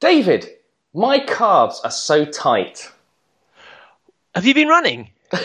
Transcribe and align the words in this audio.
David, 0.00 0.48
my 0.94 1.18
calves 1.18 1.80
are 1.84 1.90
so 1.90 2.24
tight. 2.24 2.90
Have 4.34 4.46
you 4.46 4.54
been 4.54 4.68
running? 4.68 5.10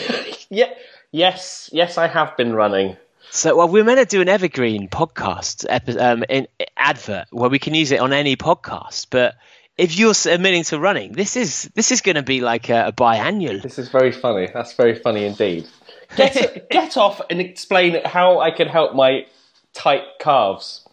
Yeah, 0.51 0.71
yes, 1.12 1.71
yes, 1.74 1.97
I 1.97 2.05
have 2.05 2.37
been 2.37 2.53
running. 2.53 2.97
So, 3.31 3.57
well, 3.57 3.67
we're 3.67 3.83
meant 3.83 3.99
to 3.99 4.05
do 4.05 4.21
an 4.21 4.29
evergreen 4.29 4.87
podcast 4.87 5.65
epi- 5.67 5.97
um, 5.97 6.23
in, 6.29 6.47
advert 6.77 7.25
where 7.31 7.49
we 7.49 7.57
can 7.57 7.73
use 7.73 7.91
it 7.91 7.99
on 7.99 8.13
any 8.13 8.36
podcast. 8.36 9.07
But 9.09 9.33
if 9.75 9.97
you're 9.97 10.13
admitting 10.27 10.63
to 10.65 10.79
running, 10.79 11.13
this 11.13 11.35
is 11.35 11.63
this 11.73 11.91
is 11.91 12.01
going 12.01 12.15
to 12.15 12.21
be 12.21 12.41
like 12.41 12.69
a, 12.69 12.89
a 12.89 12.91
biannual. 12.93 13.63
This 13.63 13.79
is 13.79 13.89
very 13.89 14.11
funny. 14.11 14.47
That's 14.53 14.73
very 14.73 14.93
funny 14.93 15.25
indeed. 15.25 15.67
Get 16.15 16.69
get 16.69 16.95
off 16.95 17.19
and 17.31 17.41
explain 17.41 17.99
how 18.05 18.39
I 18.39 18.51
can 18.51 18.67
help 18.67 18.93
my 18.93 19.25
tight 19.73 20.03
calves. 20.19 20.87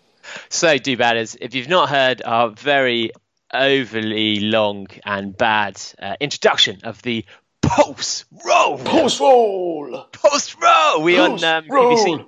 So, 0.48 0.78
do 0.78 0.96
badders, 0.96 1.36
if 1.42 1.54
you've 1.54 1.68
not 1.68 1.90
heard 1.90 2.22
our 2.24 2.48
very 2.48 3.10
overly 3.52 4.40
long 4.40 4.86
and 5.04 5.36
bad 5.36 5.80
uh, 6.00 6.16
introduction 6.20 6.80
of 6.84 7.02
the 7.02 7.24
post 7.60 8.24
roll, 8.44 8.78
Post 8.78 9.20
roll. 9.20 10.06
post 10.12 10.56
roll, 10.60 11.02
we 11.02 11.18
on 11.18 11.42
um, 11.44 11.66
roll. 11.70 11.96
BBC. 11.96 12.26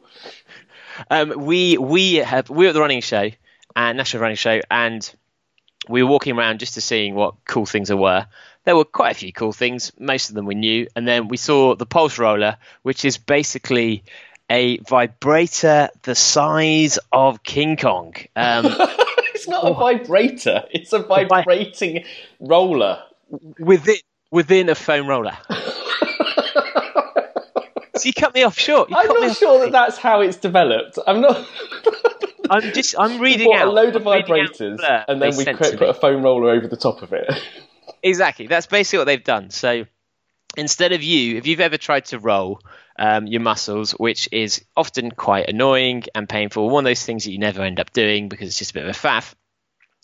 Um, 1.10 1.44
we 1.44 1.76
we 1.76 2.14
have 2.16 2.48
we 2.48 2.64
were 2.64 2.68
at 2.68 2.72
the 2.72 2.80
running 2.80 3.00
show 3.00 3.30
and 3.74 3.96
national 3.98 4.22
running 4.22 4.36
show, 4.36 4.60
and 4.70 5.14
we 5.88 6.02
were 6.02 6.08
walking 6.10 6.36
around 6.38 6.60
just 6.60 6.74
to 6.74 6.80
seeing 6.80 7.14
what 7.14 7.34
cool 7.44 7.66
things 7.66 7.88
there 7.88 7.96
were. 7.96 8.26
There 8.64 8.76
were 8.76 8.84
quite 8.84 9.10
a 9.12 9.18
few 9.18 9.32
cool 9.32 9.52
things. 9.52 9.92
Most 9.98 10.28
of 10.30 10.34
them 10.36 10.46
we 10.46 10.54
knew, 10.54 10.86
and 10.96 11.06
then 11.06 11.28
we 11.28 11.36
saw 11.36 11.74
the 11.74 11.84
pulse 11.86 12.18
roller, 12.18 12.56
which 12.82 13.04
is 13.04 13.18
basically 13.18 14.04
a 14.48 14.78
vibrator 14.78 15.88
the 16.02 16.14
size 16.14 16.98
of 17.12 17.42
King 17.42 17.76
Kong. 17.76 18.14
Um, 18.36 18.64
It's 19.44 19.50
not 19.50 19.70
a 19.70 19.74
vibrator. 19.74 20.64
It's 20.70 20.92
a 20.92 21.00
vibrating 21.00 22.04
roller. 22.40 23.02
within 23.58 23.96
within 24.30 24.68
a 24.70 24.74
foam 24.74 25.06
roller. 25.06 25.36
so 27.96 28.04
you 28.04 28.12
cut 28.14 28.34
me 28.34 28.42
off 28.42 28.58
short. 28.58 28.88
You 28.90 28.96
I'm 28.96 29.06
cut 29.06 29.14
me 29.16 29.20
not 29.22 29.30
off 29.30 29.36
sure 29.36 29.60
that 29.60 29.72
that's 29.72 29.98
how 29.98 30.20
it's 30.22 30.38
developed. 30.38 30.98
I'm 31.06 31.20
not. 31.20 31.46
I'm 32.50 32.72
just 32.72 32.94
I'm 32.98 33.20
reading 33.20 33.52
out 33.52 33.68
a 33.68 33.70
load 33.70 33.96
of 33.96 34.06
I'm 34.06 34.22
vibrators, 34.22 34.78
and 35.08 35.20
then 35.20 35.36
we 35.36 35.44
put 35.44 35.82
a 35.82 35.94
foam 35.94 36.22
roller 36.22 36.50
over 36.50 36.66
the 36.66 36.76
top 36.76 37.02
of 37.02 37.12
it. 37.12 37.30
Exactly. 38.02 38.46
That's 38.48 38.66
basically 38.66 38.98
what 38.98 39.06
they've 39.06 39.24
done. 39.24 39.48
So 39.48 39.86
instead 40.58 40.92
of 40.92 41.02
you, 41.02 41.38
if 41.38 41.46
you've 41.46 41.60
ever 41.60 41.78
tried 41.78 42.04
to 42.06 42.18
roll 42.18 42.60
um, 42.96 43.26
your 43.26 43.40
muscles, 43.40 43.92
which 43.92 44.28
is 44.32 44.64
often 44.76 45.10
quite 45.10 45.48
annoying 45.48 46.04
and 46.14 46.28
painful, 46.28 46.70
one 46.70 46.84
of 46.84 46.90
those 46.90 47.04
things 47.04 47.24
that 47.24 47.32
you 47.32 47.38
never 47.38 47.62
end 47.62 47.80
up 47.80 47.92
doing 47.92 48.28
because 48.28 48.48
it's 48.48 48.58
just 48.58 48.70
a 48.70 48.74
bit 48.74 48.84
of 48.84 48.90
a 48.90 48.98
faff. 48.98 49.34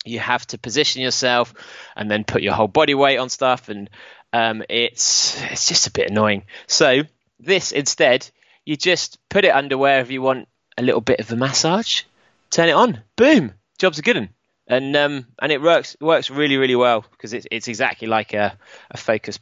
You 0.03 0.19
have 0.19 0.45
to 0.47 0.57
position 0.57 1.01
yourself 1.01 1.53
and 1.95 2.09
then 2.09 2.23
put 2.23 2.41
your 2.41 2.53
whole 2.53 2.67
body 2.67 2.95
weight 2.95 3.17
on 3.17 3.29
stuff, 3.29 3.69
and 3.69 3.89
um, 4.33 4.63
it's 4.67 5.39
it's 5.43 5.67
just 5.67 5.87
a 5.87 5.91
bit 5.91 6.09
annoying. 6.09 6.45
So 6.67 7.03
this 7.39 7.71
instead, 7.71 8.27
you 8.65 8.75
just 8.75 9.19
put 9.29 9.45
it 9.45 9.53
under 9.53 9.77
wherever 9.77 10.11
you 10.11 10.21
want 10.21 10.47
a 10.77 10.81
little 10.81 11.01
bit 11.01 11.19
of 11.19 11.31
a 11.31 11.35
massage, 11.35 12.03
turn 12.49 12.69
it 12.69 12.73
on, 12.73 13.01
boom, 13.15 13.53
job's 13.77 13.99
a 13.99 14.01
good. 14.01 14.29
And 14.67 14.95
um, 14.95 15.27
and 15.39 15.51
it 15.51 15.61
works 15.61 15.95
works 15.99 16.29
really 16.29 16.57
really 16.57 16.75
well 16.75 17.05
because 17.11 17.33
it's 17.33 17.45
it's 17.51 17.67
exactly 17.67 18.07
like 18.07 18.33
a, 18.33 18.57
a 18.89 18.97
focus 18.97 19.39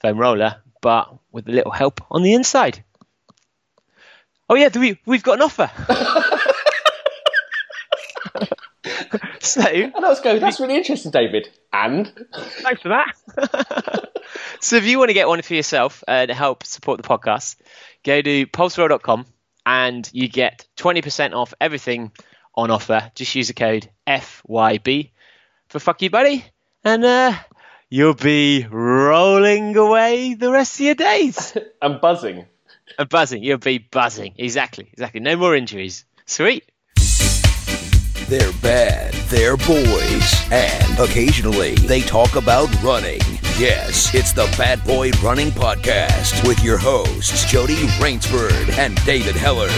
foam 0.00 0.18
roller, 0.18 0.56
but 0.80 1.14
with 1.30 1.48
a 1.48 1.52
little 1.52 1.72
help 1.72 2.00
on 2.10 2.22
the 2.22 2.34
inside. 2.34 2.82
Oh 4.50 4.56
yeah, 4.56 4.68
do 4.68 4.80
we 4.80 4.98
we've 5.06 5.22
got 5.22 5.34
an 5.34 5.42
offer. 5.42 5.70
so 9.38 9.60
and 9.60 9.94
I 9.94 10.08
was 10.08 10.20
going, 10.20 10.40
that's 10.40 10.58
really 10.58 10.76
interesting, 10.76 11.12
David. 11.12 11.48
And 11.72 12.12
Thanks 12.34 12.82
for 12.82 12.88
that. 12.88 14.08
so 14.60 14.74
if 14.74 14.84
you 14.86 14.98
want 14.98 15.10
to 15.10 15.14
get 15.14 15.28
one 15.28 15.40
for 15.42 15.54
yourself 15.54 16.02
uh, 16.08 16.26
to 16.26 16.34
help 16.34 16.64
support 16.64 17.00
the 17.00 17.08
podcast, 17.08 17.58
go 18.02 18.20
to 18.20 18.46
pulseroll.com 18.48 19.24
and 19.64 20.10
you 20.12 20.28
get 20.28 20.66
20% 20.78 21.32
off 21.32 21.54
everything 21.60 22.10
on 22.52 22.72
offer. 22.72 23.12
Just 23.14 23.32
use 23.36 23.46
the 23.46 23.54
code 23.54 23.88
FYB 24.04 25.12
for 25.68 25.78
fuck 25.78 26.02
you, 26.02 26.10
buddy. 26.10 26.44
And 26.82 27.04
uh, 27.04 27.34
you'll 27.88 28.14
be 28.14 28.66
rolling 28.68 29.76
away 29.76 30.34
the 30.34 30.50
rest 30.50 30.80
of 30.80 30.86
your 30.86 30.96
days. 30.96 31.56
I'm 31.82 32.00
buzzing. 32.00 32.46
And 32.98 33.08
buzzing. 33.08 33.42
You'll 33.42 33.58
be 33.58 33.78
buzzing. 33.78 34.34
Exactly. 34.36 34.88
Exactly. 34.92 35.20
No 35.20 35.36
more 35.36 35.54
injuries. 35.56 36.04
Sweet. 36.26 36.64
They're 38.28 38.52
bad, 38.62 39.12
they're 39.28 39.56
boys, 39.56 40.34
and 40.52 40.98
occasionally 41.00 41.74
they 41.74 42.00
talk 42.00 42.36
about 42.36 42.68
running. 42.80 43.18
Yes, 43.58 44.14
it's 44.14 44.32
the 44.32 44.44
Bad 44.56 44.84
Boy 44.84 45.10
Running 45.20 45.50
Podcast 45.50 46.46
with 46.46 46.62
your 46.62 46.78
hosts, 46.78 47.44
Jody 47.50 47.74
Raynsford 47.98 48.78
and 48.78 48.94
David 49.04 49.34
Hellard. 49.34 49.70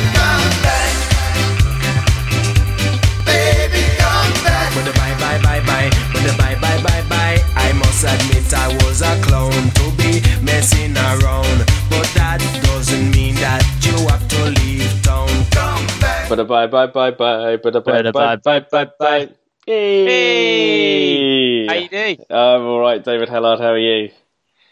But 4.74 4.84
the 4.86 4.92
bye 4.98 5.14
bye 5.20 5.38
bye 5.42 5.60
bye, 5.66 5.90
but 6.12 6.22
the 6.22 6.34
bye 6.38 6.54
bye 6.60 6.82
bye 6.82 7.04
bye. 7.08 7.38
I 7.56 7.72
must 7.72 8.04
admit 8.04 8.52
I 8.54 8.68
was 8.84 9.02
a 9.02 9.20
clown 9.22 9.52
to 9.52 9.90
be 10.00 10.20
messing 10.42 10.96
around, 10.96 11.58
but 11.66 11.72
that 12.14 12.38
doesn't 12.64 13.10
mean 13.10 13.34
that 13.36 13.62
you 13.84 13.92
have 14.08 14.26
to 14.28 14.44
leave 14.60 15.02
town. 15.02 15.28
Come 15.50 15.86
back. 16.00 16.28
But 16.28 16.46
bye 16.46 16.66
bye 16.66 16.86
bye 16.86 17.10
bye. 17.10 17.56
But 17.56 17.84
bye 17.84 18.10
bye 18.10 18.36
bye 18.36 18.60
bye 18.70 18.90
bye. 18.98 19.28
Hey. 19.66 21.66
How 21.66 21.74
you 21.74 21.88
doing? 21.88 22.18
I'm 22.28 22.62
all 22.62 22.80
right, 22.80 23.02
David 23.02 23.28
Hellard. 23.28 23.60
How 23.60 23.72
are 23.72 23.78
you? 23.78 24.10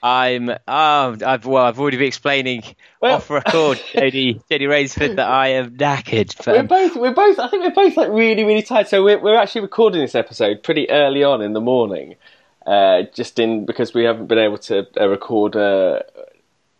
I'm. 0.02 0.50
Oh, 0.66 1.16
I've 1.26 1.44
well, 1.44 1.64
I've 1.64 1.78
already 1.78 1.98
been 1.98 2.06
explaining 2.06 2.62
Well- 3.00 3.16
off 3.16 3.30
record, 3.30 3.80
Jody, 3.92 4.40
Jody 4.50 4.64
Raynsford, 4.64 5.16
that 5.16 5.28
I 5.28 5.48
am 5.48 5.76
knackered. 5.76 6.34
But, 6.38 6.46
We're 6.46 6.60
um, 6.60 6.66
both. 6.66 6.96
We're 6.96 7.14
both. 7.14 7.38
I 7.38 7.48
think 7.48 7.64
we're 7.64 7.70
both 7.70 7.96
like 7.96 8.08
really, 8.08 8.44
really 8.44 8.62
tired. 8.62 8.88
So 8.88 9.04
we're 9.04 9.20
we're 9.20 9.36
actually 9.36 9.60
recording 9.60 10.00
this 10.00 10.14
episode 10.14 10.62
pretty 10.62 10.88
early 10.90 11.22
on 11.22 11.42
in 11.42 11.52
the 11.52 11.60
morning, 11.60 12.16
uh, 12.66 13.02
just 13.14 13.38
in 13.38 13.66
because 13.66 13.92
we 13.92 14.04
haven't 14.04 14.26
been 14.26 14.38
able 14.38 14.58
to 14.58 14.86
uh, 14.98 15.08
record 15.08 15.54
uh, 15.54 16.00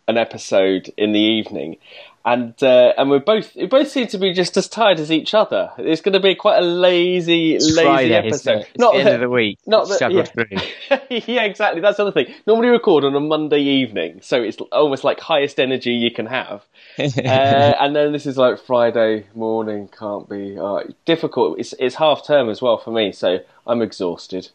an 0.07 0.17
episode 0.17 0.93
in 0.97 1.11
the 1.11 1.19
evening, 1.19 1.77
and 2.23 2.61
uh, 2.61 2.93
and 2.97 3.09
we're 3.09 3.19
both 3.19 3.55
we 3.55 3.65
both 3.65 3.89
seem 3.89 4.07
to 4.07 4.17
be 4.17 4.33
just 4.33 4.55
as 4.57 4.67
tired 4.67 4.99
as 4.99 5.11
each 5.11 5.33
other. 5.33 5.71
It's 5.77 6.01
going 6.01 6.13
to 6.13 6.19
be 6.19 6.35
quite 6.35 6.59
a 6.59 6.65
lazy, 6.65 7.55
it's 7.55 7.65
lazy 7.65 7.83
Friday, 7.83 8.13
episode. 8.13 8.59
it? 8.59 8.67
It's 8.75 8.77
the 8.77 8.91
end 8.91 9.09
of 9.09 9.19
the 9.21 9.29
week. 9.29 9.59
Not 9.65 9.87
that, 9.87 10.11
yeah. 10.11 10.99
yeah, 11.09 11.43
exactly. 11.43 11.81
That's 11.81 11.97
the 11.97 12.03
other 12.03 12.11
thing. 12.11 12.33
Normally 12.45 12.69
record 12.69 13.03
on 13.03 13.15
a 13.15 13.19
Monday 13.19 13.61
evening, 13.61 14.19
so 14.21 14.41
it's 14.41 14.57
almost 14.71 15.03
like 15.03 15.19
highest 15.19 15.59
energy 15.59 15.91
you 15.91 16.11
can 16.11 16.27
have. 16.27 16.63
uh, 16.99 17.01
and 17.25 17.95
then 17.95 18.11
this 18.11 18.25
is 18.25 18.37
like 18.37 18.59
Friday 18.59 19.25
morning. 19.33 19.89
Can't 19.97 20.29
be 20.29 20.57
uh, 20.59 20.81
difficult. 21.05 21.59
It's 21.59 21.73
it's 21.79 21.95
half 21.95 22.25
term 22.25 22.49
as 22.49 22.61
well 22.61 22.77
for 22.77 22.91
me, 22.91 23.11
so 23.11 23.39
I'm 23.65 23.81
exhausted. 23.81 24.49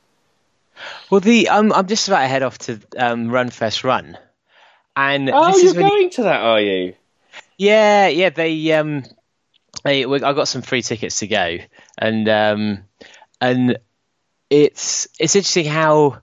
Well, 1.11 1.21
the 1.21 1.49
um, 1.49 1.73
I'm 1.73 1.87
just 1.87 2.07
about 2.09 2.21
to 2.21 2.29
head 2.29 2.43
off 2.43 2.59
to 2.59 2.81
um, 2.99 3.29
Runfest 3.29 3.83
Run, 3.83 4.19
and 4.97 5.31
Oh, 5.33 5.53
this 5.53 5.63
you're 5.63 5.83
going 5.83 6.11
to 6.11 6.23
that, 6.25 6.41
are 6.41 6.61
you? 6.61 6.95
yeah, 7.59 8.09
yeah. 8.09 8.31
They 8.31 8.73
um, 8.73 9.05
they, 9.85 10.05
I 10.05 10.33
got 10.33 10.49
some 10.49 10.63
free 10.63 10.83
tickets 10.83 11.21
to 11.21 11.27
go, 11.27 11.59
and 11.99 12.29
um, 12.29 12.85
and 13.41 13.79
it's 14.51 15.09
it's 15.19 15.37
interesting 15.37 15.67
how, 15.67 16.19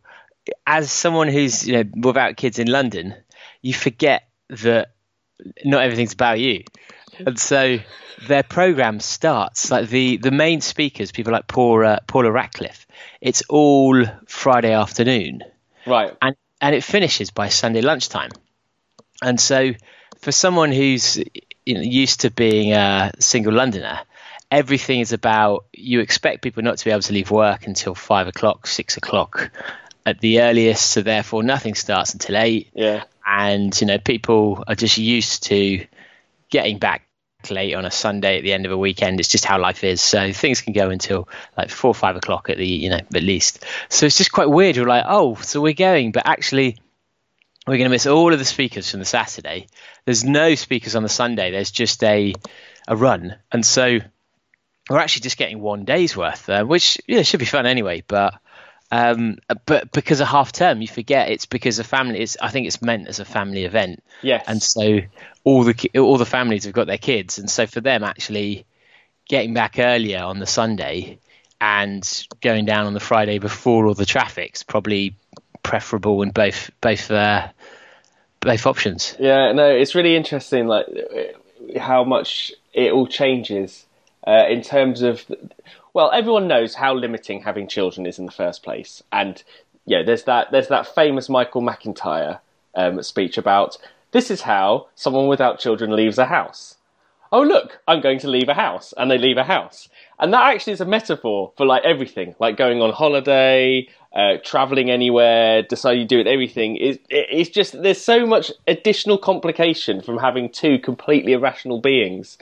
as 0.66 0.92
someone 0.92 1.28
who's 1.28 1.68
you 1.68 1.74
know 1.84 1.90
without 1.96 2.36
kids 2.38 2.60
in 2.60 2.68
London, 2.68 3.16
you 3.62 3.74
forget 3.74 4.28
that 4.50 4.92
not 5.64 5.84
everything's 5.84 6.14
about 6.14 6.40
you, 6.40 6.64
and 7.20 7.38
so 7.40 7.78
their 8.28 8.44
program 8.44 9.00
starts 9.00 9.70
like 9.72 9.90
the 9.90 10.18
the 10.18 10.32
main 10.32 10.62
speakers, 10.62 11.12
people 11.12 11.34
like 11.34 11.48
Paula 11.48 12.00
Paula 12.08 12.32
Radcliffe. 12.32 12.88
It's 13.22 13.44
all 13.50 14.04
Friday 14.28 14.74
afternoon 14.74 15.42
Right. 15.86 16.14
and 16.22 16.36
and 16.62 16.76
it 16.76 16.84
finishes 16.84 17.30
by 17.32 17.50
Sunday 17.50 17.82
lunchtime. 17.82 18.32
And 19.22 19.40
so, 19.40 19.74
for 20.20 20.32
someone 20.32 20.72
who's 20.72 21.18
you 21.66 21.76
know, 21.76 21.82
used 21.82 22.22
to 22.22 22.32
being 22.32 22.74
a 22.74 23.12
single 23.20 23.54
Londoner, 23.54 24.00
everything 24.52 25.00
is 25.00 25.14
about 25.14 25.66
you 25.74 26.00
expect 26.00 26.42
people 26.42 26.64
not 26.64 26.78
to 26.78 26.86
be 26.86 26.92
able 26.92 27.02
to 27.02 27.14
leave 27.14 27.32
work 27.32 27.68
until 27.68 27.96
five 27.96 28.28
o'clock, 28.28 28.68
six 28.68 28.98
o'clock 28.98 29.52
at 30.06 30.20
the 30.20 30.42
earliest. 30.42 30.92
So 30.92 31.02
therefore, 31.02 31.44
nothing 31.44 31.76
starts 31.76 32.14
until 32.14 32.38
eight. 32.38 32.70
Yeah. 32.74 33.04
And 33.26 33.80
you 33.80 33.88
know, 33.88 33.98
people 33.98 34.64
are 34.68 34.76
just 34.76 34.98
used 34.98 35.44
to 35.44 35.86
getting 36.50 36.78
back 36.78 37.08
late 37.50 37.74
on 37.74 37.84
a 37.84 37.92
Sunday 37.92 38.38
at 38.38 38.44
the 38.44 38.54
end 38.54 38.66
of 38.66 38.72
a 38.72 38.78
weekend. 38.78 39.20
It's 39.20 39.30
just 39.30 39.44
how 39.44 39.60
life 39.60 39.84
is. 39.84 40.02
So 40.02 40.32
things 40.32 40.62
can 40.62 40.74
go 40.74 40.90
until 40.90 41.28
like 41.58 41.70
four 41.70 41.90
or 41.90 41.96
five 41.96 42.16
o'clock 42.16 42.50
at 42.50 42.58
the 42.58 42.68
you 42.68 42.90
know 42.90 42.98
at 42.98 43.24
least. 43.24 43.66
So 43.90 44.06
it's 44.06 44.18
just 44.18 44.32
quite 44.32 44.50
weird. 44.50 44.76
You're 44.76 44.88
like, 44.88 45.06
oh, 45.08 45.36
so 45.36 45.62
we're 45.62 45.74
going, 45.74 46.12
but 46.12 46.28
actually 46.28 46.78
we're 47.68 47.78
going 47.78 47.86
to 47.86 47.90
miss 47.90 48.06
all 48.08 48.34
of 48.34 48.40
the 48.40 48.46
speakers 48.46 48.90
from 48.92 49.00
the 49.00 49.06
Saturday. 49.06 49.68
There's 50.06 50.24
no 50.24 50.56
speakers 50.56 50.96
on 50.96 51.04
the 51.04 51.10
Sunday. 51.10 51.52
There's 51.52 51.72
just 51.72 52.04
a 52.04 52.34
a 52.88 52.96
run, 52.96 53.36
and 53.52 53.66
so 53.66 54.00
we're 54.90 55.00
actually 55.00 55.22
just 55.22 55.38
getting 55.38 55.62
one 55.62 55.86
day's 55.86 56.18
worth, 56.18 56.50
uh, 56.50 56.64
which 56.66 57.00
yeah 57.08 57.22
should 57.22 57.40
be 57.40 57.46
fun 57.46 57.66
anyway. 57.66 58.04
But 58.06 58.34
Um, 58.92 59.40
but 59.66 59.92
because 59.92 60.20
of 60.22 60.28
half 60.28 60.52
term, 60.52 60.82
you 60.82 60.88
forget 60.88 61.32
it's 61.32 61.48
because 61.48 61.80
a 61.80 61.84
family. 61.84 62.20
It's 62.20 62.38
I 62.40 62.50
think 62.50 62.68
it's 62.68 62.82
meant 62.82 63.08
as 63.08 63.20
a 63.20 63.26
family 63.26 63.66
event. 63.66 64.04
Yes. 64.22 64.44
And 64.48 64.62
so 64.62 65.00
all 65.44 65.64
the 65.64 65.90
all 65.98 66.18
the 66.18 66.28
families 66.28 66.66
have 66.66 66.74
got 66.74 66.86
their 66.86 67.00
kids, 67.00 67.40
and 67.40 67.50
so 67.50 67.66
for 67.66 67.82
them 67.82 68.04
actually 68.04 68.66
getting 69.28 69.54
back 69.56 69.80
earlier 69.80 70.20
on 70.20 70.38
the 70.38 70.46
Sunday 70.46 71.18
and 71.60 72.28
going 72.42 72.66
down 72.66 72.86
on 72.86 72.94
the 72.94 73.00
Friday 73.00 73.40
before 73.40 73.88
all 73.88 73.96
the 73.96 74.06
traffic's 74.06 74.64
probably 74.64 75.16
preferable 75.64 76.22
in 76.22 76.32
both 76.32 76.70
both 76.82 77.10
uh, 77.10 77.48
both 78.40 78.66
options. 78.66 79.16
Yeah, 79.20 79.52
no, 79.54 79.70
it's 79.70 79.96
really 79.96 80.16
interesting, 80.16 80.68
like 80.68 80.86
how 81.80 82.04
much 82.04 82.52
it 82.74 82.92
all 82.92 83.08
changes 83.08 83.86
uh, 84.28 84.46
in 84.50 84.62
terms 84.62 85.02
of. 85.02 85.26
Well, 85.94 86.12
everyone 86.12 86.48
knows 86.48 86.74
how 86.74 86.96
limiting 86.96 87.44
having 87.44 87.68
children 87.68 88.08
is 88.08 88.18
in 88.18 88.26
the 88.26 88.32
first 88.32 88.64
place, 88.64 89.04
and 89.12 89.42
yeah, 89.86 90.04
there's 90.04 90.24
that 90.24 90.52
there's 90.52 90.70
that 90.70 90.88
famous 90.88 91.30
Michael 91.30 91.62
McIntyre 91.62 92.40
um, 92.76 93.02
speech 93.04 93.38
about 93.38 93.78
this 94.12 94.32
is 94.32 94.42
how 94.42 94.88
someone 94.96 95.28
without 95.28 95.60
children 95.60 95.96
leaves 95.96 96.18
a 96.18 96.26
house. 96.26 96.78
Oh 97.32 97.42
look, 97.42 97.80
I'm 97.88 98.02
going 98.02 98.20
to 98.20 98.28
leave 98.28 98.50
a 98.50 98.54
house, 98.54 98.94
and 98.98 99.10
they 99.10 99.18
leave 99.18 99.38
a 99.38 99.44
house, 99.44 99.90
and 100.20 100.34
that 100.34 100.54
actually 100.54 100.74
is 100.74 100.82
a 100.82 100.86
metaphor 100.86 101.52
for 101.58 101.66
like 101.66 101.84
everything, 101.84 102.36
like 102.40 102.58
going 102.58 102.82
on 102.82 102.92
holiday, 102.92 103.88
uh, 104.16 104.38
traveling 104.44 104.90
anywhere, 104.90 105.64
deciding 105.64 106.08
to 106.08 106.16
do 106.16 106.20
it, 106.20 106.28
everything. 106.28 106.78
Is 106.78 106.98
it, 107.10 107.28
it's 107.32 107.50
just 107.50 107.82
there's 107.82 108.02
so 108.02 108.26
much 108.26 108.52
additional 108.68 109.18
complication 109.18 110.02
from 110.02 110.18
having 110.18 110.50
two 110.50 110.80
completely 110.80 111.34
irrational 111.34 111.82
beings 111.82 112.38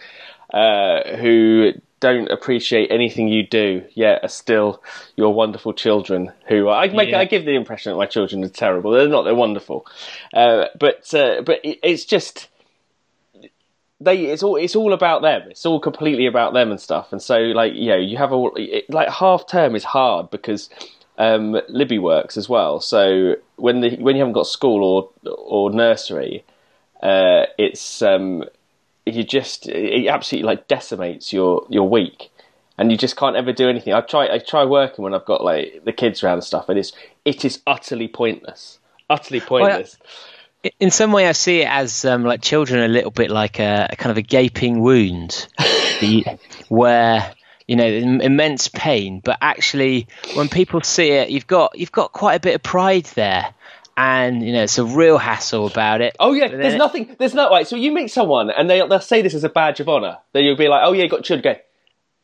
uh, 0.53 1.15
who 1.17 1.73
don't 2.01 2.29
appreciate 2.29 2.91
anything 2.91 3.27
you 3.27 3.45
do, 3.47 3.85
yet 3.93 4.19
are 4.23 4.27
still 4.27 4.83
your 5.15 5.33
wonderful 5.33 5.71
children. 5.71 6.31
Who 6.49 6.67
I 6.67 6.87
make, 6.89 7.09
Yeah. 7.09 7.19
I 7.19 7.25
give 7.25 7.45
the 7.45 7.55
impression 7.55 7.91
that 7.91 7.97
my 7.97 8.07
children 8.07 8.43
are 8.43 8.49
terrible. 8.49 8.91
They're 8.91 9.07
not. 9.07 9.21
They're 9.23 9.35
wonderful, 9.35 9.85
uh, 10.33 10.65
but 10.79 11.13
uh, 11.13 11.41
but 11.43 11.59
it, 11.63 11.79
it's 11.83 12.03
just 12.03 12.49
they 14.01 14.25
it's 14.25 14.43
all 14.43 14.55
it's 14.55 14.75
all 14.75 14.93
about 14.93 15.21
them. 15.21 15.43
It's 15.49 15.65
all 15.65 15.79
completely 15.79 16.25
about 16.25 16.53
them 16.53 16.71
and 16.71 16.79
stuff. 16.79 17.11
And 17.11 17.21
so 17.21 17.37
like 17.37 17.73
you 17.73 17.89
know 17.89 17.97
you 17.97 18.17
have 18.17 18.33
all 18.33 18.51
it, 18.55 18.89
like 18.89 19.09
half 19.09 19.47
term 19.47 19.75
is 19.75 19.83
hard 19.83 20.29
because 20.31 20.69
um, 21.17 21.61
Libby 21.69 21.99
works 21.99 22.35
as 22.35 22.49
well. 22.49 22.79
So 22.81 23.35
when 23.57 23.81
the 23.81 23.95
when 23.97 24.15
you 24.15 24.21
haven't 24.21 24.33
got 24.33 24.47
school 24.47 24.83
or 24.83 25.31
or 25.37 25.71
nursery, 25.71 26.43
uh, 27.03 27.45
it's 27.57 28.01
um, 28.01 28.43
you 29.05 29.23
just 29.23 29.67
it 29.67 30.07
absolutely 30.07 30.47
like 30.47 30.67
decimates 30.67 31.31
your 31.31 31.65
your 31.69 31.87
week. 31.87 32.31
And 32.77 32.91
you 32.91 32.97
just 32.97 33.15
can't 33.15 33.35
ever 33.35 33.53
do 33.53 33.69
anything. 33.69 33.93
I 33.93 34.01
try. 34.01 34.27
I 34.33 34.39
try 34.39 34.65
working 34.65 35.03
when 35.03 35.13
I've 35.13 35.25
got 35.25 35.43
like 35.43 35.83
the 35.85 35.93
kids 35.93 36.23
around 36.23 36.35
and 36.35 36.43
stuff, 36.43 36.67
and 36.67 36.79
it's 36.79 36.93
it 37.25 37.45
is 37.45 37.61
utterly 37.67 38.07
pointless. 38.07 38.79
Utterly 39.07 39.39
pointless. 39.39 39.97
In 40.79 40.91
some 40.91 41.11
way, 41.11 41.27
I 41.27 41.31
see 41.31 41.61
it 41.61 41.67
as 41.67 42.05
um, 42.05 42.23
like 42.23 42.41
children 42.41 42.83
a 42.83 42.87
little 42.87 43.09
bit 43.11 43.31
like 43.31 43.59
a, 43.59 43.87
a 43.91 43.95
kind 43.95 44.11
of 44.11 44.17
a 44.17 44.21
gaping 44.21 44.79
wound, 44.81 45.47
the, 46.01 46.23
where 46.69 47.33
you 47.67 47.75
know 47.75 47.85
im- 47.87 48.21
immense 48.21 48.67
pain. 48.67 49.21
But 49.23 49.39
actually, 49.41 50.07
when 50.35 50.49
people 50.49 50.81
see 50.81 51.09
it, 51.11 51.29
you've 51.29 51.47
got 51.47 51.77
you've 51.79 51.91
got 51.91 52.11
quite 52.11 52.35
a 52.35 52.39
bit 52.39 52.53
of 52.53 52.61
pride 52.61 53.05
there, 53.15 53.53
and 53.97 54.43
you 54.45 54.53
know 54.53 54.61
it's 54.63 54.77
a 54.77 54.85
real 54.85 55.17
hassle 55.17 55.65
about 55.65 56.01
it. 56.01 56.15
Oh 56.19 56.33
yeah, 56.33 56.47
there's 56.47 56.73
then- 56.73 56.77
nothing. 56.77 57.15
There's 57.17 57.33
no 57.33 57.49
right. 57.49 57.67
So 57.67 57.75
you 57.75 57.91
meet 57.91 58.09
someone 58.09 58.51
and 58.51 58.69
they 58.69 58.85
they'll 58.87 58.99
say 58.99 59.23
this 59.23 59.33
as 59.33 59.43
a 59.43 59.49
badge 59.49 59.79
of 59.79 59.89
honor. 59.89 60.19
Then 60.33 60.43
you'll 60.43 60.57
be 60.57 60.67
like, 60.67 60.81
oh 60.85 60.91
yeah, 60.93 61.03
you 61.03 61.09
got 61.09 61.23
children. 61.23 61.55
Go. 61.55 61.61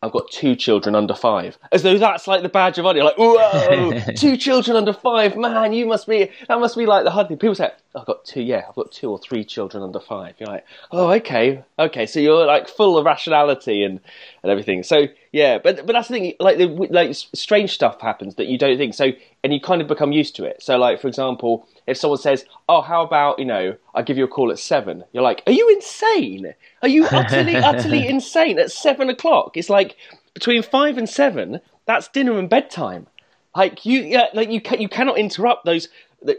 I've 0.04 0.12
got 0.12 0.30
two 0.30 0.56
children 0.56 0.94
under 0.94 1.16
five, 1.16 1.58
as 1.72 1.82
though 1.82 1.98
that's 1.98 2.28
like 2.28 2.44
the 2.44 2.50
badge 2.50 2.78
of 2.78 2.86
honor. 2.86 3.04
Like, 3.04 3.18
whoa, 3.18 4.00
two 4.16 4.38
children 4.38 4.78
under 4.78 4.94
five, 4.94 5.36
man, 5.36 5.74
you 5.74 5.88
must 5.88 6.06
be. 6.06 6.30
That 6.48 6.60
must 6.60 6.78
be 6.78 6.86
like 6.86 7.04
the 7.04 7.10
hard 7.10 7.30
thing. 7.30 7.38
People 7.38 7.56
say, 7.56 7.72
I've 7.96 8.06
got 8.06 8.24
two. 8.24 8.44
Yeah, 8.44 8.66
I've 8.70 8.76
got 8.76 8.92
two 8.92 9.10
or 9.10 9.18
three 9.18 9.44
children 9.44 9.82
under 9.82 10.00
five. 10.00 10.36
You're 10.38 10.50
like, 10.50 10.66
oh, 10.92 11.10
okay, 11.14 11.64
okay. 11.80 12.06
So 12.06 12.20
you're 12.20 12.46
like 12.46 12.68
full 12.68 12.96
of 13.00 13.06
rationality 13.06 13.84
and 13.84 14.00
and 14.44 14.52
everything. 14.52 14.84
So 14.84 15.08
yeah, 15.32 15.58
but 15.58 15.88
but 15.88 15.94
that's 15.94 16.10
the 16.10 16.14
thing. 16.14 16.34
Like 16.40 16.60
the 16.60 16.68
like 16.68 17.16
strange 17.16 17.72
stuff 17.74 18.00
happens 18.00 18.36
that 18.36 18.46
you 18.46 18.60
don't 18.60 18.78
think. 18.78 18.94
So 18.94 19.14
and 19.44 19.52
you 19.52 19.60
kind 19.60 19.82
of 19.82 19.88
become 19.88 20.12
used 20.12 20.36
to 20.36 20.46
it. 20.46 20.62
So 20.62 20.78
like 20.78 21.02
for 21.02 21.08
example, 21.08 21.68
if 21.88 21.98
someone 21.98 22.20
says, 22.20 22.46
"Oh, 22.70 22.82
how 22.82 23.02
about 23.02 23.40
you 23.40 23.46
know, 23.46 23.76
I 23.96 24.02
give 24.02 24.18
you 24.18 24.26
a 24.26 24.28
call 24.28 24.52
at 24.52 24.60
7? 24.60 25.04
You're 25.14 25.24
like, 25.24 25.42
"Are 25.48 25.54
you 25.54 25.70
insane? 25.70 26.54
Are 26.82 26.88
you 26.88 27.06
utterly 27.08 27.56
utterly 27.72 28.08
insane 28.08 28.60
at 28.60 28.72
seven 28.72 29.10
o'clock?" 29.10 29.58
It's 29.58 29.70
like 29.70 29.96
between 30.34 30.62
five 30.62 30.98
and 30.98 31.10
seven. 31.10 31.62
That's 31.86 32.10
dinner 32.10 32.38
and 32.38 32.50
bedtime. 32.50 33.08
Like 33.56 33.86
you, 33.86 34.02
yeah, 34.02 34.28
like 34.34 34.52
you, 34.52 34.62
ca- 34.62 34.76
you 34.78 34.90
cannot 34.90 35.18
interrupt 35.18 35.66
those 35.66 35.88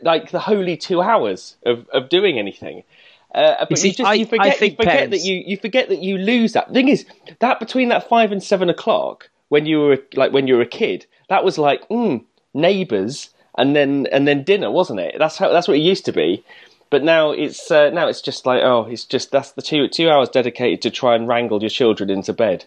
like 0.03 0.31
the 0.31 0.39
holy 0.39 0.77
two 0.77 1.01
hours 1.01 1.57
of, 1.65 1.89
of 1.89 2.09
doing 2.11 2.39
anything. 2.39 2.85
Uh, 3.35 3.57
but 3.61 3.71
you, 3.71 3.77
see, 3.77 3.93
just 3.93 4.09
I- 4.09 4.15
you 4.15 4.25
I 4.25 4.29
forget, 4.29 4.61
you 4.61 4.77
forget 4.77 5.11
that 5.11 5.21
you 5.21 5.43
you 5.47 5.57
forget 5.57 5.89
that 5.89 6.03
you 6.03 6.19
lose 6.19 6.53
that. 6.53 6.69
The 6.69 6.75
thing 6.75 6.89
is 6.89 7.07
that 7.41 7.59
between 7.59 7.89
that 7.89 8.09
five 8.09 8.31
and 8.33 8.43
seven 8.43 8.69
o'clock 8.69 9.31
when 9.49 9.65
you 9.67 9.81
were 9.81 9.99
like 10.15 10.33
when 10.33 10.47
you 10.47 10.57
were 10.57 10.63
a 10.63 10.67
kid, 10.67 11.07
that 11.29 11.43
was 11.45 11.57
like 11.59 11.89
mm, 11.89 12.25
neighbours 12.55 13.31
and 13.59 13.77
then 13.77 14.07
and 14.11 14.27
then 14.27 14.45
dinner, 14.45 14.71
wasn't 14.71 15.01
it? 15.01 15.17
That's 15.19 15.37
how 15.37 15.53
that's 15.53 15.69
what 15.69 15.77
it 15.77 15.81
used 15.81 16.07
to 16.07 16.13
be. 16.13 16.45
But 16.91 17.05
now 17.05 17.33
it's 17.33 17.71
uh, 17.71 17.91
now 17.91 18.09
it's 18.09 18.23
just 18.23 18.47
like 18.47 18.63
oh, 18.63 18.87
it's 18.89 19.05
just 19.05 19.31
that's 19.31 19.53
the 19.53 19.63
two 19.63 19.89
two 19.89 20.09
hours 20.09 20.31
dedicated 20.31 20.83
to 20.83 20.91
try 20.91 21.15
and 21.15 21.29
wrangle 21.29 21.61
your 21.61 21.69
children 21.69 22.09
into 22.09 22.33
bed. 22.33 22.65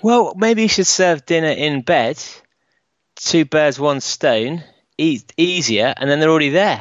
Well, 0.00 0.34
maybe 0.36 0.62
you 0.62 0.68
should 0.68 0.86
serve 0.86 1.26
dinner 1.26 1.50
in 1.50 1.82
bed. 1.82 2.20
Two 3.14 3.44
birds, 3.44 3.78
one 3.78 4.00
stone. 4.00 4.64
Easier, 4.98 5.94
and 5.96 6.08
then 6.08 6.20
they're 6.20 6.30
already 6.30 6.50
there. 6.50 6.80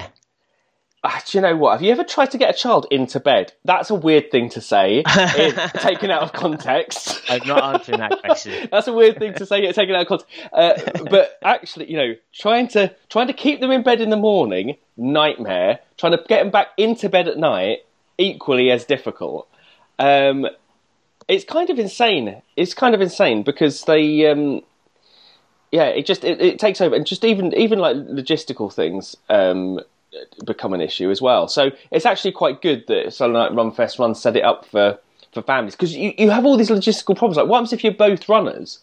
Ah, 1.04 1.20
do 1.26 1.36
you 1.36 1.42
know 1.42 1.58
what? 1.58 1.72
Have 1.72 1.82
you 1.82 1.92
ever 1.92 2.04
tried 2.04 2.30
to 2.32 2.38
get 2.38 2.54
a 2.54 2.58
child 2.58 2.86
into 2.92 3.20
bed? 3.20 3.54
That's 3.66 3.90
a 3.90 3.96
weird 3.96 4.30
thing 4.30 4.50
to 4.50 4.62
say, 4.62 5.00
in, 5.00 5.56
taken 5.80 6.12
out 6.12 6.22
of 6.22 6.32
context. 6.32 7.22
I'm 7.28 7.48
not 7.48 7.76
answering 7.76 8.00
that 8.00 8.20
question. 8.20 8.70
That's 8.72 8.88
a 8.88 8.94
weird 8.94 9.18
thing 9.18 9.34
to 9.36 9.48
say, 9.48 9.64
yeah, 9.64 9.72
taken 9.72 9.96
out 9.96 10.02
of 10.02 10.08
context. 10.08 10.38
Uh, 10.54 11.04
but 11.10 11.40
actually, 11.42 11.90
you 11.90 11.98
know, 11.98 12.16
trying 12.34 12.68
to 12.70 12.96
trying 13.10 13.26
to 13.28 13.34
keep 13.34 13.62
them 13.62 13.72
in 13.72 13.82
bed 13.82 14.00
in 14.00 14.12
the 14.12 14.18
morning, 14.18 14.78
nightmare. 14.96 15.80
Trying 15.98 16.12
to 16.12 16.24
get 16.28 16.44
them 16.44 16.52
back 16.52 16.68
into 16.78 17.10
bed 17.10 17.28
at 17.28 17.38
night, 17.38 17.80
equally 18.20 18.70
as 18.70 18.86
difficult. 18.86 19.48
Um, 19.98 20.46
it's 21.28 21.46
kind 21.46 21.72
of 21.72 21.80
insane. 21.80 22.44
It's 22.56 22.76
kind 22.76 22.94
of 22.94 23.02
insane 23.02 23.42
because 23.42 23.86
they, 23.86 24.28
um, 24.28 24.62
yeah, 25.72 25.86
it 25.86 26.06
just 26.06 26.24
it, 26.24 26.40
it 26.40 26.60
takes 26.60 26.80
over, 26.80 26.96
and 26.96 27.08
just 27.08 27.26
even 27.26 27.56
even 27.56 27.80
like 27.80 27.96
logistical 27.96 28.72
things 28.72 29.16
um, 29.30 29.80
become 30.46 30.74
an 30.74 30.82
issue 30.82 31.10
as 31.10 31.22
well. 31.22 31.48
So 31.48 31.72
it's 31.92 32.06
actually 32.06 32.32
quite 32.34 32.62
good 32.62 32.86
that 32.88 33.14
something 33.14 33.34
like 33.34 33.52
Runfest 33.52 34.00
Run 34.00 34.16
set 34.16 34.36
it 34.36 34.44
up 34.44 34.66
for 34.66 35.00
for 35.34 35.42
families 35.42 35.76
because 35.76 35.96
you, 35.96 36.14
you 36.18 36.30
have 36.30 36.46
all 36.46 36.58
these 36.58 36.70
logistical 36.70 37.16
problems. 37.16 37.38
Like, 37.38 37.48
what 37.48 37.58
happens 37.58 37.74
if 37.74 37.84
you're 37.84 37.94
both 37.94 38.28
runners 38.28 38.80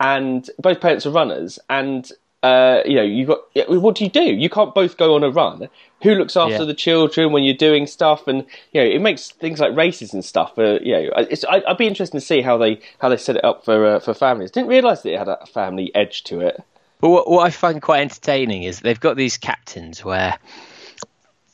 and 0.00 0.48
both 0.58 0.80
parents 0.80 1.06
are 1.06 1.10
runners 1.10 1.58
and 1.68 2.10
uh, 2.44 2.82
you 2.86 2.94
know 2.94 3.02
you 3.02 3.26
got 3.26 3.40
what 3.68 3.96
do 3.96 4.04
you 4.04 4.10
do? 4.10 4.22
You 4.22 4.48
can't 4.48 4.72
both 4.74 4.96
go 4.96 5.16
on 5.16 5.24
a 5.24 5.30
run. 5.30 5.68
Who 6.02 6.14
looks 6.14 6.36
after 6.36 6.58
Yeah. 6.58 6.64
the 6.66 6.74
children 6.74 7.32
when 7.32 7.42
you're 7.42 7.56
doing 7.56 7.88
stuff? 7.88 8.28
And 8.28 8.46
you 8.72 8.80
know 8.80 8.88
it 8.88 9.00
makes 9.00 9.30
things 9.30 9.58
like 9.58 9.74
races 9.76 10.14
and 10.14 10.24
stuff. 10.24 10.56
Uh, 10.56 10.78
you 10.80 10.92
know, 10.92 11.10
it's, 11.16 11.44
I, 11.44 11.62
I'd 11.66 11.78
be 11.78 11.88
interested 11.88 12.16
to 12.16 12.24
see 12.24 12.40
how 12.40 12.56
they 12.56 12.80
how 13.00 13.08
they 13.08 13.16
set 13.16 13.34
it 13.34 13.44
up 13.44 13.64
for 13.64 13.84
uh, 13.84 13.98
for 13.98 14.14
families. 14.14 14.52
Didn't 14.52 14.68
realise 14.68 15.00
that 15.00 15.12
it 15.12 15.18
had 15.18 15.26
a 15.28 15.44
family 15.46 15.92
edge 15.96 16.22
to 16.24 16.40
it. 16.40 16.62
But 17.00 17.10
what, 17.10 17.30
what 17.30 17.46
I 17.46 17.50
find 17.50 17.80
quite 17.82 18.00
entertaining 18.00 18.64
is 18.64 18.80
they've 18.80 18.98
got 18.98 19.16
these 19.16 19.36
captains 19.36 20.04
where 20.04 20.36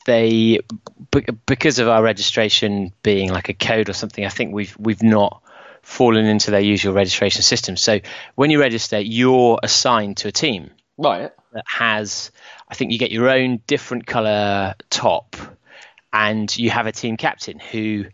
they, 0.05 0.59
be- 1.11 1.25
because 1.45 1.79
of 1.79 1.87
our 1.87 2.01
registration 2.01 2.93
being 3.03 3.29
like 3.31 3.49
a 3.49 3.53
code 3.53 3.89
or 3.89 3.93
something, 3.93 4.25
I 4.25 4.29
think 4.29 4.53
we've 4.53 4.75
we've 4.79 5.03
not 5.03 5.41
fallen 5.81 6.25
into 6.25 6.49
their 6.49 6.61
usual 6.61 6.93
registration 6.93 7.43
system. 7.43 7.77
So 7.77 7.99
when 8.33 8.49
you 8.49 8.59
register, 8.59 8.99
you're 8.99 9.59
assigned 9.61 10.17
to 10.17 10.29
a 10.29 10.31
team 10.31 10.71
Right. 10.97 11.31
that 11.53 11.63
has, 11.67 12.31
I 12.67 12.73
think 12.73 12.91
you 12.91 12.97
get 12.97 13.11
your 13.11 13.29
own 13.29 13.61
different 13.67 14.07
color 14.07 14.73
top, 14.89 15.35
and 16.11 16.55
you 16.57 16.69
have 16.69 16.87
a 16.87 16.91
team 16.91 17.17
captain 17.17 17.59
who 17.59 18.05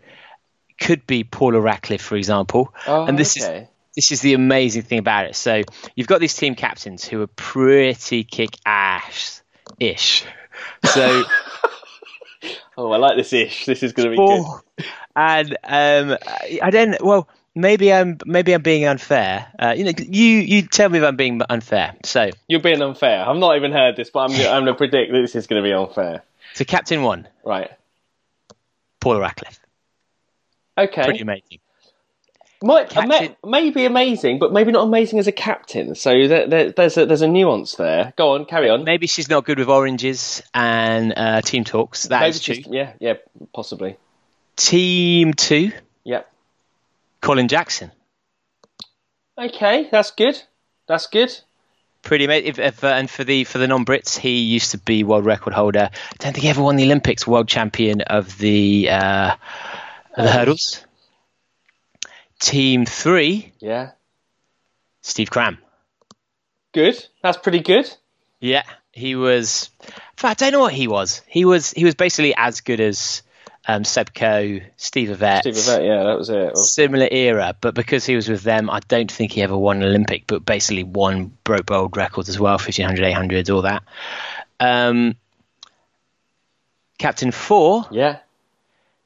could 0.79 1.05
be 1.05 1.23
Paula 1.23 1.61
Radcliffe, 1.61 2.01
for 2.01 2.15
example. 2.15 2.73
Oh, 2.87 3.05
and 3.05 3.17
this 3.17 3.37
okay. 3.37 3.61
is 3.61 3.67
this 3.95 4.11
is 4.11 4.21
the 4.21 4.33
amazing 4.33 4.83
thing 4.83 4.99
about 4.99 5.25
it. 5.25 5.35
So 5.35 5.63
you've 5.95 6.07
got 6.07 6.19
these 6.21 6.35
team 6.35 6.55
captains 6.55 7.05
who 7.05 7.21
are 7.21 7.27
pretty 7.27 8.23
kick 8.23 8.57
ass 8.65 9.43
ish. 9.79 10.23
So 10.85 11.23
Oh, 12.81 12.91
I 12.91 12.97
like 12.97 13.15
this 13.15 13.31
ish. 13.31 13.65
This 13.65 13.83
is 13.83 13.93
going 13.93 14.09
to 14.09 14.17
be 14.17 14.27
good. 14.27 14.85
and 15.15 15.51
um, 15.63 16.17
I 16.63 16.69
don't. 16.71 16.99
Well, 17.03 17.27
maybe 17.53 17.93
I'm 17.93 18.17
maybe 18.25 18.53
I'm 18.53 18.63
being 18.63 18.85
unfair. 18.85 19.51
Uh, 19.59 19.75
you 19.77 19.83
know, 19.83 19.91
you 19.97 20.25
you 20.39 20.61
tell 20.63 20.89
me 20.89 20.97
if 20.97 21.03
I'm 21.03 21.15
being 21.15 21.39
unfair. 21.47 21.95
So 22.03 22.31
You're 22.47 22.59
being 22.61 22.81
unfair. 22.81 23.23
I've 23.27 23.37
not 23.37 23.55
even 23.55 23.71
heard 23.71 23.95
this, 23.95 24.09
but 24.09 24.21
I'm 24.21 24.31
I'm 24.31 24.63
going 24.63 24.65
to 24.65 24.73
predict 24.73 25.11
that 25.11 25.21
this 25.21 25.35
is 25.35 25.45
going 25.45 25.61
to 25.61 25.67
be 25.67 25.73
unfair. 25.73 26.23
so 26.53 26.63
captain 26.65 27.03
one, 27.03 27.27
Right. 27.45 27.69
Paula 28.99 29.19
Radcliffe, 29.19 29.59
Okay. 30.77 31.03
pretty 31.03 31.21
amazing. 31.21 31.59
Might 32.63 32.95
may, 33.07 33.35
maybe 33.43 33.85
amazing, 33.85 34.37
but 34.37 34.53
maybe 34.53 34.71
not 34.71 34.83
amazing 34.83 35.17
as 35.17 35.25
a 35.25 35.31
captain. 35.31 35.95
So 35.95 36.27
there, 36.27 36.47
there, 36.47 36.71
there's 36.71 36.95
a, 36.95 37.07
there's 37.07 37.23
a 37.23 37.27
nuance 37.27 37.75
there. 37.75 38.13
Go 38.15 38.33
on, 38.35 38.45
carry 38.45 38.69
on. 38.69 38.83
Maybe 38.83 39.07
she's 39.07 39.29
not 39.29 39.45
good 39.45 39.57
with 39.57 39.67
oranges 39.67 40.43
and 40.53 41.11
uh, 41.17 41.41
team 41.41 41.63
talks. 41.63 42.03
That 42.03 42.19
Maybe 42.19 42.29
is 42.29 42.39
true. 42.41 42.55
Yeah, 42.69 42.93
yeah, 42.99 43.13
possibly. 43.51 43.97
Team 44.57 45.33
two, 45.33 45.71
Yeah. 46.03 46.21
Colin 47.19 47.47
Jackson. 47.47 47.91
Okay, 49.37 49.87
that's 49.91 50.11
good. 50.11 50.39
That's 50.87 51.07
good. 51.07 51.35
Pretty 52.03 52.27
ma- 52.27 52.33
if, 52.33 52.83
uh, 52.83 52.87
and 52.87 53.09
for 53.09 53.23
the 53.23 53.43
for 53.43 53.57
the 53.57 53.67
non-Brits, 53.67 54.17
he 54.17 54.41
used 54.41 54.71
to 54.71 54.77
be 54.77 55.03
world 55.03 55.25
record 55.25 55.53
holder. 55.53 55.89
I 55.91 56.15
don't 56.19 56.33
think 56.33 56.43
he 56.43 56.49
ever 56.49 56.61
won 56.61 56.75
the 56.75 56.83
Olympics. 56.83 57.25
World 57.25 57.47
champion 57.47 58.01
of 58.01 58.37
the 58.37 58.89
uh, 58.89 59.35
of 60.15 60.25
the 60.25 60.31
hurdles. 60.31 60.85
Team 62.41 62.85
three, 62.85 63.53
Yeah. 63.59 63.91
Steve 65.01 65.29
Cram. 65.29 65.57
Good. 66.73 66.95
That's 67.23 67.37
pretty 67.37 67.59
good. 67.59 67.89
Yeah, 68.39 68.63
he 68.91 69.15
was. 69.15 69.69
In 69.83 69.91
fact, 70.17 70.41
I 70.41 70.45
don't 70.49 70.53
know 70.53 70.59
what 70.61 70.73
he 70.73 70.87
was. 70.87 71.21
He 71.27 71.45
was 71.45 71.71
he 71.71 71.85
was 71.85 71.95
basically 71.95 72.33
as 72.35 72.61
good 72.61 72.79
as 72.81 73.21
um, 73.67 73.83
Seb 73.83 74.13
Coe, 74.13 74.59
Steve 74.77 75.09
Ovett. 75.09 75.41
Steve 75.41 75.53
Ovett, 75.53 75.85
yeah, 75.85 76.03
that 76.03 76.17
was 76.17 76.29
it. 76.29 76.57
Similar 76.57 77.07
era, 77.11 77.55
but 77.61 77.75
because 77.75 78.05
he 78.05 78.15
was 78.15 78.27
with 78.27 78.41
them, 78.41 78.69
I 78.71 78.79
don't 78.87 79.11
think 79.11 79.31
he 79.33 79.43
ever 79.43 79.55
won 79.57 79.77
an 79.77 79.89
Olympic, 79.89 80.25
but 80.25 80.43
basically 80.43 80.83
won 80.83 81.31
broke 81.43 81.69
world 81.69 81.95
records 81.95 82.27
as 82.29 82.39
well, 82.39 82.53
1500, 82.53 83.05
800, 83.05 83.49
all 83.51 83.61
that. 83.61 83.83
Um, 84.59 85.15
Captain 86.97 87.31
four, 87.31 87.85
Yeah. 87.91 88.19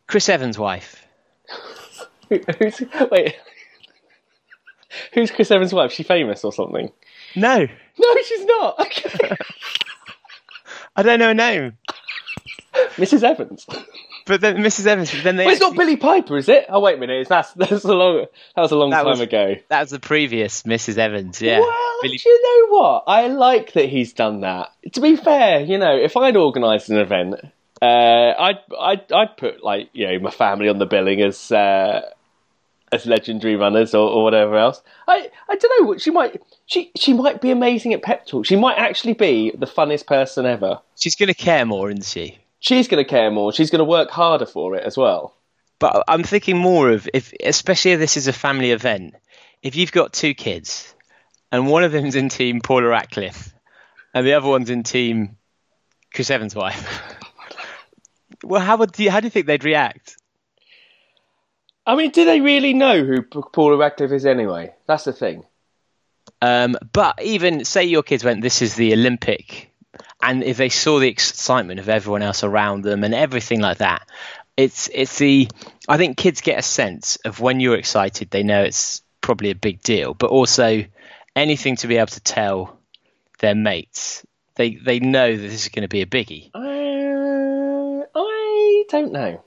Chris 0.07 0.29
Evans' 0.29 0.57
wife. 0.57 1.04
Who- 2.29 2.39
Who's, 2.59 2.81
wait. 3.11 3.35
Who's 5.13 5.31
Chris 5.31 5.51
Evans' 5.51 5.73
wife? 5.73 5.91
She 5.91 6.03
famous 6.03 6.43
or 6.43 6.53
something? 6.53 6.91
No, 7.35 7.67
No, 7.97 8.15
she's 8.25 8.45
not. 8.45 8.79
Okay. 8.79 9.35
I 10.95 11.03
don't 11.03 11.19
know 11.19 11.27
her 11.27 11.33
name. 11.33 11.77
Mrs. 12.95 13.23
Evans. 13.23 13.65
But 14.25 14.41
then 14.41 14.57
Mrs. 14.57 14.85
Evans. 14.87 15.11
But 15.11 15.23
then 15.23 15.35
they 15.35 15.45
Well, 15.45 15.51
it's 15.53 15.61
not 15.61 15.75
Billie 15.75 15.97
Piper, 15.97 16.37
is 16.37 16.47
it? 16.49 16.65
Oh 16.69 16.79
wait 16.79 16.95
a 16.95 16.97
minute, 16.99 17.27
that's 17.27 17.51
that's 17.53 17.83
a 17.83 17.93
long 17.93 18.25
that 18.55 18.61
was 18.61 18.71
a 18.71 18.75
long 18.77 18.89
That 18.91 19.03
time 19.03 19.11
was- 19.11 19.19
ago. 19.21 19.55
that 19.69 19.81
was 19.81 19.89
the 19.91 19.99
previous 19.99 20.63
Mrs. 20.63 20.97
Evans. 20.97 21.41
Yeah. 21.41 21.59
Well, 21.59 21.75
Billie- 22.01 22.17
do 22.17 22.29
you 22.29 22.41
know 22.69 22.77
what? 22.79 23.03
I 23.07 23.27
like 23.27 23.73
that 23.73 23.89
he's 23.89 24.13
done 24.13 24.41
that. 24.41 24.71
To 24.93 25.01
be 25.01 25.15
fair, 25.17 25.59
you 25.61 25.77
know, 25.77 25.95
if 25.95 26.15
I'd 26.17 26.37
organised 26.37 26.89
an 26.89 26.97
event, 26.97 27.35
uh, 27.81 27.85
I'd 27.85 28.59
I'd 28.79 29.11
I'd 29.11 29.37
put 29.37 29.63
like 29.63 29.89
you 29.93 30.07
know 30.07 30.19
my 30.19 30.31
family 30.31 30.69
on 30.69 30.79
the 30.79 30.85
billing 30.85 31.21
as 31.21 31.51
uh, 31.51 32.01
as 32.91 33.05
legendary 33.05 33.55
runners 33.55 33.93
or, 33.93 34.09
or 34.09 34.23
whatever 34.23 34.57
else. 34.57 34.81
I 35.07 35.29
I 35.49 35.55
don't 35.55 35.87
know. 35.87 35.97
She 35.97 36.11
might 36.11 36.41
she 36.65 36.91
she 36.95 37.13
might 37.13 37.41
be 37.41 37.51
amazing 37.51 37.93
at 37.93 38.01
pep 38.01 38.25
talk. 38.25 38.45
She 38.45 38.55
might 38.55 38.77
actually 38.77 39.13
be 39.13 39.51
the 39.51 39.67
funniest 39.67 40.07
person 40.07 40.45
ever. 40.45 40.79
She's 40.97 41.15
going 41.15 41.27
to 41.27 41.33
care 41.33 41.65
more, 41.65 41.89
isn't 41.89 42.05
she? 42.05 42.39
She's 42.59 42.87
going 42.87 43.03
to 43.03 43.09
care 43.09 43.31
more. 43.31 43.53
She's 43.53 43.69
going 43.69 43.79
to 43.79 43.85
work 43.85 44.09
harder 44.09 44.45
for 44.45 44.75
it 44.75 44.83
as 44.83 44.97
well. 44.97 45.35
But 45.79 46.03
I'm 46.07 46.23
thinking 46.23 46.57
more 46.57 46.89
of 46.89 47.07
if, 47.13 47.33
especially 47.43 47.91
if 47.91 47.99
this 47.99 48.17
is 48.17 48.27
a 48.27 48.33
family 48.33 48.71
event. 48.71 49.15
If 49.61 49.75
you've 49.75 49.91
got 49.91 50.13
two 50.13 50.33
kids, 50.33 50.93
and 51.51 51.67
one 51.67 51.83
of 51.83 51.91
them's 51.91 52.15
in 52.15 52.29
team 52.29 52.61
Paula 52.61 52.87
Radcliffe, 52.87 53.53
and 54.13 54.25
the 54.25 54.33
other 54.33 54.47
one's 54.47 54.69
in 54.69 54.83
team 54.83 55.37
Chris 56.13 56.29
Evans' 56.29 56.55
wife. 56.55 57.03
well, 58.43 58.61
how 58.61 58.77
would 58.77 58.97
you, 58.97 59.11
how 59.11 59.19
do 59.19 59.25
you 59.25 59.31
think 59.31 59.47
they'd 59.47 59.63
react? 59.63 60.17
I 61.85 61.95
mean, 61.95 62.11
do 62.11 62.25
they 62.25 62.41
really 62.41 62.73
know 62.73 63.03
who 63.03 63.21
Paula 63.21 63.77
Radcliffe 63.77 64.11
is 64.11 64.25
anyway? 64.25 64.73
That's 64.87 65.03
the 65.03 65.13
thing. 65.13 65.45
Um, 66.41 66.77
but 66.91 67.21
even 67.21 67.65
say 67.65 67.83
your 67.83 68.03
kids 68.03 68.23
went, 68.23 68.41
this 68.41 68.61
is 68.61 68.75
the 68.75 68.93
Olympic, 68.93 69.71
and 70.21 70.43
if 70.43 70.57
they 70.57 70.69
saw 70.69 70.99
the 70.99 71.07
excitement 71.07 71.79
of 71.79 71.89
everyone 71.89 72.23
else 72.23 72.43
around 72.43 72.83
them 72.83 73.03
and 73.03 73.13
everything 73.13 73.61
like 73.61 73.77
that, 73.77 74.07
it's 74.57 74.89
it's 74.93 75.17
the 75.17 75.47
I 75.87 75.97
think 75.97 76.17
kids 76.17 76.41
get 76.41 76.57
a 76.57 76.63
sense 76.63 77.17
of 77.17 77.39
when 77.39 77.59
you're 77.59 77.77
excited, 77.77 78.29
they 78.31 78.43
know 78.43 78.63
it's 78.63 79.01
probably 79.21 79.51
a 79.51 79.55
big 79.55 79.81
deal, 79.81 80.13
but 80.13 80.31
also 80.31 80.85
anything 81.35 81.75
to 81.77 81.87
be 81.87 81.97
able 81.97 82.07
to 82.07 82.19
tell 82.21 82.79
their 83.39 83.55
mates, 83.55 84.25
they 84.55 84.75
they 84.75 84.99
know 84.99 85.35
that 85.35 85.41
this 85.41 85.65
is 85.65 85.69
going 85.69 85.83
to 85.83 85.89
be 85.89 86.01
a 86.01 86.05
biggie. 86.05 86.49
Uh, 86.53 88.05
I 88.15 88.83
don't 88.89 89.11
know. 89.11 89.43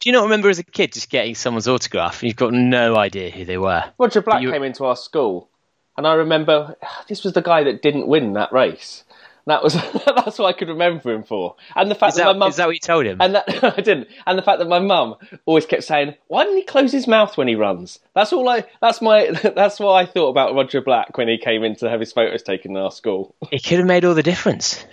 Do 0.00 0.08
you 0.08 0.12
not 0.12 0.24
remember 0.24 0.48
as 0.48 0.58
a 0.58 0.64
kid 0.64 0.92
just 0.92 1.10
getting 1.10 1.34
someone's 1.34 1.66
autograph 1.66 2.22
and 2.22 2.28
you've 2.28 2.36
got 2.36 2.52
no 2.52 2.96
idea 2.96 3.30
who 3.30 3.44
they 3.44 3.58
were? 3.58 3.84
Roger 3.98 4.22
Black 4.22 4.42
you- 4.42 4.50
came 4.52 4.62
into 4.62 4.84
our 4.84 4.96
school, 4.96 5.48
and 5.96 6.06
I 6.06 6.14
remember 6.14 6.76
this 7.08 7.24
was 7.24 7.32
the 7.32 7.42
guy 7.42 7.64
that 7.64 7.82
didn't 7.82 8.06
win 8.06 8.34
that 8.34 8.52
race. 8.52 9.04
That 9.46 9.62
was 9.62 9.72
that's 10.06 10.38
what 10.38 10.46
I 10.46 10.52
could 10.52 10.68
remember 10.68 11.10
him 11.10 11.22
for, 11.22 11.56
and 11.74 11.90
the 11.90 11.94
fact 11.94 12.10
Is 12.12 12.16
that, 12.18 12.24
that, 12.24 12.32
my 12.34 12.38
mum 12.38 12.50
is 12.50 12.56
that 12.56 12.66
what 12.66 12.74
you 12.74 12.80
told 12.80 13.06
him? 13.06 13.16
and 13.18 13.34
that 13.34 13.64
I 13.78 13.80
didn't, 13.80 14.08
and 14.26 14.38
the 14.38 14.42
fact 14.42 14.58
that 14.58 14.68
my 14.68 14.78
mum 14.78 15.14
always 15.46 15.64
kept 15.64 15.84
saying, 15.84 16.14
"Why 16.26 16.44
didn't 16.44 16.58
he 16.58 16.64
close 16.64 16.92
his 16.92 17.06
mouth 17.08 17.38
when 17.38 17.48
he 17.48 17.54
runs?" 17.54 17.98
That's 18.14 18.30
all 18.34 18.46
I. 18.46 18.64
That's 18.82 19.00
my. 19.00 19.30
That's 19.56 19.80
what 19.80 19.94
I 19.94 20.04
thought 20.04 20.28
about 20.28 20.54
Roger 20.54 20.82
Black 20.82 21.16
when 21.16 21.28
he 21.28 21.38
came 21.38 21.64
in 21.64 21.76
to 21.76 21.88
have 21.88 21.98
his 21.98 22.12
photos 22.12 22.42
taken 22.42 22.72
in 22.72 22.76
our 22.76 22.90
school. 22.92 23.34
it 23.50 23.64
could 23.64 23.78
have 23.78 23.86
made 23.86 24.04
all 24.04 24.12
the 24.14 24.22
difference. 24.22 24.84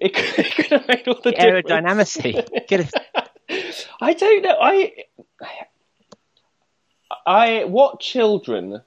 It 0.00 0.14
could, 0.14 0.38
it 0.46 0.54
could 0.54 0.66
have 0.72 0.88
made 0.88 1.06
all 1.06 1.20
the 1.22 1.32
difference. 1.32 1.68
Aerodynamicity. 1.68 2.66
Could 2.68 2.80
have- 2.80 3.25
I 4.00 4.12
don't 4.14 4.42
know. 4.42 4.56
I 4.60 4.92
I 7.26 7.64
what 7.64 8.00
children. 8.00 8.82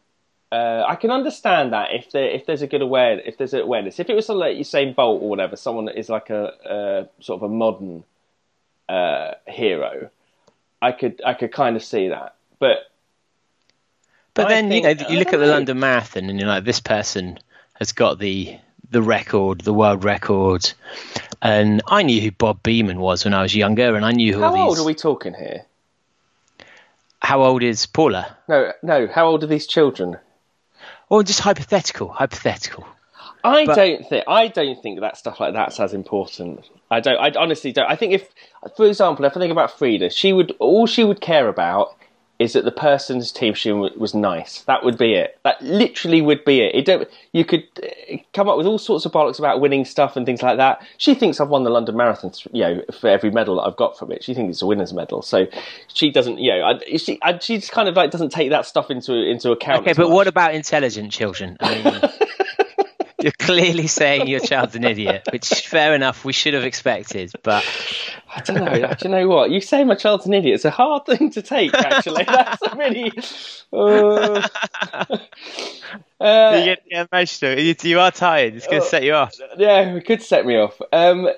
Uh, 0.51 0.83
I 0.87 0.95
can 0.95 1.11
understand 1.11 1.73
that 1.73 1.89
if 1.93 2.11
there 2.11 2.27
if 2.27 2.47
there's 2.47 2.63
a 2.63 2.67
good 2.67 2.81
aware 2.81 3.19
if 3.19 3.37
there's 3.37 3.53
awareness. 3.53 3.99
If 3.99 4.09
it 4.09 4.15
was 4.15 4.25
something 4.25 4.39
like 4.39 4.57
Usain 4.57 4.95
Bolt 4.95 5.21
or 5.21 5.29
whatever, 5.29 5.55
someone 5.55 5.85
that 5.85 5.97
is 5.97 6.09
like 6.09 6.31
a, 6.31 7.07
sort 7.19 7.43
of 7.43 7.43
a 7.43 7.53
modern 7.53 8.03
uh, 8.87 9.33
hero, 9.47 10.09
I 10.81 10.91
could 10.91 11.21
I 11.23 11.35
could 11.35 11.51
kind 11.51 11.75
of 11.75 11.83
see 11.83 12.07
that. 12.07 12.35
But 12.57 12.77
But 14.33 14.47
I 14.47 14.49
then 14.49 14.71
you 14.71 14.81
know 14.81 14.89
you 14.89 15.19
look 15.19 15.33
at 15.33 15.39
the. 15.39 15.45
London 15.45 15.79
Marathon 15.79 16.29
and 16.29 16.39
you're 16.39 16.47
like, 16.47 16.63
this 16.63 16.79
person 16.79 17.37
has 17.75 17.91
got 17.91 18.17
the 18.17 18.57
the 18.91 19.01
record, 19.01 19.61
the 19.61 19.73
world 19.73 20.03
record, 20.03 20.71
and 21.41 21.81
I 21.87 22.03
knew 22.03 22.21
who 22.21 22.31
Bob 22.31 22.63
Beamon 22.63 22.97
was 22.97 23.23
when 23.23 23.33
I 23.33 23.41
was 23.41 23.55
younger, 23.55 23.95
and 23.95 24.05
I 24.05 24.11
knew 24.11 24.33
who 24.33 24.41
how 24.41 24.55
old 24.55 24.79
are 24.79 24.83
we 24.85 24.95
talking 24.95 25.33
here? 25.33 25.65
How 27.21 27.43
old 27.43 27.63
is 27.63 27.85
Paula? 27.85 28.37
No, 28.47 28.71
no. 28.81 29.07
How 29.07 29.27
old 29.27 29.43
are 29.43 29.47
these 29.47 29.67
children? 29.67 30.17
Or 31.09 31.23
just 31.23 31.41
hypothetical, 31.41 32.09
hypothetical. 32.09 32.85
I 33.43 33.65
But- 33.65 33.75
don't 33.75 34.07
think 34.07 34.23
I 34.27 34.47
don't 34.47 34.81
think 34.81 34.99
that 34.99 35.17
stuff 35.17 35.39
like 35.39 35.53
that's 35.53 35.79
as 35.79 35.93
important. 35.93 36.65
I 36.91 36.99
don't. 36.99 37.17
I 37.17 37.31
honestly 37.39 37.71
don't. 37.71 37.89
I 37.89 37.95
think 37.95 38.13
if, 38.13 38.29
for 38.75 38.85
example, 38.85 39.25
if 39.25 39.35
I 39.35 39.39
think 39.39 39.51
about 39.51 39.77
Frida, 39.77 40.09
she 40.09 40.33
would 40.33 40.55
all 40.59 40.87
she 40.87 41.03
would 41.03 41.21
care 41.21 41.47
about 41.47 41.95
is 42.39 42.53
that 42.53 42.63
the 42.63 42.71
person's 42.71 43.33
team 43.33 43.53
she 43.53 43.73
was 43.73 44.13
nice. 44.13 44.61
That 44.61 44.85
would 44.85 44.97
be 44.97 45.13
it. 45.13 45.37
That 45.43 45.61
literally 45.61 46.21
would 46.21 46.45
be 46.45 46.61
it. 46.61 46.73
it 46.73 46.85
don't, 46.85 47.07
you 47.33 47.43
could 47.43 47.67
uh, 47.83 48.15
come 48.33 48.47
up 48.47 48.57
with 48.57 48.65
all 48.65 48.77
sorts 48.77 49.05
of 49.05 49.11
bollocks 49.11 49.39
about 49.39 49.59
winning 49.59 49.83
stuff 49.83 50.15
and 50.15 50.25
things 50.25 50.41
like 50.41 50.55
that. 50.55 50.81
She 50.97 51.13
thinks 51.13 51.41
I've 51.41 51.49
won 51.49 51.65
the 51.65 51.69
London 51.69 51.97
Marathon, 51.97 52.31
you 52.53 52.63
know, 52.63 52.81
for 52.97 53.09
every 53.09 53.29
medal 53.29 53.57
that 53.57 53.63
I've 53.63 53.75
got 53.75 53.99
from 53.99 54.13
it. 54.13 54.23
She 54.23 54.33
thinks 54.33 54.55
it's 54.55 54.61
a 54.61 54.65
winner's 54.65 54.93
medal. 54.93 55.21
So 55.21 55.47
she 55.93 56.11
doesn't, 56.11 56.39
you 56.39 56.51
know, 56.51 56.63
I, 56.63 56.97
she 56.97 57.19
I, 57.21 57.37
she 57.39 57.57
just 57.57 57.73
kind 57.73 57.89
of 57.89 57.97
like 57.97 58.09
doesn't 58.09 58.31
take 58.31 58.51
that 58.51 58.65
stuff 58.65 58.89
into 58.89 59.13
into 59.13 59.51
account. 59.51 59.81
Okay, 59.81 59.91
but 59.91 60.03
much. 60.03 60.13
what 60.13 60.27
about 60.27 60.55
intelligent 60.55 61.11
children? 61.11 61.57
I 61.59 61.83
mean, 61.83 62.01
you're 63.21 63.31
clearly 63.33 63.87
saying 63.87 64.27
your 64.27 64.39
child's 64.39 64.75
an 64.75 64.83
idiot, 64.83 65.27
which 65.31 65.67
fair 65.67 65.93
enough, 65.93 66.23
we 66.23 66.33
should 66.33 66.53
have 66.53 66.63
expected. 66.63 67.31
But 67.43 67.65
I 68.33 68.41
don't 68.41 68.63
know. 68.63 68.73
Do 68.73 68.95
you 69.03 69.09
know 69.09 69.27
what? 69.27 69.51
You 69.51 69.61
say 69.61 69.83
my 69.83 69.95
child's 69.95 70.25
an 70.25 70.33
idiot. 70.33 70.55
It's 70.55 70.65
a 70.65 70.71
hard 70.71 71.05
thing 71.05 71.31
to 71.31 71.41
take, 71.41 71.73
actually. 71.73 72.23
That's 72.27 72.61
a 72.61 72.75
really. 72.75 73.11
Uh, 73.71 74.47
uh, 76.19 76.63
you 76.63 76.75
get 76.75 76.83
emotional. 77.11 77.59
You, 77.59 77.75
you 77.81 77.99
are 77.99 78.11
tired. 78.11 78.55
It's 78.55 78.67
going 78.67 78.81
to 78.81 78.87
set 78.87 79.03
you 79.03 79.13
off. 79.13 79.35
yeah, 79.57 79.95
it 79.95 80.05
could 80.05 80.21
set 80.21 80.45
me 80.45 80.57
off. 80.57 80.81
Um, 80.91 81.29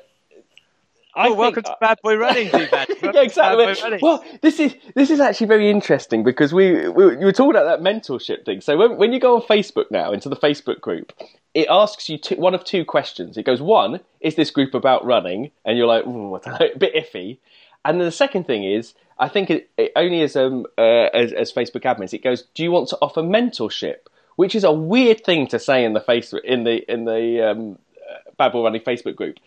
I 1.15 1.25
Oh, 1.25 1.29
think- 1.29 1.37
welcome 1.39 1.63
to 1.63 1.77
Bad 1.81 1.99
Boy 2.03 2.15
Running, 2.15 2.47
yeah, 2.47 3.21
exactly. 3.21 3.65
Well, 4.01 4.23
this 4.41 4.59
is 4.59 4.75
this 4.95 5.09
is 5.09 5.19
actually 5.19 5.47
very 5.47 5.69
interesting 5.69 6.23
because 6.23 6.53
we, 6.53 6.87
we 6.89 7.03
you 7.19 7.25
were 7.25 7.31
talking 7.31 7.51
about 7.51 7.65
that 7.65 7.81
mentorship 7.81 8.45
thing. 8.45 8.61
So 8.61 8.77
when 8.77 8.97
when 8.97 9.11
you 9.13 9.19
go 9.19 9.35
on 9.35 9.41
Facebook 9.41 9.91
now 9.91 10.11
into 10.11 10.29
the 10.29 10.35
Facebook 10.37 10.79
group, 10.81 11.13
it 11.53 11.67
asks 11.69 12.07
you 12.09 12.17
two, 12.17 12.35
one 12.35 12.53
of 12.53 12.63
two 12.63 12.85
questions. 12.85 13.37
It 13.37 13.43
goes, 13.43 13.61
one, 13.61 13.99
is 14.21 14.35
this 14.35 14.51
group 14.51 14.73
about 14.73 15.05
running? 15.05 15.51
And 15.65 15.77
you're 15.77 15.87
like, 15.87 16.05
"Ooh, 16.05 16.35
a 16.45 16.77
bit 16.77 16.95
iffy. 16.95 17.39
And 17.83 17.99
then 17.99 18.05
the 18.05 18.11
second 18.11 18.45
thing 18.45 18.63
is, 18.63 18.93
I 19.17 19.27
think 19.27 19.49
it, 19.49 19.69
it 19.77 19.91
only 19.95 20.21
as 20.21 20.35
um 20.35 20.65
uh, 20.77 21.09
as, 21.13 21.33
as 21.33 21.51
Facebook 21.51 21.81
admins, 21.83 22.13
it 22.13 22.23
goes, 22.23 22.43
do 22.53 22.63
you 22.63 22.71
want 22.71 22.87
to 22.89 22.97
offer 23.01 23.21
mentorship? 23.21 23.97
Which 24.37 24.55
is 24.55 24.63
a 24.63 24.71
weird 24.71 25.23
thing 25.25 25.47
to 25.47 25.59
say 25.59 25.83
in 25.83 25.93
the 25.93 25.99
face 25.99 26.33
in 26.43 26.63
the 26.63 26.89
in 26.91 27.05
the 27.05 27.41
um, 27.51 27.77
uh, 28.09 28.31
Bad 28.37 28.53
Boy 28.53 28.63
Running 28.63 28.81
Facebook 28.81 29.15
group. 29.15 29.37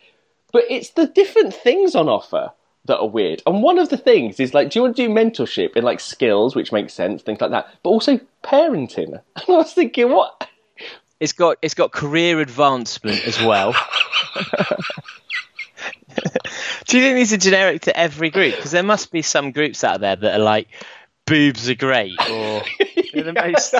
But 0.54 0.66
it's 0.70 0.90
the 0.90 1.08
different 1.08 1.52
things 1.52 1.96
on 1.96 2.08
offer. 2.08 2.52
that 2.84 2.98
are 2.98 3.08
weird. 3.08 3.42
And 3.46 3.62
one 3.62 3.78
of 3.78 3.88
the 3.88 3.96
things 3.96 4.38
is 4.38 4.54
like, 4.54 4.70
do 4.70 4.78
you 4.78 4.82
want 4.82 4.96
to 4.96 5.06
do 5.06 5.12
mentorship 5.12 5.74
in 5.76 5.82
like 5.82 6.00
skills, 6.00 6.54
which 6.54 6.70
makes 6.70 6.92
sense, 6.92 7.22
things 7.22 7.40
like 7.40 7.50
that, 7.50 7.66
but 7.82 7.90
also 7.90 8.20
parenting? 8.42 9.20
And 9.36 9.48
I 9.48 9.52
was 9.52 9.72
thinking, 9.72 10.10
what? 10.10 10.48
It's 11.18 11.32
got 11.32 11.56
it's 11.60 11.74
got 11.74 11.90
career 11.90 12.40
advancement 12.40 13.26
as 13.26 13.40
well. 13.42 13.74
Do 16.86 16.98
you 16.98 17.02
think 17.02 17.16
these 17.16 17.32
are 17.32 17.38
generic 17.38 17.82
to 17.82 17.98
every 17.98 18.30
group? 18.30 18.54
Because 18.54 18.70
there 18.70 18.82
must 18.82 19.10
be 19.10 19.22
some 19.22 19.50
groups 19.50 19.82
out 19.82 20.00
there 20.00 20.14
that 20.14 20.40
are 20.40 20.44
like 20.44 20.68
boobs 21.26 21.68
are 21.68 21.74
great, 21.74 22.20
or 22.30 22.62
the 23.12 23.32
most 23.34 23.72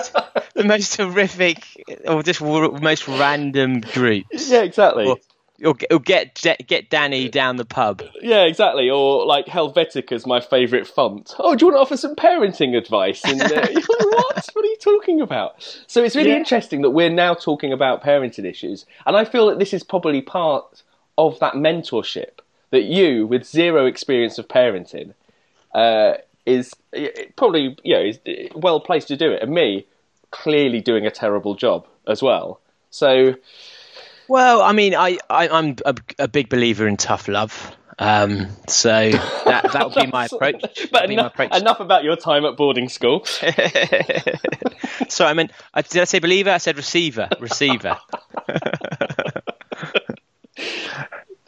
the 0.55 0.65
most 0.65 0.97
horrific, 0.97 1.65
or 2.07 2.23
just 2.23 2.41
w- 2.41 2.79
most 2.81 3.07
random 3.07 3.81
groups. 3.81 4.51
Yeah, 4.51 4.63
exactly. 4.63 5.07
Or, 5.07 5.19
or, 5.65 5.75
or 5.91 5.99
get 5.99 6.43
get 6.67 6.91
Danny 6.91 7.29
down 7.29 7.57
the 7.57 7.65
pub. 7.65 8.03
Yeah, 8.21 8.43
exactly. 8.43 8.89
Or 8.91 9.27
like 9.27 9.47
Helvetica's 9.47 10.27
my 10.27 10.41
favourite 10.41 10.87
font. 10.87 11.35
Oh, 11.39 11.55
do 11.55 11.65
you 11.67 11.73
want 11.73 11.79
to 11.79 11.83
offer 11.83 11.97
some 11.97 12.15
parenting 12.15 12.77
advice? 12.77 13.25
And 13.25 13.41
uh, 13.41 13.67
what? 13.87 14.49
What 14.53 14.65
are 14.65 14.69
you 14.69 14.77
talking 14.81 15.21
about? 15.21 15.63
So 15.87 16.03
it's 16.03 16.17
really 16.17 16.31
Yeah. 16.31 16.37
interesting 16.37 16.83
that 16.83 16.91
we're 16.91 17.11
now 17.11 17.35
talking 17.35 17.73
about 17.73 18.03
parenting 18.03 18.45
issues, 18.45 18.87
and 19.07 19.17
I 19.17 19.25
feel 19.25 19.47
that 19.49 19.59
this 19.59 19.73
is 19.73 19.83
probably 19.83 20.23
part 20.23 20.83
of 21.17 21.39
that 21.41 21.55
mentorship 21.55 22.41
that 22.71 22.85
you, 22.85 23.27
with 23.27 23.45
zero 23.45 23.87
experience 23.87 24.37
of 24.39 24.49
parenting, 24.49 25.15
uh, 25.75 26.15
is 26.47 26.73
uh, 26.97 27.07
probably 27.37 27.77
you 27.85 27.95
know 27.95 28.03
is 28.03 28.19
well 28.55 28.81
placed 28.81 29.09
to 29.09 29.17
do 29.17 29.31
it, 29.33 29.43
and 29.43 29.53
me 29.53 29.87
clearly 30.31 30.81
doing 30.81 31.07
a 31.07 31.11
terrible 31.11 31.55
job 31.55 31.87
as 32.09 32.21
well. 32.23 32.61
So 32.91 33.35
Well, 34.29 34.63
I 34.63 34.73
mean, 34.73 34.95
I, 34.95 35.19
I 35.29 35.49
I'm 35.49 35.77
a, 35.85 35.95
a 36.19 36.29
big 36.29 36.49
believer 36.49 36.87
in 36.89 36.97
tough 36.97 37.29
love. 37.29 37.77
Um, 37.99 38.49
so 38.67 39.11
that 39.11 39.71
that 39.73 39.85
would 39.87 39.95
be 39.95 40.07
my 40.11 40.25
approach. 40.33 40.63
But 40.91 40.93
That'd 40.93 41.11
my 41.11 41.15
enough, 41.15 41.33
approach. 41.35 41.55
enough 41.57 41.81
about 41.81 42.05
your 42.05 42.17
time 42.17 42.45
at 42.45 42.57
boarding 42.57 42.89
school. 42.89 43.25
so 45.09 45.27
I 45.27 45.33
meant, 45.35 45.53
I, 45.73 45.83
did 45.83 46.03
I 46.03 46.05
say 46.05 46.19
believer? 46.19 46.51
I 46.51 46.59
said 46.59 46.77
receiver. 46.77 47.29
Receiver. 47.39 47.97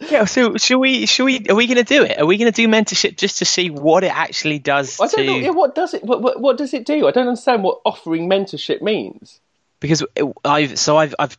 yeah. 0.01 0.25
So 0.25 0.57
should 0.57 0.79
we? 0.79 1.07
Should 1.07 1.25
we? 1.25 1.47
Are 1.49 1.55
we 1.55 1.67
going 1.67 1.79
to 1.79 1.85
do 1.85 2.05
it? 2.05 2.19
Are 2.21 2.27
we 2.27 2.37
going 2.39 2.53
to 2.53 2.57
do 2.57 2.69
mentorship 2.69 3.17
just 3.17 3.39
to 3.39 3.45
see 3.45 3.71
what 3.71 4.05
it 4.05 4.17
actually 4.17 4.59
does 4.59 5.01
I 5.01 5.07
don't 5.09 5.17
to? 5.17 5.25
know. 5.27 5.37
Yeah, 5.39 5.51
what 5.51 5.75
does 5.75 5.95
it? 5.95 6.05
What, 6.05 6.23
what, 6.23 6.41
what 6.41 6.59
does 6.59 6.75
it 6.75 6.85
do? 6.87 7.09
I 7.09 7.11
don't 7.11 7.29
understand 7.29 7.63
what 7.65 7.81
offering 7.85 8.29
mentorship 8.29 8.83
means. 8.83 9.41
because 9.81 10.05
I've 10.45 10.79
so 10.79 10.97
I've 10.97 11.15
I've 11.19 11.37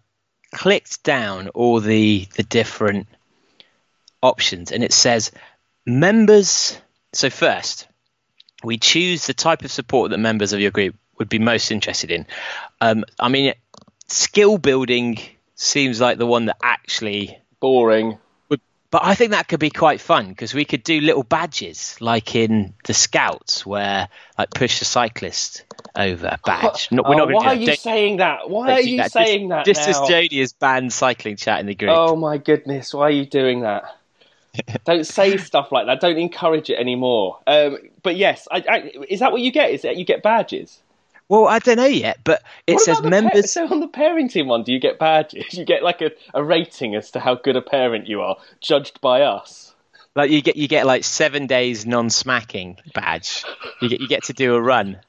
clicked 0.57 1.03
down 1.03 1.49
all 1.49 1.79
the 1.79 2.27
the 2.35 2.41
different 2.41 3.07
options 4.23 4.71
and 4.71 4.83
it 4.83 4.91
says 4.91 5.31
members 5.85 6.81
so 7.13 7.29
first 7.29 7.87
we 8.63 8.79
choose 8.79 9.27
the 9.27 9.35
type 9.35 9.63
of 9.63 9.71
support 9.71 10.09
that 10.09 10.17
members 10.17 10.53
of 10.53 10.59
your 10.59 10.71
group 10.71 10.95
would 11.19 11.29
be 11.29 11.37
most 11.37 11.71
interested 11.71 12.09
in 12.09 12.25
um, 12.81 13.05
i 13.19 13.29
mean 13.29 13.53
skill 14.07 14.57
building 14.57 15.19
seems 15.53 16.01
like 16.01 16.17
the 16.17 16.25
one 16.25 16.45
that 16.45 16.57
actually 16.63 17.37
Boring. 17.59 18.17
But 18.91 19.03
i 19.03 19.15
think 19.15 19.31
that 19.31 19.47
could 19.47 19.59
be 19.59 19.69
quite 19.69 19.99
fun 20.01 20.29
because 20.29 20.53
we 20.53 20.65
could 20.65 20.83
do 20.83 20.99
little 21.01 21.23
badges 21.23 21.95
like 21.99 22.35
in 22.35 22.73
the 22.85 22.93
scouts 22.93 23.65
where 23.65 24.07
like 24.37 24.49
push 24.51 24.79
the 24.79 24.85
cyclist 24.85 25.63
over 25.95 26.27
a 26.27 26.39
badge 26.45 26.89
No, 26.91 27.03
we're 27.03 27.15
Oh, 27.15 27.25
not 27.25 27.31
why 27.31 27.45
are 27.47 27.55
you 27.55 27.67
Don't- 27.67 27.79
saying 27.79 28.17
that? 28.17 28.49
Why 28.49 28.71
are 28.73 28.81
you 28.81 28.97
that. 28.97 29.11
saying 29.11 29.49
just, 29.49 29.65
that 29.65 29.65
Just 29.65 29.81
now? 29.99 30.03
as 30.03 30.09
Jodie 30.09 30.39
has 30.41 30.53
banned 30.53 30.93
cycling 30.93 31.35
chat 31.37 31.59
in 31.59 31.65
the 31.65 31.73
group. 31.75 31.91
Oh 31.93 32.15
my 32.15 32.37
goodness! 32.37 32.93
Why 32.93 33.03
are 33.07 33.09
you 33.11 33.25
doing 33.25 33.61
that? 33.61 33.83
don't 34.85 35.05
say 35.05 35.37
stuff 35.49 35.71
like 35.71 35.85
that. 35.87 35.99
Don't 35.99 36.17
encourage 36.17 36.69
it 36.69 36.75
anymore. 36.79 37.39
Um, 37.47 37.77
but 38.03 38.15
yes, 38.15 38.47
I, 38.51 38.63
I, 38.69 38.91
is 39.09 39.19
that 39.21 39.31
what 39.31 39.41
you 39.41 39.51
get? 39.51 39.71
Is 39.71 39.81
that 39.83 39.97
you 39.97 40.05
get 40.05 40.21
badges? 40.23 40.79
Well, 41.29 41.45
I 41.47 41.59
don't 41.59 41.75
know 41.77 41.85
yet, 41.85 42.19
but 42.23 42.41
it 42.65 42.75
What 42.75 42.81
says 42.83 42.99
about 42.99 43.09
the 43.09 43.15
pa- 43.17 43.21
members. 43.23 43.51
so 43.51 43.67
on 43.67 43.79
the 43.81 43.87
parenting 43.87 44.45
one, 44.47 44.63
do 44.63 44.71
you 44.71 44.79
get 44.79 44.97
badges? 44.97 45.45
You 45.53 45.65
get 45.65 45.83
like 45.83 46.01
a, 46.01 46.11
a 46.33 46.43
rating 46.43 46.95
as 46.95 47.11
to 47.11 47.19
how 47.19 47.35
good 47.35 47.55
a 47.57 47.61
parent 47.61 48.07
you 48.07 48.21
are, 48.21 48.37
judged 48.61 49.01
by 49.01 49.21
us. 49.23 49.73
like 50.15 50.31
you 50.31 50.41
get 50.41 50.55
you 50.55 50.67
get 50.69 50.85
like 50.85 51.03
seven 51.03 51.45
days 51.47 51.85
non-smacking 51.85 52.77
badge. 52.93 53.43
You 53.81 53.89
get 53.89 53.99
you 53.99 54.07
get 54.07 54.23
to 54.25 54.33
do 54.33 54.55
a 54.55 54.61
run. 54.61 54.99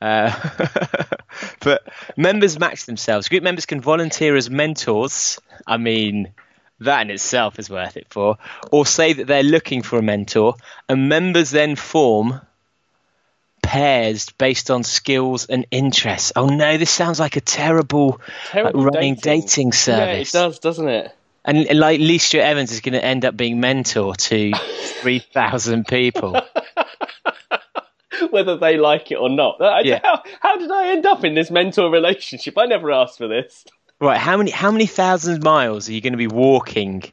Uh, 0.00 0.30
but 1.60 1.82
members 2.16 2.58
match 2.58 2.86
themselves. 2.86 3.28
Group 3.28 3.42
members 3.42 3.66
can 3.66 3.80
volunteer 3.80 4.36
as 4.36 4.48
mentors. 4.50 5.38
I 5.66 5.76
mean, 5.76 6.32
that 6.80 7.02
in 7.02 7.10
itself 7.10 7.58
is 7.58 7.68
worth 7.70 7.96
it 7.96 8.06
for. 8.10 8.36
Or 8.70 8.86
say 8.86 9.12
that 9.12 9.26
they're 9.26 9.42
looking 9.42 9.82
for 9.82 9.98
a 9.98 10.02
mentor, 10.02 10.54
and 10.88 11.08
members 11.08 11.50
then 11.50 11.74
form 11.76 12.40
pairs 13.68 14.30
based 14.38 14.70
on 14.70 14.82
skills 14.82 15.44
and 15.46 15.66
interests. 15.70 16.32
Oh 16.34 16.46
no, 16.46 16.78
this 16.78 16.90
sounds 16.90 17.20
like 17.20 17.36
a 17.36 17.40
terrible, 17.42 18.20
Terrible 18.46 18.80
like 18.82 18.94
running 18.94 19.14
dating. 19.16 19.42
dating, 19.42 19.66
Yeah, 19.68 19.72
service. 19.72 20.34
it 20.34 20.38
does, 20.38 20.58
doesn't 20.58 20.88
it? 20.88 21.14
And 21.44 21.78
like 21.78 22.00
Lee 22.00 22.18
Stewart 22.18 22.44
Evans 22.44 22.72
is 22.72 22.80
going 22.80 22.94
to 22.94 23.04
end 23.04 23.24
up 23.24 23.36
being 23.36 23.60
mentor 23.60 24.14
to 24.14 24.52
three 25.00 25.18
thousand 25.18 25.86
people. 25.86 26.40
Whether 28.30 28.56
they 28.56 28.76
like 28.76 29.12
it 29.12 29.16
or 29.16 29.28
not. 29.30 29.56
Yeah. 29.84 30.00
How, 30.02 30.22
how 30.40 30.56
did 30.58 30.70
I 30.70 30.88
end 30.88 31.06
up 31.06 31.24
in 31.24 31.34
this 31.34 31.50
mentor 31.50 31.90
relationship? 31.90 32.58
I 32.58 32.66
never 32.66 32.90
asked 32.90 33.18
for 33.18 33.28
this. 33.28 33.64
Right? 34.00 34.18
How 34.18 34.36
many 34.36 34.50
how 34.50 34.70
many 34.70 34.86
thousand 34.86 35.42
miles 35.42 35.88
are 35.88 35.92
you 35.92 36.00
going 36.00 36.12
to 36.14 36.18
be 36.18 36.26
walking 36.26 37.04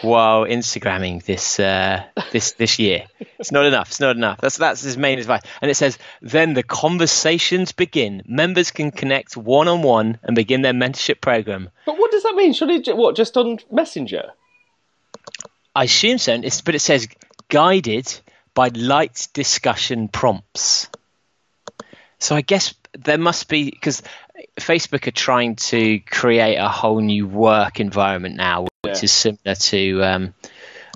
while 0.00 0.44
Instagramming 0.44 1.24
this 1.24 1.60
uh, 1.60 2.02
this 2.32 2.52
this 2.52 2.78
year? 2.78 3.04
It's 3.38 3.52
not 3.52 3.66
enough. 3.66 3.88
It's 3.88 4.00
not 4.00 4.16
enough. 4.16 4.40
That's 4.40 4.56
that's 4.56 4.82
his 4.82 4.96
main 4.96 5.18
advice. 5.18 5.42
And 5.60 5.70
it 5.70 5.74
says 5.74 5.98
then 6.20 6.54
the 6.54 6.62
conversations 6.62 7.72
begin. 7.72 8.22
Members 8.26 8.70
can 8.70 8.90
connect 8.90 9.36
one 9.36 9.68
on 9.68 9.82
one 9.82 10.18
and 10.22 10.34
begin 10.34 10.62
their 10.62 10.72
mentorship 10.72 11.20
program. 11.20 11.70
But 11.86 11.98
what 11.98 12.10
does 12.10 12.22
that 12.22 12.34
mean? 12.34 12.52
Should 12.52 12.70
it, 12.70 12.96
what, 12.96 13.16
just 13.16 13.36
on 13.36 13.58
Messenger? 13.70 14.32
I 15.74 15.84
assume 15.84 16.18
so. 16.18 16.34
It's, 16.34 16.60
but 16.60 16.74
it 16.74 16.80
says 16.80 17.08
guided 17.48 18.20
by 18.54 18.68
light 18.68 19.28
discussion 19.32 20.08
prompts. 20.08 20.88
So 22.18 22.36
I 22.36 22.42
guess 22.42 22.74
there 22.92 23.18
must 23.18 23.48
be 23.48 23.70
because 23.70 24.02
Facebook 24.60 25.06
are 25.06 25.10
trying 25.12 25.56
to 25.56 25.98
create 26.00 26.56
a 26.56 26.68
whole 26.68 27.00
new 27.00 27.26
work 27.26 27.80
environment 27.80 28.36
now, 28.36 28.62
which 28.82 28.96
Yeah. 28.98 29.04
is 29.04 29.12
similar 29.12 29.54
to 29.54 30.02
um, 30.04 30.34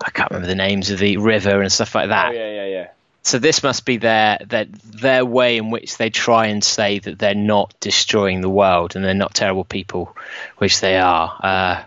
I 0.05 0.11
can't 0.11 0.31
remember 0.31 0.47
the 0.49 0.55
names 0.55 0.91
of 0.91 0.99
the 0.99 1.17
river 1.17 1.61
and 1.63 1.73
stuff 1.73 1.95
like 1.95 2.09
that. 2.11 2.29
Oh, 2.31 2.33
yeah, 2.33 2.51
yeah, 2.53 2.67
yeah. 2.67 2.89
So 3.23 3.39
this 3.41 3.63
must 3.63 3.85
be 3.85 3.97
their 3.97 4.39
their 4.47 4.67
their 4.85 5.25
way 5.25 5.57
in 5.57 5.71
which 5.71 5.97
they 5.97 6.11
try 6.11 6.47
and 6.47 6.63
say 6.63 7.01
that 7.01 7.19
they're 7.19 7.35
not 7.35 7.75
destroying 7.81 8.41
the 8.41 8.49
world 8.51 8.95
and 8.95 9.05
they're 9.05 9.15
not 9.15 9.35
terrible 9.35 9.65
people, 9.65 10.15
which 10.59 10.81
they 10.81 10.97
are. 10.99 11.37
Uh, 11.43 11.83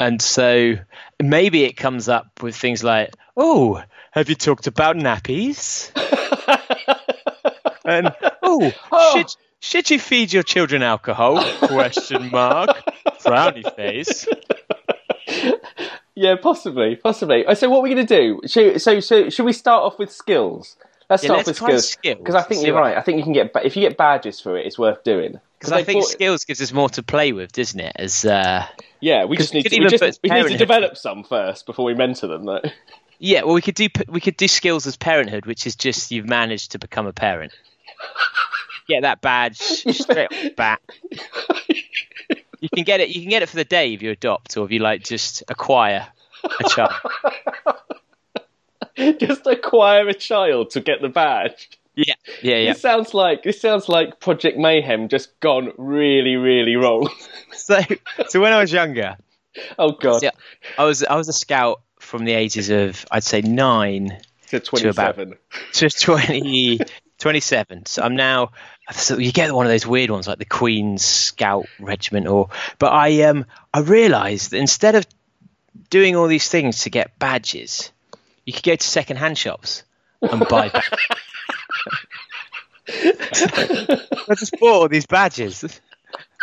and 0.00 0.20
so 0.20 0.74
maybe 1.22 1.64
it 1.64 1.76
comes 1.76 2.08
up 2.08 2.42
with 2.42 2.56
things 2.56 2.82
like, 2.82 3.14
"Oh, 3.36 3.80
have 4.10 4.28
you 4.28 4.34
talked 4.34 4.66
about 4.66 4.96
nappies?" 4.96 5.92
and 7.84 8.12
"Oh, 8.42 8.72
Oh. 8.90 9.16
should 9.16 9.36
should 9.60 9.90
you 9.90 9.98
feed 9.98 10.32
your 10.32 10.42
children 10.42 10.82
alcohol?" 10.82 11.42
Question 11.68 12.30
mark. 12.30 12.70
Frowny 13.24 13.64
face. 13.76 14.26
Yeah, 16.14 16.36
possibly, 16.42 16.96
possibly. 16.96 17.46
Uh, 17.46 17.54
So, 17.54 17.70
what 17.70 17.78
are 17.78 17.82
we 17.82 17.94
going 17.94 18.06
to 18.06 18.16
do? 18.16 18.40
Should, 18.46 18.82
so, 18.82 19.00
so, 19.00 19.30
should 19.30 19.44
we 19.46 19.52
start 19.52 19.84
off 19.84 19.98
with 19.98 20.12
skills? 20.12 20.76
Let's 21.08 21.22
Yeah, 21.22 21.28
start 21.28 21.46
let's 21.46 21.48
off 21.62 21.68
with 21.68 21.80
skills 21.84 21.88
skills. 21.92 22.18
because 22.18 22.34
I 22.34 22.42
think 22.42 22.60
See 22.60 22.66
you're 22.66 22.74
what- 22.74 22.82
right. 22.82 22.96
I 22.96 23.00
think 23.02 23.18
you 23.18 23.24
can 23.24 23.32
get 23.32 23.52
ba- 23.52 23.64
if 23.64 23.76
you 23.76 23.82
get 23.88 23.96
badges 23.96 24.40
for 24.40 24.56
it, 24.58 24.66
it's 24.66 24.78
worth 24.78 25.02
doing. 25.04 25.40
Because 25.58 25.72
I 25.72 25.78
they 25.78 25.84
think 25.84 26.02
thought- 26.04 26.10
skills 26.12 26.44
gives 26.44 26.60
us 26.60 26.72
more 26.72 26.88
to 26.90 27.02
play 27.02 27.32
with, 27.32 27.52
doesn't 27.52 27.80
it? 27.80 27.92
As 27.96 28.24
uh, 28.24 28.66
yeah, 29.00 29.24
we 29.24 29.36
just 29.36 29.54
need 29.54 29.62
to, 29.62 29.70
we, 29.70 29.76
even 29.76 29.88
just, 29.90 30.02
we 30.02 30.06
need 30.08 30.12
to 30.22 30.28
parenthood- 30.28 30.58
develop 30.58 30.96
some 30.96 31.22
first 31.24 31.66
before 31.66 31.84
we 31.84 31.94
mentor 31.94 32.26
them. 32.28 32.44
Though. 32.44 32.60
Yeah, 33.18 33.42
well, 33.44 33.54
we 33.54 33.60
could 33.62 33.74
do 33.74 33.88
we 34.08 34.20
could 34.20 34.36
do 34.36 34.48
skills 34.48 34.86
as 34.86 34.96
parenthood, 34.96 35.46
which 35.46 35.66
is 35.66 35.74
just 35.76 36.10
you've 36.10 36.28
managed 36.28 36.72
to 36.72 36.78
become 36.78 37.06
a 37.06 37.12
parent. 37.12 37.52
Get 38.90 39.02
that 39.02 39.20
badge 39.20 39.56
straight 39.58 40.26
off 40.32 40.42
the 40.42 40.52
bat. 40.56 40.80
You 42.60 42.68
can 42.68 42.84
get 42.84 43.00
it. 43.00 43.08
You 43.08 43.22
can 43.22 43.30
get 43.30 43.42
it 43.42 43.48
for 43.48 43.56
the 43.56 43.64
day 43.64 43.94
if 43.94 44.02
you 44.02 44.10
adopt, 44.10 44.56
or 44.56 44.64
if 44.66 44.70
you 44.70 44.80
like 44.80 45.02
just 45.02 45.42
acquire 45.48 46.06
a 46.44 46.68
child. 46.68 46.92
just 49.18 49.46
acquire 49.46 50.08
a 50.08 50.14
child 50.14 50.70
to 50.70 50.80
get 50.80 51.00
the 51.00 51.08
badge. 51.08 51.70
Yeah, 51.94 52.14
yeah, 52.42 52.56
yeah. 52.56 52.72
This 52.72 52.82
sounds 52.82 53.14
like 53.14 53.42
this 53.42 53.60
sounds 53.60 53.88
like 53.88 54.20
Project 54.20 54.56
Mayhem 54.58 55.08
just 55.08 55.38
gone 55.40 55.72
really, 55.78 56.36
really 56.36 56.76
wrong. 56.76 57.08
So, 57.52 57.80
so 58.28 58.40
when 58.40 58.52
I 58.52 58.60
was 58.60 58.72
younger, 58.72 59.16
oh 59.78 59.90
God, 59.92 60.22
Yeah. 60.22 60.30
I 60.78 60.84
was 60.84 61.02
I 61.02 61.16
was 61.16 61.28
a 61.28 61.32
scout 61.32 61.82
from 61.98 62.24
the 62.24 62.32
ages 62.32 62.70
of 62.70 63.04
I'd 63.10 63.24
say 63.24 63.40
nine 63.42 64.20
to 64.48 64.56
about- 64.58 64.64
twenty-seven. 64.66 65.34
to 65.72 65.90
20, 65.90 66.78
27. 67.20 67.86
So 67.86 68.02
I'm 68.02 68.16
now. 68.16 68.50
So 68.90 69.18
you 69.18 69.30
get 69.32 69.52
one 69.52 69.66
of 69.66 69.70
those 69.70 69.86
weird 69.86 70.10
ones 70.10 70.26
like 70.26 70.38
the 70.38 70.44
Queen's 70.44 71.04
Scout 71.04 71.66
Regiment, 71.78 72.26
or. 72.26 72.48
But 72.78 72.92
I 72.92 73.22
um 73.22 73.46
I 73.72 73.80
realised 73.80 74.50
that 74.50 74.58
instead 74.58 74.96
of 74.96 75.06
doing 75.90 76.16
all 76.16 76.26
these 76.26 76.48
things 76.48 76.82
to 76.82 76.90
get 76.90 77.18
badges, 77.18 77.92
You 78.44 78.52
could 78.52 78.64
go 78.64 78.74
to 78.76 78.86
second-hand 78.86 79.38
shops 79.38 79.84
and 80.22 80.40
buy. 80.48 80.68
badges. 80.70 80.98
I 82.88 84.34
just 84.36 84.52
bought 84.58 84.72
all 84.82 84.88
these 84.88 85.06
badges. 85.06 85.62
It's 85.62 85.80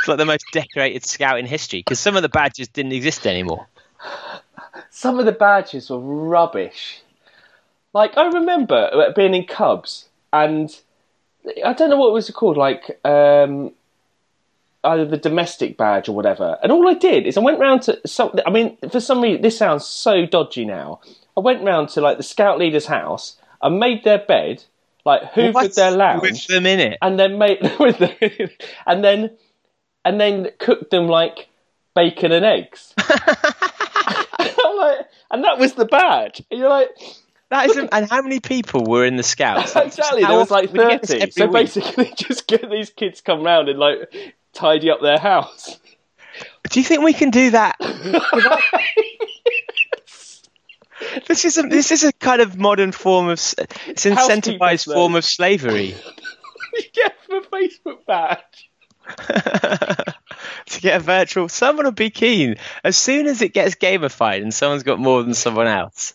like 0.07 0.17
the 0.17 0.25
most 0.25 0.45
decorated 0.51 1.03
scout 1.05 1.39
in 1.39 1.45
history 1.45 1.79
because 1.79 1.99
some 1.99 2.15
of 2.15 2.21
the 2.21 2.29
badges 2.29 2.67
didn't 2.69 2.93
exist 2.93 3.25
anymore. 3.27 3.67
Some 4.89 5.19
of 5.19 5.25
the 5.25 5.31
badges 5.31 5.89
were 5.89 5.99
rubbish. 5.99 7.01
Like 7.93 8.15
I 8.17 8.27
remember 8.27 9.11
being 9.15 9.33
in 9.33 9.45
Cubs, 9.45 10.05
and 10.33 10.69
I 11.65 11.73
don't 11.73 11.89
know 11.89 11.97
what 11.97 12.09
it 12.09 12.13
was 12.13 12.29
called, 12.31 12.57
like 12.57 12.99
um, 13.05 13.71
either 14.83 15.05
the 15.05 15.17
domestic 15.17 15.77
badge 15.77 16.09
or 16.09 16.15
whatever. 16.15 16.57
And 16.61 16.71
all 16.71 16.87
I 16.89 16.93
did 16.93 17.25
is 17.25 17.37
I 17.37 17.41
went 17.41 17.59
round 17.59 17.83
to 17.83 17.99
some. 18.07 18.31
I 18.45 18.49
mean, 18.49 18.77
for 18.91 18.99
some 18.99 19.21
reason, 19.21 19.41
this 19.41 19.57
sounds 19.57 19.85
so 19.85 20.25
dodgy 20.25 20.65
now. 20.65 20.99
I 21.35 21.39
went 21.41 21.63
round 21.63 21.89
to 21.89 22.01
like 22.01 22.17
the 22.17 22.23
scout 22.23 22.57
leader's 22.59 22.85
house 22.87 23.37
and 23.61 23.79
made 23.79 24.03
their 24.03 24.19
bed, 24.19 24.63
like 25.05 25.21
hoovered 25.33 25.53
What? 25.53 25.75
their 25.75 25.91
lounge, 25.91 26.21
with 26.21 26.47
them 26.47 26.65
in 26.65 26.79
it. 26.79 26.97
and 27.01 27.19
then 27.19 27.37
made 27.37 27.59
with 27.79 27.97
the, 27.99 28.51
and 28.85 29.03
then 29.03 29.31
and 30.05 30.19
then 30.19 30.49
cooked 30.59 30.89
them 30.91 31.07
like 31.07 31.47
bacon 31.95 32.31
and 32.31 32.45
eggs. 32.45 32.93
I'm 34.39 34.77
like, 34.77 34.99
and 35.31 35.43
that 35.43 35.57
was 35.59 35.73
the 35.73 35.85
badge. 35.85 36.41
And 36.51 36.59
you're 36.59 36.69
like, 36.69 36.89
That 37.49 37.69
is, 37.69 37.77
and 37.77 38.09
how 38.09 38.21
many 38.21 38.41
people 38.41 38.83
were 38.83 39.05
in 39.05 39.15
the 39.15 39.23
scouts? 39.23 39.73
Like, 39.73 39.87
exactly. 39.87 40.21
There 40.21 40.37
was 40.37 40.51
like 40.51 40.73
would 40.73 40.89
get 40.89 41.01
this 41.01 41.11
thirty. 41.11 41.31
So 41.31 41.45
week? 41.45 41.53
basically, 41.53 42.13
just 42.17 42.45
get 42.45 42.69
these 42.69 42.89
kids 42.89 43.21
come 43.21 43.41
round 43.41 43.69
and 43.69 43.79
like 43.79 44.11
tidy 44.53 44.91
up 44.91 45.01
their 45.01 45.17
house. 45.17 45.79
do 46.69 46.79
you 46.79 46.85
think 46.85 47.03
we 47.03 47.13
can 47.13 47.29
do 47.29 47.51
that? 47.51 47.77
this 51.27 51.45
is 51.45 51.57
a 51.57 51.63
this 51.63 51.93
is 51.93 52.03
a 52.03 52.11
kind 52.11 52.41
of 52.41 52.57
modern 52.57 52.91
form 52.91 53.29
of 53.29 53.39
it's 53.87 54.05
an 54.05 54.17
incentivized 54.17 54.93
form 54.93 55.15
of 55.15 55.23
slavery. 55.23 55.95
you 56.73 56.83
get 56.93 57.15
a 57.29 57.39
Facebook 57.41 58.05
badge. 58.05 58.69
to 60.65 60.81
get 60.81 60.99
a 60.99 61.03
virtual, 61.03 61.47
someone 61.47 61.85
will 61.85 61.93
be 61.93 62.09
keen. 62.09 62.57
As 62.83 62.97
soon 62.97 63.27
as 63.27 63.41
it 63.41 63.53
gets 63.53 63.75
gamified 63.75 64.41
and 64.41 64.53
someone's 64.53 64.83
got 64.83 64.99
more 64.99 65.23
than 65.23 65.33
someone 65.33 65.67
else, 65.67 66.13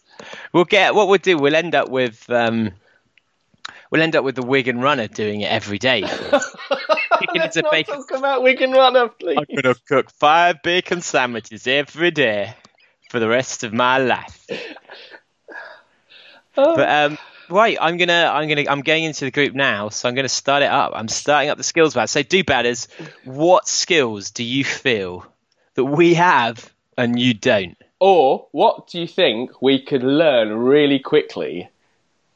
we'll 0.52 0.64
get 0.64 0.94
what 0.94 1.08
we'll 1.08 1.18
do. 1.18 1.36
We'll 1.36 1.56
end 1.56 1.74
up 1.74 1.88
with 1.88 2.28
um, 2.30 2.70
we'll 3.90 4.02
end 4.02 4.16
up 4.16 4.24
with 4.24 4.36
the 4.36 4.42
Wigan 4.42 4.80
runner 4.80 5.08
doing 5.08 5.40
it 5.42 5.50
every 5.50 5.78
day. 5.78 6.02
Let's 7.34 7.56
not 7.56 7.70
bacon. 7.70 7.94
talk 7.94 8.10
about 8.10 8.42
Wigan 8.42 8.72
Runner, 8.72 9.08
please. 9.08 9.38
I'm 9.38 9.62
gonna 9.62 9.74
cook 9.86 10.10
five 10.10 10.62
bacon 10.62 11.00
sandwiches 11.00 11.66
every 11.66 12.10
day 12.10 12.54
for 13.10 13.20
the 13.20 13.28
rest 13.28 13.64
of 13.64 13.72
my 13.72 13.98
life. 13.98 14.46
Oh. 16.56 16.76
But 16.76 16.88
um, 16.88 17.18
right, 17.48 17.78
I'm 17.80 17.96
gonna, 17.96 18.30
I'm 18.32 18.48
gonna, 18.48 18.64
I'm 18.68 18.80
going 18.80 19.04
into 19.04 19.24
the 19.24 19.30
group 19.30 19.54
now, 19.54 19.88
so 19.88 20.08
I'm 20.08 20.14
gonna 20.14 20.28
start 20.28 20.62
it 20.62 20.70
up. 20.70 20.92
I'm 20.94 21.08
starting 21.08 21.50
up 21.50 21.58
the 21.58 21.64
skills 21.64 21.94
bad. 21.94 22.10
So, 22.10 22.22
do 22.22 22.44
batters, 22.44 22.88
what 23.24 23.68
skills 23.68 24.30
do 24.30 24.44
you 24.44 24.64
feel 24.64 25.26
that 25.74 25.84
we 25.84 26.14
have 26.14 26.72
and 26.98 27.18
you 27.18 27.34
don't? 27.34 27.76
Or 28.04 28.48
what 28.50 28.88
do 28.88 29.00
you 29.00 29.06
think 29.06 29.62
we 29.62 29.80
could 29.80 30.02
learn 30.02 30.56
really 30.56 30.98
quickly 30.98 31.70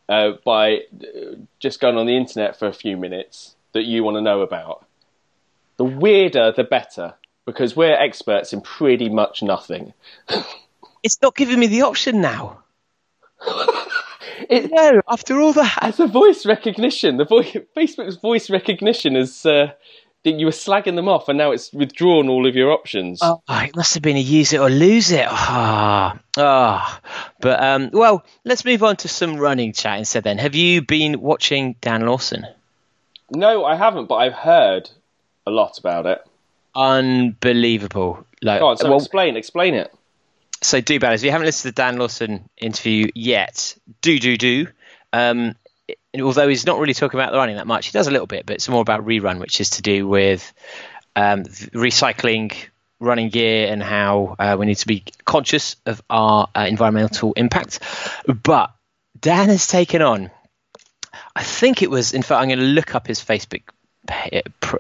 uh, 0.09 0.35
by 0.45 0.77
uh, 0.77 1.35
just 1.59 1.81
going 1.81 1.97
on 1.97 2.07
the 2.07 2.17
internet 2.17 2.57
for 2.57 2.69
a 2.69 2.73
few 2.73 2.97
minutes 2.97 3.57
that 3.73 3.83
you 3.83 4.05
want 4.05 4.17
to 4.17 4.21
know 4.21 4.43
about? 4.43 4.87
The 5.77 5.85
weirder, 5.85 6.53
the 6.53 6.63
better, 6.63 7.15
because 7.47 7.75
we're 7.75 7.97
experts 7.97 8.53
in 8.53 8.61
pretty 8.61 9.09
much 9.09 9.43
nothing. 9.43 9.93
It's 11.03 11.23
not 11.23 11.37
giving 11.37 11.61
me 11.61 11.67
the 11.67 11.83
option 11.83 12.21
now. 12.21 12.63
It, 14.51 14.71
No, 14.71 15.01
after 15.09 15.41
all 15.41 15.53
that. 15.55 15.79
as 15.83 15.99
a 15.99 16.07
voice 16.07 16.45
recognition, 16.47 17.17
the 17.17 17.25
voice, 17.25 17.57
Facebook's 17.77 18.17
voice 18.17 18.51
recognition 18.51 19.17
is 19.17 19.47
uh, 19.47 19.73
you 20.27 20.47
were 20.47 20.53
slagging 20.53 20.97
them 20.97 21.09
off, 21.09 21.29
and 21.29 21.39
now 21.39 21.53
it's 21.53 21.73
withdrawn 21.73 22.29
all 22.29 22.47
of 22.47 22.55
your 22.57 22.73
options. 22.73 23.21
Oh, 23.23 23.41
it 23.49 23.75
must 23.77 23.95
have 23.95 24.03
been 24.03 24.17
a 24.17 24.21
use 24.21 24.53
it 24.53 24.59
or 24.61 24.69
lose 24.69 25.11
it. 25.13 25.27
Ah, 25.29 26.19
ah. 26.37 27.01
But 27.41 27.63
um, 27.63 27.91
well, 27.93 28.25
let's 28.45 28.65
move 28.65 28.83
on 28.83 28.97
to 28.97 29.09
some 29.09 29.37
running 29.37 29.73
chat 29.73 29.99
instead. 29.99 30.25
Then, 30.25 30.39
have 30.39 30.55
you 30.55 30.83
been 30.83 31.21
watching 31.21 31.77
Dan 31.81 32.07
Lawson? 32.07 32.47
No, 33.31 33.65
I 33.65 33.75
haven't, 33.77 34.07
but 34.07 34.17
I've 34.17 34.33
heard 34.35 34.91
a 35.47 35.51
lot 35.51 35.79
about 35.79 36.07
it. 36.07 36.25
Unbelievable. 36.75 38.27
Like, 38.43 38.61
Go 38.61 38.69
on, 38.69 38.77
so 38.77 38.89
well, 38.89 38.99
explain, 38.99 39.37
explain 39.37 39.75
it. 39.75 39.93
so 40.63 40.81
do 40.81 40.99
bad. 41.01 41.15
If 41.15 41.23
you 41.23 41.31
haven't 41.31 41.47
listened 41.47 41.71
to 41.71 41.75
the 41.75 41.83
Dan 41.83 41.97
Lawson 41.97 42.49
interview 42.59 43.09
yet, 43.15 43.77
do 44.03 44.19
do 44.19 44.37
do. 44.37 44.67
Um, 45.13 45.55
although 46.21 46.49
he's 46.49 46.67
not 46.67 46.79
really 46.79 46.95
talking 46.95 47.19
about 47.19 47.33
the 47.33 47.39
running 47.39 47.57
that 47.57 47.67
much, 47.67 47.87
he 47.87 47.93
does 47.93 48.07
a 48.07 48.11
little 48.11 48.27
bit, 48.27 48.47
but 48.47 48.57
it's 48.57 48.69
more 48.69 48.81
about 48.81 49.05
rerun, 49.05 49.39
which 49.39 49.61
is 49.61 49.71
to 49.71 49.83
do 49.83 50.07
with 50.07 50.53
um, 51.15 51.45
recycling 51.45 52.55
running 52.99 53.29
gear 53.29 53.71
and 53.71 53.83
how 53.83 54.37
uh, 54.39 54.57
we 54.59 54.65
need 54.65 54.77
to 54.77 54.87
be 54.87 55.05
conscious 55.25 55.77
of 55.85 56.03
our 56.09 56.49
uh, 56.55 56.67
environmental 56.69 57.35
impact. 57.35 57.81
But 58.27 58.73
Dan 59.21 59.49
has 59.49 59.67
taken 59.67 60.01
on, 60.01 60.31
I 61.35 61.43
think 61.43 61.83
it 61.83 61.91
was, 61.91 62.15
in 62.15 62.23
fact, 62.23 62.41
I'm 62.41 62.49
going 62.49 62.59
to 62.59 62.65
look 62.65 62.95
up 62.95 63.07
his 63.07 63.21
Facebook 63.21 63.63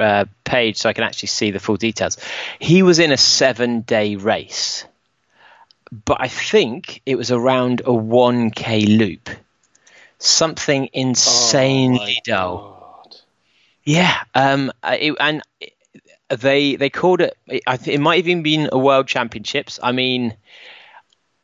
uh, 0.01 0.25
page 0.45 0.79
so 0.79 0.89
I 0.89 0.93
can 0.95 1.05
actually 1.05 1.29
see 1.29 1.51
the 1.51 1.61
full 1.61 1.77
details. 1.77 2.17
He 2.59 2.83
was 2.83 2.99
in 2.99 3.13
a 3.13 3.17
seven 3.17 3.83
day 3.83 4.17
race 4.17 4.87
but 6.05 6.19
I 6.21 6.29
think 6.29 7.03
it 7.07 7.17
was 7.17 7.31
around 7.31 7.81
a 7.81 7.91
1k 7.91 8.99
loop. 8.99 9.31
Something 10.19 10.89
insanely 10.93 12.21
dull. 12.25 13.03
God. 13.05 13.17
Yeah, 13.85 14.15
um, 14.35 14.73
it, 14.83 15.15
and 15.21 15.43
they 16.29 16.77
they 16.77 16.91
called 16.91 17.21
it. 17.21 17.37
I 17.67 17.77
think 17.77 17.95
it 17.95 18.01
might 18.01 18.17
have 18.17 18.29
even 18.29 18.43
been 18.43 18.69
a 18.73 18.79
World 18.79 19.07
Championships. 19.07 19.79
I 19.83 19.93
mean, 19.93 20.37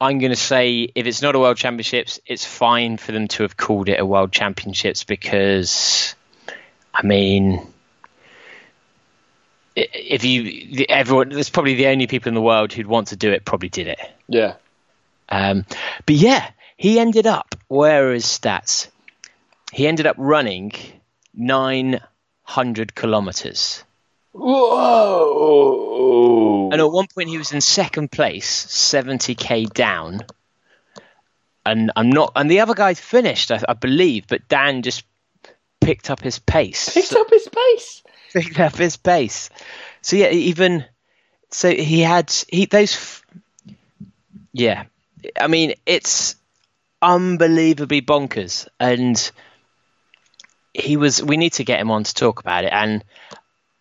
I'm 0.00 0.18
going 0.18 0.32
to 0.32 0.36
say 0.36 0.88
if 0.94 1.06
it's 1.06 1.22
not 1.22 1.36
a 1.36 1.38
World 1.38 1.56
Championships, 1.56 2.18
it's 2.26 2.44
fine 2.44 2.96
for 2.96 3.12
them 3.12 3.28
to 3.28 3.44
have 3.44 3.56
called 3.56 3.88
it 3.88 4.00
a 4.00 4.06
World 4.06 4.32
Championships 4.32 5.04
because, 5.04 6.16
I 6.92 7.06
mean, 7.06 7.64
if 9.76 10.24
you 10.24 10.84
everyone, 10.88 11.28
there's 11.28 11.50
probably 11.50 11.76
the 11.76 11.86
only 11.86 12.06
people 12.08 12.28
in 12.28 12.34
the 12.34 12.42
world 12.42 12.72
who'd 12.72 12.86
want 12.86 13.08
to 13.08 13.16
do 13.16 13.30
it. 13.30 13.44
Probably 13.44 13.68
did 13.68 13.86
it. 13.86 14.00
Yeah. 14.26 14.54
Um, 15.28 15.64
but 16.04 16.16
yeah, 16.16 16.50
he 16.76 16.98
ended 16.98 17.26
up, 17.26 17.54
where 17.68 18.08
are 18.08 18.12
his 18.12 18.24
stats? 18.24 18.88
He 19.72 19.86
ended 19.86 20.06
up 20.06 20.16
running 20.18 20.72
900 21.34 22.94
kilometers. 22.94 23.84
Whoa! 24.32 25.82
And 26.72 26.80
at 26.80 26.90
one 26.90 27.06
point, 27.14 27.28
he 27.28 27.38
was 27.38 27.52
in 27.52 27.60
second 27.60 28.10
place, 28.10 28.66
70k 28.66 29.72
down. 29.72 30.20
And 31.64 31.92
I'm 31.94 32.10
not, 32.10 32.32
and 32.34 32.50
the 32.50 32.60
other 32.60 32.74
guy 32.74 32.94
finished, 32.94 33.52
I, 33.52 33.62
I 33.68 33.74
believe, 33.74 34.26
but 34.26 34.48
Dan 34.48 34.82
just 34.82 35.04
picked 35.82 36.10
up 36.10 36.20
his 36.20 36.38
pace. 36.38 36.92
picked 36.92 37.12
up 37.12 37.30
his 37.30 37.48
pace. 37.48 38.02
picked 38.32 38.58
up 38.58 38.76
his 38.76 38.96
pace. 38.96 39.50
So 40.00 40.16
yeah, 40.16 40.30
even 40.30 40.84
so 41.50 41.70
he 41.70 42.00
had 42.00 42.32
he 42.48 42.66
those. 42.66 43.22
Yeah, 44.52 44.84
I 45.38 45.46
mean 45.46 45.74
it's 45.86 46.36
unbelievably 47.02 48.02
bonkers, 48.02 48.68
and 48.80 49.30
he 50.72 50.96
was. 50.96 51.22
We 51.22 51.36
need 51.36 51.54
to 51.54 51.64
get 51.64 51.80
him 51.80 51.90
on 51.90 52.04
to 52.04 52.14
talk 52.14 52.40
about 52.40 52.64
it, 52.64 52.72
and 52.72 53.04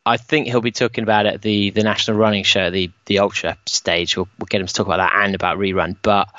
I 0.05 0.17
think 0.17 0.47
he'll 0.47 0.61
be 0.61 0.71
talking 0.71 1.03
about 1.03 1.25
it 1.27 1.35
at 1.35 1.41
the 1.41 1.69
the 1.69 1.83
national 1.83 2.17
running 2.17 2.43
show, 2.43 2.71
the 2.71 2.91
the 3.05 3.19
ultra 3.19 3.57
stage. 3.67 4.17
We'll, 4.17 4.27
we'll 4.39 4.47
get 4.47 4.61
him 4.61 4.67
to 4.67 4.73
talk 4.73 4.87
about 4.87 4.97
that 4.97 5.13
and 5.23 5.35
about 5.35 5.57
rerun, 5.57 5.95
but. 6.01 6.29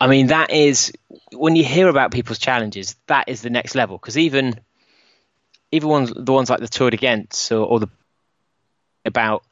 I 0.00 0.06
mean, 0.06 0.28
that 0.28 0.52
is 0.52 0.92
when 1.32 1.56
you 1.56 1.64
hear 1.64 1.88
about 1.88 2.12
people's 2.12 2.38
challenges, 2.38 2.94
that 3.08 3.28
is 3.28 3.42
the 3.42 3.50
next 3.50 3.74
level. 3.74 3.98
Because 3.98 4.16
even 4.16 4.60
even 5.72 5.88
ones 5.88 6.12
the 6.14 6.32
ones 6.32 6.50
like 6.50 6.60
the 6.60 6.68
Tor 6.68 6.90
des 6.90 6.96
Géants 6.96 7.50
or, 7.50 7.64
or 7.64 7.80
the 7.80 7.88
about 9.04 9.42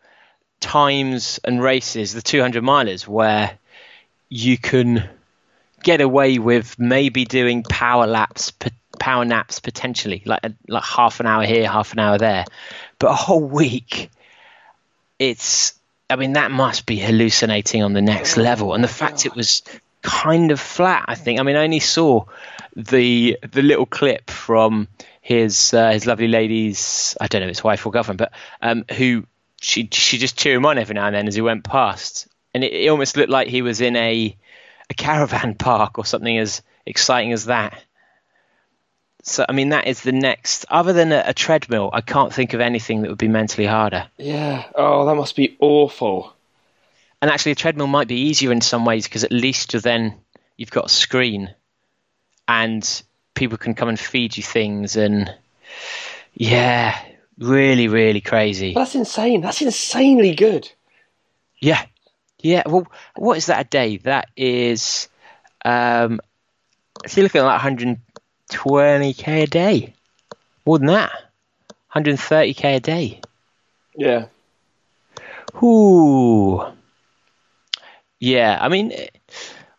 times 0.61 1.41
and 1.45 1.63
races, 1.63 2.13
the 2.13 2.23
200 2.23 2.63
milers, 2.63 3.07
where 3.07 3.59
you 4.29 4.59
can 4.59 5.09
get 5.83 6.01
away 6.01 6.39
with 6.39 6.79
maybe 6.79 7.25
doing 7.25 7.63
power 7.63 8.07
laps, 8.07 8.53
power 8.99 9.25
naps 9.25 9.61
potentially, 9.61 10.23
like 10.25 10.41
like 10.69 10.85
half 10.85 11.21
an 11.21 11.27
hour 11.27 11.45
here, 11.45 11.69
half 11.69 11.93
an 11.93 11.99
hour 11.99 12.19
there, 12.19 12.45
but 12.99 13.11
a 13.11 13.15
whole 13.15 13.45
week. 13.45 14.11
It's, 15.19 15.75
I 16.09 16.15
mean, 16.15 16.35
that 16.35 16.53
must 16.53 16.87
be 16.87 16.97
hallucinating 16.97 17.83
on 17.83 17.93
the 17.93 18.03
next 18.03 18.37
level, 18.37 18.75
and 18.75 18.85
the 18.85 18.89
fact 18.89 19.27
it 19.27 19.35
was 19.35 19.63
kind 20.03 20.51
of 20.53 20.61
flat. 20.61 21.07
I 21.09 21.15
think. 21.15 21.41
I 21.41 21.43
mean, 21.43 21.57
I 21.57 21.65
only 21.65 21.81
saw 21.81 22.25
the 22.77 23.39
the 23.51 23.63
little 23.63 23.87
clip 23.87 24.31
from 24.31 24.89
his 25.21 25.75
uh, 25.75 25.91
his 25.91 26.07
lovely 26.07 26.29
lady's 26.29 27.17
I 27.21 27.27
don't 27.27 27.41
know 27.41 27.47
if 27.47 27.51
it's 27.51 27.65
wife 27.65 27.85
or 27.85 27.93
girlfriend, 27.93 28.19
but 28.19 28.33
um, 28.63 28.85
who 28.93 29.27
she 29.61 29.89
she 29.93 30.19
just 30.19 30.39
cheered 30.39 30.57
him 30.57 30.67
on 30.67 30.79
every 30.79 30.95
now 30.95 31.07
and 31.07 31.15
then 31.15 31.29
as 31.29 31.35
he 31.35 31.41
went 31.41 31.65
past, 31.65 32.29
and 32.55 32.63
it, 32.63 32.73
it 32.73 32.89
almost 32.89 33.17
looked 33.17 33.31
like 33.31 33.49
he 33.49 33.63
was 33.63 33.81
in 33.81 33.97
a 33.97 34.37
a 34.91 34.95
caravan 34.95 35.55
park 35.59 35.99
or 35.99 36.05
something 36.05 36.39
as 36.39 36.63
exciting 36.87 37.33
as 37.33 37.47
that. 37.47 37.83
So, 39.23 39.45
I 39.49 39.53
mean, 39.53 39.71
that 39.71 39.87
is 39.87 40.03
the 40.03 40.13
next. 40.13 40.65
Other 40.71 40.93
than 40.93 41.13
a, 41.13 41.23
a 41.27 41.35
treadmill, 41.35 41.91
I 41.93 42.01
can't 42.01 42.33
think 42.33 42.55
of 42.55 42.61
anything 42.61 43.03
that 43.03 43.09
would 43.09 43.19
be 43.19 43.29
mentally 43.29 43.67
harder. 43.67 44.09
Yeah. 44.17 44.65
Oh, 44.75 45.05
that 45.07 45.17
must 45.17 45.37
be 45.37 45.57
awful. 45.61 46.33
And 47.21 47.31
actually, 47.31 47.53
a 47.53 47.57
treadmill 47.57 47.89
might 47.89 48.09
be 48.09 48.29
easier 48.29 48.53
in 48.53 48.61
some 48.61 48.85
ways 48.85 49.05
because 49.05 49.25
at 49.25 49.33
least 49.33 49.73
you're 49.73 49.81
then 49.81 50.15
you've 50.57 50.71
got 50.71 50.87
a 50.87 50.89
screen, 50.89 51.53
and 52.47 53.03
people 53.35 53.59
can 53.59 53.75
come 53.75 53.89
and 53.89 53.99
feed 53.99 54.37
you 54.37 54.43
things, 54.43 54.97
and 54.97 55.35
yeah, 56.33 56.97
really, 57.39 57.89
really 57.89 58.21
crazy. 58.21 58.73
That's 58.73 58.95
insane. 58.95 59.41
That's 59.41 59.61
insanely 59.61 60.37
good. 60.37 60.71
Yeah, 61.59 61.85
yeah. 62.41 62.63
Well, 62.67 62.87
what 63.17 63.37
is 63.37 63.47
that 63.47 63.67
a 63.67 63.69
day? 63.69 63.97
That 63.99 64.29
is, 64.37 65.09
um, 65.65 66.21
if 67.05 67.17
you're 67.17 67.25
looking 67.25 67.41
at 67.41 67.45
like 67.45 67.61
120k 67.61 69.43
a 69.43 69.47
day, 69.47 69.95
more 70.65 70.79
than 70.79 70.89
that, 70.89 71.13
130k 71.95 72.77
a 72.77 72.81
day. 72.81 73.21
Yeah. 73.97 74.27
Ooh. 75.63 76.65
Yeah, 78.21 78.59
I 78.61 78.69
mean, 78.69 78.93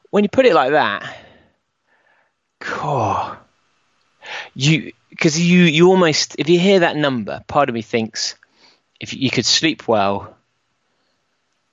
when 0.10 0.24
you 0.24 0.30
put 0.30 0.45
it 0.45 0.54
like 0.54 0.72
that, 0.72 1.17
God, 2.60 3.38
you 4.54 4.93
because 5.10 5.39
you 5.39 5.63
you 5.63 5.89
almost 5.89 6.36
if 6.38 6.50
you 6.50 6.60
hear 6.60 6.82
that 6.82 6.95
number, 6.95 7.43
part 7.48 7.69
of 7.69 7.76
me 7.76 7.82
thinks 7.82 8.36
if 9.00 9.13
you 9.13 9.30
could 9.30 9.45
sleep 9.45 9.88
well, 9.88 10.36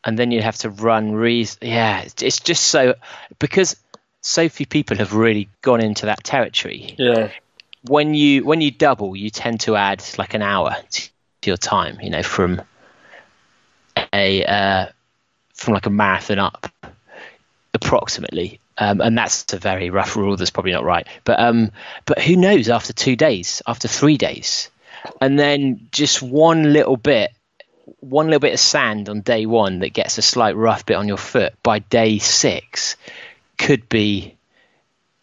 and 0.06 0.16
then 0.16 0.30
you'd 0.30 0.44
have 0.44 0.56
to 0.58 0.70
run. 0.70 1.12
Re- 1.12 1.48
yeah, 1.60 2.02
it's, 2.02 2.22
it's 2.22 2.40
just 2.40 2.64
so 2.64 2.94
because 3.40 3.76
so 4.20 4.48
few 4.48 4.64
people 4.64 4.96
have 4.96 5.12
really 5.12 5.48
gone 5.60 5.82
into 5.82 6.06
that 6.06 6.24
territory. 6.24 6.94
Yeah. 6.96 7.30
When 7.82 8.14
you 8.14 8.44
when 8.44 8.60
you 8.60 8.70
double, 8.70 9.14
you 9.16 9.30
tend 9.30 9.60
to 9.60 9.76
add 9.76 10.02
like 10.16 10.34
an 10.34 10.42
hour 10.42 10.76
to 10.90 11.10
your 11.44 11.56
time. 11.56 12.00
You 12.00 12.10
know, 12.10 12.22
from 12.22 12.62
a 14.12 14.44
uh, 14.44 14.86
from 15.54 15.74
like 15.74 15.86
a 15.86 15.90
marathon 15.90 16.38
up, 16.38 16.72
approximately. 17.74 18.60
Um, 18.78 19.00
and 19.00 19.16
that's 19.16 19.52
a 19.54 19.58
very 19.58 19.88
rough 19.88 20.16
rule. 20.16 20.36
That's 20.36 20.50
probably 20.50 20.72
not 20.72 20.84
right. 20.84 21.06
But 21.24 21.40
um, 21.40 21.72
but 22.04 22.20
who 22.20 22.36
knows? 22.36 22.68
After 22.68 22.92
two 22.92 23.16
days, 23.16 23.62
after 23.66 23.88
three 23.88 24.18
days, 24.18 24.70
and 25.20 25.38
then 25.38 25.88
just 25.92 26.22
one 26.22 26.72
little 26.72 26.96
bit, 26.96 27.32
one 28.01 28.27
little 28.27 28.40
bit 28.40 28.55
of 28.55 28.61
sand 28.61 29.09
on 29.09 29.20
day 29.20 29.46
one 29.46 29.81
that 29.81 29.92
gets 29.92 30.18
a 30.18 30.22
slight 30.22 30.57
rough 30.57 30.87
bit 30.87 30.96
on 30.96 31.09
your 31.09 31.16
foot 31.16 31.55
by 31.62 31.79
day 31.79 32.18
six, 32.18 32.96
could 33.59 33.88
be 33.88 34.37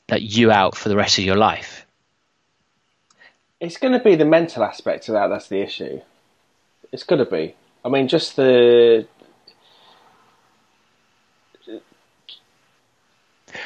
that 0.08 0.22
you 0.22 0.52
out 0.52 0.76
for 0.76 0.90
the 0.90 0.96
rest 0.96 1.18
of 1.18 1.26
your 1.26 1.36
life. 1.36 1.86
It's 3.60 3.78
going 3.78 3.94
to 3.94 4.00
be 4.00 4.16
the 4.16 4.26
mental 4.26 4.64
aspect 4.64 5.08
of 5.08 5.14
that. 5.14 5.28
That's 5.28 5.48
the 5.48 5.62
issue. 5.62 6.02
It's 6.92 7.04
going 7.04 7.24
to 7.24 7.30
be. 7.30 7.56
I 7.86 7.90
mean, 7.90 8.08
just 8.08 8.36
the 8.36 9.08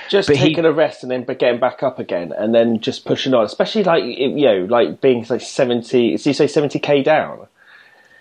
just 0.09 0.27
But 0.27 0.37
he- 0.37 0.49
taking 0.49 0.65
a 0.65 0.71
rest 0.71 1.03
and 1.03 1.11
then 1.11 1.23
getting 1.23 1.59
back 1.59 1.83
up 1.83 1.99
again, 1.99 2.31
and 2.31 2.53
then 2.53 2.79
just 2.79 3.05
pushing 3.05 3.33
on. 3.33 3.45
Especially 3.45 3.83
like 3.83 4.03
you 4.03 4.45
know, 4.45 4.65
like 4.65 5.01
being 5.01 5.25
like 5.29 5.41
seventy. 5.41 6.17
So 6.17 6.29
you 6.29 6.33
say 6.33 6.47
seventy 6.47 6.79
k 6.79 7.03
down, 7.03 7.47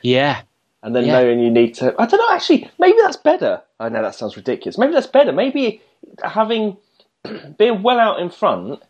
Yeah, 0.03 0.43
and 0.83 0.95
then 0.95 1.05
Yeah. 1.07 1.13
knowing 1.21 1.41
you 1.41 1.51
need 1.51 1.75
to. 1.77 1.95
I 1.99 2.07
don't 2.07 2.19
know. 2.21 2.35
Actually, 2.35 2.71
maybe 2.79 2.99
that's 3.03 3.17
better. 3.17 3.63
I 3.81 3.89
know 3.89 4.03
that 4.03 4.15
sounds 4.15 4.37
ridiculous. 4.37 4.79
Maybe 4.79 4.93
that's 4.93 5.07
better. 5.07 5.33
Maybe 5.33 5.81
having 6.23 6.77
being 7.59 7.83
well 7.83 7.99
out 7.99 8.21
in 8.21 8.31
front 8.31 8.83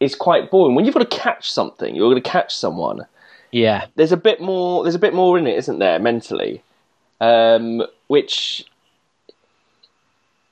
is 0.00 0.14
quite 0.14 0.50
boring. 0.50 0.74
When 0.74 0.84
you've 0.84 0.94
got 0.94 1.08
to 1.10 1.16
catch 1.18 1.50
something, 1.50 1.94
you're 1.94 2.10
going 2.10 2.22
to 2.22 2.28
catch 2.30 2.54
someone. 2.54 3.06
yeah, 3.50 3.86
There's 3.96 4.12
a 4.12 4.16
bit 4.16 4.40
more. 4.40 4.82
There's 4.82 4.94
a 4.94 4.98
bit 5.00 5.14
more 5.14 5.38
in 5.38 5.46
it, 5.46 5.56
isn't 5.56 5.78
there, 5.78 5.98
mentally? 5.98 6.62
Um, 7.20 7.82
which 8.08 8.66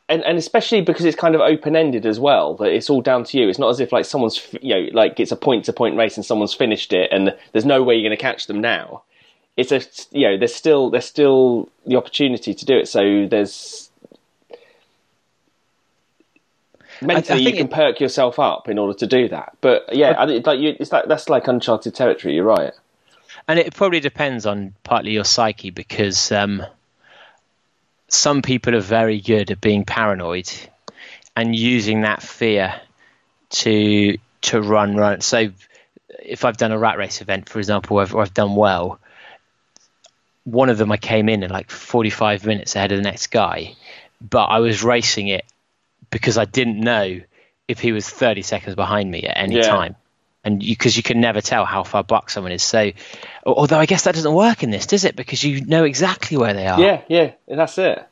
and 0.08 0.22
and 0.24 0.38
especially 0.38 0.80
because 0.80 1.04
it's 1.04 1.16
kind 1.16 1.34
of 1.34 1.40
open 1.40 1.76
ended 1.76 2.04
as 2.06 2.18
well. 2.20 2.54
That 2.56 2.72
it's 2.72 2.90
all 2.90 3.00
down 3.02 3.24
to 3.24 3.38
you. 3.38 3.48
It's 3.48 3.58
not 3.58 3.68
as 3.70 3.80
if 3.80 3.92
like 3.92 4.04
someone's 4.04 4.40
you 4.60 4.74
know 4.74 4.88
like 4.92 5.20
it's 5.20 5.32
a 5.32 5.36
point 5.36 5.64
to 5.66 5.72
point 5.72 5.96
race 5.96 6.16
and 6.16 6.24
someone's 6.24 6.54
finished 6.54 6.92
it 6.92 7.10
and 7.12 7.34
there's 7.52 7.64
no 7.64 7.82
way 7.82 7.94
you're 7.94 8.08
going 8.08 8.16
to 8.16 8.20
catch 8.22 8.46
them 8.46 8.60
now. 8.60 9.02
It's 9.56 9.70
a 9.72 9.80
you 10.10 10.28
know 10.28 10.38
there's 10.38 10.54
still 10.54 10.90
there's 10.90 11.04
still 11.04 11.68
the 11.86 11.96
opportunity 11.96 12.54
to 12.54 12.64
do 12.64 12.76
it. 12.78 12.88
So 12.88 13.26
there's 13.28 13.90
mentally 17.00 17.42
you 17.42 17.52
can 17.52 17.66
it- 17.66 17.70
perk 17.70 18.00
yourself 18.00 18.38
up 18.38 18.68
in 18.68 18.78
order 18.78 18.98
to 18.98 19.06
do 19.06 19.28
that. 19.28 19.56
But 19.60 19.94
yeah, 19.94 20.10
I, 20.12 20.24
like 20.24 20.58
you, 20.58 20.74
it's 20.78 20.92
like 20.92 21.06
that's 21.06 21.28
like 21.28 21.46
uncharted 21.48 21.94
territory. 21.94 22.34
You're 22.34 22.44
right. 22.44 22.72
and 23.48 23.58
it 23.58 23.74
probably 23.74 24.00
depends 24.00 24.46
on 24.46 24.74
partly 24.82 25.12
your 25.12 25.24
psyche 25.24 25.70
because 25.70 26.32
um, 26.32 26.62
some 28.08 28.42
people 28.42 28.74
are 28.74 28.80
very 28.80 29.20
good 29.20 29.50
at 29.50 29.60
being 29.60 29.84
paranoid 29.84 30.50
and 31.36 31.54
using 31.54 32.02
that 32.02 32.22
fear 32.22 32.74
to 33.50 34.16
to 34.42 34.60
run 34.60 34.96
run. 34.96 35.20
So 35.20 35.50
if 36.20 36.44
I've 36.44 36.56
done 36.56 36.72
a 36.72 36.78
rat 36.78 36.98
race 36.98 37.20
event, 37.20 37.48
for 37.48 37.58
example, 37.58 37.96
where 37.96 38.04
I've, 38.04 38.12
where 38.12 38.22
I've 38.22 38.34
done 38.34 38.56
well, 38.56 38.98
one 40.44 40.68
of 40.68 40.78
them 40.78 40.92
I 40.92 40.96
came 40.96 41.28
in 41.28 41.42
at 41.42 41.50
like 41.50 41.70
45 41.70 42.46
minutes 42.46 42.76
ahead 42.76 42.92
of 42.92 42.98
the 42.98 43.02
next 43.02 43.28
guy, 43.28 43.74
but 44.20 44.44
I 44.44 44.60
was 44.60 44.82
racing 44.82 45.28
it 45.28 45.44
because 46.10 46.38
I 46.38 46.44
didn't 46.44 46.80
know 46.80 47.20
if 47.66 47.80
he 47.80 47.92
was 47.92 48.08
30 48.08 48.42
seconds 48.42 48.76
behind 48.76 49.10
me 49.10 49.24
at 49.24 49.36
any 49.36 49.56
Yeah. 49.56 49.68
time. 49.68 49.96
And 50.44 50.60
because 50.60 50.94
you, 50.94 51.02
can 51.02 51.22
never 51.22 51.40
tell 51.40 51.64
how 51.64 51.84
far 51.84 52.04
back 52.04 52.28
someone 52.28 52.52
is. 52.52 52.62
So, 52.62 52.92
although 53.46 53.78
I 53.78 53.86
guess 53.86 54.04
that 54.04 54.14
doesn't 54.14 54.34
work 54.34 54.62
in 54.62 54.70
this, 54.70 54.84
does 54.84 55.04
it? 55.04 55.16
Because 55.16 55.42
you 55.42 55.64
know 55.64 55.84
exactly 55.84 56.36
where 56.36 56.52
they 56.52 56.66
are. 56.66 56.78
Yeah, 56.78 57.00
yeah, 57.08 57.32
that's 57.48 57.78
it. 57.78 58.06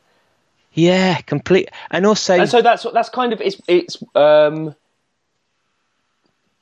Yeah, 0.73 1.21
complete. 1.21 1.69
And 1.91 2.07
also, 2.07 2.39
and 2.39 2.49
so 2.49 2.63
that's 2.63 2.87
that's 2.95 3.11
kind 3.11 3.35
of 3.35 3.43
it's 3.43 3.61
it's 3.69 4.03
um 4.15 4.75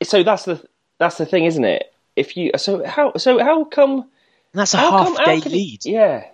so 0.03 0.25
that's 0.25 0.45
the 0.45 0.67
that's 0.99 1.19
the 1.19 1.27
thing 1.27 1.45
isn't 1.45 1.65
it 1.65 1.93
if 2.17 2.37
you 2.37 2.51
so 2.57 2.85
how 2.85 3.13
so 3.17 3.39
how 3.39 3.65
come 3.65 4.07
that's 4.53 4.75
a 4.75 4.79
how 4.79 4.91
half 4.91 5.17
come, 5.17 5.25
day 5.25 5.41
could 5.41 5.53
it- 5.53 5.57
lead. 5.57 5.85
yeah 5.87 6.25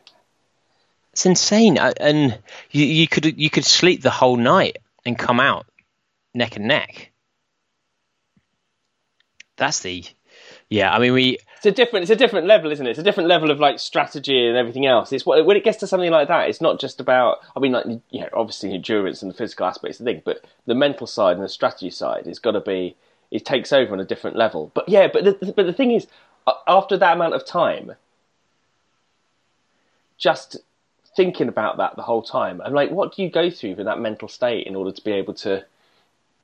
It's 1.12 1.26
insane. 1.26 1.79
And 1.79 2.38
you, 2.70 2.85
you 2.85 3.09
could 3.09 3.38
you 3.38 3.50
could 3.50 3.64
sleep 3.64 4.02
the 4.02 4.11
whole 4.11 4.37
night 4.37 4.79
and 5.05 5.18
come 5.18 5.40
out 5.40 5.66
neck 6.35 6.57
and 6.57 6.66
neck. 6.68 7.12
That's 9.57 9.81
the, 9.81 10.05
yeah. 10.68 10.92
I 10.92 10.98
mean, 10.98 11.14
we 11.14 11.38
it's 11.57 11.64
a 11.66 11.70
different 11.70 12.02
it's 12.02 12.11
a 12.11 12.16
different 12.16 12.46
level 12.46 12.70
isn't 12.70 12.87
it 12.87 12.90
it's 12.90 12.98
a 12.98 13.02
different 13.02 13.29
level 13.31 13.50
of 13.50 13.59
like 13.59 13.79
strategy 13.79 14.46
and 14.46 14.57
everything 14.59 14.85
else 14.85 15.11
it's 15.11 15.24
what 15.24 15.44
when 15.46 15.57
it 15.57 15.64
gets 15.64 15.79
to 15.79 15.87
something 15.87 16.11
like 16.11 16.29
that 16.29 16.50
it's 16.50 16.61
not 16.61 16.79
just 16.79 17.00
about 17.00 17.38
i 17.57 17.61
mean 17.61 17.72
like 17.72 17.87
you 18.11 18.20
know 18.20 18.29
obviously 18.35 18.74
endurance 18.74 19.22
and 19.22 19.31
the 19.33 19.37
physical 19.37 19.64
aspects 19.66 19.98
of 19.98 20.05
the 20.05 20.12
thing 20.12 20.22
but 20.24 20.44
the 20.66 20.74
mental 20.74 21.07
side 21.07 21.35
and 21.37 21.42
the 21.42 21.48
strategy 21.48 21.88
side 21.90 22.26
has 22.26 22.38
got 22.38 22.52
to 22.52 22.61
be 22.61 22.94
it 23.31 23.46
takes 23.46 23.72
over 23.72 23.94
on 23.94 24.00
a 24.00 24.05
different 24.05 24.37
level 24.37 24.70
but 24.74 24.87
yeah 24.87 25.09
but 25.11 25.24
the, 25.24 25.52
but 25.57 25.64
the 25.64 25.72
thing 25.72 25.90
is 25.92 26.07
after 26.68 26.98
that 26.98 27.14
amount 27.16 27.35
of 27.35 27.44
time 27.44 27.92
just 30.18 30.57
thinking 31.16 31.48
about 31.48 31.79
that 31.79 31.96
the 31.96 32.02
whole 32.02 32.22
time. 32.22 32.61
I'm 32.61 32.72
like 32.72 32.90
what 32.90 33.14
do 33.14 33.22
you 33.22 33.31
go 33.31 33.50
through 33.50 33.74
in 33.74 33.85
that 33.87 34.00
mental 34.00 34.29
state 34.29 34.66
in 34.66 34.76
order 34.76 34.92
to 34.92 35.05
be 35.05 35.12
able 35.12 35.35
to 35.35 35.64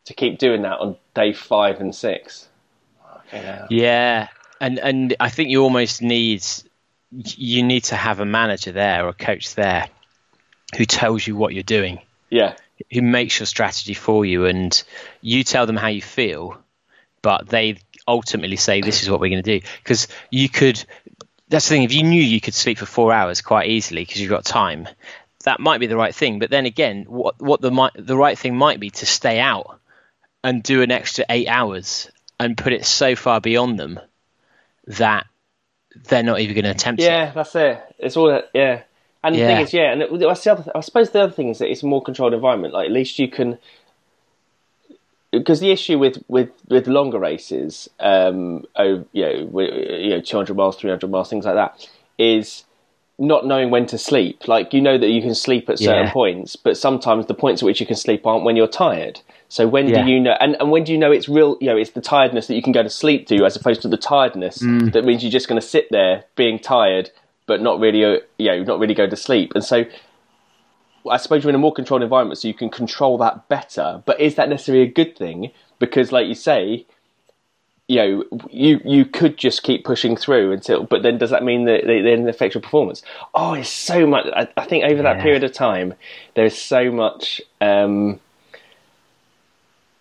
to 0.05 0.15
keep 0.15 0.39
doing 0.39 0.63
that 0.63 0.79
on 0.79 0.97
day 1.15 1.33
five 1.33 1.81
and 1.81 1.95
six? 1.95 2.49
Fucking. 3.31 3.67
Yeah, 3.71 4.29
and 4.61 4.79
and 4.79 5.17
I 5.21 5.29
think 5.29 5.51
you 5.51 5.63
almost 5.63 6.03
need 6.03 6.45
you 7.11 7.63
need 7.63 7.85
to 7.85 7.97
have 7.97 8.21
a 8.21 8.25
manager 8.25 8.73
there 8.73 9.05
or 9.05 9.09
a 9.09 9.15
coach 9.15 9.55
there 9.55 9.89
who 10.77 10.85
tells 10.87 11.27
you 11.27 11.37
what 11.37 11.53
you're 11.53 11.63
doing, 11.63 12.01
yeah. 12.31 12.55
Who 12.91 13.03
makes 13.03 13.39
your 13.39 13.47
strategy 13.47 13.95
for 13.95 14.25
you, 14.25 14.47
and 14.47 14.83
you 15.21 15.45
tell 15.45 15.67
them 15.67 15.77
how 15.77 15.89
you 15.89 16.01
feel, 16.01 16.57
but 17.21 17.47
they 17.47 17.77
ultimately 18.09 18.57
say 18.57 18.81
this 18.81 19.03
is 19.03 19.11
what 19.11 19.21
we're 19.21 19.29
going 19.29 19.43
to 19.43 19.61
do. 19.61 19.67
Because 19.83 20.09
you 20.31 20.49
could. 20.49 20.83
That's 21.53 21.69
the 21.69 21.75
thing. 21.75 21.83
If 21.83 21.93
you 21.93 22.03
knew 22.03 22.23
you 22.23 22.41
could 22.41 22.55
sleep 22.55 22.79
for 22.79 22.87
four 22.87 23.13
hours 23.13 23.43
quite 23.43 23.69
easily 23.69 24.03
because 24.03 24.21
you've 24.21 24.31
got 24.31 24.45
time, 24.45 24.89
that 25.45 25.61
might 25.61 25.81
be 25.81 25.87
the 25.87 25.97
right 25.97 26.15
thing. 26.15 26.39
But 26.39 26.51
then 26.51 26.65
again, 26.67 27.05
what 27.07 27.41
what 27.41 27.61
the 27.61 27.71
mi- 27.71 27.91
the 27.95 28.17
right 28.17 28.39
thing 28.39 28.57
might 28.57 28.81
be 28.81 28.89
to 28.91 29.07
stay 29.07 29.39
out 29.39 29.79
and 30.43 30.63
do 30.63 30.81
an 30.83 30.91
extra 30.91 31.25
eight 31.29 31.49
hours 31.49 32.11
and 32.41 32.57
put 32.57 32.73
it 32.73 32.87
so 32.87 33.15
far 33.15 33.41
beyond 33.41 33.79
them 33.79 34.01
that 34.87 35.27
they're 36.09 36.23
not 36.23 36.41
even 36.41 36.55
going 36.55 36.65
to 36.65 36.71
attempt 36.71 37.03
it. 37.03 37.05
Yeah, 37.05 37.33
that's 37.33 37.55
it. 37.55 37.81
It's 37.99 38.17
all 38.17 38.29
that. 38.29 38.51
Yeah, 38.55 38.83
and 39.23 39.35
the 39.35 39.41
Yeah. 39.41 39.47
thing 39.49 39.61
is, 39.63 39.75
yeah, 39.75 39.93
and 39.93 40.03
it, 40.03 40.19
that's 40.21 40.45
the 40.45 40.53
other. 40.53 40.73
I 40.75 40.81
suppose 40.81 41.11
the 41.11 41.21
other 41.21 41.33
thing 41.33 41.51
is 41.51 41.59
that 41.59 41.69
it's 41.71 41.83
a 41.83 41.87
more 41.87 42.03
controlled 42.03 42.33
environment. 42.35 42.73
Like 42.73 42.87
at 42.87 42.93
least 42.93 43.19
you 43.19 43.29
can, 43.29 43.59
because 45.33 45.61
the 45.61 45.71
issue 45.71 45.99
with 45.99 46.23
with 46.29 46.51
with 46.69 46.87
longer 46.87 47.19
races, 47.19 47.89
um, 48.01 48.65
oh, 48.77 49.05
you 49.13 49.25
know, 49.25 49.61
you 49.61 50.11
know, 50.11 50.21
two 50.21 50.37
hundred 50.37 50.57
miles, 50.57 50.77
three 50.77 50.91
hundred 50.91 51.11
miles, 51.11 51.31
things 51.31 51.45
like 51.45 51.55
that, 51.55 51.89
is 52.19 52.65
not 53.19 53.47
knowing 53.47 53.71
when 53.71 53.87
to 53.87 53.99
sleep. 53.99 54.47
Like 54.49 54.73
you 54.73 54.81
know 54.81 54.99
that 54.99 55.09
you 55.09 55.23
can 55.23 55.35
sleep 55.35 55.69
at 55.71 55.79
certain 55.79 56.07
Yeah. 56.07 56.13
points, 56.13 56.57
but 56.57 56.77
sometimes 56.77 57.27
the 57.27 57.35
points 57.35 57.63
at 57.63 57.67
which 57.67 57.81
you 57.81 57.87
can 57.87 57.97
sleep 57.97 58.27
aren't 58.27 58.45
when 58.45 58.57
you're 58.57 58.67
tired. 58.69 59.21
So 59.49 59.67
when 59.67 59.87
Yeah. 59.89 60.03
do 60.03 60.11
you 60.11 60.21
know? 60.21 60.37
And, 60.41 60.57
and 60.61 60.71
when 60.71 60.85
do 60.85 60.93
you 60.93 60.99
know 60.99 61.13
it's 61.13 61.29
real? 61.29 61.57
You 61.61 61.69
know, 61.69 61.77
it's 61.77 61.91
the 61.91 62.01
tiredness 62.01 62.47
that 62.47 62.55
you 62.55 62.63
can 62.63 62.73
go 62.73 62.83
to 62.83 62.91
sleep 62.91 63.27
to, 63.29 63.45
as 63.45 63.57
opposed 63.57 63.83
to 63.83 63.89
the 63.89 63.97
tiredness 63.99 64.63
Mm. 64.63 64.93
that 64.93 65.05
means 65.05 65.23
you're 65.23 65.33
just 65.33 65.49
going 65.49 65.61
to 65.61 65.67
sit 65.67 65.89
there 65.91 66.25
being 66.37 66.59
tired, 66.59 67.11
but 67.47 67.61
not 67.61 67.79
really, 67.81 68.05
uh, 68.05 68.19
you 68.39 68.49
know, 68.51 68.63
not 68.65 68.79
really 68.79 68.95
go 68.95 69.07
to 69.07 69.17
sleep. 69.17 69.53
And 69.55 69.65
so, 69.65 69.85
I 71.09 71.17
suppose 71.17 71.43
you're 71.43 71.51
in 71.51 71.55
a 71.57 71.59
more 71.59 71.73
controlled 71.73 72.03
environment, 72.03 72.39
so 72.39 72.49
you 72.49 72.55
can 72.55 72.71
control 72.71 73.19
that 73.19 73.49
better. 73.49 74.03
But 74.07 74.21
is 74.21 74.35
that 74.37 74.49
necessarily 74.49 74.85
a 74.85 74.91
good 74.93 75.17
thing? 75.17 75.51
Because, 75.79 76.13
like 76.13 76.27
you 76.27 76.35
say, 76.35 76.87
you 77.89 77.97
know, 77.97 78.25
you 78.51 78.81
you 78.85 79.05
could 79.05 79.37
just 79.37 79.63
keep 79.63 79.85
pushing 79.85 80.17
through 80.17 80.53
until, 80.53 80.85
but 80.85 81.03
then 81.03 81.19
does 81.19 81.31
that 81.31 81.43
mean 81.43 81.65
that 81.65 81.89
it 81.91 82.03
then 82.05 82.29
affects 82.29 82.55
your 82.55 82.63
performance? 82.63 83.03
Oh, 83.35 83.55
it's 83.55 83.69
so 83.69 84.07
much. 84.07 84.27
I, 84.35 84.49
I 84.57 84.65
think 84.65 84.85
over 84.85 85.03
that 85.03 85.17
Yeah. 85.17 85.23
period 85.23 85.45
of 85.45 85.53
time, 85.53 85.95
there's 86.35 86.57
so 86.57 86.91
much. 86.91 87.41
Um, 87.61 88.21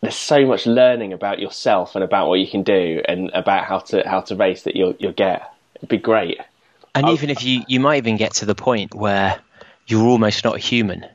there's 0.01 0.15
so 0.15 0.45
much 0.47 0.65
learning 0.65 1.13
about 1.13 1.39
yourself 1.39 1.93
and 1.95 2.03
about 2.03 2.27
what 2.27 2.39
you 2.39 2.47
can 2.47 2.63
do 2.63 3.01
and 3.07 3.29
about 3.33 3.65
how 3.65 3.79
to 3.79 4.07
how 4.07 4.21
to 4.21 4.35
race 4.35 4.63
that 4.63 4.75
you'll 4.75 4.95
you'll 4.99 5.11
get. 5.11 5.53
It'd 5.75 5.89
be 5.89 5.97
great. 5.97 6.39
And 6.93 7.07
Oh. 7.07 7.13
even 7.13 7.29
if 7.29 7.43
you, 7.43 7.61
you 7.67 7.79
might 7.79 7.97
even 7.97 8.17
get 8.17 8.33
to 8.35 8.45
the 8.45 8.55
point 8.55 8.93
where 8.93 9.39
you're 9.91 10.07
almost 10.07 10.43
not 10.43 10.57
human. 10.57 11.05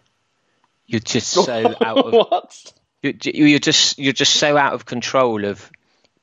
You're 0.86 1.00
just 1.00 1.28
so 1.28 1.74
out 1.84 1.98
of 1.98 2.12
what? 2.12 2.72
you're, 3.02 3.14
you're 3.24 3.58
just 3.58 3.98
you're 3.98 4.12
just 4.12 4.34
so 4.34 4.56
out 4.56 4.74
of 4.74 4.84
control 4.84 5.44
of 5.44 5.70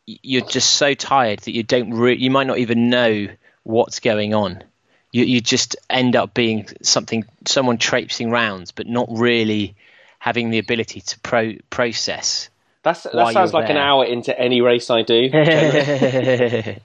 you're 0.06 0.46
just 0.46 0.72
so 0.72 0.94
tired 0.94 1.40
that 1.40 1.54
you 1.54 1.64
don't 1.64 1.92
re- 1.94 2.18
you 2.18 2.30
might 2.30 2.48
not 2.48 2.60
even 2.60 2.90
know 2.90 3.28
what's 3.64 4.00
going 4.00 4.34
on. 4.34 4.64
You 5.12 5.26
you 5.26 5.42
just 5.42 5.76
end 5.90 6.16
up 6.16 6.34
being 6.34 6.68
something 6.82 7.26
someone 7.46 7.78
traipsing 7.78 8.30
rounds, 8.30 8.72
but 8.72 8.88
not 8.88 9.08
really 9.10 9.76
having 10.20 10.50
the 10.50 10.60
ability 10.60 11.02
to 11.02 11.20
pro- 11.20 11.58
process. 11.70 12.50
That's, 12.84 13.04
that 13.04 13.34
sounds 13.34 13.54
like 13.54 13.70
an 13.70 13.78
hour 13.78 14.04
into 14.04 14.38
any 14.38 14.60
race 14.60 14.90
I 14.90 15.04
do. 15.04 15.30
but 15.32 16.82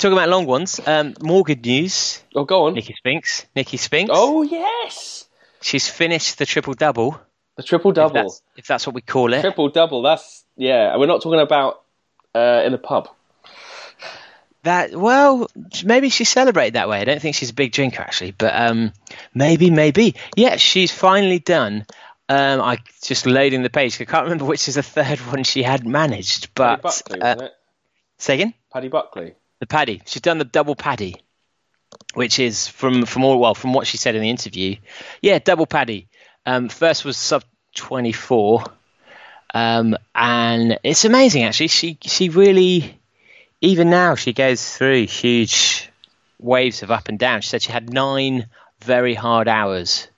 talking 0.00 0.12
about 0.12 0.28
long 0.28 0.46
ones, 0.46 0.80
um, 0.84 1.14
more 1.22 1.44
good 1.44 1.64
news. 1.64 2.20
oh, 2.34 2.44
go 2.44 2.66
on. 2.66 2.74
Nicky 2.74 2.94
Spinks. 2.94 3.46
Nicky 3.54 3.76
Spinks. 3.76 4.10
Oh 4.12 4.42
yes, 4.42 5.24
She's 5.64 5.88
finished 5.88 6.38
the 6.38 6.44
triple 6.44 6.74
double. 6.74 7.18
the 7.56 7.62
triple 7.62 7.92
double. 7.92 8.14
that's, 8.14 8.42
if 8.56 8.66
that's 8.66 8.86
what 8.86 8.94
we 8.94 9.00
call 9.00 9.32
it. 9.32 9.42
Triple 9.42 9.68
double. 9.68 10.02
That's 10.02 10.44
yeah. 10.56 10.90
and 10.90 11.00
We're 11.00 11.06
not 11.06 11.22
talking 11.22 11.40
about 11.40 11.82
uh, 12.34 12.62
in 12.66 12.74
a 12.74 12.78
pub. 12.78 13.08
That 14.64 14.96
well, 14.96 15.48
maybe 15.84 16.08
she 16.08 16.24
celebrated 16.24 16.74
that 16.74 16.88
way. 16.88 16.98
I 16.98 17.04
don't 17.04 17.22
think 17.22 17.36
she's 17.36 17.50
a 17.50 17.54
big 17.54 17.70
drinker 17.70 18.02
actually, 18.02 18.32
but 18.32 18.52
um, 18.54 18.92
maybe, 19.34 19.70
maybe. 19.70 20.16
Yeah, 20.36 20.56
she's 20.56 20.90
finally 20.90 21.38
done. 21.38 21.86
Um, 22.28 22.60
I 22.60 22.78
just 23.02 23.26
loading 23.26 23.62
the 23.62 23.70
page. 23.70 24.00
I 24.00 24.04
can't 24.04 24.24
remember 24.24 24.46
which 24.46 24.68
is 24.68 24.76
the 24.76 24.82
third 24.82 25.18
one 25.20 25.44
she 25.44 25.62
had 25.62 25.86
managed, 25.86 26.54
Paddy 26.54 26.80
but 26.80 26.82
Buckley, 26.82 27.20
uh, 27.20 27.34
wasn't 27.34 27.42
it? 27.42 27.52
say 28.18 28.34
again. 28.34 28.54
Paddy 28.72 28.88
Buckley. 28.88 29.34
The 29.60 29.66
paddy. 29.66 30.02
She's 30.06 30.22
done 30.22 30.38
the 30.38 30.44
double 30.44 30.74
paddy, 30.74 31.16
which 32.14 32.38
is 32.38 32.66
from 32.66 33.04
from 33.04 33.24
all 33.24 33.38
well 33.38 33.54
from 33.54 33.72
what 33.74 33.86
she 33.86 33.98
said 33.98 34.14
in 34.14 34.22
the 34.22 34.30
interview. 34.30 34.76
Yeah, 35.20 35.38
double 35.38 35.66
paddy. 35.66 36.08
Um, 36.46 36.68
first 36.68 37.04
was 37.04 37.16
sub 37.16 37.44
twenty 37.74 38.12
four, 38.12 38.64
um, 39.52 39.96
and 40.14 40.78
it's 40.82 41.04
amazing 41.04 41.44
actually. 41.44 41.68
She 41.68 41.98
she 42.02 42.30
really 42.30 42.98
even 43.60 43.90
now 43.90 44.14
she 44.14 44.32
goes 44.32 44.76
through 44.76 45.06
huge 45.06 45.90
waves 46.38 46.82
of 46.82 46.90
up 46.90 47.08
and 47.08 47.18
down. 47.18 47.42
She 47.42 47.48
said 47.48 47.62
she 47.62 47.72
had 47.72 47.92
nine 47.92 48.46
very 48.80 49.14
hard 49.14 49.48
hours. 49.48 50.08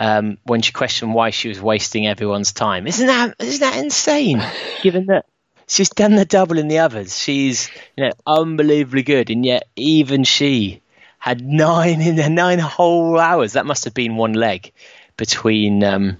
Um, 0.00 0.38
when 0.44 0.62
she 0.62 0.70
questioned 0.72 1.12
why 1.12 1.30
she 1.30 1.48
was 1.48 1.60
wasting 1.60 2.06
everyone's 2.06 2.52
time, 2.52 2.86
isn't 2.86 3.06
that 3.06 3.34
isn't 3.40 3.60
that 3.60 3.82
insane? 3.82 4.40
Given 4.80 5.06
that 5.06 5.26
she's 5.66 5.90
done 5.90 6.14
the 6.14 6.24
double 6.24 6.56
in 6.58 6.68
the 6.68 6.78
others. 6.78 7.18
She's 7.18 7.68
you 7.96 8.04
know 8.04 8.12
unbelievably 8.26 9.02
good, 9.02 9.28
and 9.30 9.44
yet 9.44 9.66
even 9.74 10.22
she 10.22 10.82
had 11.18 11.44
nine 11.44 12.00
in 12.00 12.14
the 12.14 12.30
nine 12.30 12.60
whole 12.60 13.18
hours. 13.18 13.54
That 13.54 13.66
must 13.66 13.84
have 13.86 13.94
been 13.94 14.16
one 14.16 14.34
leg 14.34 14.70
between 15.16 15.82
um, 15.82 16.18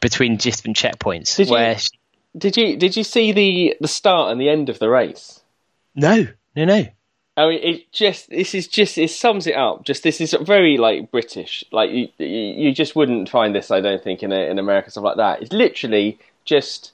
between 0.00 0.36
different 0.36 0.76
checkpoints. 0.76 1.36
Did 1.36 1.46
you- 1.48 1.52
where 1.54 1.78
she, 1.78 1.90
Did 2.36 2.56
you 2.56 2.76
did 2.76 2.96
you 2.96 3.04
see 3.04 3.30
the 3.30 3.76
the 3.80 3.86
start 3.88 4.32
and 4.32 4.40
the 4.40 4.48
end 4.48 4.68
of 4.70 4.80
the 4.80 4.88
race? 4.88 5.40
no, 5.94 6.26
no, 6.56 6.64
no. 6.64 6.86
I 7.36 7.48
mean, 7.48 7.60
it 7.62 7.92
just 7.92 8.28
this 8.28 8.54
is 8.54 8.68
just 8.68 8.98
it 8.98 9.10
sums 9.10 9.46
it 9.46 9.56
up. 9.56 9.84
Just 9.84 10.02
this 10.02 10.20
is 10.20 10.36
very 10.42 10.76
like 10.76 11.10
British. 11.10 11.64
Like 11.72 11.90
you, 11.90 12.08
you 12.18 12.72
just 12.72 12.94
wouldn't 12.94 13.28
find 13.28 13.54
this, 13.54 13.70
I 13.70 13.80
don't 13.80 14.02
think, 14.02 14.22
in 14.22 14.32
a, 14.32 14.50
in 14.50 14.58
America 14.58 14.90
stuff 14.90 15.04
like 15.04 15.16
that. 15.16 15.40
It's 15.40 15.52
literally 15.52 16.18
just 16.44 16.92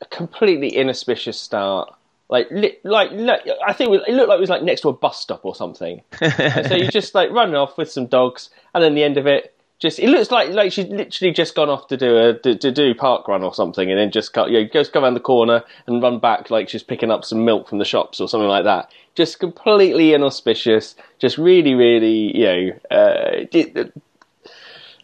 a 0.00 0.04
completely 0.06 0.76
inauspicious 0.76 1.40
start. 1.40 1.92
Like 2.28 2.48
li- 2.52 2.78
like 2.84 3.10
look, 3.12 3.40
I 3.66 3.72
think 3.72 3.92
it 4.06 4.14
looked 4.14 4.28
like 4.28 4.38
it 4.38 4.40
was 4.40 4.50
like 4.50 4.62
next 4.62 4.82
to 4.82 4.90
a 4.90 4.92
bus 4.92 5.20
stop 5.20 5.44
or 5.44 5.56
something. 5.56 6.02
so 6.18 6.74
you 6.74 6.88
just 6.88 7.14
like 7.14 7.30
run 7.30 7.54
off 7.54 7.76
with 7.76 7.90
some 7.90 8.06
dogs, 8.06 8.50
and 8.74 8.82
then 8.82 8.94
the 8.94 9.02
end 9.02 9.16
of 9.16 9.26
it. 9.26 9.53
Just 9.80 9.98
it 9.98 10.08
looks 10.08 10.30
like 10.30 10.50
like 10.50 10.72
she's 10.72 10.86
literally 10.86 11.32
just 11.32 11.54
gone 11.54 11.68
off 11.68 11.88
to 11.88 11.96
do 11.96 12.16
a 12.16 12.34
to, 12.38 12.54
to 12.56 12.70
do 12.70 12.94
park 12.94 13.26
run 13.28 13.42
or 13.42 13.52
something, 13.52 13.90
and 13.90 13.98
then 13.98 14.10
just 14.10 14.32
cut, 14.32 14.50
you 14.50 14.62
know, 14.62 14.68
goes 14.72 14.88
go 14.88 15.02
around 15.02 15.14
the 15.14 15.20
corner 15.20 15.62
and 15.86 16.02
run 16.02 16.18
back 16.20 16.48
like 16.50 16.68
she's 16.68 16.82
picking 16.82 17.10
up 17.10 17.24
some 17.24 17.44
milk 17.44 17.68
from 17.68 17.78
the 17.78 17.84
shops 17.84 18.20
or 18.20 18.28
something 18.28 18.48
like 18.48 18.64
that. 18.64 18.90
Just 19.14 19.38
completely 19.40 20.14
inauspicious. 20.14 20.94
Just 21.18 21.38
really, 21.38 21.74
really, 21.74 22.36
you 22.36 22.44
know, 22.44 22.70
uh, 22.90 23.44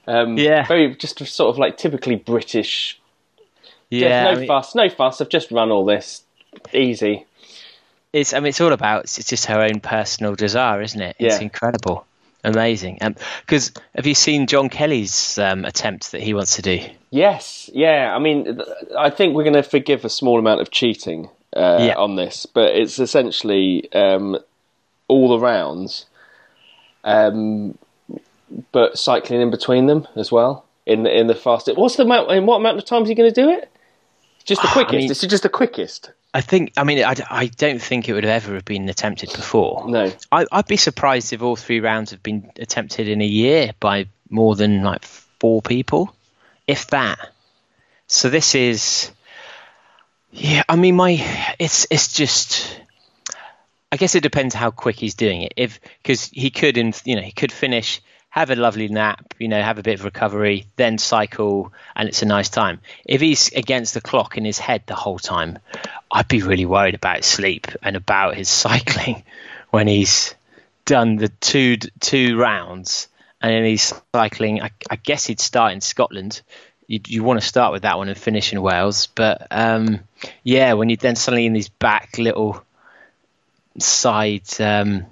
um, 0.06 0.36
Yeah. 0.38 0.66
very 0.66 0.94
just 0.94 1.18
sort 1.26 1.50
of 1.50 1.58
like 1.58 1.76
typically 1.76 2.16
British. 2.16 2.98
Yeah, 3.90 4.24
no 4.24 4.30
I 4.30 4.34
mean, 4.36 4.46
fuss, 4.46 4.74
no 4.74 4.88
fuss. 4.88 5.20
I've 5.20 5.28
just 5.28 5.50
run 5.50 5.70
all 5.70 5.84
this 5.84 6.22
easy. 6.72 7.26
it's 8.12 8.32
I 8.32 8.38
mean 8.40 8.48
it's 8.48 8.60
all 8.60 8.72
about 8.72 9.04
it's 9.04 9.24
just 9.24 9.46
her 9.46 9.60
own 9.62 9.80
personal 9.80 10.34
desire, 10.34 10.80
isn't 10.82 11.00
it? 11.00 11.16
It's 11.18 11.36
Yeah. 11.36 11.42
incredible, 11.42 12.06
amazing. 12.44 12.98
Because 13.46 13.72
have 13.94 14.06
you 14.06 14.14
seen 14.14 14.46
John 14.46 14.68
Kelly's 14.68 15.38
um, 15.38 15.64
attempt 15.64 16.12
that 16.12 16.22
he 16.22 16.34
wants 16.34 16.56
to 16.56 16.62
do? 16.62 16.80
Yes, 17.10 17.68
yeah. 17.72 18.14
I 18.14 18.18
mean, 18.18 18.60
I 18.98 19.10
think 19.10 19.34
we're 19.34 19.44
going 19.44 19.54
to 19.54 19.62
forgive 19.62 20.04
a 20.04 20.08
small 20.10 20.38
amount 20.38 20.60
of 20.60 20.70
cheating 20.70 21.28
uh, 21.56 21.78
Yeah. 21.80 21.94
on 21.96 22.16
this, 22.16 22.46
but 22.46 22.74
it's 22.76 22.98
essentially 22.98 23.92
um, 23.92 24.38
all 25.08 25.28
the 25.28 25.38
rounds, 25.38 26.06
um, 27.04 27.76
but 28.72 28.98
cycling 28.98 29.40
in 29.40 29.50
between 29.50 29.86
them 29.86 30.06
as 30.16 30.30
well 30.30 30.64
in 30.86 31.02
the 31.04 31.16
in 31.18 31.26
the 31.26 31.34
fastest. 31.34 31.76
What's 31.78 31.96
the 31.96 32.04
amount? 32.04 32.30
In 32.30 32.46
what 32.46 32.56
amount 32.56 32.78
of 32.78 32.84
time 32.84 33.02
is 33.02 33.08
he 33.08 33.14
going 33.14 33.32
to 33.32 33.40
do 33.42 33.50
it? 33.50 33.68
Just 34.44 34.62
the 34.62 34.68
Ah, 34.68 34.70
I 34.80 34.84
quickest. 34.84 34.94
mean- 34.96 35.10
it's 35.10 35.20
just 35.20 35.42
the 35.42 35.48
quickest. 35.48 36.10
I 36.32 36.40
think. 36.40 36.72
I 36.76 36.84
mean, 36.84 37.04
I, 37.04 37.14
I 37.28 37.46
don't 37.46 37.82
think 37.82 38.08
it 38.08 38.12
would 38.12 38.24
have 38.24 38.44
ever 38.44 38.54
have 38.54 38.64
been 38.64 38.88
attempted 38.88 39.32
before. 39.32 39.88
No. 39.88 40.12
I, 40.30 40.46
I'd 40.52 40.66
be 40.66 40.76
surprised 40.76 41.32
if 41.32 41.42
all 41.42 41.56
three 41.56 41.80
rounds 41.80 42.12
have 42.12 42.22
been 42.22 42.50
attempted 42.56 43.08
in 43.08 43.20
a 43.20 43.26
year 43.26 43.72
by 43.80 44.06
more 44.28 44.54
than 44.54 44.82
like 44.82 45.04
four 45.04 45.60
people, 45.60 46.14
if 46.66 46.86
that. 46.88 47.18
So 48.06 48.30
this 48.30 48.54
is, 48.54 49.10
yeah. 50.30 50.62
I 50.68 50.76
mean, 50.76 50.96
my 50.96 51.10
it's 51.58 51.86
it's 51.90 52.12
just. 52.12 52.80
I 53.92 53.96
guess 53.96 54.14
it 54.14 54.22
depends 54.22 54.54
how 54.54 54.70
quick 54.70 54.94
he's 54.94 55.14
doing 55.14 55.42
it. 55.42 55.54
If 55.56 55.80
because 56.00 56.26
he 56.26 56.50
could, 56.50 56.78
in 56.78 56.92
you 57.04 57.16
know, 57.16 57.22
he 57.22 57.32
could 57.32 57.50
finish, 57.50 58.00
have 58.30 58.50
a 58.50 58.56
lovely 58.56 58.88
nap, 58.88 59.34
you 59.38 59.48
know, 59.48 59.60
have 59.60 59.78
a 59.78 59.82
bit 59.82 59.98
of 59.98 60.04
recovery, 60.04 60.66
then 60.76 60.98
cycle, 60.98 61.72
and 61.96 62.08
it's 62.08 62.22
a 62.22 62.26
nice 62.26 62.48
time. 62.48 62.80
If 63.04 63.20
he's 63.20 63.52
against 63.52 63.92
the 63.92 64.00
clock 64.00 64.38
in 64.38 64.44
his 64.44 64.58
head 64.58 64.84
the 64.86 64.94
whole 64.94 65.18
time, 65.18 65.58
I'd 66.10 66.28
be 66.28 66.42
really 66.42 66.64
worried 66.64 66.94
about 66.94 67.24
sleep 67.24 67.66
and 67.82 67.96
about 67.96 68.36
his 68.36 68.48
cycling 68.64 69.24
when 69.70 69.88
he's 69.88 70.34
done 70.84 71.16
the 71.16 71.28
two 71.28 71.76
two 72.00 72.36
rounds 72.36 73.08
and 73.40 73.52
then 73.52 73.64
he's 73.64 73.92
cycling. 74.14 74.62
I, 74.62 74.70
I 74.88 74.96
guess 74.96 75.26
he'd 75.26 75.40
start 75.40 75.72
in 75.72 75.80
Scotland. 75.80 76.40
You, 76.86 77.00
you 77.06 77.24
want 77.24 77.40
to 77.40 77.46
start 77.46 77.72
with 77.72 77.82
that 77.82 77.98
one 77.98 78.08
and 78.08 78.18
finish 78.18 78.52
in 78.52 78.62
Wales, 78.62 79.08
but 79.08 79.46
um, 79.50 80.00
yeah, 80.44 80.74
when 80.74 80.88
you're 80.88 80.96
then 80.96 81.16
suddenly 81.16 81.46
in 81.46 81.52
these 81.52 81.68
back 81.68 82.16
little 82.18 82.62
side 83.78 84.48
um, 84.60 85.06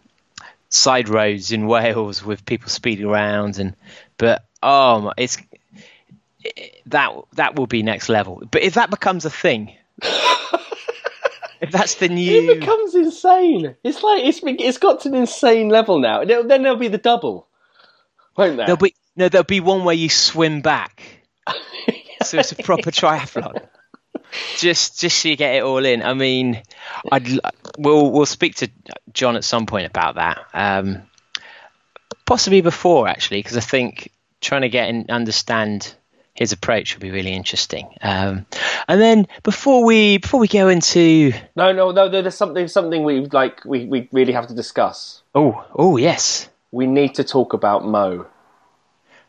side 0.69 1.09
roads 1.09 1.53
in 1.53 1.67
Wales 1.69 2.25
with 2.25 2.45
people 2.45 2.69
speeding 2.69 3.07
around 3.07 3.59
and 3.59 3.75
but 4.17 4.45
oh 4.63 5.01
my, 5.01 5.13
it's 5.17 5.39
that 6.87 7.13
that 7.35 7.57
will 7.57 7.67
be 7.67 7.83
next 7.83 8.09
level. 8.09 8.43
But 8.51 8.63
if 8.63 8.75
that 8.75 8.91
becomes 8.91 9.25
a 9.25 9.31
thing, 9.31 9.73
if 11.61 11.71
that's 11.71 11.97
the 11.97 12.09
new 12.09 12.51
It 12.51 12.61
becomes 12.61 12.95
insane. 12.95 13.77
It's 13.83 14.03
like 14.03 14.25
it's 14.25 14.41
it's 14.43 14.79
got 14.79 15.01
to 15.03 15.09
an 15.09 15.15
insane 15.15 15.69
level 15.69 15.99
now. 15.99 16.25
Then 16.25 16.49
then 16.49 16.63
there'll 16.63 16.79
be 16.79 16.89
the 16.89 16.99
double, 16.99 17.49
won't 18.37 18.57
there? 18.57 18.67
there'll 18.67 18.77
be 18.79 18.95
no 19.17 19.29
there'll 19.29 19.45
be 19.45 19.61
one 19.61 19.85
where 19.85 19.95
you 19.95 20.09
swim 20.09 20.61
back, 20.61 21.03
so 22.23 22.39
it's 22.39 22.53
a 22.53 22.57
proper 22.57 22.91
triathlon. 22.91 23.67
Just 24.57 25.01
just 25.01 25.19
so 25.19 25.29
you 25.29 25.37
get 25.37 25.55
it 25.55 25.63
all 25.63 25.85
in. 25.85 26.03
I 26.03 26.15
mean, 26.15 26.63
I'd 27.11 27.27
we'll 27.79 28.11
we'll 28.11 28.27
speak 28.27 28.57
to 28.57 28.71
John 29.13 29.37
at 29.37 29.45
some 29.45 29.67
point 29.67 29.87
about 29.87 30.17
that. 30.17 30.47
Um, 30.53 31.03
possibly 32.27 32.61
before 32.61 33.09
actually, 33.09 33.41
because 33.41 33.57
I 33.57 33.61
think 33.61 34.13
trying 34.41 34.63
to 34.63 34.69
get 34.69 34.89
and 34.89 35.11
understand 35.11 35.95
his 36.35 36.53
approach 36.53 36.95
would 36.95 37.03
be 37.03 37.11
really 37.11 37.35
interesting. 37.35 37.89
Um, 38.01 38.47
and 38.87 39.01
then 39.01 39.27
before 39.43 39.85
we 39.85 40.19
before 40.19 40.39
we 40.39 40.47
go 40.47 40.69
into 40.69 41.33
No, 41.57 41.73
no, 41.73 41.91
no. 41.91 42.09
There's 42.09 42.37
something 42.37 42.69
something 42.69 43.03
we 43.03 43.27
like. 43.27 43.65
We, 43.65 43.87
we 43.87 44.09
really 44.13 44.33
have 44.33 44.47
to 44.49 44.55
discuss. 44.55 45.23
oh 45.35 45.65
oh 45.75 45.97
yes, 45.97 46.49
We 46.71 46.87
need 46.87 47.15
to 47.17 47.25
talk 47.25 47.55
about 47.55 47.85
Mo. 47.85 48.27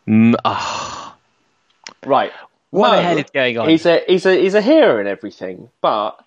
mm, 0.07 0.35
oh, 0.45 1.15
Right. 2.05 2.31
What 2.71 2.91
Mo, 2.91 2.95
the 2.97 3.01
hell 3.03 3.17
is 3.17 3.29
going 3.31 3.57
on? 3.57 3.69
He's 3.69 3.85
a 3.85 4.01
he's 4.07 4.25
a 4.25 4.35
he's 4.35 4.53
a 4.53 4.61
hero 4.61 4.99
and 4.99 5.07
everything, 5.07 5.69
but 5.81 6.19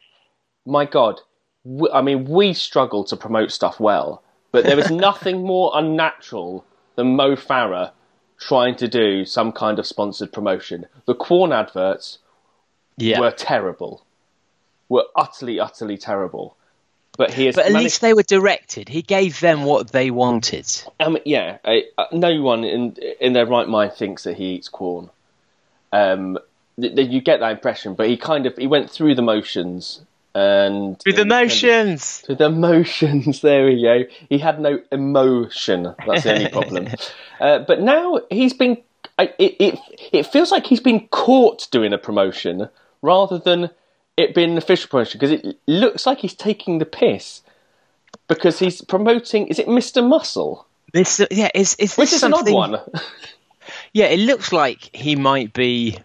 my 0.66 0.84
God, 0.84 1.20
I 1.92 2.02
mean, 2.02 2.24
we 2.24 2.52
struggle 2.52 3.04
to 3.04 3.16
promote 3.16 3.52
stuff 3.52 3.78
well, 3.78 4.22
but 4.50 4.64
there 4.64 4.78
is 4.78 4.90
nothing 5.08 5.42
more 5.44 5.70
unnatural 5.74 6.64
than 6.96 7.16
Mo 7.16 7.36
Farah 7.36 7.92
trying 8.38 8.74
to 8.76 8.88
do 8.88 9.24
some 9.24 9.52
kind 9.52 9.78
of 9.78 9.86
sponsored 9.86 10.32
promotion. 10.32 10.86
The 11.06 11.14
Quorn 11.14 11.52
adverts 11.52 12.18
yeah, 12.96 13.20
were 13.20 13.30
terrible, 13.30 14.04
were 14.88 15.04
utterly 15.14 15.60
utterly 15.60 15.96
terrible. 15.96 16.56
But 17.18 17.30
he 17.34 17.50
but 17.50 17.66
at 17.66 17.72
managed- 17.72 17.84
least 17.84 18.00
they 18.00 18.14
were 18.14 18.22
directed. 18.22 18.88
He 18.88 19.02
gave 19.02 19.38
them 19.40 19.64
what 19.64 19.92
they 19.92 20.10
wanted. 20.10 20.66
Um, 20.98 21.18
yeah, 21.26 21.58
I, 21.64 21.84
uh, 21.98 22.06
no 22.10 22.40
one 22.42 22.64
in 22.64 22.96
in 23.20 23.32
their 23.34 23.46
right 23.46 23.68
mind 23.68 23.92
thinks 23.92 24.24
that 24.24 24.36
he 24.38 24.54
eats 24.54 24.68
Quorn. 24.68 25.10
Um, 25.92 26.38
th- 26.80 26.94
th- 26.94 27.08
you 27.10 27.20
get 27.20 27.40
that 27.40 27.50
impression, 27.52 27.94
but 27.94 28.08
he 28.08 28.16
kind 28.16 28.46
of 28.46 28.56
he 28.56 28.66
went 28.66 28.90
through 28.90 29.14
the 29.14 29.22
motions 29.22 30.00
and 30.34 30.98
Through 31.00 31.12
the 31.12 31.22
and- 31.22 31.32
and- 31.32 31.42
motions. 31.42 32.18
through 32.20 32.36
the 32.36 32.50
motions. 32.50 33.40
There 33.42 33.66
we 33.66 33.82
go. 33.82 34.04
He 34.28 34.38
had 34.38 34.60
no 34.60 34.80
emotion. 34.90 35.94
That's 36.06 36.24
the 36.24 36.34
only 36.34 36.48
problem. 36.48 36.88
uh, 37.40 37.58
but 37.60 37.80
now 37.80 38.20
he's 38.30 38.54
been. 38.54 38.78
I, 39.18 39.24
it, 39.38 39.56
it 39.60 39.78
it 40.12 40.26
feels 40.26 40.50
like 40.50 40.66
he's 40.66 40.80
been 40.80 41.06
caught 41.08 41.68
doing 41.70 41.92
a 41.92 41.98
promotion 41.98 42.68
rather 43.02 43.38
than 43.38 43.68
it 44.16 44.34
being 44.34 44.52
an 44.52 44.58
official 44.58 44.88
promotion 44.88 45.18
because 45.20 45.32
it 45.32 45.58
looks 45.66 46.06
like 46.06 46.18
he's 46.20 46.34
taking 46.34 46.78
the 46.78 46.86
piss 46.86 47.42
because 48.28 48.58
he's 48.58 48.80
promoting. 48.80 49.48
Is 49.48 49.58
it 49.58 49.68
Mister 49.68 50.00
Muscle? 50.00 50.66
This 50.94 51.20
yeah, 51.30 51.50
is 51.54 51.72
is 51.74 51.76
this 51.76 51.98
Which 51.98 52.12
is 52.14 52.22
an 52.22 52.32
odd 52.32 52.50
one. 52.50 52.78
Yeah, 53.92 54.06
it 54.06 54.18
looks 54.20 54.52
like 54.52 54.94
he 54.94 55.16
might 55.16 55.52
be. 55.52 55.98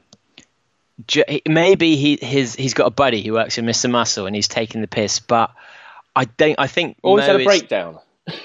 Maybe 1.48 1.96
he 1.96 2.18
his 2.22 2.56
he's 2.56 2.74
got 2.74 2.88
a 2.88 2.92
buddy 2.92 3.22
who 3.22 3.34
works 3.34 3.58
in 3.58 3.66
Mr. 3.66 3.90
Muscle 3.90 4.26
and 4.26 4.36
he's 4.36 4.48
taking 4.48 4.82
the 4.82 4.88
piss, 4.88 5.20
but 5.20 5.52
I 6.16 6.26
don't. 6.26 6.56
I 6.60 6.68
think 6.68 6.98
Always 7.04 7.24
Mo 7.24 7.28
had 7.28 7.36
a 7.36 7.40
is- 7.40 7.46
breakdown. 7.46 8.00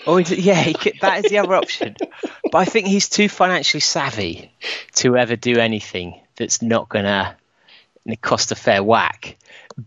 Or 0.07 0.21
is 0.21 0.31
it- 0.31 0.39
yeah, 0.39 0.61
he 0.63 0.75
could, 0.75 0.95
that 1.01 1.25
is 1.25 1.31
the 1.31 1.39
other 1.39 1.55
option. 1.55 1.97
But 2.53 2.59
I 2.59 2.65
think 2.67 2.87
he's 2.87 3.09
too 3.09 3.31
financially 3.31 3.81
savvy 3.81 4.53
to 4.97 5.17
ever 5.17 5.37
do 5.37 5.57
anything 5.59 6.21
that's 6.37 6.61
not 6.61 6.91
gonna 6.91 7.35
cost 8.21 8.53
a 8.53 8.55
fair 8.55 8.83
whack. 8.85 9.39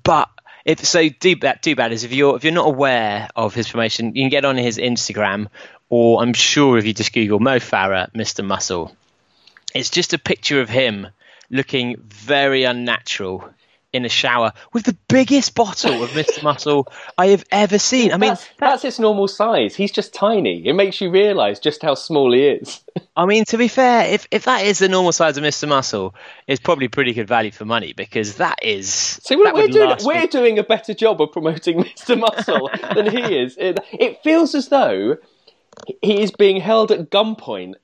But 0.04 0.30
if 0.66 0.84
so, 0.84 1.08
do 1.10 1.36
bad. 1.36 1.62
Do 1.62 1.76
bad 1.76 1.92
is 1.92 2.04
if 2.04 2.12
you're 2.12 2.36
if 2.36 2.44
you're 2.44 2.54
not 2.54 2.66
aware 2.66 3.30
of 3.36 3.54
his 3.54 3.70
promotion, 3.70 4.16
you 4.16 4.24
can 4.24 4.30
get 4.32 4.46
on 4.46 4.58
his 4.58 4.80
Instagram, 4.80 5.48
or 5.90 6.24
I'm 6.24 6.34
sure 6.34 6.80
if 6.80 6.88
you 6.88 6.94
just 6.96 7.14
Google 7.14 7.40
Mo 7.40 7.58
Farah, 7.60 8.12
Mr. 8.14 8.44
Muscle, 8.44 8.98
it's 9.76 9.90
just 9.90 10.14
a 10.14 10.18
picture 10.18 10.62
of 10.62 10.70
him 10.70 11.08
looking 11.52 11.98
very 12.02 12.64
unnatural 12.64 13.48
in 13.94 14.04
a 14.04 14.10
shower 14.10 14.52
with 14.74 14.84
the 14.84 14.98
biggest 15.08 15.56
bottle 15.56 16.04
of 16.04 16.10
Mr. 16.10 16.44
Muscle 16.44 16.92
I 17.18 17.28
have 17.28 17.46
ever 17.50 17.80
seen. 17.80 18.12
I 18.12 18.18
mean, 18.18 18.32
that's, 18.32 18.50
that's 18.60 18.84
its 18.84 19.00
normal 19.00 19.30
size. 19.30 19.74
He's 19.74 19.92
just 19.92 20.14
tiny. 20.14 20.68
It 20.68 20.74
makes 20.74 21.00
you 21.00 21.10
realise 21.10 21.60
just 21.60 21.82
how 21.82 21.96
small 21.96 22.34
he 22.34 22.46
is. 22.46 22.84
I 23.16 23.26
mean, 23.26 23.46
to 23.46 23.58
be 23.58 23.70
fair, 23.70 24.14
if 24.14 24.28
if 24.32 24.44
that 24.46 24.66
is 24.66 24.80
the 24.80 24.90
normal 24.90 25.14
size 25.14 25.38
of 25.38 25.44
Mr. 25.44 25.68
Muscle, 25.68 26.14
it's 26.46 26.60
probably 26.60 26.90
pretty 26.90 27.14
good 27.14 27.28
value 27.28 27.52
for 27.52 27.64
money 27.64 27.94
because 27.94 28.36
that 28.36 28.60
is. 28.62 28.90
See, 28.90 29.38
we're, 29.38 29.54
we're 29.54 29.68
doing 29.70 29.96
we're 30.04 30.22
me- 30.22 30.28
doing 30.28 30.60
a 30.60 30.64
better 30.64 30.94
job 30.94 31.22
of 31.22 31.32
promoting 31.32 31.84
Mr. 31.84 32.20
Muscle 32.20 32.70
than 32.94 33.10
he 33.10 33.38
is. 33.38 33.56
It, 33.58 33.80
it 33.94 34.22
feels 34.24 34.56
as 34.56 34.68
though 34.68 35.18
he 36.02 36.22
is 36.22 36.32
being 36.32 36.60
held 36.60 36.92
at 36.92 37.10
gunpoint 37.10 37.76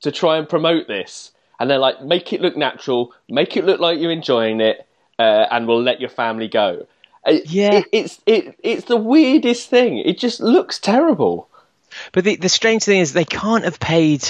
to 0.00 0.12
try 0.12 0.38
and 0.38 0.48
promote 0.48 0.86
this, 0.86 1.32
and 1.58 1.68
they're 1.70 1.78
like, 1.78 2.02
make 2.02 2.32
it 2.32 2.40
look 2.40 2.56
natural, 2.56 3.12
make 3.28 3.56
it 3.56 3.64
look 3.64 3.80
like 3.80 3.98
you're 3.98 4.10
enjoying 4.12 4.60
it, 4.60 4.86
uh, 5.18 5.46
and 5.50 5.66
we'll 5.66 5.82
let 5.82 6.00
your 6.00 6.10
family 6.10 6.48
go. 6.48 6.86
Uh, 7.26 7.38
Yeah. 7.44 7.78
it, 7.78 7.84
it's 7.92 8.20
it, 8.26 8.58
it's 8.62 8.84
the 8.86 8.96
weirdest 8.96 9.68
thing. 9.68 9.98
It 9.98 10.18
just 10.18 10.40
looks 10.40 10.78
terrible. 10.78 11.48
But 12.12 12.24
the 12.24 12.36
the 12.36 12.48
strange 12.48 12.84
thing 12.84 13.00
is 13.00 13.12
they 13.12 13.24
can't 13.24 13.64
have 13.64 13.80
paid. 13.80 14.22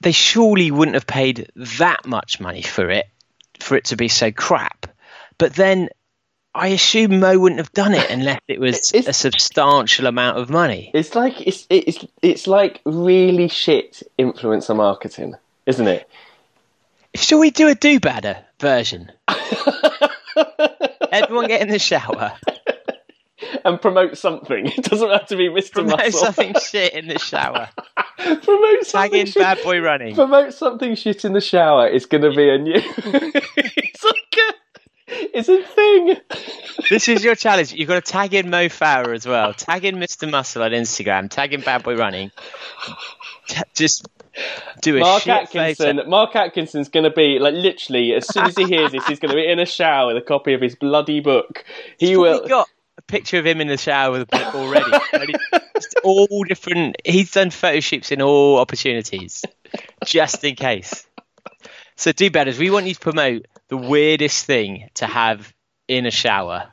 They 0.00 0.12
surely 0.12 0.70
wouldn't 0.70 0.94
have 0.96 1.06
paid 1.06 1.50
that 1.56 2.06
much 2.06 2.40
money 2.40 2.62
for 2.62 2.90
it, 2.90 3.06
for 3.60 3.76
it 3.76 3.86
to 3.86 3.96
be 3.96 4.08
so 4.08 4.30
crap. 4.30 4.86
But 5.38 5.54
then, 5.54 5.88
I 6.54 6.68
assume 6.68 7.20
Mo 7.20 7.38
wouldn't 7.38 7.60
have 7.60 7.72
done 7.72 7.94
it 7.94 8.10
unless 8.10 8.40
it 8.46 8.60
was 8.60 8.90
It's- 8.94 9.08
a 9.08 9.12
substantial 9.14 10.06
amount 10.06 10.38
of 10.38 10.50
money. 10.50 10.90
It's 10.92 11.14
like 11.14 11.40
it's 11.46 11.66
it's 11.70 12.04
it's 12.20 12.46
like 12.46 12.80
really 12.84 13.48
shit 13.48 14.02
influencer 14.18 14.76
marketing, 14.76 15.36
isn't 15.66 15.86
it? 15.88 16.08
Shall 17.14 17.38
we 17.38 17.50
do 17.50 17.68
a 17.68 17.74
do 17.74 18.00
badder 18.00 18.38
version? 18.60 19.10
Everyone 21.12 21.46
get 21.46 21.62
in 21.62 21.68
the 21.68 21.78
shower. 21.78 22.32
And 23.64 23.80
promote 23.80 24.18
something. 24.18 24.66
It 24.76 24.84
doesn't 24.84 25.08
have 25.10 25.26
to 25.26 25.36
be 25.36 25.48
Mr. 25.48 25.54
Muscle. 25.54 25.72
Promote 25.84 25.98
Muscle. 25.98 26.20
something 26.24 26.54
shit 26.60 26.92
in 26.94 27.06
the 27.08 27.18
shower. 27.18 27.68
promote 28.18 28.42
Tag 28.82 28.86
something 28.86 29.20
in 29.20 29.26
shit. 29.26 29.36
bad 29.42 29.58
boy 29.62 29.80
running. 29.80 30.14
Promote 30.14 30.54
something 30.54 30.94
shit 30.96 31.24
in 31.24 31.32
the 31.32 31.40
shower. 31.40 31.86
It's 31.88 32.06
going 32.06 32.22
to 32.22 32.30
be 32.34 32.48
a 32.50 32.58
new. 32.58 32.74
it's 32.74 34.04
like 34.04 34.36
a. 34.38 34.54
It's 35.06 35.48
a 35.48 35.62
thing. 35.62 36.16
This 36.90 37.08
is 37.08 37.22
your 37.22 37.34
challenge. 37.34 37.72
You've 37.72 37.88
got 37.88 38.04
to 38.04 38.12
tag 38.12 38.32
in 38.34 38.48
Mo 38.50 38.66
Farah 38.66 39.14
as 39.14 39.26
well. 39.26 39.52
Tag 39.52 39.84
in 39.84 39.96
Mr. 39.96 40.28
Muscle 40.30 40.62
on 40.62 40.70
Instagram. 40.72 41.28
Tag 41.30 41.52
in 41.52 41.60
Bad 41.60 41.82
Boy 41.84 41.94
Running. 41.96 42.30
T- 43.48 43.60
just 43.74 44.08
do 44.82 44.96
a 44.96 45.00
Mark 45.00 45.26
Atkinson. 45.26 45.96
photo. 45.98 46.08
Mark 46.08 46.34
Atkinson's 46.36 46.88
going 46.88 47.04
to 47.04 47.10
be 47.10 47.38
like 47.38 47.54
literally 47.54 48.12
as 48.14 48.26
soon 48.26 48.44
as 48.46 48.56
he 48.56 48.64
hears 48.64 48.92
this, 48.92 49.06
he's 49.06 49.18
going 49.18 49.30
to 49.30 49.36
be 49.36 49.46
in 49.46 49.58
a 49.58 49.66
shower 49.66 50.08
with 50.08 50.16
a 50.22 50.26
copy 50.26 50.54
of 50.54 50.60
his 50.60 50.74
bloody 50.74 51.20
book. 51.20 51.64
He 51.98 52.08
He's 52.08 52.18
will. 52.18 52.46
got 52.46 52.68
a 52.98 53.02
picture 53.02 53.38
of 53.38 53.46
him 53.46 53.60
in 53.60 53.68
the 53.68 53.76
shower 53.76 54.12
with 54.12 54.22
a 54.22 54.26
book 54.26 54.54
already. 54.54 55.34
All 56.02 56.44
different. 56.48 56.96
He's 57.04 57.30
done 57.32 57.50
photo 57.50 57.80
shoots 57.80 58.12
in 58.12 58.20
all 58.22 58.58
opportunities, 58.58 59.44
just 60.04 60.44
in 60.44 60.54
case. 60.54 61.06
So 61.96 62.12
do 62.12 62.30
better. 62.30 62.52
We 62.58 62.70
want 62.70 62.86
you 62.86 62.94
to 62.94 63.00
promote 63.00 63.46
the 63.68 63.76
weirdest 63.76 64.44
thing 64.46 64.88
to 64.94 65.06
have 65.06 65.52
in 65.88 66.06
a 66.06 66.10
shower. 66.10 66.72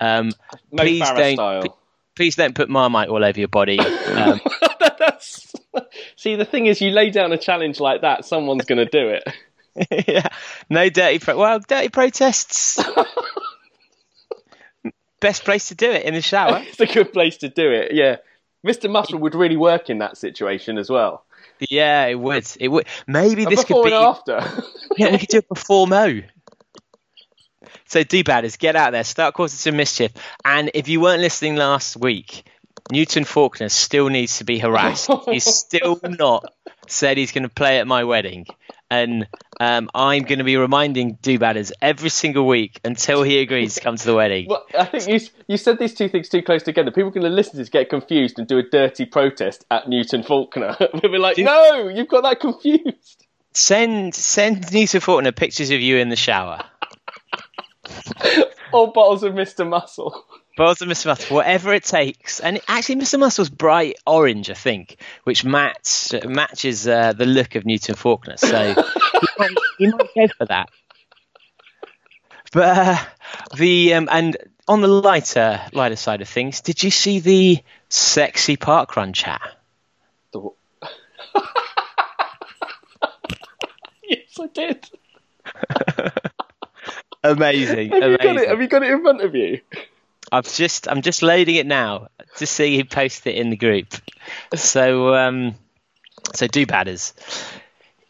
Um, 0.00 0.32
please 0.76 1.00
don't. 1.00 1.34
style. 1.34 1.78
Please 2.16 2.36
don't 2.36 2.54
put 2.54 2.68
Marmite 2.68 3.08
all 3.08 3.24
over 3.24 3.38
your 3.38 3.48
body. 3.48 3.78
Um, 3.78 4.40
That's- 5.10 5.52
See, 6.16 6.36
the 6.36 6.44
thing 6.44 6.66
is, 6.66 6.80
you 6.80 6.90
lay 6.90 7.10
down 7.10 7.32
a 7.32 7.38
challenge 7.38 7.80
like 7.80 8.02
that, 8.02 8.24
someone's 8.24 8.64
going 8.64 8.78
to 8.78 8.86
do 8.86 9.08
it. 9.08 9.24
yeah, 10.08 10.28
no 10.68 10.88
dirty. 10.88 11.18
Pro- 11.18 11.38
well, 11.38 11.60
dirty 11.60 11.88
protests. 11.88 12.78
Best 15.20 15.44
place 15.44 15.68
to 15.68 15.74
do 15.74 15.90
it 15.90 16.04
in 16.04 16.14
the 16.14 16.22
shower. 16.22 16.62
It's 16.66 16.80
a 16.80 16.86
good 16.86 17.12
place 17.12 17.38
to 17.38 17.48
do 17.48 17.70
it. 17.70 17.92
Yeah, 17.92 18.16
Mr. 18.66 18.90
Muscle 18.90 19.18
would 19.18 19.34
really 19.34 19.56
work 19.56 19.90
in 19.90 19.98
that 19.98 20.16
situation 20.16 20.78
as 20.78 20.88
well. 20.88 21.24
Yeah, 21.58 22.06
it 22.06 22.18
would. 22.18 22.46
It 22.58 22.68
would. 22.68 22.86
Maybe 23.06 23.44
this 23.44 23.64
could 23.64 23.84
be. 23.84 23.92
and 23.92 24.04
after. 24.04 24.40
Yeah, 24.96 25.12
we 25.12 25.18
could 25.18 25.28
do 25.28 25.38
it 25.38 25.48
before 25.48 25.86
Mo. 25.86 26.20
So 27.86 28.02
do 28.02 28.24
bad 28.24 28.44
is 28.44 28.56
get 28.56 28.76
out 28.76 28.92
there, 28.92 29.04
start 29.04 29.34
causing 29.34 29.58
some 29.58 29.76
mischief. 29.76 30.12
And 30.44 30.70
if 30.74 30.88
you 30.88 31.00
weren't 31.00 31.20
listening 31.20 31.56
last 31.56 31.96
week, 31.96 32.44
Newton 32.90 33.24
Faulkner 33.24 33.68
still 33.68 34.08
needs 34.08 34.38
to 34.38 34.44
be 34.44 34.58
harassed. 34.58 35.10
he's 35.26 35.44
still 35.44 36.00
not 36.02 36.52
said 36.88 37.16
he's 37.16 37.32
going 37.32 37.44
to 37.44 37.48
play 37.48 37.78
at 37.78 37.86
my 37.86 38.04
wedding. 38.04 38.46
And 38.90 39.28
um, 39.60 39.88
I'm 39.94 40.24
going 40.24 40.38
to 40.38 40.44
be 40.44 40.56
reminding 40.56 41.18
do 41.22 41.38
badders 41.38 41.70
every 41.80 42.10
single 42.10 42.46
week 42.46 42.80
until 42.84 43.22
he 43.22 43.38
agrees 43.38 43.76
to 43.76 43.80
come 43.80 43.96
to 43.96 44.04
the 44.04 44.14
wedding. 44.14 44.48
Well, 44.48 44.66
I 44.76 44.84
think 44.86 45.06
you 45.06 45.28
you 45.46 45.56
said 45.56 45.78
these 45.78 45.94
two 45.94 46.08
things 46.08 46.28
too 46.28 46.42
close 46.42 46.64
together. 46.64 46.90
People 46.90 47.08
are 47.08 47.12
going 47.12 47.22
to 47.22 47.30
listen 47.30 47.52
to 47.52 47.58
this, 47.58 47.68
get 47.68 47.88
confused, 47.88 48.38
and 48.38 48.48
do 48.48 48.58
a 48.58 48.64
dirty 48.64 49.06
protest 49.06 49.64
at 49.70 49.88
Newton 49.88 50.22
Faulkner. 50.22 50.76
We'll 50.92 51.12
be 51.12 51.18
like, 51.18 51.38
no, 51.38 51.88
you've 51.88 52.08
got 52.08 52.22
that 52.22 52.40
confused. 52.40 53.26
Send 53.54 54.14
send 54.14 54.72
Newton 54.72 55.00
Faulkner 55.00 55.32
pictures 55.32 55.70
of 55.70 55.80
you 55.80 55.96
in 55.96 56.08
the 56.08 56.16
shower. 56.16 56.64
Or 58.72 58.92
bottles 58.92 59.24
of 59.24 59.32
Mr. 59.32 59.68
Muscle. 59.68 60.24
Balls 60.56 60.82
of 60.82 60.88
Mr. 60.88 61.06
Muscle, 61.06 61.36
whatever 61.36 61.72
it 61.72 61.84
takes. 61.84 62.40
And 62.40 62.60
actually, 62.68 62.96
Mr. 62.96 63.18
Muscle's 63.18 63.50
was 63.50 63.50
bright 63.50 63.96
orange, 64.06 64.50
I 64.50 64.54
think, 64.54 64.96
which 65.24 65.44
match, 65.44 66.12
matches 66.24 66.86
uh, 66.86 67.12
the 67.12 67.26
look 67.26 67.54
of 67.54 67.64
Newton 67.64 67.94
Faulkner. 67.94 68.36
So 68.36 68.74
he, 68.74 68.74
might, 69.38 69.50
he 69.78 69.86
might 69.88 70.08
go 70.14 70.28
for 70.36 70.46
that. 70.46 70.70
But 72.52 72.78
uh, 72.78 72.96
the 73.56 73.94
um, 73.94 74.08
and 74.10 74.36
on 74.66 74.80
the 74.80 74.88
lighter 74.88 75.60
lighter 75.72 75.96
side 75.96 76.20
of 76.20 76.28
things, 76.28 76.60
did 76.62 76.82
you 76.82 76.90
see 76.90 77.20
the 77.20 77.60
sexy 77.88 78.56
parkrun 78.56 79.14
chat? 79.14 79.40
yes, 84.02 84.38
I 84.40 84.46
did. 84.52 84.90
amazing. 87.22 87.90
Have, 87.90 88.02
amazing. 88.02 88.10
You 88.10 88.18
got 88.18 88.36
it, 88.36 88.48
have 88.48 88.60
you 88.60 88.68
got 88.68 88.82
it 88.82 88.90
in 88.90 89.02
front 89.02 89.20
of 89.22 89.34
you? 89.34 89.60
I've 90.32 90.52
just 90.52 90.88
I'm 90.88 91.02
just 91.02 91.22
loading 91.22 91.56
it 91.56 91.66
now 91.66 92.08
to 92.36 92.46
see 92.46 92.76
who 92.76 92.84
posted 92.84 93.34
it 93.34 93.38
in 93.38 93.50
the 93.50 93.56
group. 93.56 93.94
So 94.54 95.14
um, 95.14 95.54
so 96.34 96.46
do 96.46 96.66
badders. 96.66 97.12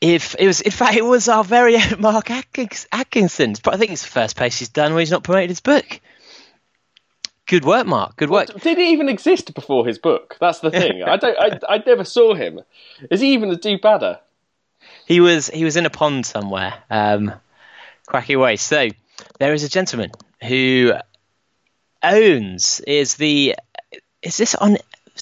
If 0.01 0.35
it 0.39 0.47
was, 0.47 0.63
in 0.63 0.71
fact, 0.71 0.97
it 0.97 1.05
was 1.05 1.29
our 1.29 1.45
very 1.45 1.77
own 1.77 2.01
Mark 2.01 2.31
Atkins, 2.31 2.87
Atkinson. 2.91 3.55
But 3.63 3.75
I 3.75 3.77
think 3.77 3.93
it's 3.93 4.03
the 4.03 4.09
first 4.09 4.37
post 4.37 4.59
he's 4.59 4.71
done 4.71 4.93
where 4.93 5.01
he's 5.01 5.11
not 5.11 5.25
promoted 5.25 5.51
his 5.51 5.61
book. 5.61 6.01
Good 7.47 7.65
work, 7.65 7.87
Mark. 7.87 8.17
Good 8.17 8.31
work. 8.31 8.49
Did 8.63 8.79
he 8.79 8.93
even 8.93 9.09
exist 9.09 9.53
before 9.55 9.87
his 9.87 9.99
book? 9.99 10.37
That's 10.41 10.61
the 10.61 10.71
thing. 10.71 11.03
I 11.03 11.17
don't. 11.17 11.37
I, 11.39 11.59
I 11.69 11.83
never 11.85 12.05
saw 12.05 12.35
him. 12.35 12.61
Is 13.11 13.21
he 13.21 13.33
even 13.33 13.51
a 13.51 13.57
do 13.57 13.79
badder? 13.79 14.21
He 15.07 15.21
was 15.21 15.49
he 15.49 15.65
was 15.65 15.77
in 15.77 15.85
a 15.85 15.91
pond 15.91 16.25
somewhere, 16.25 16.75
um, 16.89 17.33
quacking 18.07 18.37
away. 18.37 18.57
So 18.57 18.89
there 19.39 19.53
is 19.53 19.65
a 19.65 19.69
gentleman 19.69 20.13
who 20.43 20.93
owns 22.03 22.81
is 22.81 23.15
the 23.15 23.57
is 24.23 24.37
this 24.37 24.55
on 24.55 24.77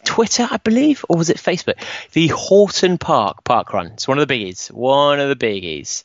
Twitter, 0.05 0.47
I 0.49 0.59
believe, 0.59 1.05
or 1.09 1.17
was 1.17 1.31
it 1.31 1.39
Facebook? 1.39 1.75
The 2.13 2.29
Horton 2.29 2.99
Park 2.99 3.45
Park 3.45 3.73
Run. 3.73 3.89
It's 3.89 4.07
one 4.07 4.19
of 4.19 4.27
the 4.27 4.33
biggies. 4.33 4.71
One 4.71 5.21
of 5.21 5.29
the 5.29 5.37
biggies. 5.37 6.05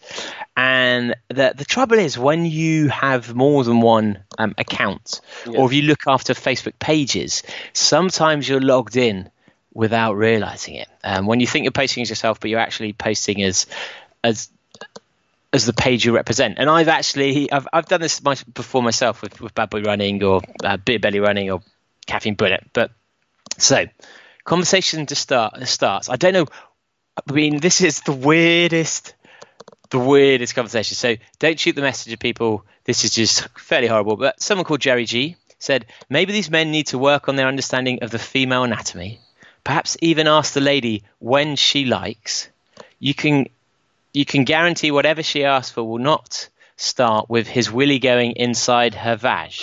And 0.56 1.16
the 1.30 1.54
the 1.56 1.66
trouble 1.66 1.98
is 1.98 2.18
when 2.18 2.46
you 2.46 2.90
have 2.90 3.34
more 3.36 3.64
than 3.64 3.82
one 3.82 4.24
um, 4.38 4.56
account, 4.58 5.22
or 5.48 5.68
if 5.68 5.74
you 5.74 5.84
look 5.84 6.02
after 6.08 6.34
Facebook 6.34 6.78
pages, 6.80 7.44
sometimes 7.74 8.48
you're 8.48 8.62
logged 8.62 8.98
in 8.98 9.30
without 9.74 10.14
realizing 10.14 10.76
it. 10.76 10.88
Um, 11.04 11.26
when 11.26 11.40
you 11.40 11.48
think 11.48 11.64
you're 11.64 11.72
posting 11.72 12.02
as 12.02 12.10
yourself, 12.10 12.40
but 12.40 12.50
you're 12.50 12.60
actually 12.60 12.94
posting 12.94 13.44
as 13.44 13.66
as 14.24 14.50
as 15.54 15.68
the 15.68 15.74
page 15.74 16.04
you 16.04 16.16
represent. 16.16 16.56
And 16.58 16.70
I've 16.70 16.88
actually 16.88 17.50
I've 17.52 17.68
I've 17.72 17.86
done 17.86 18.02
this 18.02 18.22
my, 18.24 18.36
before 18.54 18.82
myself 18.82 19.22
with, 19.22 19.40
with 19.40 19.54
Bad 19.54 19.70
Boy 19.70 19.84
Running 19.84 20.22
or 20.24 20.42
uh, 20.64 20.78
Beer 20.78 21.00
Belly 21.00 21.20
Running 21.20 21.52
or 21.52 21.62
Caffeine 22.08 22.34
Bullet. 22.34 22.66
But 22.74 22.92
so 23.58 23.86
conversation 24.44 25.06
to 25.06 25.16
start 25.16 25.66
starts. 25.68 26.10
I 26.10 26.16
don't 26.16 26.34
know. 26.34 26.48
I 27.28 27.32
mean, 27.32 27.60
this 27.60 27.82
is 27.82 28.02
the 28.02 28.12
weirdest. 28.12 29.14
The 29.92 30.00
weirdest 30.00 30.56
conversation. 30.56 30.96
So 30.96 31.16
don't 31.38 31.60
shoot 31.60 31.76
the 31.76 31.84
message 31.84 32.12
at 32.12 32.20
people. 32.20 32.66
This 32.84 33.06
is 33.06 33.14
just 33.14 33.48
fairly 33.60 33.86
horrible. 33.86 34.18
But 34.18 34.42
someone 34.42 34.66
called 34.66 34.82
Jerry 34.82 35.06
G 35.06 35.38
said 35.60 35.86
maybe 36.10 36.34
these 36.34 36.50
men 36.50 36.72
need 36.72 36.88
to 36.88 36.98
work 36.98 37.30
on 37.30 37.36
their 37.36 37.48
understanding 37.48 38.00
of 38.02 38.10
the 38.10 38.18
female 38.18 38.64
anatomy. 38.64 39.20
Perhaps 39.64 39.96
even 40.02 40.28
ask 40.28 40.54
the 40.54 40.62
lady 40.62 41.04
when 41.20 41.56
she 41.56 41.86
likes. 41.86 42.50
You 43.00 43.14
can 43.14 43.48
you 44.14 44.26
can 44.26 44.44
guarantee 44.44 44.92
whatever 44.92 45.24
she 45.24 45.44
asks 45.44 45.72
for 45.72 45.84
will 45.84 45.98
not 45.98 46.50
start 46.78 47.30
with 47.30 47.48
his 47.48 47.72
willy 47.72 48.00
going 48.00 48.34
inside 48.34 48.94
her 48.94 49.16
vag. 49.16 49.54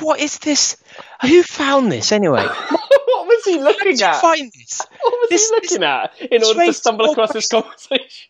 what 0.00 0.20
is 0.20 0.38
this? 0.38 0.76
Who 1.22 1.42
found 1.42 1.90
this 1.90 2.12
anyway? 2.12 2.44
what 2.46 3.26
was 3.26 3.44
he 3.44 3.60
looking 3.60 4.00
at? 4.00 4.20
find 4.20 4.52
this? 4.52 4.80
what 5.02 5.12
was 5.20 5.30
this- 5.30 5.48
he 5.48 5.54
looking 5.54 5.82
at 5.84 6.12
in 6.20 6.44
order 6.44 6.66
to 6.66 6.72
stumble 6.72 7.10
across 7.10 7.32
this 7.32 7.48
conversation? 7.48 8.28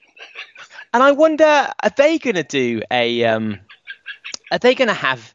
And 0.95 1.03
I 1.03 1.13
wonder, 1.13 1.45
are 1.45 1.91
they 1.97 2.19
going 2.19 2.37
to 2.37 2.43
do 2.43 2.81
a? 2.91 3.25
Um, 3.25 3.61
are 4.51 4.59
they 4.59 4.75
going 4.75 4.89
to 4.89 4.95
have 4.95 5.35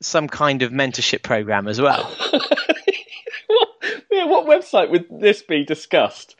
some 0.00 0.28
kind 0.28 0.62
of 0.62 0.72
mentorship 0.72 1.22
program 1.22 1.68
as 1.68 1.78
well? 1.78 2.04
what, 2.30 3.68
yeah, 4.10 4.24
what 4.24 4.46
website 4.46 4.90
would 4.90 5.06
this 5.10 5.42
be 5.42 5.62
discussed? 5.64 6.36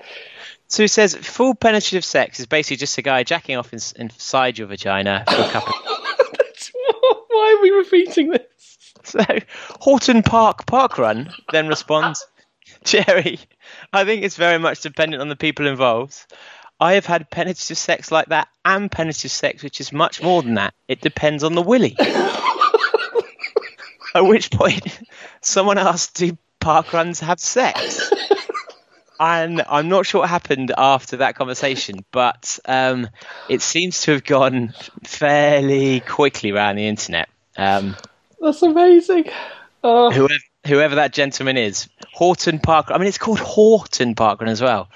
So 0.75 0.83
it 0.83 0.91
says 0.91 1.15
full 1.15 1.55
penetrative 1.55 2.05
sex 2.05 2.41
is 2.41 2.47
basically 2.47 2.79
just 2.79 2.99
a 2.99 3.03
guy 3.03 3.23
jacking 3.23 3.57
off 3.57 3.73
in, 3.73 3.79
inside 3.95 4.59
your 4.59 4.67
vagina 4.67 5.23
for 5.29 5.41
a 5.41 5.49
couple. 5.51 5.73
That's- 6.33 6.73
Why 7.29 7.57
are 7.57 7.63
we 7.63 7.71
repeating 7.71 8.31
this? 8.31 8.43
So 9.05 9.21
Horton 9.79 10.25
Park 10.25 10.67
Park 10.67 10.99
Run 10.99 11.33
then 11.53 11.69
responds, 11.69 12.27
Jerry, 12.85 13.39
I 13.93 14.05
think 14.05 14.25
it's 14.25 14.35
very 14.35 14.59
much 14.59 14.81
dependent 14.81 15.21
on 15.21 15.29
the 15.29 15.37
people 15.37 15.69
involved. 15.69 16.27
I 16.81 16.95
have 16.95 17.07
had 17.07 17.31
penetrative 17.31 17.79
sex 17.79 18.11
like 18.11 18.27
that 18.31 18.49
and 18.65 18.91
penetrative 18.91 19.31
sex, 19.31 19.63
which 19.63 19.81
is 19.81 19.93
much 19.93 20.25
more 20.25 20.43
than 20.43 20.55
that. 20.55 20.75
It 20.89 21.01
depends 21.01 21.45
on 21.45 21.55
the 21.55 21.63
willy. 21.63 21.97
At 24.13 24.23
which 24.27 24.51
point, 24.51 24.99
someone 25.41 25.79
asked, 25.79 26.17
Do 26.17 26.37
park 26.59 26.93
runs 26.93 27.21
have 27.21 27.39
sex? 27.39 28.11
And 29.19 29.63
I'm 29.69 29.89
not 29.89 30.07
sure 30.07 30.23
what 30.23 30.31
happened 30.31 30.73
after 30.77 31.19
that 31.19 31.37
conversation, 31.37 32.05
but 32.11 32.59
um, 32.65 33.09
it 33.49 33.63
seems 33.63 34.03
to 34.03 34.13
have 34.13 34.25
gone 34.25 34.75
fairly 35.05 36.01
quickly 36.01 36.51
around 36.51 36.77
the 36.77 36.89
internet. 36.89 37.29
Um, 37.57 37.97
That's 38.41 38.63
amazing. 38.63 39.27
Oh, 39.83 40.11
whoever, 40.11 40.35
whoever 40.67 40.95
that 40.97 41.13
gentleman 41.13 41.57
is, 41.57 41.89
Horton 42.13 42.59
Park. 42.59 42.87
I 42.91 42.99
mean, 42.99 43.07
it's 43.07 43.19
called 43.19 43.39
Horton 43.39 44.15
Park 44.15 44.41
Run 44.41 44.51
as 44.51 44.61
well. 44.61 44.89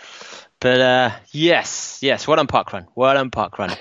But 0.61 0.81
uh, 0.81 1.11
yes, 1.31 2.01
yes, 2.03 2.27
well 2.27 2.37
done 2.37 2.49
Park 2.49 2.73
Run. 2.73 2.89
Well 2.95 3.15
done 3.15 3.31
Park 3.31 3.59
Run. 3.59 3.71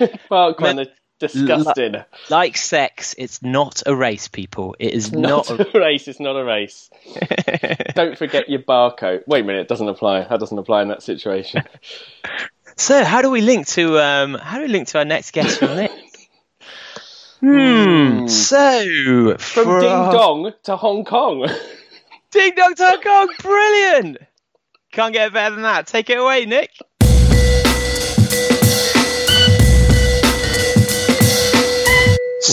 Disgusting. 1.18 1.96
like 2.30 2.56
sex, 2.56 3.14
it's 3.18 3.42
not 3.42 3.82
a 3.86 3.94
race, 3.94 4.28
people. 4.28 4.76
It 4.78 4.94
is 4.94 5.12
not. 5.12 5.50
Not 5.50 5.60
a, 5.74 5.78
race. 5.78 6.06
It's 6.06 6.20
not 6.20 6.36
a 6.36 6.44
race. 6.44 6.90
Don't 7.94 8.16
forget 8.16 8.48
your 8.48 8.60
barcode. 8.60 9.24
Wait 9.26 9.40
a 9.40 9.44
minute. 9.44 9.62
It 9.62 9.68
doesn't 9.68 9.88
apply. 9.88 10.24
That 10.24 10.38
doesn't 10.38 10.58
apply 10.58 10.82
in 10.82 10.88
that 10.88 11.02
situation. 11.02 11.64
so, 12.76 13.02
how 13.02 13.22
do 13.22 13.30
we 13.30 13.40
link 13.40 13.66
to 13.68 13.98
um, 13.98 14.34
how 14.34 14.58
do 14.58 14.62
we 14.62 14.68
link 14.68 14.88
to 14.88 14.98
our 14.98 15.04
next 15.04 15.32
guest 15.32 15.58
from 15.58 15.76
this? 15.76 15.90
Hmm. 17.40 18.26
So, 18.26 19.36
From 19.38 19.64
for 19.64 19.80
Ding 19.80 19.90
Dong 19.90 20.52
to 20.64 20.76
Hong 20.76 21.04
Kong. 21.04 21.48
Ding 22.30 22.52
Dong 22.54 22.74
to 22.74 22.84
Hong 22.84 23.00
Kong, 23.00 23.34
brilliant! 23.40 24.18
Can't 24.92 25.12
get 25.12 25.32
better 25.32 25.54
than 25.54 25.62
that. 25.62 25.86
Take 25.86 26.10
it 26.10 26.18
away, 26.18 26.46
Nick. 26.46 26.70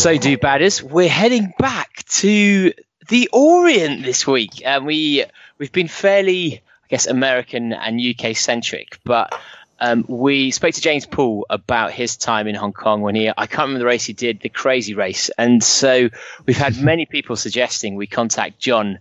So, 0.06 0.20
do 0.20 0.38
badders, 0.38 0.84
we're 0.84 1.10
heading 1.10 1.52
back 1.58 2.06
to 2.20 2.74
the 3.08 3.28
Orient 3.34 4.04
this 4.04 4.28
week, 4.28 4.62
and 4.64 4.86
we 4.86 5.26
we've 5.58 5.72
been 5.72 5.88
fairly, 5.88 6.58
I 6.58 6.88
guess, 6.90 7.08
American 7.08 7.74
and 7.74 8.00
UK 8.00 8.36
centric, 8.38 9.00
but 9.04 9.36
um, 9.80 10.06
we 10.08 10.52
spoke 10.52 10.76
to 10.76 10.82
James 10.82 11.08
Poole 11.08 11.48
about 11.50 11.92
his 11.92 12.18
time 12.18 12.48
in 12.48 12.54
Hong 12.54 12.72
Kong 12.72 13.02
when 13.02 13.16
he 13.16 13.30
I 13.30 13.48
can't 13.48 13.62
remember 13.62 13.80
the 13.80 13.86
race 13.86 14.06
he 14.06 14.14
did, 14.14 14.42
the 14.42 14.50
crazy 14.50 14.94
race, 14.94 15.32
and 15.40 15.64
so 15.64 16.10
we've 16.46 16.56
had 16.56 16.80
many 16.80 17.08
people 17.08 17.36
suggesting 17.36 17.96
we 17.96 18.06
contact 18.06 18.60
John 18.60 19.00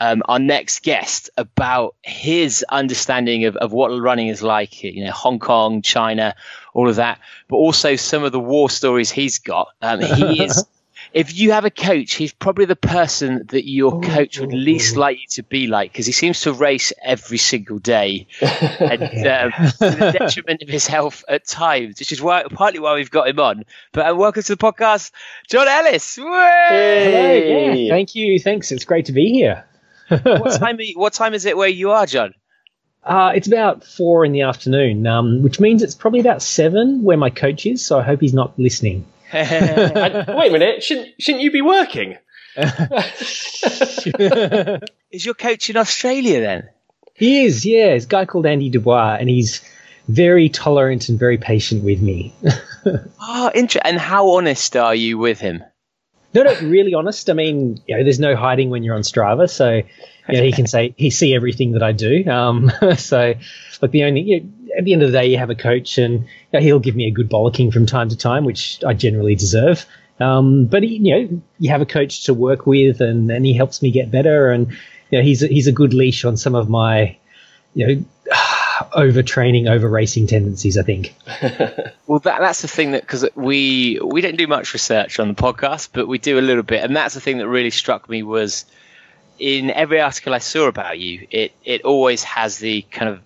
um, 0.00 0.22
our 0.26 0.38
next 0.38 0.82
guest 0.82 1.30
about 1.36 1.96
his 2.02 2.64
understanding 2.68 3.44
of, 3.44 3.56
of 3.56 3.72
what 3.72 3.88
running 3.88 4.28
is 4.28 4.42
like, 4.42 4.82
you 4.82 5.04
know, 5.04 5.10
Hong 5.10 5.38
Kong, 5.38 5.82
China, 5.82 6.34
all 6.76 6.90
of 6.90 6.96
that, 6.96 7.18
but 7.48 7.56
also 7.56 7.96
some 7.96 8.22
of 8.22 8.32
the 8.32 8.38
war 8.38 8.68
stories 8.68 9.10
he's 9.10 9.38
got. 9.38 9.68
Um, 9.80 10.00
he 10.02 10.44
is, 10.44 10.66
if 11.14 11.34
you 11.34 11.52
have 11.52 11.64
a 11.64 11.70
coach, 11.70 12.12
he's 12.12 12.34
probably 12.34 12.66
the 12.66 12.76
person 12.76 13.46
that 13.48 13.66
your 13.66 14.02
coach 14.02 14.38
would 14.38 14.52
least 14.52 14.94
like 14.94 15.18
you 15.18 15.26
to 15.30 15.42
be 15.42 15.68
like 15.68 15.90
because 15.90 16.04
he 16.04 16.12
seems 16.12 16.42
to 16.42 16.52
race 16.52 16.92
every 17.02 17.38
single 17.38 17.78
day 17.78 18.26
and 18.42 19.02
um, 19.26 19.52
to 19.52 19.90
the 19.90 20.16
detriment 20.18 20.62
of 20.62 20.68
his 20.68 20.86
health 20.86 21.24
at 21.28 21.46
times, 21.46 21.98
which 21.98 22.12
is 22.12 22.20
why 22.20 22.44
partly 22.44 22.78
why 22.78 22.94
we've 22.94 23.10
got 23.10 23.26
him 23.26 23.40
on. 23.40 23.64
But 23.92 24.10
uh, 24.10 24.14
welcome 24.14 24.42
to 24.42 24.54
the 24.54 24.62
podcast, 24.62 25.12
John 25.48 25.66
Ellis. 25.66 26.18
Way! 26.18 26.24
Hey. 26.68 27.74
Yeah, 27.84 27.94
thank 27.94 28.14
you. 28.14 28.38
Thanks. 28.38 28.70
It's 28.70 28.84
great 28.84 29.06
to 29.06 29.12
be 29.12 29.32
here. 29.32 29.64
What 30.08 30.60
time? 30.60 30.76
Are 30.76 30.82
you, 30.82 30.94
what 30.96 31.14
time 31.14 31.34
is 31.34 31.46
it 31.46 31.56
where 31.56 31.68
you 31.68 31.90
are, 31.90 32.06
John? 32.06 32.34
Uh, 33.06 33.32
it's 33.36 33.46
about 33.46 33.84
four 33.84 34.24
in 34.24 34.32
the 34.32 34.42
afternoon, 34.42 35.06
um, 35.06 35.42
which 35.42 35.60
means 35.60 35.82
it's 35.82 35.94
probably 35.94 36.18
about 36.20 36.42
seven 36.42 37.04
where 37.04 37.16
my 37.16 37.30
coach 37.30 37.64
is. 37.64 37.84
So 37.86 37.98
I 37.98 38.02
hope 38.02 38.20
he's 38.20 38.34
not 38.34 38.58
listening. 38.58 39.06
And- 39.32 40.26
wait 40.36 40.50
a 40.50 40.52
minute. 40.52 40.82
Shouldn't 40.82 41.08
shouldn't 41.20 41.42
you 41.42 41.50
be 41.50 41.62
working? 41.62 42.16
Is 45.10 45.24
your 45.24 45.34
coach 45.34 45.70
in 45.70 45.76
Australia 45.76 46.40
then? 46.40 46.68
He 47.14 47.44
is, 47.44 47.64
yeah. 47.64 47.88
It's 47.94 48.04
a 48.04 48.08
guy 48.08 48.24
called 48.26 48.46
Andy 48.46 48.70
Dubois, 48.70 49.16
and 49.20 49.28
he's 49.28 49.62
very 50.08 50.48
tolerant 50.48 51.08
and 51.08 51.18
very 51.18 51.38
patient 51.38 51.82
with 51.84 52.00
me. 52.02 52.34
Oh, 53.20 53.50
inter- 53.54 53.80
and 53.84 53.98
how 53.98 54.30
honest 54.32 54.76
are 54.76 54.94
you 54.94 55.18
with 55.18 55.40
him? 55.40 55.62
no, 56.34 56.42
no, 56.42 56.54
really 56.60 56.92
honest. 56.94 57.30
I 57.30 57.32
mean, 57.32 57.80
you 57.86 57.96
know, 57.96 58.04
there's 58.04 58.20
no 58.20 58.36
hiding 58.36 58.68
when 58.70 58.82
you're 58.82 58.94
on 58.94 59.02
Strava, 59.02 59.48
so 59.48 59.80
you 60.28 60.38
know, 60.38 60.42
he 60.42 60.52
can 60.52 60.66
say 60.66 60.94
he 60.96 61.10
see 61.10 61.34
everything 61.34 61.72
that 61.72 61.82
I 61.82 61.92
do. 61.92 62.28
Um, 62.28 62.70
so, 62.96 63.34
but 63.80 63.92
the 63.92 64.04
only 64.04 64.22
you 64.22 64.40
know, 64.40 64.74
at 64.76 64.84
the 64.84 64.92
end 64.92 65.02
of 65.02 65.12
the 65.12 65.18
day, 65.18 65.26
you 65.26 65.38
have 65.38 65.50
a 65.50 65.54
coach, 65.54 65.98
and 65.98 66.20
you 66.20 66.28
know, 66.52 66.60
he'll 66.60 66.80
give 66.80 66.96
me 66.96 67.06
a 67.06 67.10
good 67.10 67.30
bollocking 67.30 67.72
from 67.72 67.86
time 67.86 68.08
to 68.08 68.16
time, 68.16 68.44
which 68.44 68.82
I 68.84 68.94
generally 68.94 69.34
deserve. 69.34 69.86
Um, 70.18 70.66
but 70.66 70.82
he, 70.82 70.96
you 70.96 71.10
know, 71.14 71.42
you 71.58 71.70
have 71.70 71.82
a 71.82 71.86
coach 71.86 72.24
to 72.24 72.34
work 72.34 72.66
with, 72.66 73.00
and, 73.00 73.30
and 73.30 73.44
he 73.44 73.54
helps 73.54 73.82
me 73.82 73.90
get 73.90 74.10
better, 74.10 74.50
and 74.50 74.68
you 75.10 75.18
know, 75.18 75.22
he's 75.22 75.42
a, 75.42 75.46
he's 75.46 75.66
a 75.66 75.72
good 75.72 75.94
leash 75.94 76.24
on 76.24 76.36
some 76.36 76.54
of 76.54 76.68
my, 76.68 77.16
you 77.74 77.86
know. 77.86 78.04
overtraining, 78.94 79.70
over 79.70 79.88
racing 79.88 80.26
tendencies. 80.26 80.76
I 80.76 80.82
think. 80.82 81.14
well, 82.06 82.18
that, 82.20 82.40
that's 82.40 82.60
the 82.60 82.68
thing 82.68 82.90
that 82.90 83.00
because 83.00 83.26
we 83.34 83.98
we 84.04 84.20
don't 84.20 84.36
do 84.36 84.46
much 84.46 84.74
research 84.74 85.18
on 85.18 85.28
the 85.28 85.34
podcast, 85.34 85.90
but 85.94 86.06
we 86.06 86.18
do 86.18 86.38
a 86.38 86.42
little 86.42 86.62
bit, 86.62 86.84
and 86.84 86.94
that's 86.94 87.14
the 87.14 87.20
thing 87.20 87.38
that 87.38 87.48
really 87.48 87.70
struck 87.70 88.06
me 88.06 88.22
was 88.22 88.66
in 89.38 89.70
every 89.70 90.00
article 90.00 90.34
I 90.34 90.38
saw 90.38 90.66
about 90.66 90.98
you, 90.98 91.26
it 91.30 91.52
it 91.64 91.82
always 91.82 92.22
has 92.24 92.58
the 92.58 92.82
kind 92.82 93.10
of 93.10 93.20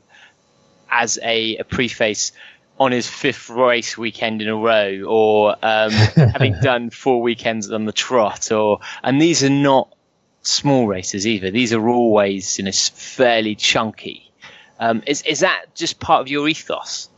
as 0.90 1.18
a, 1.22 1.56
a 1.58 1.64
preface 1.64 2.32
on 2.78 2.92
his 2.92 3.06
fifth 3.06 3.50
race 3.50 3.96
weekend 3.96 4.40
in 4.40 4.48
a 4.48 4.56
row, 4.56 5.04
or 5.06 5.54
um, 5.62 5.90
having 6.16 6.54
done 6.60 6.90
four 6.90 7.20
weekends 7.22 7.70
on 7.70 7.84
the 7.84 7.92
trot, 7.92 8.50
or 8.50 8.80
and 9.02 9.20
these 9.20 9.44
are 9.44 9.50
not 9.50 9.94
small 10.42 10.86
races 10.86 11.26
either. 11.26 11.50
These 11.50 11.72
are 11.72 11.88
always 11.88 12.58
you 12.58 12.64
know 12.64 12.72
fairly 12.72 13.54
chunky. 13.54 14.30
Um, 14.78 15.02
is 15.06 15.22
is 15.22 15.40
that 15.40 15.74
just 15.74 16.00
part 16.00 16.22
of 16.22 16.28
your 16.28 16.48
ethos? 16.48 17.08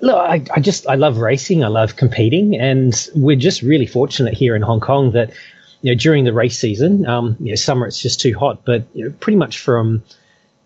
Look, 0.00 0.16
I, 0.16 0.44
I 0.52 0.58
just 0.58 0.88
I 0.88 0.96
love 0.96 1.18
racing. 1.18 1.62
I 1.62 1.68
love 1.68 1.94
competing, 1.94 2.56
and 2.56 3.08
we're 3.14 3.36
just 3.36 3.62
really 3.62 3.86
fortunate 3.86 4.34
here 4.34 4.56
in 4.56 4.62
Hong 4.62 4.80
Kong 4.80 5.12
that 5.12 5.30
you 5.82 5.92
know 5.92 5.98
during 5.98 6.24
the 6.24 6.32
race 6.32 6.58
season, 6.58 7.06
um, 7.06 7.36
you 7.40 7.50
know 7.50 7.56
summer 7.56 7.86
it's 7.86 8.00
just 8.00 8.20
too 8.20 8.36
hot, 8.38 8.64
but 8.64 8.86
you 8.94 9.04
know, 9.04 9.14
pretty 9.20 9.36
much 9.36 9.58
from 9.58 10.02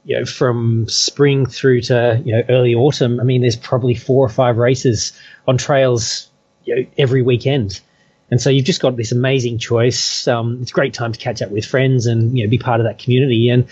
you 0.06 0.16
know, 0.16 0.24
from 0.24 0.88
spring 0.88 1.46
through 1.46 1.80
to 1.82 2.22
you 2.24 2.32
know 2.32 2.42
early 2.48 2.74
autumn, 2.76 3.18
I 3.18 3.24
mean, 3.24 3.40
there's 3.40 3.56
probably 3.56 3.96
four 3.96 4.24
or 4.24 4.28
five 4.28 4.56
races 4.56 5.12
on 5.48 5.58
trails 5.58 6.30
you 6.64 6.76
know, 6.76 6.86
every 6.96 7.22
weekend, 7.22 7.80
and 8.30 8.40
so 8.40 8.48
you've 8.48 8.64
just 8.64 8.80
got 8.80 8.96
this 8.96 9.10
amazing 9.10 9.58
choice. 9.58 10.28
Um, 10.28 10.60
it's 10.62 10.70
a 10.70 10.74
great 10.74 10.94
time 10.94 11.12
to 11.12 11.18
catch 11.18 11.42
up 11.42 11.50
with 11.50 11.64
friends 11.64 12.06
and 12.06 12.38
you 12.38 12.44
know 12.44 12.50
be 12.50 12.58
part 12.58 12.80
of 12.80 12.86
that 12.86 13.00
community. 13.00 13.48
And 13.48 13.64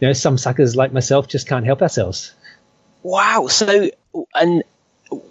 you 0.00 0.08
know, 0.08 0.12
some 0.12 0.36
suckers 0.36 0.74
like 0.74 0.92
myself 0.92 1.28
just 1.28 1.46
can't 1.46 1.64
help 1.64 1.80
ourselves. 1.80 2.32
Wow. 3.04 3.46
So, 3.46 3.90
and 4.34 4.64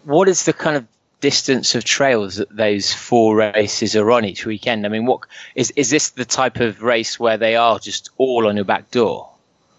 what 0.06 0.30
is 0.30 0.46
the 0.46 0.54
kind 0.54 0.78
of 0.78 0.88
distance 1.20 1.76
of 1.76 1.84
trails 1.84 2.36
that 2.36 2.56
those 2.56 2.94
four 2.94 3.38
races 3.38 3.96
are 3.96 4.12
on 4.12 4.26
each 4.26 4.46
weekend? 4.46 4.86
I 4.86 4.90
mean, 4.90 5.06
what 5.06 5.22
is 5.56 5.72
is 5.72 5.90
this 5.90 6.10
the 6.10 6.26
type 6.26 6.60
of 6.60 6.82
race 6.82 7.20
where 7.20 7.38
they 7.38 7.56
are 7.56 7.80
just 7.80 8.10
all 8.18 8.48
on 8.48 8.56
your 8.56 8.66
back 8.66 8.92
door? 8.92 9.30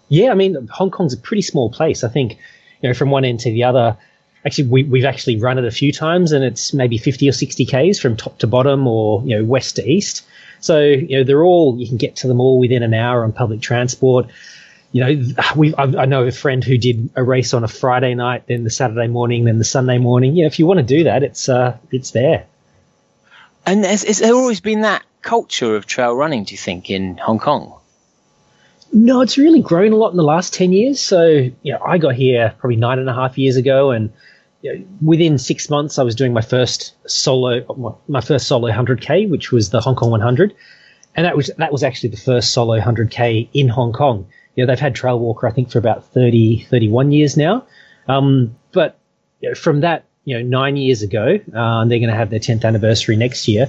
Yeah, 0.09 0.30
I 0.30 0.34
mean, 0.34 0.68
Hong 0.68 0.91
Kong's 0.91 1.12
a 1.12 1.18
pretty 1.18 1.43
small 1.43 1.70
place. 1.70 2.03
I 2.03 2.09
think, 2.09 2.39
you 2.80 2.89
know, 2.89 2.95
from 2.95 3.11
one 3.11 3.24
end 3.24 3.41
to 3.41 3.51
the 3.51 3.64
other. 3.64 3.97
Actually, 4.47 4.68
we, 4.68 4.82
we've 4.84 5.05
actually 5.05 5.36
run 5.36 5.59
it 5.59 5.64
a 5.64 5.70
few 5.70 5.93
times, 5.93 6.32
and 6.32 6.45
it's 6.45 6.72
maybe 6.72 6.97
50 6.97 7.28
or 7.28 7.32
60 7.32 7.66
k's 7.66 7.99
from 8.01 8.16
top 8.16 8.39
to 8.39 8.47
bottom, 8.47 8.86
or 8.86 9.22
you 9.24 9.36
know, 9.36 9.45
west 9.45 9.76
to 9.76 9.86
east. 9.86 10.24
So 10.61 10.80
you 10.80 11.18
know, 11.18 11.24
they're 11.24 11.45
all 11.45 11.76
you 11.78 11.86
can 11.86 11.99
get 11.99 12.16
to 12.16 12.28
them 12.28 12.41
all 12.41 12.59
within 12.59 12.82
an 12.82 12.95
hour 12.95 13.24
on 13.24 13.32
public 13.32 13.61
transport. 13.61 14.26
You 14.91 15.05
know, 15.05 15.34
we 15.57 15.74
I 15.76 16.07
know 16.07 16.26
a 16.26 16.32
friend 16.32 16.64
who 16.64 16.78
did 16.78 17.11
a 17.14 17.22
race 17.22 17.53
on 17.55 17.64
a 17.64 17.68
Friday 17.68 18.14
night, 18.14 18.45
then 18.47 18.64
the 18.64 18.70
Saturday 18.70 19.09
morning, 19.09 19.45
then 19.45 19.59
the 19.59 19.64
Sunday 19.64 19.99
morning. 19.99 20.36
Yeah, 20.36 20.47
if 20.47 20.59
you 20.59 20.66
want 20.66 20.78
to 20.78 20.84
do 20.84 21.05
that, 21.05 21.22
it's 21.22 21.49
uh, 21.49 21.76
it's 21.91 22.12
there. 22.12 22.47
And 23.66 23.84
has, 23.84 24.03
has 24.05 24.18
there 24.18 24.34
always 24.34 24.61
been 24.61 24.80
that 24.80 25.03
culture 25.20 25.76
of 25.76 25.84
trail 25.84 26.14
running? 26.14 26.45
Do 26.45 26.55
you 26.55 26.59
think 26.59 26.91
in 26.91 27.18
Hong 27.18 27.39
Kong? 27.39 27.74
No, 28.93 29.20
it's 29.20 29.36
really 29.36 29.61
grown 29.61 29.93
a 29.93 29.97
lot 29.97 30.11
in 30.11 30.16
the 30.16 30.22
last 30.22 30.55
10 30.55 30.72
years. 30.72 31.01
So, 31.01 31.26
you 31.26 31.72
know, 31.72 31.78
I 31.84 31.99
got 31.99 32.14
here 32.14 32.55
probably 32.59 32.76
nine 32.76 32.99
and 32.99 33.09
a 33.09 33.12
half 33.12 33.36
years 33.36 33.57
ago, 33.57 33.91
and 33.91 34.11
you 34.62 34.74
know, 34.74 34.84
within 35.03 35.36
six 35.36 35.68
months, 35.68 35.99
I 35.99 36.03
was 36.03 36.14
doing 36.14 36.32
my 36.32 36.41
first 36.41 36.95
solo, 37.07 37.99
my 38.09 38.22
first 38.22 38.47
solo 38.47 38.70
100K, 38.70 39.28
which 39.28 39.53
was 39.53 39.70
the 39.70 39.80
Hong 39.80 39.95
Kong 39.95 40.11
100. 40.11 40.55
And 41.14 41.26
that 41.26 41.36
was, 41.36 41.51
that 41.59 41.72
was 41.72 41.82
actually 41.82 42.11
the 42.11 42.16
first 42.16 42.53
solo 42.53 42.80
100K 42.80 43.49
in 43.53 43.68
Hong 43.68 43.93
Kong. 43.93 44.26
You 44.59 44.66
know, 44.66 44.72
they've 44.72 44.80
had 44.80 44.96
Trail 44.96 45.20
Walker, 45.20 45.46
I 45.46 45.52
think, 45.52 45.70
for 45.70 45.78
about 45.78 46.04
30, 46.06 46.66
31 46.68 47.12
years 47.12 47.36
now. 47.36 47.64
Um, 48.09 48.56
but 48.72 48.98
you 49.38 49.50
know, 49.50 49.54
from 49.54 49.82
that, 49.82 50.06
you 50.24 50.36
know, 50.36 50.42
nine 50.42 50.76
years 50.76 51.02
ago, 51.02 51.38
uh, 51.54 51.80
and 51.80 51.88
they're 51.88 52.00
going 52.00 52.11
to 52.11 52.16
have 52.16 52.30
their 52.30 52.40
10th 52.40 52.64
anniversary 52.64 53.14
next 53.14 53.46
year, 53.46 53.68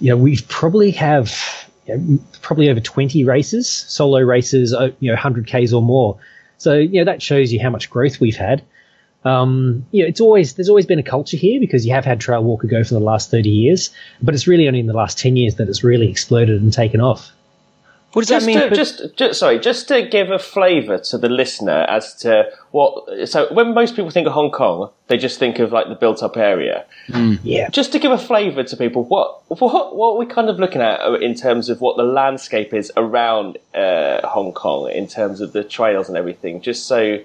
you 0.00 0.10
know, 0.10 0.16
we 0.16 0.40
probably 0.48 0.90
have 0.90 1.32
you 1.86 1.96
know, 1.96 2.18
probably 2.42 2.68
over 2.70 2.80
20 2.80 3.22
races, 3.22 3.68
solo 3.68 4.18
races, 4.18 4.74
uh, 4.74 4.90
you 4.98 5.12
know, 5.12 5.16
100Ks 5.16 5.72
or 5.72 5.80
more. 5.80 6.18
So, 6.58 6.74
you 6.74 6.98
know, 6.98 7.04
that 7.04 7.22
shows 7.22 7.52
you 7.52 7.60
how 7.60 7.70
much 7.70 7.88
growth 7.88 8.18
we've 8.18 8.34
had. 8.34 8.64
Um, 9.24 9.86
you 9.92 10.02
know, 10.02 10.08
it's 10.08 10.20
always, 10.20 10.54
there's 10.54 10.68
always 10.68 10.86
been 10.86 10.98
a 10.98 11.04
culture 11.04 11.36
here 11.36 11.60
because 11.60 11.86
you 11.86 11.92
have 11.92 12.04
had 12.04 12.18
Trail 12.18 12.42
Walker 12.42 12.66
go 12.66 12.82
for 12.82 12.94
the 12.94 13.00
last 13.00 13.30
30 13.30 13.48
years, 13.48 13.90
but 14.20 14.34
it's 14.34 14.48
really 14.48 14.66
only 14.66 14.80
in 14.80 14.86
the 14.86 14.92
last 14.92 15.20
10 15.20 15.36
years 15.36 15.54
that 15.54 15.68
it's 15.68 15.84
really 15.84 16.10
exploded 16.10 16.60
and 16.60 16.72
taken 16.72 17.00
off. 17.00 17.30
What 18.16 18.22
does 18.22 18.30
just 18.30 18.46
that 18.46 18.50
mean? 18.50 18.70
To, 18.70 18.74
just, 18.74 19.14
just, 19.16 19.38
sorry, 19.38 19.58
just 19.58 19.88
to 19.88 20.00
give 20.00 20.30
a 20.30 20.38
flavour 20.38 20.96
to 20.96 21.18
the 21.18 21.28
listener 21.28 21.84
as 21.86 22.14
to 22.20 22.50
what. 22.70 23.28
So 23.28 23.52
when 23.52 23.74
most 23.74 23.94
people 23.94 24.10
think 24.10 24.26
of 24.26 24.32
Hong 24.32 24.50
Kong, 24.50 24.90
they 25.08 25.18
just 25.18 25.38
think 25.38 25.58
of 25.58 25.70
like 25.70 25.88
the 25.88 25.96
built-up 25.96 26.38
area. 26.38 26.86
Mm. 27.08 27.40
Yeah. 27.42 27.68
Just 27.68 27.92
to 27.92 27.98
give 27.98 28.12
a 28.12 28.16
flavour 28.16 28.62
to 28.62 28.74
people, 28.78 29.04
what 29.04 29.42
what 29.50 29.94
what 29.94 30.14
are 30.14 30.16
we 30.16 30.24
kind 30.24 30.48
of 30.48 30.58
looking 30.58 30.80
at 30.80 30.98
in 31.20 31.34
terms 31.34 31.68
of 31.68 31.82
what 31.82 31.98
the 31.98 32.04
landscape 32.04 32.72
is 32.72 32.90
around 32.96 33.58
uh, 33.74 34.26
Hong 34.26 34.54
Kong 34.54 34.90
in 34.90 35.06
terms 35.06 35.42
of 35.42 35.52
the 35.52 35.62
trails 35.62 36.08
and 36.08 36.16
everything, 36.16 36.62
just 36.62 36.86
so 36.86 37.18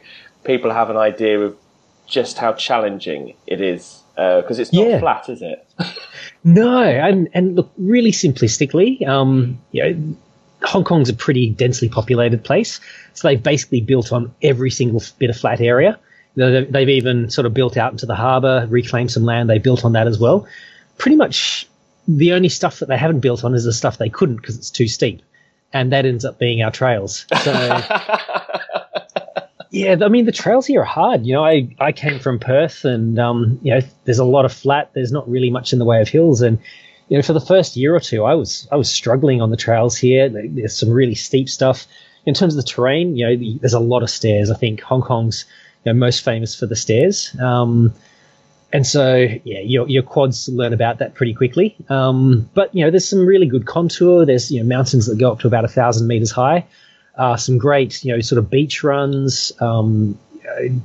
people 0.43 0.73
have 0.73 0.89
an 0.89 0.97
idea 0.97 1.39
of 1.39 1.55
just 2.05 2.37
how 2.37 2.51
challenging 2.51 3.33
it 3.47 3.61
is 3.61 4.03
because 4.15 4.59
uh, 4.59 4.61
it's 4.61 4.73
not 4.73 4.89
yeah. 4.89 4.99
flat, 4.99 5.29
is 5.29 5.41
it? 5.41 5.65
no, 6.43 6.83
and 6.83 7.29
and 7.33 7.55
look, 7.55 7.71
really 7.77 8.11
simplistically, 8.11 9.07
um, 9.07 9.57
you 9.71 9.83
know 9.83 10.17
Hong 10.63 10.83
Kong's 10.83 11.09
a 11.09 11.13
pretty 11.13 11.49
densely 11.49 11.89
populated 11.89 12.43
place, 12.43 12.79
so 13.13 13.27
they've 13.27 13.41
basically 13.41 13.81
built 13.81 14.11
on 14.11 14.33
every 14.41 14.69
single 14.71 15.01
bit 15.17 15.29
of 15.29 15.37
flat 15.37 15.61
area. 15.61 15.99
They've 16.35 16.89
even 16.89 17.29
sort 17.29 17.45
of 17.45 17.53
built 17.53 17.75
out 17.77 17.91
into 17.91 18.05
the 18.05 18.15
harbour, 18.15 18.65
reclaimed 18.69 19.11
some 19.11 19.23
land. 19.23 19.49
They 19.49 19.57
built 19.57 19.83
on 19.83 19.93
that 19.93 20.07
as 20.07 20.17
well. 20.17 20.47
Pretty 20.97 21.17
much 21.17 21.67
the 22.07 22.33
only 22.33 22.49
stuff 22.49 22.79
that 22.79 22.87
they 22.87 22.97
haven't 22.97 23.19
built 23.19 23.43
on 23.43 23.53
is 23.53 23.65
the 23.65 23.73
stuff 23.73 23.97
they 23.97 24.09
couldn't 24.09 24.37
because 24.37 24.57
it's 24.57 24.69
too 24.69 24.87
steep, 24.87 25.21
and 25.73 25.91
that 25.91 26.05
ends 26.05 26.25
up 26.25 26.39
being 26.39 26.61
our 26.61 26.71
trails. 26.71 27.25
So. 27.43 27.51
yeah, 29.71 29.95
I 30.01 30.07
mean 30.09 30.25
the 30.25 30.31
trails 30.31 30.67
here 30.67 30.81
are 30.81 30.85
hard. 30.85 31.25
You 31.25 31.33
know, 31.33 31.45
I, 31.45 31.75
I 31.79 31.91
came 31.91 32.19
from 32.19 32.39
Perth, 32.39 32.85
and 32.85 33.17
um, 33.19 33.59
you 33.61 33.73
know, 33.73 33.81
there's 34.05 34.19
a 34.19 34.25
lot 34.25 34.45
of 34.45 34.53
flat. 34.53 34.91
There's 34.93 35.11
not 35.11 35.29
really 35.29 35.49
much 35.49 35.73
in 35.73 35.79
the 35.79 35.85
way 35.85 36.01
of 36.01 36.07
hills, 36.07 36.41
and 36.41 36.59
you 37.11 37.17
know, 37.17 37.23
for 37.23 37.33
the 37.33 37.41
first 37.41 37.75
year 37.75 37.93
or 37.93 37.99
two, 37.99 38.23
I 38.23 38.35
was 38.35 38.69
I 38.71 38.77
was 38.77 38.89
struggling 38.89 39.41
on 39.41 39.49
the 39.49 39.57
trails 39.57 39.97
here. 39.97 40.29
There's 40.29 40.77
some 40.77 40.89
really 40.89 41.13
steep 41.15 41.49
stuff. 41.49 41.85
In 42.25 42.33
terms 42.33 42.55
of 42.55 42.63
the 42.63 42.71
terrain, 42.71 43.17
you 43.17 43.25
know, 43.27 43.57
there's 43.59 43.73
a 43.73 43.81
lot 43.81 44.01
of 44.01 44.09
stairs. 44.09 44.49
I 44.49 44.55
think 44.55 44.79
Hong 44.79 45.01
Kong's 45.01 45.43
you 45.83 45.91
know, 45.91 45.99
most 45.99 46.23
famous 46.23 46.57
for 46.57 46.67
the 46.67 46.75
stairs. 46.77 47.35
Um, 47.37 47.93
and 48.71 48.87
so, 48.87 49.27
yeah, 49.43 49.59
your, 49.59 49.89
your 49.89 50.03
quads 50.03 50.47
learn 50.47 50.71
about 50.71 50.99
that 50.99 51.13
pretty 51.13 51.33
quickly. 51.33 51.75
Um, 51.89 52.49
but, 52.53 52.73
you 52.73 52.85
know, 52.85 52.91
there's 52.91 53.09
some 53.09 53.25
really 53.25 53.47
good 53.47 53.65
contour. 53.65 54.25
There's, 54.25 54.49
you 54.49 54.61
know, 54.61 54.65
mountains 54.65 55.07
that 55.07 55.17
go 55.17 55.33
up 55.33 55.41
to 55.41 55.47
about 55.47 55.65
a 55.65 55.67
thousand 55.67 56.07
meters 56.07 56.31
high. 56.31 56.65
Uh, 57.17 57.35
some 57.35 57.57
great, 57.57 58.05
you 58.05 58.13
know, 58.13 58.21
sort 58.21 58.39
of 58.39 58.49
beach 58.49 58.85
runs, 58.85 59.51
um, 59.59 60.17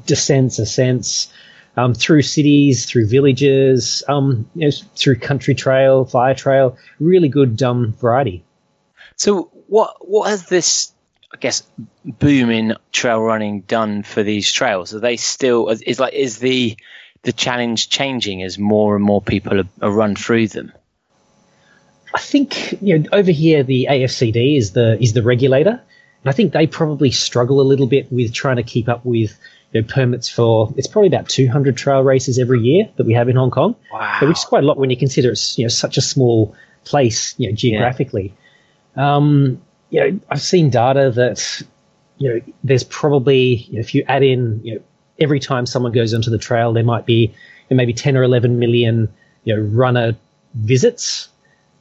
descents, 0.06 0.58
ascents 0.58 1.32
um, 1.76 1.94
through 1.94 2.22
cities, 2.22 2.86
through 2.86 3.06
villages, 3.06 4.02
um, 4.08 4.48
you 4.54 4.66
know, 4.66 4.76
through 4.94 5.16
country 5.16 5.54
trail, 5.54 6.04
fire 6.04 6.34
trail. 6.34 6.76
Really 6.98 7.28
good 7.28 7.62
um, 7.62 7.92
variety. 7.92 8.44
So, 9.16 9.50
what 9.68 9.96
what 10.08 10.30
has 10.30 10.46
this, 10.46 10.92
I 11.32 11.36
guess, 11.38 11.62
boom 12.04 12.50
in 12.50 12.76
trail 12.92 13.20
running 13.20 13.60
done 13.62 14.02
for 14.02 14.22
these 14.22 14.50
trails? 14.50 14.94
Are 14.94 15.00
they 15.00 15.16
still 15.16 15.68
is 15.68 16.00
like 16.00 16.14
is 16.14 16.38
the 16.38 16.76
the 17.22 17.32
challenge 17.32 17.88
changing 17.90 18.42
as 18.42 18.58
more 18.58 18.94
and 18.94 19.04
more 19.04 19.20
people 19.20 19.60
are, 19.60 19.68
are 19.82 19.90
run 19.90 20.16
through 20.16 20.48
them? 20.48 20.72
I 22.14 22.18
think 22.18 22.80
you 22.80 22.98
know 22.98 23.08
over 23.12 23.30
here 23.30 23.62
the 23.62 23.88
AFCD 23.90 24.56
is 24.56 24.72
the 24.72 25.00
is 25.02 25.12
the 25.12 25.22
regulator, 25.22 25.82
and 26.22 26.30
I 26.30 26.32
think 26.32 26.52
they 26.52 26.66
probably 26.66 27.10
struggle 27.10 27.60
a 27.60 27.62
little 27.62 27.86
bit 27.86 28.10
with 28.10 28.32
trying 28.32 28.56
to 28.56 28.62
keep 28.62 28.88
up 28.88 29.04
with 29.04 29.38
you 29.72 29.80
know, 29.80 29.86
permits 29.86 30.28
for 30.28 30.72
it's 30.76 30.86
probably 30.86 31.08
about 31.08 31.28
200 31.28 31.76
trail 31.76 32.02
races 32.02 32.38
every 32.38 32.60
year 32.60 32.88
that 32.96 33.04
we 33.04 33.12
have 33.12 33.28
in 33.28 33.36
Hong 33.36 33.50
Kong, 33.50 33.74
wow. 33.92 34.18
which 34.22 34.38
is 34.38 34.44
quite 34.44 34.64
a 34.64 34.66
lot 34.66 34.78
when 34.78 34.90
you 34.90 34.96
consider 34.96 35.30
it's 35.30 35.58
you 35.58 35.64
know 35.64 35.68
such 35.68 35.96
a 35.96 36.00
small 36.00 36.54
place 36.84 37.34
you 37.38 37.48
know 37.48 37.54
geographically. 37.54 38.32
Yeah. 38.96 39.16
Um, 39.16 39.60
you 39.90 40.00
know, 40.00 40.20
I've 40.30 40.40
seen 40.40 40.70
data 40.70 41.10
that 41.14 41.62
you 42.18 42.28
know 42.28 42.40
there's 42.64 42.84
probably 42.84 43.56
you 43.56 43.74
know, 43.74 43.80
if 43.80 43.94
you 43.94 44.04
add 44.08 44.22
in 44.22 44.60
you 44.64 44.74
know 44.76 44.82
every 45.18 45.40
time 45.40 45.66
someone 45.66 45.92
goes 45.92 46.12
onto 46.12 46.30
the 46.30 46.38
trail 46.38 46.72
there 46.72 46.84
might 46.84 47.06
be 47.06 47.34
maybe 47.70 47.92
10 47.92 48.16
or 48.16 48.22
11 48.22 48.58
million 48.58 49.12
you 49.44 49.56
know 49.56 49.62
runner 49.62 50.16
visits. 50.54 51.28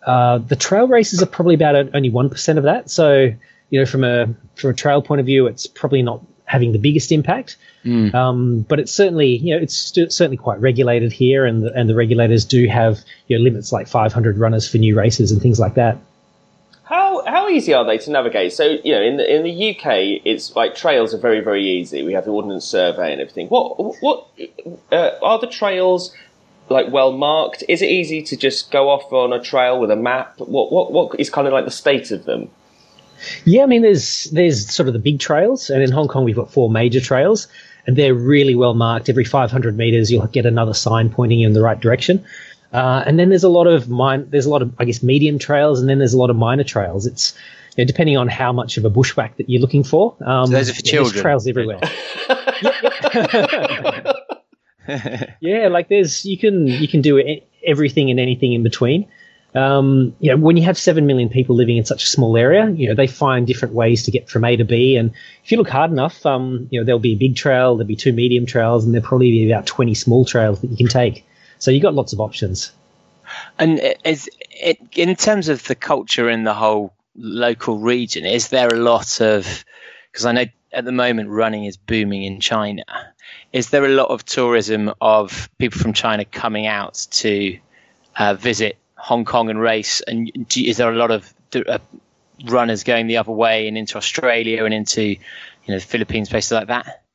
Uh, 0.06 0.38
the 0.38 0.56
trail 0.56 0.88
races 0.88 1.22
are 1.22 1.26
probably 1.26 1.56
about 1.56 1.76
only 1.96 2.10
one 2.10 2.30
percent 2.30 2.58
of 2.58 2.66
that. 2.66 2.90
So 2.90 3.34
you 3.70 3.80
know 3.80 3.86
from 3.86 4.04
a 4.04 4.28
from 4.56 4.72
a 4.72 4.74
trail 4.74 5.02
point 5.02 5.20
of 5.20 5.26
view, 5.26 5.48
it's 5.48 5.68
probably 5.68 6.02
not 6.02 6.22
having 6.46 6.72
the 6.72 6.80
biggest 6.80 7.12
impact. 7.12 7.58
Mm. 7.84 8.14
Um, 8.14 8.62
but 8.62 8.80
it's 8.80 8.92
certainly, 8.92 9.38
you 9.38 9.56
know, 9.56 9.62
it's 9.62 9.76
st- 9.76 10.12
certainly 10.12 10.38
quite 10.38 10.60
regulated 10.60 11.12
here, 11.12 11.46
and 11.46 11.64
the, 11.64 11.74
and 11.74 11.90
the 11.90 11.96
regulators 11.96 12.46
do 12.46 12.68
have 12.68 13.00
you 13.28 13.38
know, 13.38 13.44
limits 13.44 13.72
like 13.72 13.88
500 13.88 14.38
runners 14.38 14.70
for 14.70 14.78
new 14.78 14.96
races 14.96 15.32
and 15.32 15.42
things 15.42 15.60
like 15.60 15.76
that. 15.76 15.98
How 16.84 17.26
how 17.26 17.50
easy 17.50 17.74
are 17.74 17.84
they 17.84 17.98
to 17.98 18.12
navigate? 18.12 18.54
So 18.54 18.78
you 18.84 18.94
know, 18.94 19.02
in 19.02 19.18
the 19.18 19.36
in 19.36 19.44
the 19.44 19.72
UK, 19.72 20.22
it's 20.24 20.56
like 20.56 20.76
trails 20.76 21.16
are 21.16 21.18
very 21.18 21.40
very 21.40 21.68
easy. 21.68 22.04
We 22.04 22.14
have 22.14 22.26
the 22.26 22.32
ordnance 22.32 22.64
survey 22.64 23.12
and 23.12 23.20
everything. 23.20 23.48
What 23.48 24.02
what 24.04 24.28
uh, 24.92 25.12
are 25.24 25.40
the 25.40 25.48
trails 25.48 26.14
like 26.70 26.92
well 26.92 27.12
marked? 27.12 27.64
Is 27.68 27.82
it 27.82 27.90
easy 27.90 28.22
to 28.22 28.38
just 28.38 28.70
go 28.70 28.90
off 28.90 29.12
on 29.12 29.34
a 29.34 29.42
trail 29.42 29.80
with 29.80 29.90
a 29.90 29.96
map? 29.96 30.36
What 30.38 30.72
what 30.72 30.92
what 30.92 31.20
is 31.20 31.32
kind 31.32 31.48
of 31.48 31.54
like 31.54 31.66
the 31.66 31.72
state 31.72 32.12
of 32.12 32.26
them? 32.26 32.52
Yeah, 33.46 33.64
I 33.64 33.66
mean, 33.66 33.82
there's 33.82 34.26
there's 34.26 34.74
sort 34.74 34.88
of 34.88 34.94
the 34.94 35.00
big 35.00 35.20
trails, 35.20 35.70
and 35.70 35.82
in 35.82 35.92
Hong 35.92 36.08
Kong 36.08 36.24
we've 36.24 36.36
got 36.36 36.52
four 36.52 36.70
major 36.70 37.00
trails, 37.00 37.48
and 37.88 37.96
they're 37.96 38.14
really 38.14 38.56
well 38.56 38.74
marked. 38.74 39.10
Every 39.10 39.26
500 39.26 39.78
meters, 39.78 40.12
you'll 40.12 40.28
get 40.28 40.46
another 40.46 40.74
sign 40.74 41.10
pointing 41.10 41.40
you 41.40 41.48
in 41.48 41.54
the 41.54 41.62
right 41.62 41.80
direction. 41.80 42.26
Uh, 42.74 43.04
and 43.06 43.18
then 43.18 43.30
there's 43.30 43.44
a 43.44 43.50
lot 43.50 43.68
of 43.68 43.90
mine. 43.90 44.28
There's 44.30 44.46
a 44.46 44.50
lot 44.50 44.62
of 44.62 44.74
I 44.80 44.86
guess 44.86 45.02
medium 45.02 45.40
trails, 45.40 45.80
and 45.80 45.90
then 45.90 46.00
there's 46.00 46.14
a 46.14 46.18
lot 46.18 46.30
of 46.30 46.36
minor 46.36 46.64
trails. 46.64 47.06
It's 47.06 47.34
you 47.76 47.84
know, 47.84 47.88
depending 47.88 48.18
on 48.18 48.28
how 48.28 48.54
much 48.54 48.78
of 48.78 48.86
a 48.86 48.90
bushwhack 48.90 49.38
that 49.38 49.50
you're 49.50 49.62
looking 49.62 49.84
for. 49.84 50.16
Um, 50.26 50.48
So 50.48 50.54
those 50.54 50.70
are 50.70 50.74
for 50.74 50.82
yeah, 50.84 50.92
children. 50.92 51.14
There's 51.14 51.22
trails 51.22 51.48
everywhere. 51.48 51.80
yeah, 55.40 55.68
like 55.68 55.90
there's 55.90 56.26
you 56.26 56.38
can 56.38 56.68
you 56.68 56.88
can 56.88 57.02
do 57.02 57.40
everything 57.66 58.10
and 58.10 58.20
anything 58.20 58.54
in 58.54 58.64
between. 58.64 59.08
Um, 59.56 60.14
you 60.20 60.32
know, 60.32 60.38
when 60.38 60.58
you 60.58 60.64
have 60.64 60.78
seven 60.78 61.06
million 61.06 61.30
people 61.30 61.56
living 61.56 61.78
in 61.78 61.86
such 61.86 62.04
a 62.04 62.08
small 62.08 62.36
area, 62.36 62.70
you 62.70 62.90
know 62.90 62.96
they 62.96 63.08
find 63.08 63.48
different 63.48 63.74
ways 63.74 64.04
to 64.04 64.12
get 64.12 64.30
from 64.30 64.44
A 64.44 64.58
to 64.58 64.66
B. 64.66 64.98
And 64.98 65.12
if 65.44 65.52
you 65.52 65.58
look 65.58 65.70
hard 65.70 65.92
enough, 65.92 66.26
um, 66.26 66.68
you 66.72 66.80
know 66.80 66.86
there'll 66.86 67.00
be 67.00 67.14
a 67.14 67.18
big 67.18 67.36
trail, 67.36 67.76
there'll 67.76 67.88
be 67.88 67.96
two 67.96 68.12
medium 68.12 68.46
trails, 68.46 68.84
and 68.84 68.94
there'll 68.94 69.08
probably 69.08 69.32
be 69.32 69.50
about 69.50 69.66
twenty 69.66 69.94
small 69.94 70.26
trails 70.26 70.60
that 70.62 70.70
you 70.70 70.78
can 70.78 70.88
take. 70.88 71.26
So 71.60 71.72
you've 71.72 71.84
got 71.84 71.94
lots 71.94 72.12
of 72.12 72.20
options. 72.20 72.72
And 73.58 73.80
is 74.04 74.30
it, 74.52 74.78
in 74.96 75.16
terms 75.16 75.48
of 75.48 75.64
the 75.64 75.76
culture 75.76 76.30
in 76.30 76.44
the 76.44 76.54
whole 76.54 76.94
local 77.16 77.80
region, 77.80 78.26
is 78.26 78.50
there 78.50 78.68
a 78.68 78.78
lot 78.78 79.22
of 79.22 79.64
because 80.12 80.26
I 80.26 80.34
know 80.34 80.46
at 80.74 80.84
the 80.84 80.92
moment 80.92 81.30
running 81.30 81.66
is 81.66 81.78
booming 81.78 82.24
in 82.24 82.42
China. 82.42 82.84
Is 83.54 83.70
there 83.70 83.86
a 83.86 83.90
lot 83.90 84.10
of 84.10 84.26
tourism 84.26 84.94
of 85.00 85.50
people 85.58 85.80
from 85.80 85.94
China 85.94 86.26
coming 86.26 86.68
out 86.68 87.08
to 87.12 87.58
uh, 88.18 88.34
visit 88.34 88.78
Hong 88.98 89.26
Kong 89.26 89.50
and 89.50 89.60
race? 89.60 90.02
And 90.02 90.48
do, 90.50 90.64
is 90.64 90.78
there 90.78 90.92
a 90.92 90.96
lot 90.96 91.12
of 91.12 91.34
uh, 91.56 91.80
runners 92.46 92.84
going 92.84 93.08
the 93.08 93.18
other 93.18 93.32
way 93.32 93.68
and 93.68 93.78
into 93.78 93.98
Australia 93.98 94.66
and 94.66 94.74
into 94.74 95.04
you 95.04 95.18
know 95.68 95.80
the 95.80 95.86
Philippines, 95.86 96.30
places 96.30 96.52
like 96.52 96.68
that? 96.68 97.06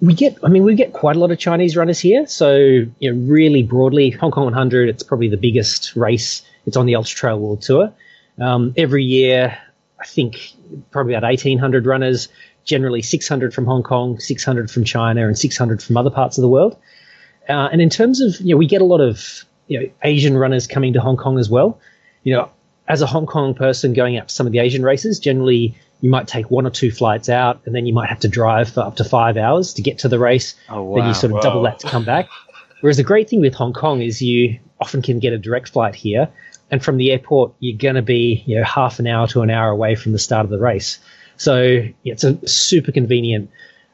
we 0.00 0.14
get 0.14 0.38
i 0.42 0.48
mean 0.48 0.64
we 0.64 0.74
get 0.74 0.92
quite 0.92 1.16
a 1.16 1.18
lot 1.18 1.30
of 1.30 1.38
chinese 1.38 1.76
runners 1.76 1.98
here 1.98 2.26
so 2.26 2.56
you 2.56 3.12
know 3.12 3.32
really 3.32 3.62
broadly 3.62 4.10
hong 4.10 4.30
kong 4.30 4.44
100 4.44 4.88
it's 4.88 5.02
probably 5.02 5.28
the 5.28 5.36
biggest 5.36 5.94
race 5.96 6.42
it's 6.66 6.76
on 6.76 6.86
the 6.86 6.94
ultra 6.94 7.16
trail 7.16 7.38
world 7.38 7.62
tour 7.62 7.92
um, 8.40 8.72
every 8.76 9.04
year 9.04 9.56
i 10.00 10.04
think 10.04 10.54
probably 10.90 11.14
about 11.14 11.26
1800 11.26 11.86
runners 11.86 12.28
generally 12.64 13.02
600 13.02 13.52
from 13.52 13.66
hong 13.66 13.82
kong 13.82 14.18
600 14.18 14.70
from 14.70 14.84
china 14.84 15.26
and 15.26 15.38
600 15.38 15.82
from 15.82 15.96
other 15.96 16.10
parts 16.10 16.38
of 16.38 16.42
the 16.42 16.48
world 16.48 16.76
uh, 17.48 17.68
and 17.72 17.82
in 17.82 17.90
terms 17.90 18.20
of 18.20 18.40
you 18.40 18.54
know 18.54 18.58
we 18.58 18.66
get 18.66 18.80
a 18.80 18.86
lot 18.86 19.00
of 19.00 19.44
you 19.70 19.80
know 19.80 19.90
asian 20.02 20.36
runners 20.36 20.66
coming 20.66 20.92
to 20.92 21.00
hong 21.00 21.16
kong 21.16 21.38
as 21.38 21.48
well 21.48 21.80
you 22.22 22.34
know 22.34 22.50
as 22.88 23.00
a 23.00 23.06
hong 23.06 23.24
kong 23.24 23.54
person 23.54 23.94
going 23.94 24.18
out 24.18 24.28
to 24.28 24.34
some 24.34 24.46
of 24.46 24.52
the 24.52 24.58
asian 24.58 24.82
races 24.82 25.18
generally 25.18 25.74
you 26.00 26.10
might 26.10 26.26
take 26.26 26.50
one 26.50 26.66
or 26.66 26.70
two 26.70 26.90
flights 26.90 27.28
out 27.28 27.60
and 27.66 27.74
then 27.74 27.86
you 27.86 27.92
might 27.92 28.08
have 28.08 28.20
to 28.20 28.28
drive 28.28 28.70
for 28.70 28.80
up 28.80 28.96
to 28.96 29.04
five 29.04 29.36
hours 29.36 29.74
to 29.74 29.82
get 29.82 29.98
to 29.98 30.08
the 30.08 30.18
race. 30.18 30.54
Oh, 30.68 30.82
wow, 30.82 30.96
Then 30.96 31.08
you 31.08 31.14
sort 31.14 31.32
of 31.34 31.42
double 31.42 31.62
that 31.62 31.78
to 31.80 31.88
come 31.88 32.04
back. 32.04 32.28
Whereas 32.80 32.96
the 32.96 33.02
great 33.02 33.28
thing 33.28 33.40
with 33.40 33.54
Hong 33.54 33.74
Kong 33.74 34.00
is 34.00 34.22
you 34.22 34.58
often 34.80 35.02
can 35.02 35.18
get 35.18 35.34
a 35.34 35.38
direct 35.38 35.68
flight 35.68 35.94
here. 35.94 36.28
And 36.70 36.82
from 36.82 36.96
the 36.96 37.10
airport, 37.12 37.52
you're 37.58 37.76
going 37.76 37.96
to 37.96 38.02
be 38.02 38.42
you 38.46 38.56
know, 38.56 38.64
half 38.64 38.98
an 38.98 39.06
hour 39.06 39.26
to 39.28 39.42
an 39.42 39.50
hour 39.50 39.70
away 39.70 39.94
from 39.94 40.12
the 40.12 40.18
start 40.18 40.44
of 40.44 40.50
the 40.50 40.58
race. 40.58 40.98
So 41.36 41.60
yeah, 41.60 42.12
it's 42.12 42.24
a 42.24 42.46
super 42.48 42.92
convenient 42.92 43.50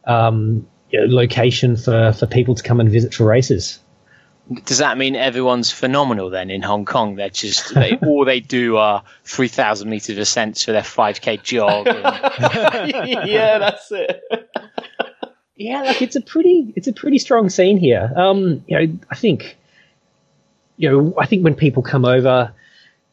um, 0.07 0.67
you 0.91 1.01
know, 1.01 1.13
location 1.13 1.77
for, 1.77 2.13
for 2.13 2.27
people 2.27 2.55
to 2.55 2.63
come 2.63 2.79
and 2.79 2.89
visit 2.89 3.15
for 3.15 3.25
races. 3.25 3.81
Does 4.65 4.79
that 4.79 4.97
mean 4.97 5.17
everyone's 5.17 5.73
phenomenal 5.73 6.31
then 6.31 6.51
in 6.51 6.63
Hong 6.63 6.85
Kong? 6.85 7.17
They're 7.17 7.31
just 7.31 7.75
they, 7.75 7.99
all 8.07 8.25
they 8.25 8.41
do 8.41 8.77
are 8.77 9.03
three 9.25 9.49
thousand 9.49 9.91
meters 9.91 10.19
ascents 10.19 10.65
for 10.65 10.73
their 10.73 10.85
five 10.85 11.21
k 11.21 11.37
jog. 11.37 11.89
And, 11.89 12.03
yeah, 13.29 13.59
that's 13.59 13.91
it. 13.91 14.23
Yeah, 15.57 15.83
like 15.83 16.03
it's 16.03 16.17
a 16.17 16.21
pretty 16.21 16.73
it's 16.77 16.87
a 16.87 16.93
pretty 16.93 17.19
strong 17.19 17.51
scene 17.51 17.77
here. 17.77 18.13
Um, 18.15 18.65
you 18.69 18.79
know, 18.79 18.99
I 19.11 19.17
think 19.17 19.57
you 20.77 20.91
know, 20.91 21.15
I 21.19 21.27
think 21.27 21.43
when 21.43 21.55
people 21.55 21.83
come 21.83 22.05
over, 22.05 22.53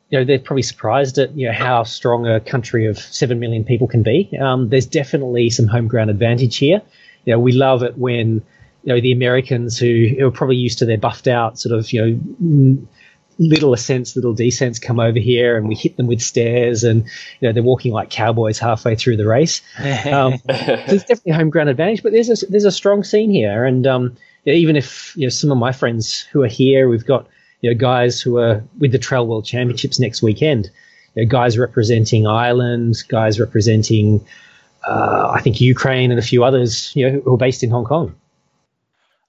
you 0.10 0.20
know, 0.20 0.26
they're 0.26 0.40
probably 0.40 0.64
surprised 0.64 1.18
at 1.18 1.36
you 1.36 1.48
know 1.48 1.54
how 1.54 1.84
strong 1.84 2.28
a 2.28 2.40
country 2.40 2.86
of 2.86 3.00
seven 3.00 3.40
million 3.40 3.64
people 3.64 3.88
can 3.88 4.04
be. 4.04 4.30
Um, 4.40 4.70
there's 4.70 4.86
definitely 4.86 5.50
some 5.50 5.68
home 5.68 5.88
ground 5.88 6.10
advantage 6.10 6.58
here. 6.58 6.82
You 7.26 7.34
know, 7.34 7.40
we 7.40 7.54
love 7.54 7.82
it 7.82 7.98
when 7.98 8.44
you 8.84 8.94
know 8.94 9.02
the 9.02 9.12
Americans 9.12 9.78
who, 9.78 10.10
who 10.18 10.28
are 10.28 10.32
probably 10.32 10.58
used 10.58 10.80
to 10.80 10.86
their 10.86 10.98
buffed 10.98 11.28
out 11.28 11.60
sort 11.60 11.78
of 11.78 11.92
you 11.92 12.06
know 12.06 12.88
little 13.40 13.74
ascents, 13.74 14.16
little 14.16 14.34
descents 14.34 14.80
come 14.80 15.00
over 15.00 15.20
here, 15.20 15.58
and 15.58 15.68
we 15.68 15.76
hit 15.76 15.98
them 15.98 16.08
with 16.08 16.22
stairs, 16.22 16.84
and 16.84 17.04
you 17.40 17.48
know 17.48 17.54
they're 17.54 17.64
walking 17.64 17.92
like 17.92 18.10
cowboys 18.10 18.60
halfway 18.60 18.96
through 18.96 19.18
the 19.18 19.28
race. 19.28 19.62
Um, 20.14 20.38
so 20.38 20.46
there's 20.48 21.04
definitely 21.06 21.32
a 21.32 21.36
home 21.36 21.50
ground 21.50 21.70
advantage, 21.70 22.04
but 22.04 22.12
there's 22.12 22.30
a, 22.30 22.46
there's 22.48 22.66
a 22.66 22.72
strong 22.72 23.04
scene 23.04 23.32
here, 23.32 23.66
and 23.66 23.88
um, 23.88 24.16
yeah, 24.44 24.54
even 24.54 24.76
if 24.76 25.16
you 25.16 25.24
know 25.24 25.30
some 25.30 25.52
of 25.52 25.58
my 25.58 25.72
friends 25.72 26.20
who 26.32 26.44
are 26.44 26.48
here, 26.48 26.90
we've 26.90 27.06
got 27.06 27.28
you 27.62 27.70
know 27.70 27.78
guys 27.78 28.22
who 28.22 28.38
are 28.38 28.64
with 28.80 28.92
the 28.92 29.00
Trail 29.00 29.26
World 29.26 29.46
Championships 29.46 30.00
next 30.00 30.22
weekend. 30.22 30.70
You 31.16 31.24
know, 31.24 31.30
guys 31.30 31.58
representing 31.58 32.28
Ireland, 32.28 32.96
guys 33.08 33.40
representing 33.40 34.26
uh, 34.88 35.32
I 35.34 35.42
think 35.42 35.62
Ukraine 35.62 36.12
and 36.12 36.20
a 36.20 36.24
few 36.24 36.44
others, 36.44 36.92
you 36.96 37.10
know, 37.10 37.20
who 37.22 37.34
are 37.34 37.38
based 37.38 37.64
in 37.64 37.70
Hong 37.72 37.86
Kong. 37.86 38.16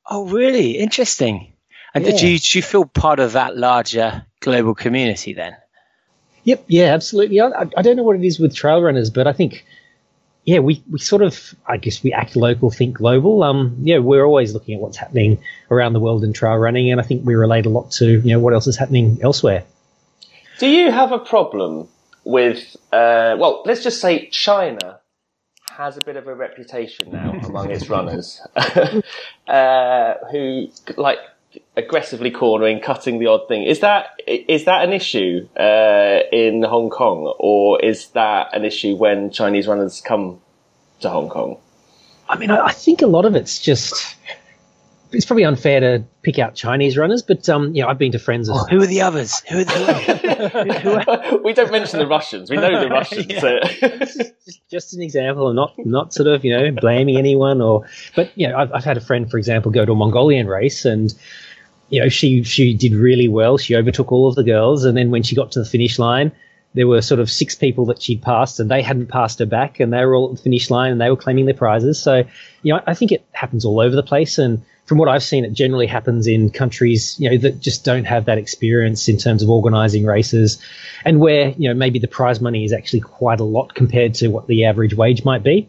Oh, 0.07 0.27
really 0.27 0.73
interesting. 0.73 1.53
And 1.95 2.05
Yeah. 2.05 2.17
do 2.17 2.29
you 2.29 2.39
do 2.39 2.59
you 2.59 2.63
feel 2.63 2.85
part 2.85 3.21
of 3.21 3.33
that 3.33 3.57
larger 3.57 4.27
global 4.41 4.75
community 4.75 5.33
then? 5.33 5.57
Yep, 6.45 6.65
yeah, 6.67 6.93
absolutely. 6.93 7.41
I, 7.41 7.63
I 7.77 7.83
don't 7.83 7.97
know 7.97 8.03
what 8.03 8.17
it 8.17 8.25
is 8.25 8.39
with 8.39 8.55
trail 8.55 8.83
runners, 8.83 9.09
but 9.09 9.27
I 9.27 9.33
think, 9.33 9.65
yeah, 10.45 10.59
we, 10.59 10.83
we 10.91 10.99
sort 10.99 11.23
of, 11.23 11.55
I 11.67 11.79
guess 11.79 12.03
we 12.03 12.13
act 12.13 12.37
local, 12.37 12.71
think 12.71 12.99
global. 12.99 13.43
Um, 13.43 13.77
yeah, 13.81 13.99
we're 13.99 14.27
always 14.27 14.53
looking 14.53 14.75
at 14.75 14.81
what's 14.81 14.99
happening 14.99 15.39
around 15.71 15.95
the 15.95 16.01
world 16.01 16.23
in 16.23 16.35
trail 16.35 16.57
running, 16.57 16.91
and 16.91 17.01
I 17.01 17.05
think 17.05 17.25
we 17.25 17.35
relate 17.35 17.65
a 17.65 17.71
lot 17.71 17.93
to, 17.93 18.21
you 18.21 18.33
know, 18.33 18.41
what 18.41 18.53
else 18.53 18.67
is 18.67 18.77
happening 18.77 19.21
elsewhere. 19.23 19.65
Do 20.59 20.69
you 20.69 20.91
have 20.91 21.13
a 21.13 21.19
problem 21.19 21.89
with, 22.25 22.77
uh, 22.93 23.37
well, 23.39 23.63
let's 23.65 23.83
just 23.83 24.01
say 24.01 24.29
China 24.29 25.01
has 25.77 25.97
a 25.97 26.01
bit 26.01 26.17
of 26.17 26.27
a 26.29 26.35
reputation 26.35 27.11
now 27.11 27.33
among 27.45 27.71
its 27.71 27.89
runners, 27.89 28.41
uh, 29.49 30.15
who 30.31 30.69
like 30.97 31.19
aggressively 31.77 32.31
cornering, 32.31 32.81
cutting 32.81 33.19
the 33.19 33.27
odd 33.27 33.49
thing. 33.49 33.65
Is 33.65 33.81
that 33.81 34.21
is 34.27 34.65
that 34.65 34.85
an 34.85 34.93
issue 34.93 35.49
uh, 35.59 36.21
in 36.33 36.63
Hong 36.63 36.91
Kong, 36.91 37.35
or 37.39 37.85
is 37.85 38.09
that 38.11 38.55
an 38.55 38.65
issue 38.65 38.95
when 38.97 39.31
Chinese 39.31 39.67
runners 39.67 40.01
come 40.01 40.41
to 41.01 41.11
Hong 41.11 41.29
Kong? 41.29 41.59
I 42.29 42.39
mean, 42.39 42.51
I, 42.51 42.67
I 42.67 42.73
think 42.73 43.03
a 43.03 43.07
lot 43.07 43.25
of 43.27 43.35
it's 43.35 43.59
just, 43.59 44.17
it's 45.15 45.27
probably 45.27 45.45
unfair 45.45 45.81
to 45.81 46.05
pick 46.23 46.39
out 46.39 46.55
Chinese 46.55 46.97
runners, 46.97 47.23
but, 47.23 47.49
um, 47.49 47.75
you 47.75 47.83
know, 47.83 47.89
I've 47.89 47.99
been 47.99 48.13
to 48.13 48.19
friends 48.19 48.49
of, 48.49 48.69
Who 48.71 48.83
are 48.83 48.87
the 48.87 49.03
others? 49.03 49.41
Who 49.49 49.61
are 49.61 49.65
the 49.65 51.23
others? 51.31 51.41
we 51.45 51.53
don't 51.53 51.73
mention 51.73 51.99
the 51.99 52.07
Russians. 52.07 52.51
We 52.51 52.57
know 52.57 52.81
the 52.81 52.89
Russians. 52.89 53.41
so- 53.41 53.61
just, 54.45 54.71
just 54.71 54.95
an 54.95 55.03
example, 55.03 55.49
and 55.49 55.57
not 55.57 55.75
not 55.79 56.13
sort 56.13 56.29
of 56.29 56.45
you 56.45 56.57
know 56.57 56.71
blaming 56.73 57.17
anyone 57.17 57.61
or, 57.61 57.87
but 58.15 58.31
you 58.37 58.49
know 58.49 58.57
I've, 58.57 58.73
I've 58.73 58.85
had 58.85 58.97
a 58.97 59.01
friend, 59.01 59.31
for 59.31 59.39
example, 59.39 59.71
go 59.71 59.85
to 59.85 59.93
a 59.93 59.95
Mongolian 59.97 60.47
race, 60.47 60.85
and 60.85 61.13
you 61.89 62.01
know 62.03 62.09
she 62.09 62.43
she 62.43 62.75
did 62.75 62.93
really 62.93 63.29
well. 63.29 63.57
She 63.59 63.75
overtook 63.75 64.13
all 64.13 64.29
of 64.29 64.35
the 64.35 64.45
girls, 64.45 64.85
and 64.85 64.97
then 64.97 65.11
when 65.11 65.23
she 65.23 65.35
got 65.35 65.53
to 65.53 65.61
the 65.61 65.65
finish 65.65 65.99
line, 65.99 66.33
there 66.75 66.87
were 66.87 67.01
sort 67.01 67.21
of 67.21 67.31
six 67.31 67.55
people 67.55 67.87
that 67.87 68.03
she'd 68.03 68.23
passed, 68.23 68.61
and 68.61 68.71
they 68.71 68.83
hadn't 68.83 69.07
passed 69.07 69.39
her 69.39 69.47
back, 69.47 69.81
and 69.81 69.93
they 69.93 70.05
were 70.05 70.15
all 70.15 70.31
at 70.31 70.37
the 70.37 70.43
finish 70.43 70.71
line, 70.71 70.93
and 70.93 71.01
they 71.01 71.11
were 71.11 71.17
claiming 71.17 71.47
their 71.47 71.55
prizes. 71.55 72.01
So 72.01 72.25
you 72.63 72.75
know 72.75 72.81
I 72.87 72.95
think 72.95 73.13
it 73.13 73.25
happens 73.33 73.65
all 73.65 73.81
over 73.81 73.95
the 73.95 74.03
place, 74.03 74.39
and 74.39 74.63
from 74.87 74.99
what 74.99 75.09
I've 75.09 75.23
seen, 75.23 75.45
it 75.45 75.55
generally 75.55 75.87
happens 75.87 76.27
in 76.27 76.51
countries 76.51 77.17
you 77.19 77.31
know 77.31 77.39
that 77.39 77.61
just 77.61 77.85
don't 77.85 78.05
have 78.05 78.27
that 78.27 78.39
experience 78.39 79.09
in 79.09 79.17
terms 79.17 79.43
of 79.43 79.49
organising 79.49 80.05
races, 80.05 80.63
and 81.05 81.21
where 81.21 81.51
you 81.51 81.69
know 81.69 81.75
maybe 81.75 81.99
the 81.99 82.09
prize 82.09 82.41
money 82.41 82.65
is 82.65 82.73
actually 82.73 83.01
quite 83.01 83.41
a 83.41 83.45
lot 83.45 83.75
compared 83.75 84.15
to 84.15 84.29
what 84.29 84.47
the 84.47 84.65
average 84.65 84.95
wage 84.95 85.25
might 85.25 85.43
be. 85.43 85.69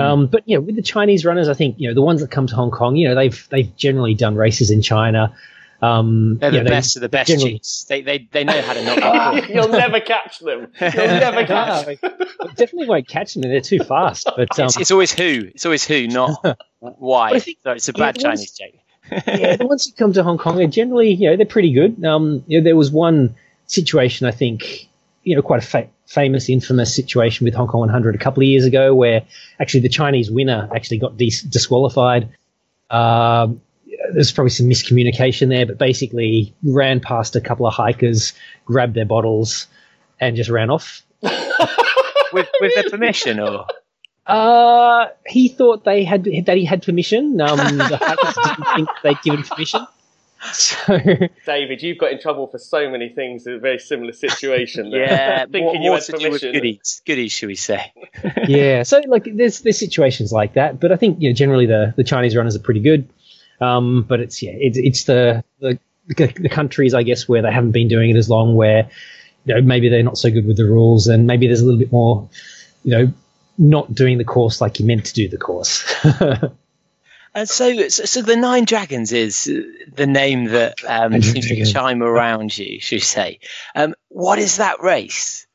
Um, 0.00 0.26
but 0.26 0.42
you 0.46 0.56
know, 0.56 0.62
with 0.62 0.76
the 0.76 0.82
Chinese 0.82 1.24
runners, 1.24 1.48
I 1.48 1.54
think 1.54 1.76
you 1.78 1.88
know 1.88 1.94
the 1.94 2.02
ones 2.02 2.20
that 2.20 2.30
come 2.30 2.46
to 2.48 2.54
Hong 2.54 2.70
Kong, 2.70 2.96
you 2.96 3.08
know 3.08 3.14
they've 3.14 3.48
they've 3.50 3.76
generally 3.76 4.14
done 4.14 4.34
races 4.34 4.70
in 4.70 4.82
China. 4.82 5.34
Um, 5.80 6.38
They're 6.38 6.50
you 6.52 6.58
the 6.58 6.64
know, 6.64 6.70
best 6.70 6.96
of 6.96 7.02
the 7.02 7.08
best 7.08 7.28
generally- 7.28 7.52
cheats. 7.54 7.84
They, 7.84 8.02
they 8.02 8.28
they 8.32 8.42
know 8.44 8.60
how 8.62 8.72
to 8.72 8.84
knock 8.84 9.48
you. 9.48 9.54
You'll 9.54 9.68
never 9.68 10.00
catch 10.00 10.40
them. 10.40 10.72
You'll 10.80 10.90
never 10.96 11.44
catch. 11.46 11.86
I 11.88 12.46
definitely 12.56 12.88
won't 12.88 13.06
catch 13.06 13.34
them. 13.34 13.42
They're 13.42 13.60
too 13.60 13.78
fast. 13.80 14.28
But 14.36 14.58
um, 14.58 14.66
It's, 14.66 14.76
it's 14.80 14.90
always 14.90 15.12
who. 15.12 15.48
It's 15.54 15.64
always 15.66 15.84
who, 15.86 16.08
not 16.08 16.58
why. 16.80 17.30
I 17.30 17.38
think- 17.38 17.58
so 17.62 17.70
it's 17.72 17.88
a 17.88 17.92
bad 17.92 18.16
the 18.16 18.26
ones- 18.28 18.52
Chinese 18.52 18.52
joke. 18.52 19.24
yeah, 19.40 19.56
the 19.56 19.66
ones 19.66 19.86
who 19.86 19.92
come 19.92 20.12
to 20.14 20.22
Hong 20.22 20.36
Kong 20.36 20.60
are 20.60 20.66
generally, 20.66 21.10
you 21.14 21.30
know, 21.30 21.36
they're 21.36 21.46
pretty 21.46 21.72
good. 21.72 22.04
Um, 22.04 22.42
you 22.46 22.58
know, 22.60 22.64
there 22.64 22.76
was 22.76 22.90
one 22.90 23.36
situation 23.66 24.26
I 24.26 24.32
think 24.32 24.88
you 25.22 25.36
know 25.36 25.42
quite 25.42 25.62
a 25.62 25.66
fa- 25.66 25.88
famous, 26.06 26.48
infamous 26.48 26.94
situation 26.94 27.44
with 27.44 27.54
Hong 27.54 27.68
Kong 27.68 27.80
100 27.80 28.14
a 28.14 28.18
couple 28.18 28.42
of 28.42 28.48
years 28.48 28.64
ago, 28.64 28.94
where 28.94 29.22
actually 29.60 29.80
the 29.80 29.88
Chinese 29.88 30.30
winner 30.30 30.68
actually 30.74 30.98
got 30.98 31.16
dis- 31.16 31.42
disqualified. 31.42 32.30
Um, 32.90 33.60
there's 34.12 34.32
probably 34.32 34.50
some 34.50 34.66
miscommunication 34.66 35.48
there, 35.48 35.66
but 35.66 35.78
basically 35.78 36.54
ran 36.62 37.00
past 37.00 37.36
a 37.36 37.40
couple 37.40 37.66
of 37.66 37.74
hikers, 37.74 38.32
grabbed 38.64 38.94
their 38.94 39.06
bottles, 39.06 39.66
and 40.20 40.36
just 40.36 40.50
ran 40.50 40.70
off. 40.70 41.02
with 41.22 42.48
with 42.60 42.74
their 42.74 42.90
permission, 42.90 43.40
or 43.40 43.66
Uh, 44.26 45.06
he 45.26 45.48
thought 45.48 45.84
they 45.84 46.04
had 46.04 46.24
that 46.46 46.56
he 46.56 46.64
had 46.64 46.82
permission. 46.82 47.40
Um, 47.40 47.56
the 47.56 47.96
hikers 48.00 48.34
didn't 48.34 48.74
think 48.74 48.88
they'd 49.02 49.22
given 49.22 49.42
permission. 49.42 49.86
So 50.52 50.98
David, 51.46 51.82
you've 51.82 51.98
got 51.98 52.12
in 52.12 52.20
trouble 52.20 52.46
for 52.46 52.58
so 52.58 52.88
many 52.88 53.08
things 53.08 53.46
in 53.46 53.54
a 53.54 53.58
very 53.58 53.78
similar 53.78 54.12
situation. 54.12 54.90
there. 54.90 55.00
yeah, 55.06 55.38
thinking 55.46 55.62
more, 55.64 55.74
you 55.74 55.90
more 55.90 55.94
had 55.94 56.04
to 56.04 56.12
do 56.12 56.30
with 56.30 56.42
permission. 56.42 56.52
goodies, 56.52 57.02
goodies, 57.04 57.32
should 57.32 57.48
we 57.48 57.56
say? 57.56 57.92
yeah, 58.46 58.84
so 58.84 59.00
like 59.08 59.28
there's 59.34 59.60
there's 59.62 59.78
situations 59.78 60.32
like 60.32 60.54
that, 60.54 60.78
but 60.78 60.92
I 60.92 60.96
think 60.96 61.20
you 61.20 61.30
know 61.30 61.34
generally 61.34 61.66
the, 61.66 61.92
the 61.96 62.04
Chinese 62.04 62.36
runners 62.36 62.54
are 62.54 62.60
pretty 62.60 62.80
good. 62.80 63.08
Um, 63.60 64.04
but 64.08 64.20
it's 64.20 64.42
yeah, 64.42 64.52
it's 64.54 64.78
it's 64.78 65.04
the, 65.04 65.44
the 65.60 65.78
the 66.16 66.48
countries 66.48 66.94
I 66.94 67.02
guess 67.02 67.28
where 67.28 67.42
they 67.42 67.52
haven't 67.52 67.72
been 67.72 67.88
doing 67.88 68.10
it 68.10 68.16
as 68.16 68.30
long, 68.30 68.54
where 68.54 68.88
you 69.44 69.54
know 69.54 69.60
maybe 69.62 69.88
they're 69.88 70.02
not 70.02 70.18
so 70.18 70.30
good 70.30 70.46
with 70.46 70.56
the 70.56 70.64
rules, 70.64 71.06
and 71.06 71.26
maybe 71.26 71.46
there's 71.46 71.60
a 71.60 71.64
little 71.64 71.78
bit 71.80 71.92
more, 71.92 72.28
you 72.84 72.90
know, 72.92 73.12
not 73.58 73.92
doing 73.94 74.18
the 74.18 74.24
course 74.24 74.60
like 74.60 74.78
you 74.78 74.86
meant 74.86 75.06
to 75.06 75.14
do 75.14 75.28
the 75.28 75.36
course. 75.38 75.84
And 77.34 77.48
so, 77.48 77.88
so, 77.88 78.04
so 78.04 78.22
the 78.22 78.36
Nine 78.36 78.64
Dragons 78.64 79.12
is 79.12 79.48
uh, 79.48 79.60
the 79.94 80.06
name 80.06 80.46
that 80.46 80.76
um, 80.86 81.20
seems 81.20 81.48
to 81.48 81.64
chime 81.64 82.02
around 82.02 82.56
you, 82.56 82.80
should 82.80 82.96
we 82.96 83.00
say? 83.00 83.40
Um, 83.74 83.94
what 84.08 84.38
is 84.38 84.56
that 84.58 84.80
race? 84.82 85.46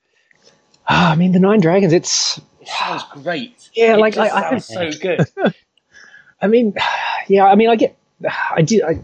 Ah, 0.88 1.12
I 1.12 1.16
mean 1.16 1.32
the 1.32 1.40
Nine 1.40 1.62
Dragons, 1.62 1.94
it's 1.94 2.38
It 2.62 2.68
sounds 2.68 3.04
great. 3.24 3.70
Yeah, 3.74 3.96
It 3.96 4.00
like, 4.00 4.14
just 4.16 4.34
I- 4.34 4.38
I 4.38 4.60
sounds 4.60 4.66
so 4.66 4.92
good. 4.92 5.54
I 6.44 6.48
mean, 6.48 6.76
yeah, 7.28 7.46
I 7.46 7.56
mean, 7.56 7.70
I 7.70 7.76
get, 7.76 7.98
I 8.56 8.62
did, 8.62 8.84
I, 8.84 9.00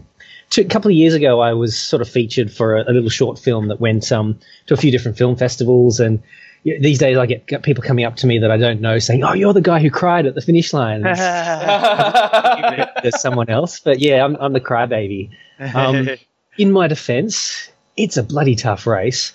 two, 0.50 0.62
a 0.62 0.66
couple 0.66 0.90
of 0.90 0.96
years 0.96 1.14
ago, 1.14 1.40
I 1.40 1.54
was 1.54 1.76
sort 1.76 2.02
of 2.02 2.08
featured 2.08 2.52
for 2.52 2.76
a, 2.76 2.90
a 2.90 2.92
little 2.92 3.10
short 3.10 3.38
film 3.38 3.68
that 3.68 3.80
went 3.80 4.12
um, 4.12 4.38
to 4.66 4.74
a 4.74 4.76
few 4.76 4.90
different 4.90 5.16
film 5.16 5.36
festivals. 5.36 5.98
And 5.98 6.22
these 6.64 6.98
days, 6.98 7.16
I 7.16 7.26
get, 7.26 7.46
get 7.46 7.62
people 7.62 7.82
coming 7.82 8.04
up 8.04 8.16
to 8.16 8.26
me 8.26 8.38
that 8.40 8.50
I 8.50 8.58
don't 8.58 8.80
know 8.80 8.98
saying, 8.98 9.24
Oh, 9.24 9.32
you're 9.32 9.54
the 9.54 9.62
guy 9.62 9.80
who 9.80 9.90
cried 9.90 10.26
at 10.26 10.34
the 10.34 10.42
finish 10.42 10.72
line. 10.72 11.02
There's 13.02 13.20
someone 13.20 13.48
else. 13.48 13.80
But 13.80 14.00
yeah, 14.00 14.24
I'm, 14.24 14.36
I'm 14.36 14.52
the 14.52 14.60
crybaby. 14.60 15.30
Um, 15.74 16.10
in 16.58 16.72
my 16.72 16.86
defense, 16.86 17.70
it's 17.96 18.18
a 18.18 18.22
bloody 18.22 18.56
tough 18.56 18.86
race. 18.86 19.32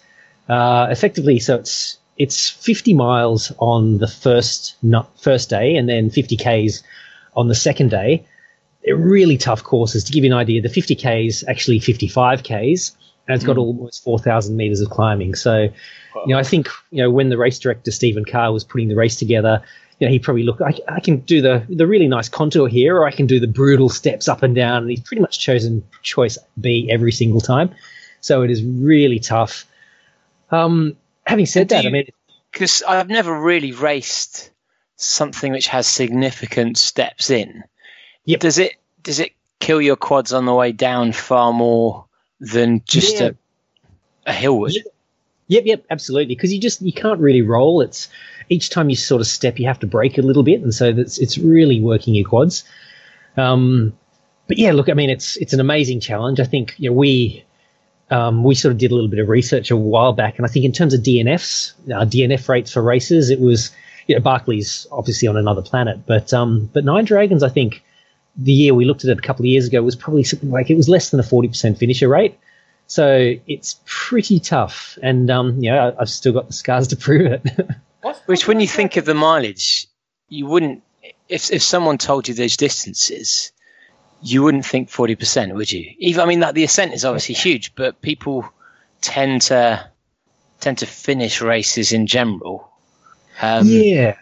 Uh, 0.47 0.87
effectively, 0.91 1.39
so 1.39 1.55
it's 1.55 1.97
it's 2.17 2.49
50 2.49 2.93
miles 2.93 3.51
on 3.57 3.97
the 3.97 4.07
first 4.07 4.75
not 4.83 5.19
first 5.19 5.49
day, 5.49 5.75
and 5.75 5.89
then 5.89 6.09
50 6.09 6.37
k's 6.37 6.83
on 7.35 7.47
the 7.47 7.55
second 7.55 7.91
day. 7.91 8.25
They're 8.83 8.95
really 8.95 9.37
tough 9.37 9.63
courses. 9.63 10.03
To 10.03 10.11
give 10.11 10.23
you 10.23 10.31
an 10.31 10.37
idea, 10.37 10.61
the 10.61 10.69
50 10.69 10.95
k's 10.95 11.43
actually 11.47 11.79
55 11.79 12.43
k's, 12.43 12.95
and 13.27 13.35
it's 13.35 13.43
got 13.43 13.57
almost 13.57 14.03
4,000 14.03 14.55
meters 14.55 14.81
of 14.81 14.89
climbing. 14.91 15.33
So, 15.33 15.63
you 15.63 15.71
know, 16.27 16.37
I 16.37 16.43
think 16.43 16.69
you 16.91 17.01
know 17.01 17.09
when 17.09 17.29
the 17.29 17.37
race 17.37 17.57
director 17.57 17.91
Stephen 17.91 18.25
Carr 18.25 18.51
was 18.51 18.63
putting 18.63 18.87
the 18.87 18.95
race 18.95 19.15
together. 19.15 19.63
You 19.99 20.07
know, 20.07 20.11
he 20.11 20.19
probably 20.19 20.43
looked. 20.43 20.61
I, 20.61 20.73
I 20.87 20.99
can 20.99 21.21
do 21.21 21.41
the 21.41 21.65
the 21.69 21.87
really 21.87 22.07
nice 22.07 22.29
contour 22.29 22.67
here, 22.67 22.97
or 22.97 23.07
I 23.07 23.11
can 23.11 23.27
do 23.27 23.39
the 23.39 23.47
brutal 23.47 23.89
steps 23.89 24.27
up 24.27 24.43
and 24.43 24.53
down. 24.53 24.83
And 24.83 24.89
he's 24.89 24.99
pretty 24.99 25.21
much 25.21 25.39
chosen 25.39 25.83
choice 26.01 26.37
B 26.59 26.89
every 26.91 27.11
single 27.11 27.41
time. 27.41 27.73
So 28.19 28.41
it 28.43 28.51
is 28.51 28.63
really 28.63 29.19
tough. 29.19 29.65
Um, 30.51 30.97
having 31.25 31.45
said 31.45 31.69
do 31.69 31.75
that, 31.75 31.85
I 31.85 31.89
mean, 31.89 32.07
Because 32.51 32.83
I've 32.83 33.07
never 33.07 33.39
really 33.39 33.71
raced 33.71 34.51
something 34.97 35.51
which 35.51 35.67
has 35.67 35.87
significant 35.87 36.77
steps 36.77 37.29
in. 37.29 37.63
Yep. 38.25 38.39
Does 38.39 38.57
it 38.57 38.73
does 39.03 39.19
it 39.19 39.31
kill 39.59 39.81
your 39.81 39.95
quads 39.95 40.33
on 40.33 40.45
the 40.45 40.53
way 40.53 40.71
down 40.71 41.11
far 41.11 41.53
more 41.53 42.05
than 42.39 42.81
just 42.85 43.19
Yeah. 43.19 43.29
a, 44.25 44.29
a 44.31 44.33
hill 44.33 44.59
would? 44.59 44.73
Yep, 45.47 45.63
yep, 45.65 45.85
absolutely. 45.91 46.33
Because 46.33 46.51
you 46.51 46.59
just 46.59 46.81
you 46.81 46.93
can't 46.93 47.19
really 47.19 47.43
roll. 47.43 47.81
It's 47.81 48.09
each 48.49 48.69
time 48.69 48.89
you 48.89 48.95
sort 48.95 49.21
of 49.21 49.27
step, 49.27 49.59
you 49.59 49.67
have 49.67 49.79
to 49.79 49.87
brake 49.87 50.17
a 50.17 50.21
little 50.23 50.43
bit, 50.43 50.61
and 50.61 50.73
so 50.73 50.91
that's 50.91 51.19
it's 51.19 51.37
really 51.37 51.79
working 51.81 52.15
your 52.15 52.27
quads. 52.27 52.63
Um, 53.37 53.93
but 54.47 54.57
yeah, 54.57 54.71
look, 54.71 54.89
I 54.89 54.93
mean, 54.93 55.09
it's 55.09 55.37
it's 55.37 55.53
an 55.53 55.59
amazing 55.59 55.99
challenge. 55.99 56.39
I 56.39 56.45
think 56.45 56.73
you 56.77 56.89
know 56.89 56.95
we 56.95 57.43
um, 58.09 58.43
we 58.43 58.55
sort 58.55 58.71
of 58.71 58.77
did 58.79 58.91
a 58.91 58.95
little 58.95 59.09
bit 59.09 59.19
of 59.19 59.29
research 59.29 59.69
a 59.71 59.77
while 59.77 60.13
back, 60.13 60.37
and 60.37 60.45
I 60.45 60.49
think 60.49 60.65
in 60.65 60.71
terms 60.71 60.93
of 60.93 61.01
DNFs, 61.01 61.73
uh, 61.91 62.05
DNF 62.05 62.47
rates 62.49 62.71
for 62.71 62.81
races, 62.81 63.29
it 63.29 63.39
was 63.39 63.71
you 64.07 64.15
know 64.15 64.21
Barkley's 64.21 64.87
obviously 64.91 65.27
on 65.27 65.37
another 65.37 65.61
planet, 65.61 66.05
but 66.05 66.33
um, 66.33 66.69
but 66.73 66.83
Nine 66.85 67.05
Dragons, 67.05 67.43
I 67.43 67.49
think 67.49 67.83
the 68.37 68.51
year 68.51 68.73
we 68.73 68.85
looked 68.85 69.03
at 69.03 69.09
it 69.09 69.17
a 69.17 69.21
couple 69.21 69.43
of 69.43 69.47
years 69.47 69.67
ago 69.67 69.81
was 69.81 69.95
probably 69.95 70.23
something 70.23 70.51
like 70.51 70.69
it 70.69 70.75
was 70.75 70.89
less 70.89 71.09
than 71.09 71.19
a 71.19 71.23
forty 71.23 71.47
percent 71.47 71.77
finisher 71.77 72.07
rate. 72.07 72.37
So 72.87 73.33
it's 73.47 73.79
pretty 73.85 74.39
tough, 74.39 74.97
and 75.01 75.29
um, 75.31 75.59
yeah, 75.59 75.87
I- 75.97 76.01
I've 76.01 76.09
still 76.09 76.33
got 76.33 76.47
the 76.47 76.53
scars 76.53 76.87
to 76.89 76.95
prove 77.05 77.31
it. 77.31 77.41
What's- 78.01 78.19
Which, 78.27 78.47
when 78.47 78.59
you 78.59 78.67
think 78.67 78.97
of 78.97 79.05
the 79.05 79.15
mileage, 79.15 79.87
you 80.29 80.45
wouldn't. 80.45 80.83
If 81.27 81.51
if 81.51 81.63
someone 81.63 81.97
told 81.97 82.27
you 82.27 82.35
those 82.35 82.55
distances, 82.57 83.51
you 84.21 84.43
wouldn't 84.43 84.65
think 84.65 84.89
forty 84.89 85.15
percent, 85.15 85.55
would 85.55 85.71
you? 85.71 85.91
Even 85.97 86.21
I 86.21 86.25
mean, 86.27 86.39
like 86.39 86.53
the 86.53 86.63
ascent 86.63 86.93
is 86.93 87.03
obviously 87.05 87.33
huge, 87.35 87.73
but 87.73 88.01
people 88.01 88.45
tend 89.01 89.41
to 89.43 89.89
tend 90.59 90.77
to 90.79 90.85
finish 90.85 91.41
races 91.41 91.91
in 91.91 92.05
general. 92.05 92.69
Um, 93.41 93.67
yeah, 93.67 94.17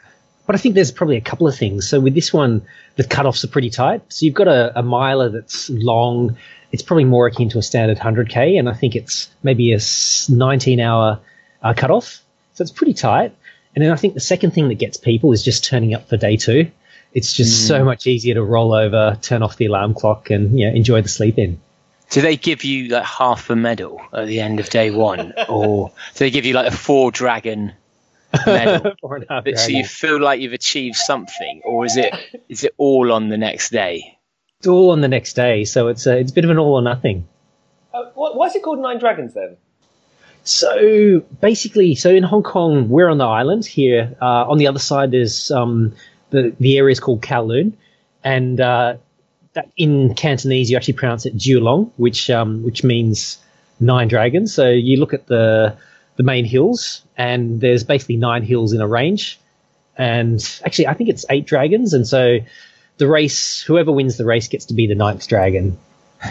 but 0.46 0.56
I 0.56 0.60
think 0.60 0.76
there's 0.76 0.92
probably 0.92 1.18
a 1.18 1.22
couple 1.22 1.48
of 1.48 1.56
things. 1.56 1.88
So 1.88 2.00
with 2.00 2.16
this 2.16 2.34
one, 2.34 2.66
the 2.96 3.04
cutoffs 3.04 3.44
are 3.44 3.48
pretty 3.48 3.70
tight. 3.70 4.02
So 4.10 4.26
you've 4.26 4.36
got 4.36 4.48
a, 4.48 4.78
a 4.78 4.84
miler 4.84 5.30
that's 5.30 5.70
long. 5.70 6.38
It's 6.72 6.84
probably 6.84 7.06
more 7.06 7.28
akin 7.28 7.50
to 7.50 7.60
a 7.60 7.62
standard 7.62 7.98
100k, 7.98 8.58
and 8.58 8.68
I 8.68 8.74
think 8.74 8.96
it's 8.96 9.30
maybe 9.44 9.74
a 9.74 9.80
19 10.30 10.80
hour 10.80 11.20
uh, 11.62 11.74
cutoff. 11.76 12.22
So 12.54 12.62
it's 12.62 12.72
pretty 12.72 12.94
tight. 12.94 13.36
And 13.76 13.84
then 13.84 13.92
I 13.92 13.96
think 13.96 14.14
the 14.14 14.20
second 14.20 14.52
thing 14.52 14.68
that 14.68 14.76
gets 14.76 14.98
people 14.98 15.32
is 15.32 15.44
just 15.44 15.64
turning 15.64 15.94
up 15.94 16.08
for 16.08 16.18
day 16.18 16.38
two. 16.38 16.70
It's 17.14 17.34
just 17.34 17.68
so 17.68 17.86
much 17.86 18.08
easier 18.08 18.34
to 18.34 18.44
roll 18.44 18.74
over, 18.74 19.18
turn 19.22 19.44
off 19.44 19.58
the 19.58 19.68
alarm 19.68 19.94
clock, 19.94 20.32
and 20.32 20.58
you 20.58 20.68
know, 20.68 20.76
enjoy 20.76 21.02
the 21.02 21.10
sleep 21.10 21.38
in. 21.38 21.60
Do 22.10 22.22
they 22.22 22.38
give 22.38 22.64
you 22.64 22.90
like 22.90 23.06
half 23.06 23.50
a 23.50 23.56
medal 23.56 24.02
at 24.14 24.28
the 24.28 24.40
end 24.40 24.60
of 24.60 24.70
day 24.70 24.90
one, 24.90 25.34
or 25.50 25.90
do 25.90 26.20
they 26.20 26.32
give 26.32 26.46
you 26.46 26.54
like 26.54 26.68
a 26.68 26.76
four 26.76 27.12
dragon 27.12 27.74
medal? 28.46 28.94
Four 29.02 29.16
and 29.16 29.26
a 29.30 29.34
half 29.34 29.44
But 29.46 29.60
so 29.60 29.70
you 29.70 29.86
feel 29.86 30.20
like 30.20 30.42
you've 30.42 30.54
achieved 30.54 30.96
something, 30.96 31.62
or 31.64 31.86
is 31.86 31.98
it 31.98 32.14
is 32.50 32.64
it 32.64 32.74
all 32.78 33.12
on 33.12 33.30
the 33.30 33.38
next 33.38 33.72
day? 33.72 34.18
It's 34.60 34.68
all 34.68 34.92
on 34.92 35.02
the 35.02 35.08
next 35.08 35.34
day, 35.34 35.66
so 35.66 35.88
it's 35.88 36.06
a, 36.08 36.18
it's 36.18 36.32
a 36.32 36.34
bit 36.34 36.46
of 36.46 36.52
an 36.52 36.58
all 36.58 36.76
or 36.76 36.82
nothing. 36.82 37.28
Uh, 37.94 38.06
why, 38.14 38.32
why 38.34 38.48
is 38.48 38.56
it 38.56 38.64
called 38.64 38.80
Nine 38.80 38.98
Dragons 38.98 39.34
then? 39.34 39.58
So 40.46 41.24
basically, 41.42 41.96
so 41.96 42.10
in 42.10 42.24
Hong 42.24 42.44
Kong, 42.44 42.90
we're 42.90 43.10
on 43.10 43.18
the 43.18 43.26
island 43.26 43.66
here. 43.66 44.16
Uh, 44.22 44.50
on 44.50 44.58
the 44.58 44.68
other 44.68 44.80
side, 44.80 45.12
there's 45.12 45.52
um, 45.52 45.94
the 46.32 46.54
the 46.60 46.78
area 46.78 46.92
is 46.92 47.00
called 47.00 47.22
Kowloon, 47.22 47.74
and 48.24 48.60
uh, 48.60 48.98
that 49.54 49.72
in 49.78 50.16
Cantonese 50.16 50.70
you 50.70 50.78
actually 50.78 50.96
pronounce 50.96 51.26
it 51.26 51.38
Jiulong, 51.38 51.92
which 51.98 52.30
um, 52.30 52.64
which 52.64 52.84
means 52.84 53.38
nine 53.80 54.08
dragons. 54.08 54.54
So 54.54 54.70
you 54.70 54.98
look 54.98 55.14
at 55.14 55.28
the 55.28 55.78
the 56.16 56.24
main 56.24 56.46
hills, 56.46 57.02
and 57.18 57.60
there's 57.62 57.84
basically 57.84 58.18
nine 58.18 58.44
hills 58.44 58.74
in 58.74 58.82
a 58.82 58.88
range, 58.88 59.40
and 59.98 60.40
actually 60.66 60.88
I 60.88 60.94
think 60.94 61.10
it's 61.10 61.26
eight 61.30 61.46
dragons, 61.46 61.94
and 61.94 62.08
so 62.08 62.40
the 62.98 63.08
race, 63.08 63.62
whoever 63.62 63.92
wins 63.92 64.18
the 64.18 64.26
race 64.26 64.48
gets 64.48 64.66
to 64.66 64.74
be 64.74 64.88
the 64.88 64.96
ninth 64.96 65.28
dragon. 65.28 65.78
Oh, 66.24 66.30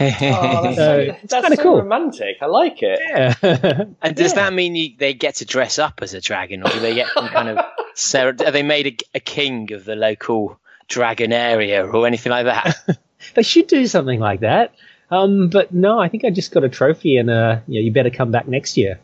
that's 0.62 0.76
So, 0.76 0.84
so, 0.84 0.98
it's 1.00 1.30
that's 1.32 1.42
kinda 1.48 1.56
so 1.56 1.62
cool. 1.62 1.76
romantic. 1.78 2.36
I 2.40 2.46
like 2.46 2.82
it. 2.82 2.98
Yeah. 3.08 3.84
And 4.02 4.16
does 4.16 4.32
Yeah. 4.32 4.44
that 4.44 4.52
mean 4.54 4.74
you, 4.74 4.90
they 4.98 5.12
get 5.12 5.36
to 5.36 5.44
dress 5.44 5.78
up 5.78 6.00
as 6.02 6.14
a 6.14 6.20
dragon, 6.20 6.62
or 6.62 6.70
do 6.70 6.80
they 6.80 6.94
get 6.94 7.08
some 7.12 7.28
kind 7.28 7.48
of? 7.50 7.58
Ser- 7.94 8.36
are 8.46 8.50
they 8.50 8.62
made 8.62 8.86
a, 8.86 9.18
a 9.18 9.20
king 9.20 9.70
of 9.74 9.84
the 9.84 9.94
local 9.94 10.58
dragon 10.88 11.30
area, 11.32 11.84
or 11.86 12.06
anything 12.06 12.30
like 12.30 12.46
that? 12.46 12.98
they 13.34 13.42
should 13.42 13.66
do 13.66 13.86
something 13.86 14.18
like 14.18 14.40
that. 14.40 14.74
Um, 15.10 15.48
but 15.50 15.74
no, 15.74 16.00
I 16.00 16.08
think 16.08 16.24
I 16.24 16.30
just 16.30 16.52
got 16.52 16.64
a 16.64 16.70
trophy, 16.70 17.18
and 17.18 17.28
uh, 17.28 17.58
yeah, 17.66 17.80
you 17.80 17.92
better 17.92 18.08
come 18.10 18.30
back 18.30 18.48
next 18.48 18.78
year. 18.78 18.98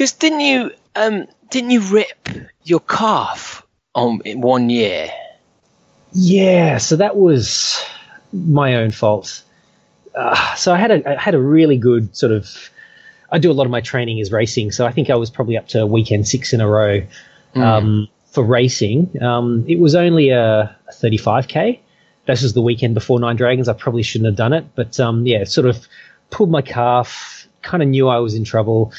Because 0.00 0.12
didn't 0.12 0.40
you 0.40 0.70
um 0.96 1.26
didn't 1.50 1.72
you 1.72 1.82
rip 1.82 2.26
your 2.64 2.80
calf 2.80 3.62
on 3.94 4.22
in 4.24 4.40
one 4.40 4.70
year? 4.70 5.10
Yeah, 6.14 6.78
so 6.78 6.96
that 6.96 7.16
was 7.18 7.84
my 8.32 8.76
own 8.76 8.92
fault. 8.92 9.42
Uh, 10.14 10.54
so 10.54 10.72
I 10.72 10.78
had 10.78 10.90
a 10.90 11.06
I 11.06 11.20
had 11.20 11.34
a 11.34 11.38
really 11.38 11.76
good 11.76 12.16
sort 12.16 12.32
of. 12.32 12.48
I 13.30 13.38
do 13.38 13.50
a 13.50 13.52
lot 13.52 13.66
of 13.66 13.70
my 13.70 13.82
training 13.82 14.20
is 14.20 14.32
racing, 14.32 14.72
so 14.72 14.86
I 14.86 14.90
think 14.90 15.10
I 15.10 15.16
was 15.16 15.28
probably 15.28 15.58
up 15.58 15.68
to 15.68 15.86
weekend 15.86 16.26
six 16.26 16.54
in 16.54 16.62
a 16.62 16.66
row 16.66 17.02
um, 17.56 18.08
for 18.24 18.42
racing. 18.42 19.22
Um, 19.22 19.66
it 19.68 19.80
was 19.80 19.94
only 19.94 20.30
a, 20.30 20.74
a 20.88 20.92
35k. 20.92 21.78
This 22.24 22.42
was 22.42 22.54
the 22.54 22.62
weekend 22.62 22.94
before 22.94 23.20
Nine 23.20 23.36
Dragons. 23.36 23.68
I 23.68 23.74
probably 23.74 24.02
shouldn't 24.02 24.28
have 24.28 24.36
done 24.36 24.54
it, 24.54 24.64
but 24.74 24.98
um, 24.98 25.26
yeah, 25.26 25.44
sort 25.44 25.66
of 25.66 25.86
pulled 26.30 26.50
my 26.50 26.62
calf. 26.62 27.46
Kind 27.60 27.82
of 27.82 27.90
knew 27.90 28.08
I 28.08 28.16
was 28.20 28.34
in 28.34 28.44
trouble, 28.44 28.94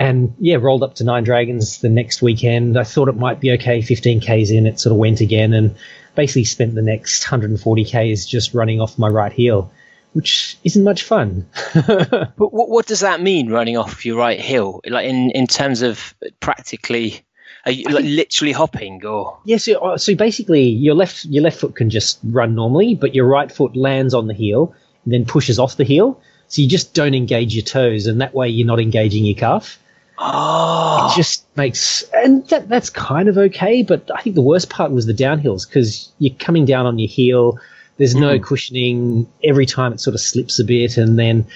and 0.00 0.34
yeah, 0.40 0.56
rolled 0.56 0.82
up 0.82 0.94
to 0.94 1.04
Nine 1.04 1.24
Dragons 1.24 1.82
the 1.82 1.90
next 1.90 2.22
weekend. 2.22 2.78
I 2.78 2.84
thought 2.84 3.08
it 3.08 3.16
might 3.16 3.38
be 3.38 3.52
okay, 3.52 3.82
15 3.82 4.20
Ks 4.20 4.50
in, 4.50 4.66
it 4.66 4.80
sort 4.80 4.92
of 4.92 4.96
went 4.98 5.20
again, 5.20 5.52
and 5.52 5.76
basically 6.14 6.44
spent 6.44 6.74
the 6.74 6.80
next 6.80 7.22
140 7.22 7.84
Ks 7.84 8.24
just 8.24 8.54
running 8.54 8.80
off 8.80 8.98
my 8.98 9.08
right 9.08 9.30
heel, 9.30 9.70
which 10.14 10.56
isn't 10.64 10.84
much 10.84 11.02
fun. 11.02 11.46
but 11.74 12.32
what, 12.38 12.70
what 12.70 12.86
does 12.86 13.00
that 13.00 13.20
mean, 13.20 13.50
running 13.50 13.76
off 13.76 14.06
your 14.06 14.16
right 14.16 14.40
heel? 14.40 14.80
Like 14.86 15.06
in, 15.06 15.32
in 15.32 15.46
terms 15.46 15.82
of 15.82 16.14
practically, 16.40 17.20
are 17.66 17.72
you 17.72 17.84
like 17.90 18.06
literally 18.06 18.52
hopping 18.52 19.04
or? 19.04 19.38
Yes, 19.44 19.68
yeah, 19.68 19.74
so, 19.74 19.80
uh, 19.80 19.98
so 19.98 20.14
basically 20.14 20.62
your 20.62 20.94
left 20.94 21.26
your 21.26 21.42
left 21.42 21.60
foot 21.60 21.76
can 21.76 21.90
just 21.90 22.20
run 22.24 22.54
normally, 22.54 22.94
but 22.94 23.14
your 23.14 23.26
right 23.26 23.52
foot 23.52 23.76
lands 23.76 24.14
on 24.14 24.28
the 24.28 24.34
heel 24.34 24.74
and 25.04 25.12
then 25.12 25.26
pushes 25.26 25.58
off 25.58 25.76
the 25.76 25.84
heel. 25.84 26.18
So 26.48 26.62
you 26.62 26.68
just 26.68 26.94
don't 26.94 27.14
engage 27.14 27.54
your 27.54 27.64
toes, 27.64 28.06
and 28.06 28.22
that 28.22 28.32
way 28.32 28.48
you're 28.48 28.66
not 28.66 28.80
engaging 28.80 29.26
your 29.26 29.36
calf. 29.36 29.78
Oh. 30.22 31.08
It 31.10 31.16
just 31.16 31.46
makes, 31.56 32.02
and 32.12 32.46
that, 32.48 32.68
that's 32.68 32.90
kind 32.90 33.28
of 33.28 33.38
okay. 33.38 33.82
But 33.82 34.10
I 34.14 34.20
think 34.20 34.34
the 34.36 34.42
worst 34.42 34.68
part 34.68 34.90
was 34.92 35.06
the 35.06 35.14
downhills 35.14 35.66
because 35.66 36.12
you're 36.18 36.34
coming 36.38 36.66
down 36.66 36.84
on 36.86 36.98
your 36.98 37.08
heel. 37.08 37.58
There's 37.96 38.14
no 38.14 38.38
Mm. 38.38 38.42
cushioning. 38.42 39.26
Every 39.42 39.64
time 39.66 39.92
it 39.94 40.00
sort 40.00 40.14
of 40.14 40.20
slips 40.20 40.58
a 40.58 40.64
bit, 40.64 40.96
and 40.98 41.18
then 41.18 41.46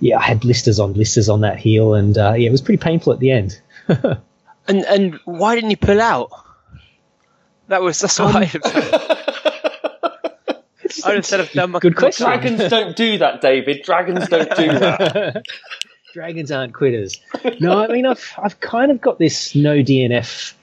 yeah, 0.00 0.18
I 0.18 0.22
had 0.22 0.40
blisters 0.40 0.78
on 0.80 0.92
blisters 0.94 1.28
on 1.28 1.42
that 1.42 1.58
heel, 1.58 1.92
and 1.94 2.16
uh, 2.16 2.32
yeah, 2.36 2.48
it 2.48 2.52
was 2.52 2.62
pretty 2.62 2.82
painful 2.82 3.12
at 3.12 3.18
the 3.20 3.30
end. 3.30 3.60
And 4.66 4.82
and 4.86 5.20
why 5.26 5.56
didn't 5.56 5.68
you 5.72 5.76
pull 5.76 6.00
out? 6.00 6.30
That 7.68 7.82
was 7.82 8.00
that's 8.00 8.18
Um, 8.18 8.32
what 8.32 8.36
I'd 8.42 8.46
have, 8.46 8.62
I 11.04 11.08
would 11.08 11.16
have 11.16 11.26
said 11.26 11.40
I've 11.40 11.52
done 11.52 11.70
my 11.72 11.80
Good 11.80 11.96
question. 11.96 12.24
Dragons 12.24 12.70
don't 12.70 12.96
do 12.96 13.18
that, 13.18 13.42
David. 13.42 13.82
Dragons 13.84 14.26
don't 14.26 14.48
do 14.56 14.68
that. 14.78 15.44
Dragons 16.14 16.52
aren't 16.52 16.72
quitters. 16.72 17.20
No, 17.60 17.82
I 17.82 17.88
mean 17.88 18.06
I've 18.06 18.32
I've 18.40 18.60
kind 18.60 18.92
of 18.92 19.00
got 19.00 19.18
this 19.18 19.52
no 19.56 19.78
DNF 19.82 20.54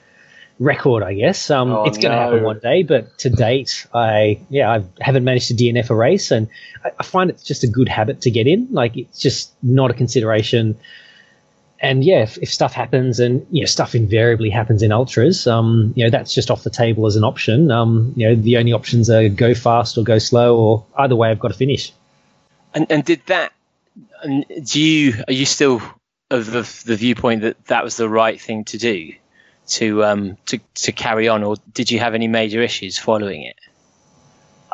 record, 0.58 1.02
I 1.02 1.12
guess. 1.12 1.50
Um, 1.50 1.70
Oh, 1.70 1.84
it's 1.84 1.98
going 1.98 2.10
to 2.12 2.16
no. 2.16 2.22
happen 2.22 2.42
one 2.42 2.58
day, 2.60 2.82
but 2.82 3.18
to 3.18 3.28
date, 3.28 3.86
I 3.92 4.40
yeah 4.48 4.72
I 4.72 4.82
haven't 5.02 5.24
managed 5.24 5.48
to 5.48 5.54
DNF 5.54 5.90
a 5.90 5.94
race, 5.94 6.30
and 6.30 6.48
I, 6.86 6.92
I 6.98 7.02
find 7.02 7.28
it's 7.28 7.42
just 7.42 7.64
a 7.64 7.66
good 7.66 7.86
habit 7.88 8.22
to 8.22 8.30
get 8.30 8.46
in. 8.46 8.66
Like 8.70 8.96
it's 8.96 9.20
just 9.20 9.52
not 9.62 9.90
a 9.90 9.94
consideration. 9.94 10.74
And 11.80 12.02
yeah, 12.02 12.22
if, 12.22 12.38
if 12.38 12.48
stuff 12.50 12.72
happens, 12.72 13.20
and 13.20 13.46
you 13.50 13.60
know 13.60 13.66
stuff 13.66 13.94
invariably 13.94 14.48
happens 14.48 14.82
in 14.82 14.90
ultras, 14.90 15.46
um, 15.46 15.92
you 15.96 16.02
know 16.04 16.10
that's 16.10 16.32
just 16.32 16.50
off 16.50 16.62
the 16.62 16.70
table 16.70 17.06
as 17.06 17.14
an 17.16 17.24
option. 17.24 17.70
Um, 17.70 18.14
you 18.16 18.26
know 18.26 18.34
the 18.36 18.56
only 18.56 18.72
options 18.72 19.10
are 19.10 19.28
go 19.28 19.52
fast 19.52 19.98
or 19.98 20.02
go 20.02 20.18
slow, 20.18 20.56
or 20.56 20.86
either 20.96 21.14
way, 21.14 21.30
I've 21.30 21.40
got 21.40 21.48
to 21.48 21.58
finish. 21.58 21.92
And 22.72 22.86
and 22.90 23.04
did 23.04 23.20
that? 23.26 23.52
And 24.22 24.44
do 24.64 24.80
you 24.80 25.22
are 25.26 25.32
you 25.32 25.46
still 25.46 25.82
of 26.30 26.46
the, 26.46 26.82
the 26.86 26.96
viewpoint 26.96 27.42
that 27.42 27.64
that 27.66 27.84
was 27.84 27.96
the 27.96 28.08
right 28.08 28.40
thing 28.40 28.64
to 28.64 28.78
do 28.78 29.12
to 29.68 30.04
um 30.04 30.36
to 30.46 30.58
to 30.74 30.92
carry 30.92 31.28
on, 31.28 31.42
or 31.42 31.56
did 31.72 31.90
you 31.90 31.98
have 31.98 32.14
any 32.14 32.28
major 32.28 32.62
issues 32.62 32.98
following 32.98 33.42
it? 33.42 33.56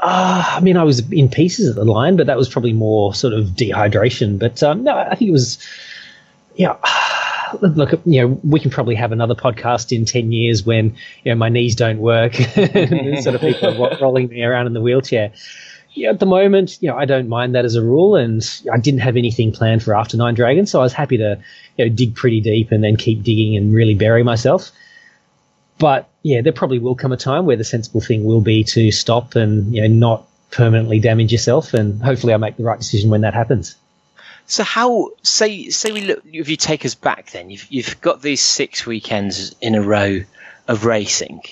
Uh, 0.01 0.45
I 0.57 0.61
mean, 0.61 0.77
I 0.77 0.85
was 0.85 1.11
in 1.11 1.29
pieces 1.29 1.71
at 1.71 1.75
the 1.75 1.85
line, 1.85 2.16
but 2.16 2.29
that 2.29 2.37
was 2.37 2.49
probably 2.49 2.73
more 2.73 3.14
sort 3.14 3.35
of 3.35 3.47
dehydration. 3.49 4.39
But 4.39 4.62
um, 4.62 4.85
no, 4.85 4.97
I 4.97 5.16
think 5.16 5.29
it 5.29 5.33
was, 5.33 5.59
yeah. 6.55 6.77
Look, 7.62 7.93
you 8.05 8.21
know, 8.21 8.39
we 8.45 8.61
can 8.61 8.71
probably 8.71 8.95
have 8.95 9.11
another 9.11 9.35
podcast 9.35 9.97
in 9.97 10.05
ten 10.05 10.33
years 10.33 10.64
when 10.64 10.97
you 11.25 11.33
know 11.33 11.35
my 11.35 11.49
knees 11.49 11.75
don't 11.77 11.99
work, 11.99 12.39
and 12.57 13.23
sort 13.23 13.35
of 13.35 13.41
people 13.41 13.85
are 13.85 13.99
rolling 14.01 14.29
me 14.29 14.43
around 14.43 14.66
in 14.66 14.75
the 14.75 14.83
wheelchair. 14.83 15.33
Yeah, 15.99 16.11
at 16.11 16.20
the 16.20 16.26
moment, 16.26 16.80
you 16.80 16.88
know, 16.88 16.96
I 16.96 17.07
don't 17.07 17.28
mind 17.28 17.57
that 17.57 17.64
as 17.64 17.74
a 17.74 17.82
rule, 17.82 18.14
and 18.14 18.40
I 18.72 18.78
didn't 18.78 19.01
have 19.01 19.16
anything 19.16 19.51
planned 19.51 19.82
for 19.82 19.96
after 19.96 20.16
Nine 20.16 20.34
Dragons, 20.34 20.70
so 20.70 20.78
I 20.78 20.84
was 20.84 20.92
happy 20.92 21.16
to, 21.18 21.40
you 21.76 21.84
know, 21.84 21.92
dig 21.92 22.14
pretty 22.14 22.40
deep 22.40 22.70
and 22.70 22.84
then 22.84 22.96
keep 22.96 23.24
digging 23.24 23.57
and 23.57 23.74
really 23.74 23.94
bury 23.94 24.22
myself. 24.22 24.70
But 25.78 26.09
yeah, 26.22 26.40
there 26.42 26.53
probably 26.53 26.78
will 26.78 26.94
come 26.94 27.11
a 27.11 27.16
time 27.16 27.46
where 27.46 27.57
the 27.57 27.64
sensible 27.64 28.01
thing 28.01 28.22
will 28.24 28.40
be 28.40 28.62
to 28.64 28.92
stop 28.92 29.34
and 29.34 29.74
you 29.74 29.82
know 29.82 29.88
not 29.88 30.26
permanently 30.53 31.01
damage 31.01 31.32
yourself, 31.32 31.74
and 31.74 32.01
hopefully 32.01 32.32
I 32.32 32.36
make 32.36 32.57
the 32.57 32.64
right 32.64 32.78
decision 32.78 33.11
when 33.11 33.22
that 33.22 33.34
happens. 33.34 33.74
So 34.46 34.62
how 34.62 35.11
say 35.22 35.68
say 35.70 35.90
we 35.90 36.03
look 36.03 36.22
if 36.24 36.49
you 36.49 36.57
take 36.57 36.84
us 36.84 36.94
back 36.94 37.32
then 37.32 37.51
you've 37.51 37.66
you've 37.70 38.01
got 38.01 38.22
these 38.22 38.40
six 38.40 38.86
weekends 38.86 39.55
in 39.61 39.74
a 39.74 39.82
row 39.82 40.20
of 40.68 40.84
racing 40.84 41.42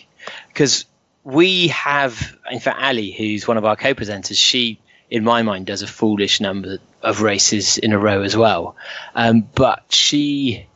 because 0.48 0.86
we 1.26 1.66
have 1.68 2.36
in 2.52 2.60
fact 2.60 2.80
Ali 2.80 3.10
who's 3.10 3.48
one 3.48 3.56
of 3.56 3.64
our 3.64 3.74
co-presenters 3.74 4.36
she 4.36 4.78
in 5.10 5.24
my 5.24 5.42
mind 5.42 5.66
does 5.66 5.82
a 5.82 5.86
foolish 5.86 6.40
number 6.40 6.78
of 7.02 7.20
races 7.20 7.78
in 7.78 7.92
a 7.92 7.98
row 7.98 8.22
as 8.22 8.36
well 8.36 8.76
um, 9.16 9.40
but 9.56 9.82
she 9.92 10.68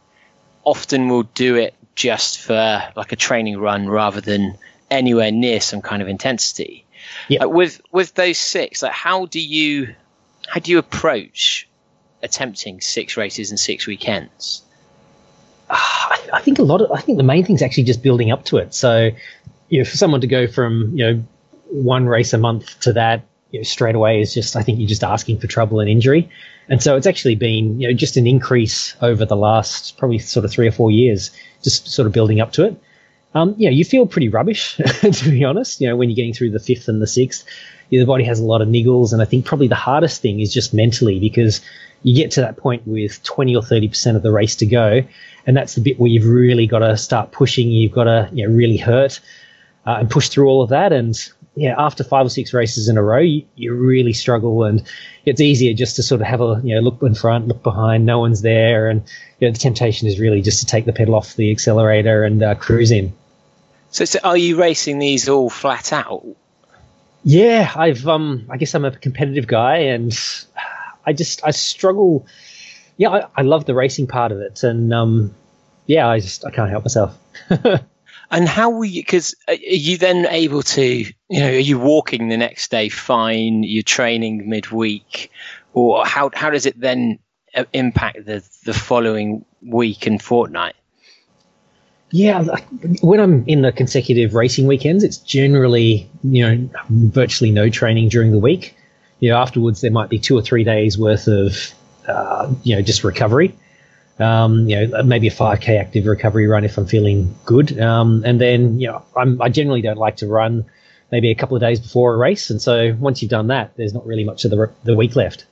often 0.65 1.09
will 1.09 1.23
do 1.23 1.55
it 1.55 1.73
just 1.95 2.41
for 2.41 2.83
like 2.97 3.13
a 3.13 3.17
training 3.17 3.59
run 3.59 3.89
rather 3.89 4.21
than 4.21 4.59
anywhere 4.91 5.31
near 5.31 5.61
some 5.61 5.81
kind 5.81 6.03
of 6.03 6.09
intensity 6.09 6.85
Yeah. 7.29 7.45
Uh, 7.45 7.49
with 7.49 7.81
with 7.93 8.13
those 8.15 8.37
six 8.37 8.83
like 8.83 8.93
how 8.93 9.27
do 9.27 9.39
you 9.41 9.95
how 10.49 10.59
do 10.59 10.73
you 10.73 10.79
approach 10.79 11.69
attempting 12.25 12.81
six 12.81 13.17
races 13.17 13.53
in 13.53 13.57
six 13.57 13.87
weekends 13.87 14.63
I, 15.71 16.19
I 16.33 16.41
think 16.41 16.59
a 16.59 16.63
lot 16.63 16.81
of 16.81 16.91
I 16.91 17.01
think 17.01 17.19
the 17.19 17.25
main 17.25 17.45
thing 17.45 17.55
is 17.55 17.63
actually 17.63 17.85
just 17.85 18.03
building 18.03 18.33
up 18.33 18.45
to 18.47 18.57
it. 18.59 18.75
So, 18.75 19.11
you 19.71 19.79
know, 19.79 19.85
for 19.85 19.97
someone 19.97 20.21
to 20.21 20.27
go 20.27 20.47
from 20.47 20.93
you 20.95 21.07
know 21.07 21.25
one 21.71 22.07
race 22.07 22.33
a 22.35 22.39
month 22.39 22.79
to 22.81 22.93
that 22.93 23.25
you 23.51 23.61
know, 23.61 23.65
straight 23.65 23.95
away 23.95 24.21
is 24.21 24.35
just 24.35 24.57
I 24.57 24.63
think 24.63 24.79
you're 24.79 24.89
just 24.89 25.05
asking 25.05 25.39
for 25.39 25.47
trouble 25.47 25.81
and 25.81 25.89
injury. 25.89 26.29
And 26.69 26.83
so 26.83 26.97
it's 26.97 27.07
actually 27.07 27.37
been 27.37 27.81
you 27.81 27.89
know 27.89 27.95
just 27.95 28.17
an 28.17 28.27
increase 28.27 28.95
over 29.01 29.25
the 29.25 29.37
last 29.37 29.97
probably 29.97 30.19
sort 30.19 30.45
of 30.45 30.51
three 30.51 30.69
or 30.69 30.73
four 30.73 30.91
years, 30.91 31.31
just 31.63 31.89
sort 31.89 32.07
of 32.07 32.13
building 32.13 32.41
up 32.41 32.53
to 32.53 32.67
it. 32.67 32.83
Um, 33.33 33.55
you 33.57 33.71
know, 33.71 33.75
you 33.75 33.85
feel 33.85 34.07
pretty 34.07 34.29
rubbish 34.29 34.77
to 35.01 35.31
be 35.31 35.45
honest. 35.45 35.81
You 35.81 35.89
know, 35.89 35.97
when 35.97 36.11
you're 36.11 36.17
getting 36.17 36.35
through 36.35 36.51
the 36.51 36.59
fifth 36.59 36.89
and 36.89 37.01
the 37.01 37.07
sixth, 37.07 37.45
you 37.89 37.99
know, 37.99 38.05
the 38.05 38.09
body 38.09 38.25
has 38.25 38.41
a 38.41 38.45
lot 38.45 38.61
of 38.61 38.69
niggles, 38.69 39.13
and 39.13 39.23
I 39.23 39.25
think 39.25 39.45
probably 39.45 39.69
the 39.69 39.77
hardest 39.77 40.21
thing 40.21 40.41
is 40.41 40.53
just 40.53 40.75
mentally 40.75 41.21
because 41.21 41.61
you 42.03 42.17
get 42.17 42.33
to 42.33 42.41
that 42.41 42.57
point 42.57 42.87
with 42.87 43.23
20 43.23 43.55
or 43.55 43.63
30 43.63 43.89
percent 43.89 44.17
of 44.17 44.23
the 44.25 44.33
race 44.33 44.57
to 44.57 44.67
go, 44.67 45.03
and 45.47 45.57
that's 45.57 45.77
the 45.77 45.81
bit 45.81 46.01
where 46.01 46.11
you've 46.11 46.27
really 46.27 46.67
got 46.67 46.81
to 46.81 46.97
start 46.97 47.31
pushing. 47.31 47.69
You've 47.69 47.93
got 47.93 48.05
to 48.05 48.29
you 48.33 48.47
know 48.47 48.53
really 48.53 48.79
hurt 48.79 49.21
uh, 49.87 49.97
and 50.01 50.11
push 50.11 50.29
through 50.29 50.49
all 50.49 50.63
of 50.63 50.71
that. 50.71 50.93
And 50.93 51.17
yeah, 51.55 51.75
after 51.79 52.05
five 52.05 52.27
or 52.27 52.29
six 52.29 52.55
races 52.55 52.89
in 52.89 52.97
a 52.97 53.03
row, 53.03 53.19
you, 53.19 53.45
you 53.57 53.75
really 53.75 54.13
struggle, 54.13 54.65
and 54.65 54.83
it's 55.25 55.41
easier 55.41 55.75
just 55.75 55.97
to 55.97 56.03
sort 56.03 56.21
of 56.21 56.27
have 56.27 56.41
a 56.41 56.61
you 56.63 56.75
know 56.75 56.81
look 56.81 57.03
in 57.03 57.15
front, 57.15 57.49
look 57.49 57.63
behind, 57.63 58.07
no 58.07 58.19
one's 58.19 58.43
there, 58.43 58.89
and 58.89 59.03
you 59.39 59.49
know, 59.49 59.53
the 59.53 59.59
temptation 59.59 60.07
is 60.07 60.21
really 60.21 60.43
just 60.43 60.61
to 60.61 60.67
take 60.67 60.85
the 60.85 60.93
pedal 60.93 61.15
off 61.15 61.35
the 61.35 61.51
accelerator 61.51 62.25
and 62.25 62.43
uh, 62.43 62.55
cruise 62.55 62.91
in. 62.91 63.13
so, 63.91 64.05
so 64.05 64.19
are 64.23 64.37
you 64.37 64.61
racing 64.61 64.99
these 64.99 65.29
all 65.29 65.51
flat 65.51 65.93
out 65.93 66.25
Yeah, 67.25 67.71
I've 67.75 68.07
um 68.07 68.47
I 68.51 68.57
guess 68.57 68.75
I'm 68.75 68.85
a 68.85 68.93
competitive 68.93 69.47
guy 69.47 69.77
and 69.79 70.13
I 71.05 71.13
just 71.13 71.45
I 71.45 71.51
struggle 71.51 72.27
yeah, 72.97 73.11
I, 73.11 73.27
I 73.39 73.43
love 73.43 73.65
the 73.65 73.75
racing 73.75 74.07
part 74.07 74.31
of 74.33 74.41
it 74.41 74.63
and 74.63 74.93
um 74.93 75.35
yeah, 75.87 76.09
I 76.09 76.21
just 76.21 76.45
I 76.47 76.51
can't 76.51 76.71
help 76.71 76.85
myself. 76.85 77.19
And 78.31 78.49
how 78.49 78.71
were 78.71 78.85
you? 78.85 79.03
Because 79.03 79.35
are 79.49 79.55
you 79.55 79.99
then 79.99 80.27
able 80.27 80.63
to, 80.63 80.83
you 80.85 81.41
know, 81.41 81.49
are 81.49 81.59
you 81.59 81.79
walking 81.79 82.29
the 82.29 82.37
next 82.37 82.71
day 82.71 82.89
fine? 82.89 83.65
You're 83.65 83.83
training 83.83 84.49
midweek, 84.49 85.31
or 85.73 86.07
how 86.07 86.31
how 86.33 86.51
does 86.51 86.65
it 86.65 86.79
then 86.79 87.19
uh, 87.55 87.65
impact 87.73 88.27
the 88.27 88.49
the 88.65 88.75
following 88.75 89.45
week 89.63 90.07
and 90.07 90.23
fortnight? 90.23 90.77
Yeah, 92.13 92.45
when 93.03 93.21
I'm 93.21 93.45
in 93.47 93.63
the 93.63 93.71
consecutive 93.73 94.35
racing 94.35 94.67
weekends, 94.67 95.05
it's 95.05 95.19
generally, 95.19 96.11
you 96.25 96.45
know, 96.45 96.69
virtually 96.89 97.53
no 97.53 97.69
training 97.69 98.09
during 98.09 98.33
the 98.33 98.39
week. 98.39 98.77
You 99.21 99.31
know, 99.31 99.37
afterwards 99.37 99.81
there 99.81 99.93
might 99.93 100.09
be 100.09 100.19
two 100.19 100.37
or 100.37 100.43
three 100.43 100.65
days 100.65 100.99
worth 100.99 101.29
of, 101.29 101.73
uh, 102.09 102.53
you 102.65 102.75
know, 102.75 102.83
just 102.83 103.05
recovery. 103.05 103.55
Um, 104.21 104.69
you 104.69 104.87
know, 104.87 105.03
maybe 105.03 105.29
a 105.29 105.33
5k 105.33 105.81
active 105.81 106.07
recovery 106.07 106.47
run 106.47 106.65
if 106.65 106.77
I'm 106.77 106.87
feeling 106.87 107.35
good. 107.47 107.81
Um, 107.81 108.23
and 108.27 108.41
then, 108.41 108.79
you 108.79 108.89
know, 108.89 109.03
I'm, 109.17 109.41
I 109.41 109.49
generally 109.49 109.81
don't 109.81 109.97
like 109.97 110.17
to 110.19 110.27
run 110.27 110.67
maybe 111.11 111.31
a 111.31 111.35
couple 111.35 111.57
of 111.57 111.61
days 111.61 111.81
before 111.81 112.15
a 112.15 112.19
race. 112.19 112.51
And 112.51 112.61
so 112.61 112.95
once 112.99 113.23
you've 113.23 113.31
done 113.31 113.47
that, 113.47 113.77
there's 113.77 113.95
not 113.95 114.07
really 114.07 114.25
much 114.25 114.45
of 114.45 114.51
the, 114.51 114.71
the 114.85 114.95
week 114.95 115.17
left. 115.17 115.47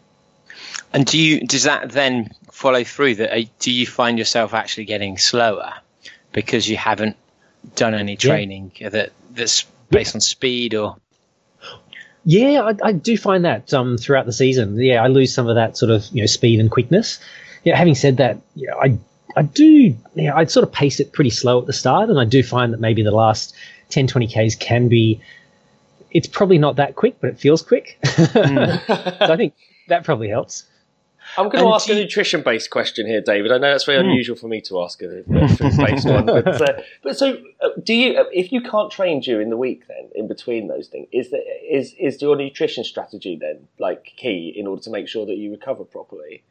And 0.93 1.05
do 1.05 1.19
you 1.19 1.47
does 1.47 1.65
that 1.65 1.91
then 1.91 2.31
follow 2.51 2.85
through? 2.85 3.17
That 3.17 3.37
uh, 3.37 3.45
do 3.59 3.71
you 3.71 3.87
find 3.87 4.19
yourself 4.19 4.55
actually 4.55 4.87
getting 4.87 5.19
slower 5.19 5.75
because 6.33 6.69
you 6.69 6.77
haven't 6.77 7.17
done 7.75 7.95
any 7.95 8.17
training 8.17 8.73
that 8.81 9.13
that's 9.31 9.65
based 9.91 10.15
on 10.15 10.21
speed 10.21 10.75
or? 10.75 10.97
Yeah, 12.25 12.63
I, 12.63 12.89
I 12.89 12.93
do 12.93 13.17
find 13.17 13.45
that 13.45 13.73
um, 13.73 13.97
throughout 13.97 14.27
the 14.27 14.33
season. 14.33 14.77
Yeah, 14.77 15.03
I 15.03 15.09
lose 15.09 15.33
some 15.33 15.49
of 15.49 15.57
that 15.57 15.77
sort 15.77 15.91
of 15.91 16.07
you 16.13 16.23
know 16.23 16.27
speed 16.27 16.61
and 16.61 16.71
quickness. 16.71 17.21
Yeah, 17.65 17.77
having 17.77 17.95
said 17.95 18.17
that, 18.19 18.39
yeah, 18.55 18.75
I 18.75 18.99
I 19.37 19.43
do 19.43 19.97
yeah, 20.15 20.35
I 20.35 20.45
sort 20.45 20.65
of 20.65 20.73
pace 20.73 21.01
it 21.01 21.13
pretty 21.13 21.31
slow 21.31 21.61
at 21.61 21.67
the 21.67 21.73
start, 21.73 22.11
and 22.11 22.19
I 22.19 22.25
do 22.25 22.43
find 22.43 22.73
that 22.73 22.81
maybe 22.81 23.03
the 23.03 23.13
last 23.13 23.55
10, 23.91 24.07
20 24.07 24.27
k's 24.27 24.57
can 24.57 24.89
be. 24.89 25.21
It's 26.11 26.27
probably 26.27 26.59
not 26.59 26.77
that 26.77 26.97
quick, 26.97 27.21
but 27.21 27.29
it 27.31 27.39
feels 27.39 27.63
quick. 27.63 27.99
so 28.05 28.25
I 28.35 29.37
think 29.37 29.55
that 29.89 30.05
probably 30.05 30.29
helps. 30.29 30.65
I'm 31.37 31.51
going 31.51 31.63
to 31.63 31.71
ask 31.75 31.89
a 31.91 31.95
nutrition 31.95 32.43
based 32.43 32.71
question 32.71 33.07
here, 33.07 33.21
David. 33.21 33.53
I 33.53 33.59
know 33.59 33.71
that's 33.71 33.85
very 33.85 34.03
mm. 34.03 34.09
unusual 34.09 34.37
for 34.37 34.49
me 34.49 34.63
to 34.63 34.81
ask 34.81 35.03
a, 35.03 35.23
nutrition 35.27 35.77
based 35.77 36.09
one, 36.09 36.25
but, 36.25 36.47
uh, 36.63 36.81
but 37.03 37.19
so 37.19 37.37
uh, 37.61 37.69
do 37.83 37.93
you? 37.93 38.25
If 38.33 38.51
you 38.51 38.63
can't 38.63 38.91
train 38.91 39.21
during 39.21 39.51
the 39.51 39.57
week, 39.57 39.87
then 39.89 40.09
in 40.15 40.27
between 40.27 40.69
those 40.69 40.89
things, 40.89 41.09
is 41.13 41.33
is 41.69 41.95
is 41.99 42.23
your 42.23 42.37
nutrition 42.37 42.85
strategy 42.85 43.37
then 43.37 43.69
like 43.79 44.15
key 44.17 44.53
in 44.57 44.67
order 44.67 44.83
to 44.83 44.91
make 44.91 45.09
sure 45.09 45.27
that 45.27 45.37
you 45.37 45.51
recover 45.51 45.85
properly? 45.85 46.43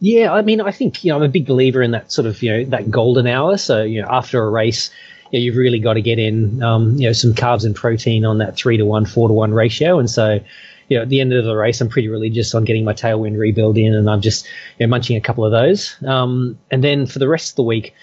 Yeah, 0.00 0.32
I 0.32 0.40
mean, 0.40 0.62
I 0.62 0.72
think 0.72 1.04
you 1.04 1.12
know 1.12 1.16
I'm 1.16 1.22
a 1.22 1.28
big 1.28 1.46
believer 1.46 1.82
in 1.82 1.90
that 1.90 2.10
sort 2.10 2.26
of 2.26 2.42
you 2.42 2.50
know 2.50 2.64
that 2.70 2.90
golden 2.90 3.26
hour. 3.26 3.58
So 3.58 3.82
you 3.82 4.00
know 4.00 4.08
after 4.10 4.42
a 4.42 4.48
race, 4.50 4.90
you 5.30 5.40
you've 5.40 5.56
really 5.56 5.78
got 5.78 5.94
to 5.94 6.02
get 6.02 6.18
in 6.18 6.62
um, 6.62 6.96
you 6.96 7.06
know 7.06 7.12
some 7.12 7.34
carbs 7.34 7.64
and 7.64 7.76
protein 7.76 8.24
on 8.24 8.38
that 8.38 8.56
three 8.56 8.78
to 8.78 8.84
one, 8.84 9.04
four 9.04 9.28
to 9.28 9.34
one 9.34 9.52
ratio, 9.52 9.98
and 9.98 10.08
so 10.08 10.40
you 10.88 10.96
know, 10.96 11.02
at 11.02 11.08
the 11.08 11.20
end 11.20 11.32
of 11.32 11.44
the 11.44 11.54
race, 11.54 11.80
I'm 11.80 11.88
pretty 11.88 12.08
religious 12.08 12.52
on 12.54 12.64
getting 12.64 12.84
my 12.84 12.92
tailwind 12.92 13.38
rebuild 13.38 13.78
in, 13.78 13.94
and 13.94 14.10
I'm 14.10 14.20
just 14.20 14.46
you 14.78 14.86
know, 14.86 14.90
munching 14.90 15.16
a 15.16 15.20
couple 15.20 15.44
of 15.44 15.52
those. 15.52 15.94
Um, 16.04 16.58
and 16.70 16.82
then 16.82 17.06
for 17.06 17.20
the 17.20 17.28
rest 17.28 17.50
of 17.50 17.56
the 17.56 17.62
week, 17.62 17.94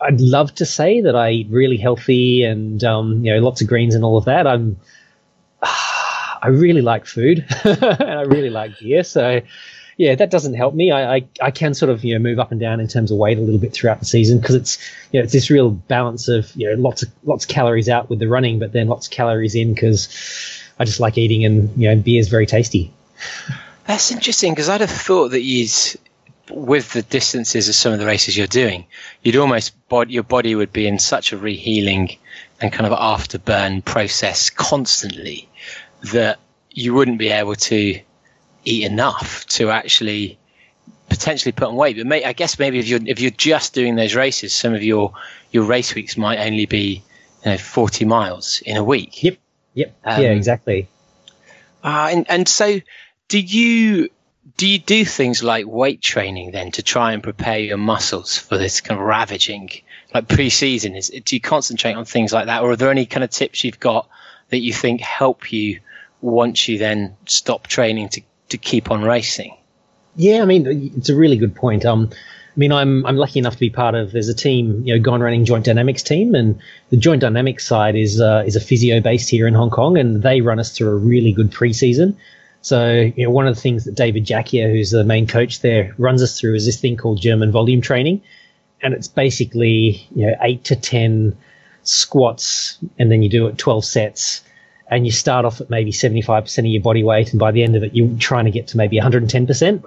I'd 0.00 0.20
love 0.20 0.54
to 0.56 0.64
say 0.64 1.00
that 1.00 1.16
I 1.16 1.30
eat 1.30 1.48
really 1.50 1.76
healthy 1.76 2.44
and 2.44 2.82
um, 2.84 3.24
you 3.24 3.34
know 3.34 3.40
lots 3.40 3.60
of 3.60 3.66
greens 3.68 3.94
and 3.94 4.04
all 4.04 4.18
of 4.18 4.26
that. 4.26 4.46
I'm 4.46 4.78
I 5.62 6.48
really 6.48 6.82
like 6.82 7.06
food 7.06 7.44
and 7.64 7.84
I 7.84 8.22
really 8.22 8.50
like 8.50 8.78
beer, 8.78 9.02
so 9.02 9.40
yeah, 9.98 10.14
that 10.14 10.30
doesn't 10.30 10.54
help 10.54 10.74
me. 10.74 10.92
I, 10.92 11.16
I, 11.16 11.28
I 11.42 11.50
can 11.50 11.74
sort 11.74 11.90
of 11.90 12.04
you 12.04 12.14
know 12.14 12.20
move 12.20 12.38
up 12.38 12.52
and 12.52 12.60
down 12.60 12.78
in 12.80 12.86
terms 12.86 13.10
of 13.10 13.18
weight 13.18 13.36
a 13.36 13.40
little 13.40 13.60
bit 13.60 13.72
throughout 13.72 13.98
the 13.98 14.06
season 14.06 14.38
because 14.38 14.54
it's 14.54 14.78
you 15.12 15.18
know 15.18 15.24
it's 15.24 15.32
this 15.32 15.50
real 15.50 15.70
balance 15.70 16.28
of 16.28 16.54
you 16.54 16.70
know 16.70 16.80
lots 16.80 17.02
of 17.02 17.10
lots 17.24 17.44
of 17.44 17.50
calories 17.50 17.88
out 17.88 18.08
with 18.08 18.20
the 18.20 18.28
running, 18.28 18.60
but 18.60 18.72
then 18.72 18.86
lots 18.86 19.08
of 19.08 19.12
calories 19.12 19.56
in 19.56 19.74
because 19.74 20.08
I 20.78 20.84
just 20.84 21.00
like 21.00 21.18
eating, 21.18 21.44
and 21.44 21.76
you 21.76 21.88
know, 21.88 22.00
beer 22.00 22.20
is 22.20 22.28
very 22.28 22.46
tasty. 22.46 22.92
That's 23.86 24.12
interesting 24.12 24.52
because 24.52 24.68
I'd 24.68 24.82
have 24.82 24.90
thought 24.90 25.30
that 25.30 25.42
you'd, 25.42 25.70
with 26.50 26.92
the 26.92 27.02
distances 27.02 27.68
of 27.68 27.74
some 27.74 27.92
of 27.92 27.98
the 27.98 28.06
races 28.06 28.36
you're 28.36 28.46
doing, 28.46 28.86
you'd 29.22 29.36
almost 29.36 29.74
bod- 29.88 30.10
your 30.10 30.22
body 30.22 30.54
would 30.54 30.72
be 30.72 30.86
in 30.86 31.00
such 31.00 31.32
a 31.32 31.38
rehealing 31.38 32.18
and 32.60 32.72
kind 32.72 32.86
of 32.86 32.96
afterburn 32.96 33.84
process 33.84 34.50
constantly 34.50 35.48
that 36.12 36.38
you 36.70 36.94
wouldn't 36.94 37.18
be 37.18 37.30
able 37.30 37.56
to 37.56 38.00
eat 38.68 38.84
enough 38.84 39.46
to 39.46 39.70
actually 39.70 40.38
potentially 41.08 41.52
put 41.52 41.68
on 41.68 41.76
weight. 41.76 41.96
But 41.96 42.06
may, 42.06 42.24
I 42.24 42.32
guess 42.32 42.58
maybe 42.58 42.78
if 42.78 42.88
you're 42.88 43.00
if 43.04 43.20
you're 43.20 43.30
just 43.30 43.74
doing 43.74 43.96
those 43.96 44.14
races, 44.14 44.52
some 44.52 44.74
of 44.74 44.82
your 44.82 45.12
your 45.50 45.64
race 45.64 45.94
weeks 45.94 46.16
might 46.16 46.38
only 46.38 46.66
be 46.66 47.02
you 47.44 47.50
know 47.50 47.58
40 47.58 48.04
miles 48.04 48.62
in 48.64 48.76
a 48.76 48.84
week. 48.84 49.22
Yep. 49.22 49.38
Yep. 49.74 49.96
Um, 50.04 50.22
yeah, 50.22 50.30
exactly. 50.30 50.88
Uh, 51.82 52.08
and 52.10 52.30
and 52.30 52.48
so 52.48 52.80
do 53.28 53.38
you 53.38 54.10
do 54.56 54.66
you 54.66 54.78
do 54.78 55.04
things 55.04 55.42
like 55.42 55.66
weight 55.66 56.00
training 56.00 56.50
then 56.50 56.72
to 56.72 56.82
try 56.82 57.12
and 57.12 57.22
prepare 57.22 57.58
your 57.58 57.76
muscles 57.76 58.36
for 58.36 58.58
this 58.58 58.80
kind 58.80 59.00
of 59.00 59.06
ravaging 59.06 59.70
like 60.14 60.28
pre-season? 60.28 60.96
Is 60.96 61.10
do 61.24 61.36
you 61.36 61.40
concentrate 61.40 61.94
on 61.94 62.04
things 62.04 62.32
like 62.32 62.46
that, 62.46 62.62
or 62.62 62.70
are 62.72 62.76
there 62.76 62.90
any 62.90 63.06
kind 63.06 63.24
of 63.24 63.30
tips 63.30 63.64
you've 63.64 63.80
got 63.80 64.08
that 64.50 64.58
you 64.58 64.72
think 64.72 65.00
help 65.00 65.52
you 65.52 65.80
once 66.20 66.66
you 66.66 66.78
then 66.78 67.16
stop 67.26 67.66
training 67.66 68.08
to 68.08 68.22
to 68.48 68.58
keep 68.58 68.90
on 68.90 69.02
racing? 69.02 69.54
Yeah, 70.16 70.42
I 70.42 70.44
mean 70.44 70.92
it's 70.96 71.08
a 71.08 71.14
really 71.14 71.36
good 71.36 71.54
point. 71.54 71.84
Um, 71.84 72.10
I 72.10 72.58
mean, 72.58 72.72
I'm 72.72 73.06
I'm 73.06 73.16
lucky 73.16 73.38
enough 73.38 73.54
to 73.54 73.60
be 73.60 73.70
part 73.70 73.94
of. 73.94 74.10
There's 74.10 74.28
a 74.28 74.34
team, 74.34 74.82
you 74.84 74.92
know, 74.92 75.00
Gone 75.00 75.20
Running 75.20 75.44
Joint 75.44 75.64
Dynamics 75.64 76.02
team, 76.02 76.34
and 76.34 76.58
the 76.90 76.96
Joint 76.96 77.20
Dynamics 77.20 77.64
side 77.64 77.94
is 77.94 78.20
uh, 78.20 78.42
is 78.44 78.56
a 78.56 78.60
physio 78.60 79.00
based 79.00 79.30
here 79.30 79.46
in 79.46 79.54
Hong 79.54 79.70
Kong, 79.70 79.96
and 79.96 80.24
they 80.24 80.40
run 80.40 80.58
us 80.58 80.76
through 80.76 80.88
a 80.88 80.96
really 80.96 81.32
good 81.32 81.52
preseason. 81.52 82.16
So, 82.62 83.12
you 83.14 83.24
know, 83.24 83.30
one 83.30 83.46
of 83.46 83.54
the 83.54 83.60
things 83.60 83.84
that 83.84 83.94
David 83.94 84.26
Jackier, 84.26 84.68
who's 84.72 84.90
the 84.90 85.04
main 85.04 85.28
coach 85.28 85.60
there, 85.60 85.94
runs 85.98 86.20
us 86.20 86.38
through 86.38 86.56
is 86.56 86.66
this 86.66 86.80
thing 86.80 86.96
called 86.96 87.20
German 87.20 87.52
volume 87.52 87.80
training, 87.80 88.20
and 88.82 88.92
it's 88.92 89.06
basically 89.06 90.04
you 90.16 90.26
know 90.26 90.34
eight 90.42 90.64
to 90.64 90.74
ten 90.74 91.36
squats, 91.84 92.76
and 92.98 93.12
then 93.12 93.22
you 93.22 93.28
do 93.28 93.46
it 93.46 93.56
twelve 93.56 93.84
sets, 93.84 94.40
and 94.90 95.06
you 95.06 95.12
start 95.12 95.44
off 95.44 95.60
at 95.60 95.70
maybe 95.70 95.92
seventy 95.92 96.22
five 96.22 96.44
percent 96.44 96.66
of 96.66 96.72
your 96.72 96.82
body 96.82 97.04
weight, 97.04 97.30
and 97.30 97.38
by 97.38 97.50
the 97.50 97.62
end 97.62 97.76
of 97.76 97.82
it, 97.82 97.94
you're 97.94 98.18
trying 98.18 98.46
to 98.46 98.50
get 98.50 98.68
to 98.68 98.76
maybe 98.76 98.96
one 98.96 99.02
hundred 99.02 99.22
and 99.22 99.30
ten 99.30 99.46
percent. 99.46 99.84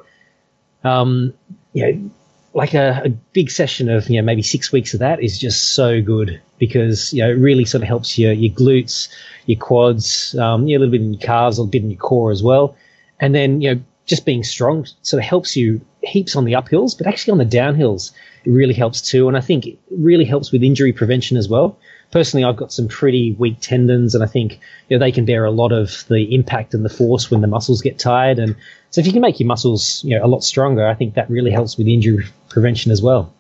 Um, 0.84 1.34
you 1.74 1.86
know 1.86 2.12
like 2.54 2.74
a, 2.74 3.02
a, 3.06 3.10
big 3.10 3.50
session 3.50 3.90
of 3.90 4.10
you 4.10 4.20
know 4.20 4.26
maybe 4.26 4.42
six 4.42 4.72
weeks 4.72 4.94
of 4.94 5.00
that 5.00 5.24
is 5.24 5.38
just 5.38 5.74
so 5.74 6.02
good 6.02 6.42
because 6.58 7.14
you 7.14 7.24
know 7.24 7.30
it 7.30 7.36
really 7.36 7.66
sort 7.66 7.82
of 7.82 7.88
helps 7.88 8.18
your 8.18 8.34
your 8.34 8.54
glutes, 8.54 9.08
your 9.46 9.60
quads, 9.60 10.36
um, 10.38 10.68
you 10.68 10.78
know, 10.78 10.80
a 10.80 10.86
little 10.86 10.92
bit 10.92 11.02
in 11.02 11.14
your 11.14 11.22
calves, 11.22 11.58
a 11.58 11.62
little 11.62 11.72
bit 11.72 11.84
in 11.84 11.92
your 11.92 12.00
core 12.00 12.32
as 12.32 12.44
well, 12.44 12.76
and 13.20 13.34
then 13.34 13.62
you 13.62 13.74
know 13.74 13.82
just 14.06 14.26
being 14.26 14.44
strong 14.44 14.86
sort 15.04 15.24
of 15.24 15.28
helps 15.28 15.56
you 15.56 15.80
heaps 16.02 16.36
on 16.36 16.44
the 16.44 16.54
uphills, 16.54 16.98
but 16.98 17.08
actually 17.08 17.32
on 17.32 17.38
the 17.38 17.46
downhills 17.46 18.12
it 18.44 18.50
really 18.50 18.74
helps 18.74 19.02
too, 19.02 19.28
and 19.28 19.38
I 19.38 19.42
think 19.42 19.68
it 19.68 19.78
really 19.90 20.26
helps 20.26 20.52
with 20.52 20.64
injury 20.64 20.92
prevention 20.92 21.38
as 21.38 21.48
well. 21.48 21.78
Personally, 22.12 22.44
I've 22.44 22.58
got 22.58 22.74
some 22.74 22.88
pretty 22.88 23.32
weak 23.34 23.58
tendons, 23.62 24.16
and 24.16 24.24
I 24.24 24.28
think 24.28 24.60
you 24.90 24.98
know 24.98 25.00
they 25.04 25.12
can 25.12 25.26
bear 25.26 25.46
a 25.46 25.52
lot 25.52 25.72
of 25.72 26.06
the 26.10 26.36
impact 26.36 26.74
and 26.74 26.84
the 26.84 26.90
force 26.90 27.32
when 27.32 27.42
the 27.42 27.48
muscles 27.48 27.82
get 27.82 27.98
tired, 27.98 28.38
and 28.38 28.56
so 28.92 29.00
if 29.00 29.08
you 29.08 29.14
can 29.14 29.22
make 29.22 29.40
your 29.40 29.48
muscles, 29.48 30.04
you 30.04 30.18
know, 30.18 30.26
a 30.26 30.28
lot 30.28 30.44
stronger, 30.44 30.86
I 30.86 30.94
think 30.94 31.14
that 31.14 31.30
really 31.30 31.52
helps 31.52 31.78
with 31.78 31.88
injury 31.88 32.26
prevention 32.50 32.92
as 32.92 33.02
well. 33.02 33.34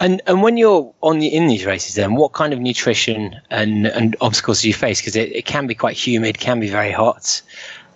And 0.00 0.20
and 0.26 0.42
when 0.42 0.56
you're 0.56 0.92
on 1.00 1.20
the 1.20 1.28
in 1.28 1.46
these 1.46 1.64
races, 1.64 1.94
then 1.94 2.16
what 2.16 2.32
kind 2.32 2.52
of 2.52 2.58
nutrition 2.58 3.40
and, 3.50 3.86
and 3.86 4.16
obstacles 4.20 4.62
do 4.62 4.68
you 4.68 4.74
face? 4.74 5.00
Because 5.00 5.16
it, 5.16 5.34
it 5.34 5.46
can 5.46 5.66
be 5.66 5.74
quite 5.74 5.96
humid, 5.96 6.38
can 6.38 6.60
be 6.60 6.68
very 6.68 6.90
hot. 6.90 7.40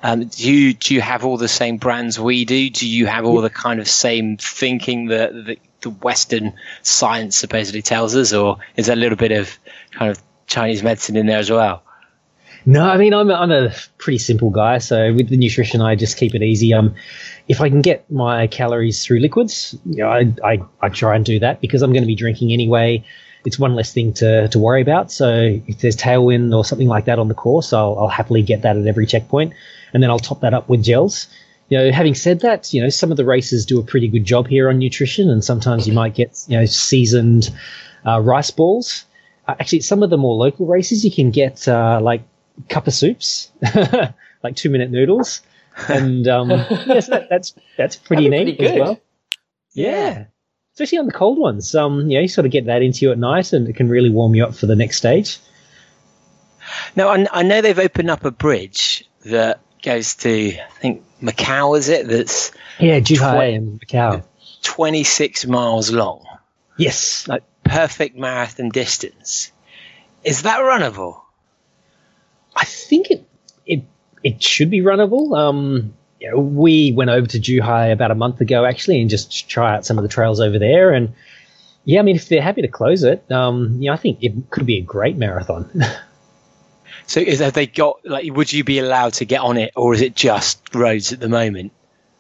Um, 0.03 0.27
do 0.27 0.51
you 0.51 0.73
do 0.73 0.95
you 0.95 1.01
have 1.01 1.25
all 1.25 1.37
the 1.37 1.49
same 1.49 1.77
brands 1.77 2.19
we 2.19 2.45
do? 2.45 2.71
Do 2.71 2.89
you 2.89 3.07
have 3.07 3.27
all 3.27 3.43
the 3.43 3.51
kind 3.51 3.81
of 3.81 3.89
same 3.89 4.39
thinking 4.39 5.07
that 5.07 5.33
the, 5.33 5.59
the 5.83 5.91
Western 5.91 6.55
science 6.83 7.37
supposedly 7.37 7.83
tells 7.83 8.15
us, 8.17 8.33
or 8.33 8.59
is 8.77 8.87
there 8.87 8.97
a 8.97 8.99
little 8.99 9.17
bit 9.17 9.33
of 9.33 9.59
kind 9.93 10.11
of 10.11 10.23
Chinese 10.47 10.83
medicine 10.83 11.17
in 11.17 11.27
there 11.27 11.39
as 11.39 11.51
well? 11.51 11.83
No, 12.67 12.85
I 12.85 12.99
mean 12.99 13.15
I'm 13.15 13.31
I'm 13.31 13.51
a 13.51 13.73
pretty 13.97 14.19
simple 14.19 14.51
guy, 14.51 14.79
so 14.79 15.15
with 15.15 15.29
the 15.29 15.37
nutrition 15.37 15.81
I 15.81 15.95
just 15.95 16.19
keep 16.19 16.35
it 16.35 16.43
easy. 16.43 16.75
Um, 16.75 16.95
if 17.49 17.61
I 17.61 17.71
can 17.71 17.81
get 17.81 18.11
my 18.11 18.47
calories 18.49 19.05
through 19.05 19.21
liquids, 19.21 19.77
you 19.87 20.05
know, 20.05 20.09
I, 20.09 20.33
I, 20.45 20.59
I 20.81 20.89
try 20.91 21.17
and 21.17 21.25
do 21.25 21.39
that 21.39 21.61
because 21.61 21.83
I'm 21.83 21.93
going 21.93 22.03
to 22.03 22.07
be 22.07 22.15
drinking 22.15 22.53
anyway. 22.53 23.05
It's 23.47 23.59
one 23.59 23.75
less 23.75 23.95
thing 23.95 24.13
to, 24.15 24.49
to 24.49 24.59
worry 24.59 24.83
about. 24.83 25.11
So 25.11 25.59
if 25.67 25.81
there's 25.81 25.97
tailwind 25.97 26.55
or 26.55 26.65
something 26.65 26.87
like 26.87 27.07
that 27.07 27.19
on 27.19 27.29
the 27.29 27.35
course, 27.35 27.73
I'll, 27.73 27.99
I'll 27.99 28.09
happily 28.09 28.43
get 28.43 28.63
that 28.63 28.77
at 28.77 28.87
every 28.87 29.07
checkpoint, 29.07 29.55
and 29.95 30.03
then 30.03 30.11
I'll 30.11 30.19
top 30.19 30.43
that 30.43 30.53
up 30.53 30.69
with 30.69 30.85
gels. 30.85 31.27
You 31.71 31.79
know, 31.79 31.93
having 31.93 32.15
said 32.15 32.41
that, 32.41 32.75
you 32.75 32.83
know, 32.83 32.89
some 32.89 33.13
of 33.13 33.17
the 33.17 33.25
races 33.25 33.65
do 33.65 33.79
a 33.79 33.85
pretty 33.85 34.09
good 34.09 34.25
job 34.25 34.49
here 34.49 34.69
on 34.69 34.79
nutrition, 34.79 35.31
and 35.31 35.43
sometimes 35.43 35.87
you 35.87 35.95
might 35.95 36.15
get 36.15 36.45
you 36.49 36.59
know 36.59 36.67
seasoned 36.67 37.51
uh, 38.05 38.21
rice 38.21 38.51
balls. 38.51 39.05
Uh, 39.47 39.55
actually, 39.59 39.81
some 39.81 40.03
of 40.03 40.11
the 40.11 40.19
more 40.19 40.35
local 40.35 40.67
races 40.67 41.05
you 41.05 41.13
can 41.13 41.31
get 41.31 41.69
uh, 41.69 42.01
like 42.03 42.23
cup 42.69 42.89
of 42.89 42.93
soups, 42.93 43.51
like 44.43 44.57
two 44.57 44.69
minute 44.69 44.91
noodles, 44.91 45.43
and 45.89 46.27
um, 46.27 46.51
yes, 46.71 47.07
that, 47.07 47.29
that's 47.31 47.55
that's 47.79 47.97
pretty 47.97 48.29
neat 48.29 48.59
pretty 48.59 48.67
as 48.67 48.79
well. 48.79 49.01
Yeah. 49.73 49.91
yeah. 49.91 50.25
especially 50.75 50.99
on 50.99 51.07
the 51.07 51.13
cold 51.13 51.39
ones. 51.39 51.73
Um, 51.75 52.11
yeah, 52.11 52.19
you 52.19 52.29
sort 52.29 52.47
of 52.47 52.51
get 52.51 52.67
that 52.67 52.83
into 52.83 53.07
you 53.07 53.13
at 53.13 53.19
night, 53.19 53.53
and 53.53 53.69
it 53.69 53.77
can 53.77 53.89
really 53.89 54.11
warm 54.11 54.35
you 54.35 54.45
up 54.45 54.57
for 54.57 54.67
the 54.67 54.77
next 54.77 54.97
stage. 54.97 55.39
Now, 56.97 57.09
I, 57.09 57.27
I 57.33 57.43
know 57.43 57.61
they've 57.61 57.79
opened 57.79 58.11
up 58.11 58.25
a 58.25 58.31
bridge 58.31 59.09
that 59.25 59.61
goes 59.83 60.15
to 60.17 60.53
I 60.59 60.71
think 60.81 61.05
Macau. 61.23 61.77
Is 61.79 61.89
it 61.89 62.09
that's 62.09 62.53
yeah, 62.79 63.01
Zhuhai 63.01 63.57
and 63.57 63.81
Macau, 63.81 64.25
twenty 64.63 65.05
six 65.05 65.47
miles 65.47 65.91
long. 65.91 66.25
Yes, 66.77 67.29
like 67.29 67.43
perfect 67.65 68.17
marathon 68.17 68.71
distance. 68.71 69.53
Is 70.25 70.43
that 70.43 70.61
runnable? 70.61 71.21
I 72.55 72.65
think 72.65 73.11
it 73.11 73.29
it 73.67 73.85
it 74.23 74.43
should 74.43 74.71
be 74.71 74.81
runnable. 74.81 75.37
Um, 75.37 75.95
you 76.21 76.31
know, 76.31 76.39
we 76.39 76.93
went 76.93 77.11
over 77.11 77.27
to 77.27 77.41
Zhuhai 77.41 77.93
about 77.93 78.11
a 78.11 78.15
month 78.15 78.41
ago 78.41 78.65
actually, 78.65 79.01
and 79.01 79.09
just 79.09 79.49
try 79.49 79.75
out 79.75 79.87
some 79.87 79.99
of 79.99 80.03
the 80.03 80.09
trails 80.09 80.41
over 80.41 80.59
there. 80.59 80.93
And 80.93 81.15
yeah, 81.85 82.01
I 82.01 82.03
mean, 82.03 82.17
if 82.17 82.29
they're 82.29 82.43
happy 82.43 82.63
to 82.63 82.69
close 82.69 83.03
it, 83.03 83.31
um, 83.33 83.81
I 83.91 83.97
think 83.97 84.23
it 84.23 84.51
could 84.51 84.67
be 84.67 84.79
a 84.79 84.83
great 84.83 85.17
marathon. 85.17 85.71
so, 87.07 87.21
is, 87.21 87.41
have 87.41 87.55
they 87.55 87.67
got 87.67 88.01
like? 88.05 88.33
Would 88.33 88.53
you 88.53 88.65
be 88.65 88.79
allowed 88.79 89.15
to 89.15 89.25
get 89.25 89.41
on 89.41 89.57
it, 89.57 89.73
or 89.77 89.95
is 89.95 90.01
it 90.01 90.15
just 90.15 90.75
roads 90.75 91.13
at 91.13 91.21
the 91.21 91.29
moment? 91.29 91.73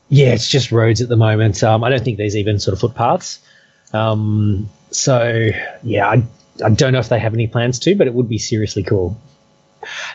Yeah, 0.09 0.33
it's 0.33 0.49
just 0.49 0.73
roads 0.73 1.01
at 1.01 1.09
the 1.09 1.17
moment. 1.17 1.63
Um, 1.63 1.85
I 1.85 1.91
don't 1.91 2.05
think 2.05 2.19
there's 2.19 2.37
even 2.37 2.59
sort 2.59 2.73
of 2.73 2.81
footpaths. 2.81 3.39
Um, 3.93 4.69
so 4.91 5.51
yeah, 5.83 6.09
I, 6.09 6.23
I 6.65 6.71
don't 6.71 6.93
know 6.93 6.99
if 6.99 7.09
they 7.09 7.19
have 7.19 7.35
any 7.35 7.47
plans 7.47 7.79
to, 7.81 7.95
but 7.95 8.07
it 8.07 8.15
would 8.15 8.29
be 8.29 8.39
seriously 8.39 8.83
cool. 8.83 9.21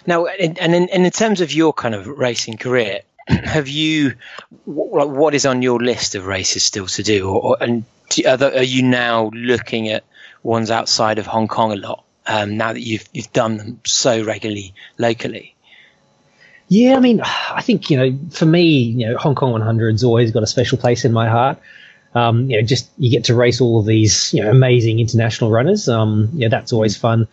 Now, 0.06 0.26
and 0.26 0.76
in, 0.76 0.90
in 0.90 1.12
terms 1.12 1.42
of 1.42 1.52
your 1.52 1.74
kind 1.74 1.96
of 1.96 2.08
racing 2.08 2.58
career, 2.58 3.02
have 3.28 3.68
you 3.68 4.16
what, 4.66 5.10
what 5.10 5.34
is 5.34 5.46
on 5.46 5.62
your 5.62 5.80
list 5.80 6.16
of 6.16 6.26
races 6.26 6.64
still 6.64 6.88
to 6.88 7.04
do, 7.04 7.30
or, 7.30 7.58
and 7.60 7.84
are, 8.26 8.44
are, 8.44 8.64
you 8.64 8.84
now 8.84 9.32
looking 9.34 9.90
at 9.90 10.04
ones 10.44 10.70
outside 10.70 11.18
of 11.18 11.26
Hong 11.26 11.48
Kong 11.48 11.72
a 11.72 11.76
lot 11.76 12.05
um, 12.28 12.58
now 12.58 12.74
that 12.74 12.82
you've 12.82 13.08
you've 13.14 13.32
done 13.34 13.58
them 13.58 13.80
so 13.86 14.24
regularly 14.24 14.74
locally? 14.98 15.56
Yeah, 16.68 16.96
I 16.96 17.00
mean, 17.00 17.22
I 17.22 17.62
think 17.62 17.90
you 17.90 17.98
know, 17.98 18.20
for 18.32 18.46
me, 18.46 18.64
you 18.72 19.08
know, 19.08 19.18
Hong 19.18 19.36
Kong 19.36 19.54
100's 19.54 20.04
always 20.04 20.32
got 20.32 20.42
a 20.44 20.48
special 20.48 20.78
place 20.78 21.06
in 21.06 21.14
my 21.14 21.30
heart. 21.30 21.60
Um, 22.16 22.50
you 22.50 22.58
know, 22.58 22.66
just 22.66 22.90
you 22.98 23.12
get 23.12 23.26
to 23.26 23.36
race 23.36 23.60
all 23.62 23.80
of 23.80 23.86
these, 23.86 24.34
you 24.34 24.42
know, 24.42 24.50
amazing 24.50 25.00
international 25.00 25.52
runners. 25.52 25.88
Um, 25.90 26.30
yeah, 26.34 26.48
that's 26.48 26.74
always 26.74 26.96
fun. 26.98 27.28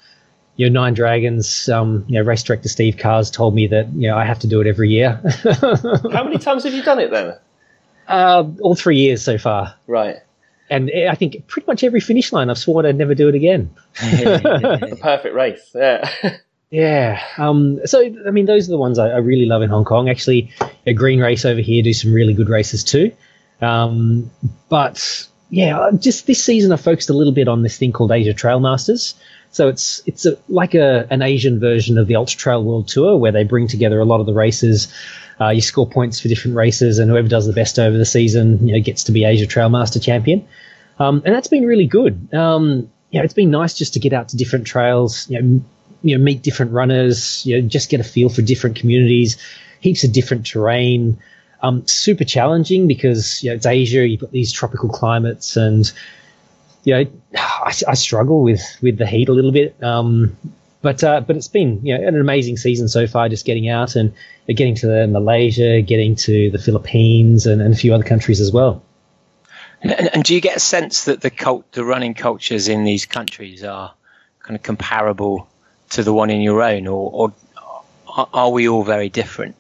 You 0.57 0.69
know, 0.69 0.81
Nine 0.83 0.95
Dragons. 0.95 1.69
Um, 1.69 2.05
you 2.09 2.19
know, 2.19 2.25
race 2.27 2.43
director 2.43 2.69
Steve 2.69 2.99
Cars 2.99 3.31
told 3.31 3.55
me 3.55 3.69
that 3.69 3.89
you 3.95 4.09
know 4.09 4.17
I 4.19 4.25
have 4.25 4.41
to 4.41 4.47
do 4.47 4.61
it 4.61 4.67
every 4.67 4.91
year. 4.91 5.21
How 6.13 6.25
many 6.25 6.37
times 6.39 6.65
have 6.65 6.75
you 6.75 6.83
done 6.83 6.99
it 6.99 7.11
then? 7.11 7.37
uh, 8.09 8.45
all 8.61 8.75
three 8.75 8.99
years 8.99 9.23
so 9.23 9.39
far, 9.39 9.75
Right. 9.87 10.17
And 10.73 10.91
I 11.09 11.15
think 11.15 11.47
pretty 11.47 11.67
much 11.67 11.85
every 11.85 12.01
finish 12.01 12.33
line 12.33 12.51
I've 12.51 12.59
sworn 12.59 12.87
I'd 12.87 12.97
never 12.97 13.15
do 13.15 13.29
it 13.29 13.35
again. 13.35 13.71
The 14.01 14.99
perfect 15.01 15.35
race. 15.35 15.71
Yeah. 15.75 16.11
Yeah. 16.73 17.23
Um, 17.37 17.81
so, 17.85 18.01
I 18.01 18.31
mean, 18.31 18.47
those 18.47 18.67
are 18.67 18.71
the 18.73 18.79
ones 18.79 18.99
I, 18.99 19.11
I 19.11 19.19
really 19.19 19.45
love 19.45 19.61
in 19.61 19.69
Hong 19.69 19.85
Kong. 19.85 20.09
Actually, 20.09 20.51
a 20.87 20.95
green 20.95 21.21
race 21.21 21.45
over 21.45 21.61
here 21.61 21.83
do 21.83 21.93
some 21.93 22.15
really 22.15 22.33
good 22.33 22.49
races 22.49 22.83
too. 22.83 23.13
Um, 23.61 24.31
but 24.71 25.29
yeah, 25.51 25.91
just 25.99 26.27
this 26.27 26.43
season 26.43 26.73
I 26.73 26.77
focused 26.77 27.11
a 27.11 27.13
little 27.13 27.35
bit 27.35 27.47
on 27.47 27.63
this 27.63 27.77
thing 27.77 27.93
called 27.93 28.11
Asia 28.11 28.33
Trail 28.33 28.59
Masters. 28.59 29.15
So 29.51 29.69
it's 29.69 30.03
it's 30.07 30.25
a, 30.25 30.39
like 30.49 30.75
a 30.75 31.07
an 31.11 31.21
Asian 31.21 31.61
version 31.61 31.99
of 31.99 32.07
the 32.07 32.17
Ultra 32.17 32.39
Trail 32.39 32.65
World 32.65 32.89
Tour 32.89 33.19
where 33.19 33.33
they 33.33 33.45
bring 33.45 33.69
together 33.69 34.01
a 34.01 34.07
lot 34.07 34.21
of 34.21 34.27
the 34.27 34.33
races. 34.33 34.93
Uh, 35.39 35.51
you 35.51 35.61
score 35.61 35.87
points 35.87 36.21
for 36.21 36.29
different 36.29 36.57
races, 36.57 36.99
and 36.99 37.11
whoever 37.11 37.29
does 37.29 37.47
the 37.47 37.53
best 37.53 37.79
over 37.79 37.99
the 37.99 38.07
season, 38.07 38.67
you 38.67 38.73
know, 38.75 38.81
gets 38.81 39.05
to 39.05 39.13
be 39.13 39.25
Asia 39.25 39.47
Trail 39.47 39.69
Master 39.69 40.01
champion. 40.01 40.49
Um, 41.03 41.23
and 41.25 41.35
that's 41.35 41.49
been 41.49 41.67
really 41.67 41.87
good. 41.87 42.33
Um, 42.33 42.91
you 43.11 43.19
know, 43.19 43.25
it's 43.25 43.35
been 43.35 43.51
nice 43.51 43.75
just 43.75 43.95
to 43.95 43.99
get 43.99 44.13
out 44.13 44.29
to 44.29 44.37
different 44.37 44.67
trails. 44.67 45.29
You 45.29 45.43
know, 45.43 45.65
you 46.03 46.17
know, 46.17 46.23
meet 46.23 46.43
different 46.43 46.73
runners, 46.73 47.45
you 47.47 47.61
know, 47.61 47.69
just 47.69 47.91
get 47.91 48.01
a 48.01 48.05
feel 48.05 48.29
for 48.29 48.43
different 48.43 48.77
communities, 48.77 49.37
heaps 49.81 50.05
of 50.05 50.13
different 50.13 50.47
terrain. 50.47 51.19
Um, 51.63 51.87
super 51.87 52.25
challenging 52.25 52.89
because 52.89 53.43
you 53.43 53.51
know, 53.51 53.57
it's 53.57 53.67
Asia, 53.67 54.07
you've 54.07 54.21
got 54.21 54.33
these 54.33 54.51
tropical 54.53 54.89
climates, 54.89 55.57
and 55.57 55.91
you 56.85 56.95
know, 56.95 57.11
I, 57.37 57.73
I 57.89 57.95
struggle 57.95 58.43
with 58.43 58.63
with 58.81 58.99
the 58.99 59.07
heat 59.07 59.29
a 59.29 59.33
little 59.33 59.53
bit. 59.53 59.81
Um, 59.83 60.37
but 60.83 61.05
uh, 61.05 61.21
but 61.21 61.37
it's 61.37 61.49
been 61.49 61.85
you 61.85 61.97
know 61.97 62.07
an 62.07 62.21
amazing 62.21 62.57
season 62.57 62.89
so 62.89 63.07
far, 63.07 63.29
just 63.29 63.45
getting 63.45 63.69
out 63.69 63.97
and 63.97 64.13
getting 64.49 64.75
to 64.77 65.07
Malaysia, 65.07 65.81
getting 65.83 66.17
to 66.17 66.51
the 66.51 66.59
Philippines, 66.59 67.47
and, 67.47 67.63
and 67.63 67.75
a 67.75 67.77
few 67.77 67.95
other 67.95 68.05
countries 68.05 68.41
as 68.41 68.53
well. 68.53 68.83
And, 69.83 70.15
and 70.15 70.25
do 70.25 70.35
you 70.35 70.41
get 70.41 70.57
a 70.57 70.61
sense 70.61 71.05
that 71.07 71.21
the 71.21 71.31
cult, 71.31 71.71
the 71.73 71.85
running 71.85 72.15
cultures 72.15 72.69
in 72.69 72.85
these 72.85 73.07
countries 73.07 73.65
are 73.65 73.93
kind 74.41 74.57
of 74.57 74.63
comparable 74.63 75.49
to 75.91 76.03
the 76.03 76.13
one 76.13 76.31
in 76.31 76.41
your 76.41 76.63
own, 76.63 76.87
or, 76.87 77.33
or 78.07 78.27
are- 78.33 78.51
we 78.51 78.69
all 78.69 78.85
very 78.85 79.09
different? 79.09 79.57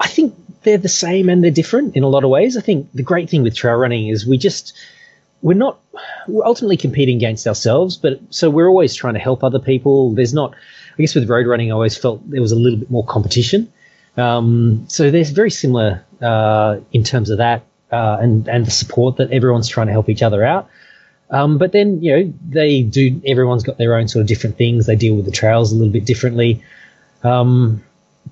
I 0.00 0.06
think 0.06 0.34
they're 0.62 0.78
the 0.78 0.88
same 0.88 1.28
and 1.28 1.42
they're 1.42 1.50
different 1.50 1.96
in 1.96 2.02
a 2.02 2.08
lot 2.08 2.24
of 2.24 2.30
ways. 2.30 2.56
I 2.56 2.60
think 2.60 2.88
the 2.92 3.02
great 3.02 3.28
thing 3.28 3.42
with 3.42 3.54
trail 3.54 3.74
running 3.74 4.08
is 4.08 4.26
we 4.26 4.38
just 4.38 4.76
we're 5.42 5.54
not 5.54 5.78
we're 6.28 6.44
ultimately 6.44 6.76
competing 6.76 7.16
against 7.16 7.46
ourselves, 7.46 7.96
but 7.96 8.20
so 8.30 8.50
we're 8.50 8.68
always 8.68 8.94
trying 8.94 9.14
to 9.14 9.20
help 9.20 9.42
other 9.42 9.58
people. 9.58 10.12
There's 10.12 10.34
not, 10.34 10.54
I 10.98 11.02
guess, 11.02 11.14
with 11.14 11.28
road 11.28 11.46
running, 11.46 11.70
I 11.70 11.74
always 11.74 11.96
felt 11.96 12.28
there 12.30 12.40
was 12.40 12.52
a 12.52 12.56
little 12.56 12.78
bit 12.78 12.90
more 12.90 13.04
competition. 13.04 13.72
Um, 14.16 14.84
so 14.88 15.10
there's 15.10 15.30
very 15.30 15.50
similar 15.50 16.04
uh, 16.20 16.80
in 16.92 17.04
terms 17.04 17.30
of 17.30 17.38
that 17.38 17.62
uh, 17.90 18.18
and 18.20 18.48
and 18.48 18.66
the 18.66 18.70
support 18.70 19.16
that 19.16 19.30
everyone's 19.30 19.68
trying 19.68 19.86
to 19.86 19.92
help 19.92 20.08
each 20.08 20.22
other 20.22 20.44
out. 20.44 20.68
Um, 21.30 21.58
but 21.58 21.72
then 21.72 22.02
you 22.02 22.16
know 22.16 22.34
they 22.48 22.82
do. 22.82 23.20
Everyone's 23.26 23.62
got 23.62 23.78
their 23.78 23.96
own 23.96 24.08
sort 24.08 24.22
of 24.22 24.26
different 24.26 24.56
things. 24.56 24.86
They 24.86 24.96
deal 24.96 25.14
with 25.14 25.24
the 25.24 25.30
trails 25.30 25.72
a 25.72 25.74
little 25.74 25.92
bit 25.92 26.04
differently. 26.04 26.62
Um, 27.22 27.82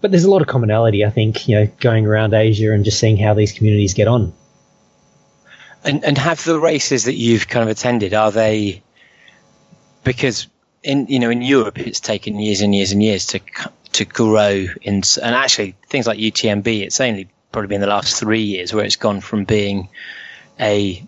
but 0.01 0.11
there's 0.11 0.25
a 0.25 0.31
lot 0.31 0.43
of 0.43 0.49
commonality, 0.49 1.05
I 1.05 1.11
think. 1.11 1.49
You 1.49 1.61
know, 1.61 1.67
going 1.81 2.07
around 2.07 2.35
Asia 2.35 2.73
and 2.73 2.85
just 2.85 2.99
seeing 2.99 3.17
how 3.17 3.35
these 3.35 3.53
communities 3.53 3.95
get 3.95 4.09
on. 4.09 4.33
And 5.85 6.05
and 6.05 6.19
have 6.19 6.43
the 6.45 6.59
races 6.59 7.05
that 7.05 7.15
you've 7.15 7.49
kind 7.49 7.63
of 7.63 7.69
attended 7.69 8.15
are 8.15 8.33
they 8.33 8.83
because 10.05 10.47
in 10.83 11.07
you 11.09 11.19
know 11.19 11.31
in 11.31 11.43
Europe 11.43 11.79
it's 11.79 12.01
taken 12.01 12.39
years 12.39 12.61
and 12.61 12.75
years 12.75 12.93
and 12.93 13.03
years 13.03 13.27
to 13.27 13.41
to 13.93 14.05
grow 14.05 14.67
in 14.83 15.03
and 15.23 15.35
actually 15.35 15.75
things 15.89 16.07
like 16.07 16.19
UTMB 16.19 16.83
it's 16.83 17.01
only 17.01 17.29
probably 17.57 17.69
been 17.69 17.81
the 17.81 17.87
last 17.87 18.19
three 18.21 18.43
years 18.43 18.75
where 18.75 18.85
it's 18.85 18.97
gone 18.97 19.23
from 19.23 19.47
being 19.47 19.89
a 20.61 21.03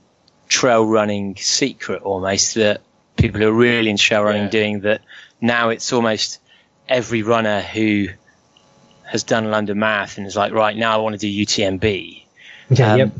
trail 0.49 0.83
running 0.87 1.37
secret 1.37 2.01
almost 2.03 2.55
that 2.55 2.81
people 3.17 3.39
who 3.39 3.49
are 3.49 3.53
really 3.53 3.91
in 3.91 3.99
trail 3.99 4.23
running 4.23 4.45
Yeah. 4.45 4.49
doing 4.49 4.81
that 4.81 5.03
now 5.43 5.69
it's 5.69 5.93
almost 5.93 6.41
every 6.89 7.23
runner 7.23 7.61
who 7.61 8.07
has 9.05 9.25
done 9.25 9.51
London 9.51 9.79
Marathon 9.79 10.25
is 10.25 10.37
like 10.37 10.55
right 10.55 10.75
now 10.75 10.95
I 10.95 11.03
want 11.03 11.17
to 11.17 11.19
do 11.19 11.29
UTMB 11.45 12.25
Yeah, 12.71 12.93
Um, 12.95 12.99
yep. 12.99 13.13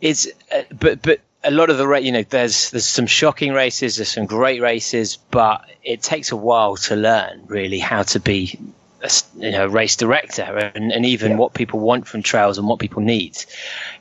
it's 0.00 0.26
uh, 0.52 0.62
but 0.76 1.00
but 1.00 1.20
a 1.44 1.52
lot 1.52 1.70
of 1.70 1.78
the 1.78 1.86
ra- 1.86 1.98
you 1.98 2.10
know 2.10 2.24
there's 2.28 2.72
there's 2.72 2.84
some 2.86 3.06
shocking 3.06 3.52
races 3.52 3.94
there's 3.98 4.10
some 4.10 4.26
great 4.26 4.60
races 4.60 5.16
but 5.30 5.64
it 5.84 6.02
takes 6.02 6.32
a 6.32 6.36
while 6.36 6.74
to 6.88 6.96
learn 6.96 7.44
really 7.46 7.78
how 7.78 8.02
to 8.02 8.18
be 8.18 8.58
a 9.02 9.10
you 9.36 9.50
know 9.50 9.66
race 9.66 9.96
director 9.96 10.42
and, 10.42 10.92
and 10.92 11.04
even 11.04 11.36
what 11.36 11.54
people 11.54 11.80
want 11.80 12.06
from 12.06 12.22
trails 12.22 12.58
and 12.58 12.66
what 12.66 12.78
people 12.78 13.02
need 13.02 13.36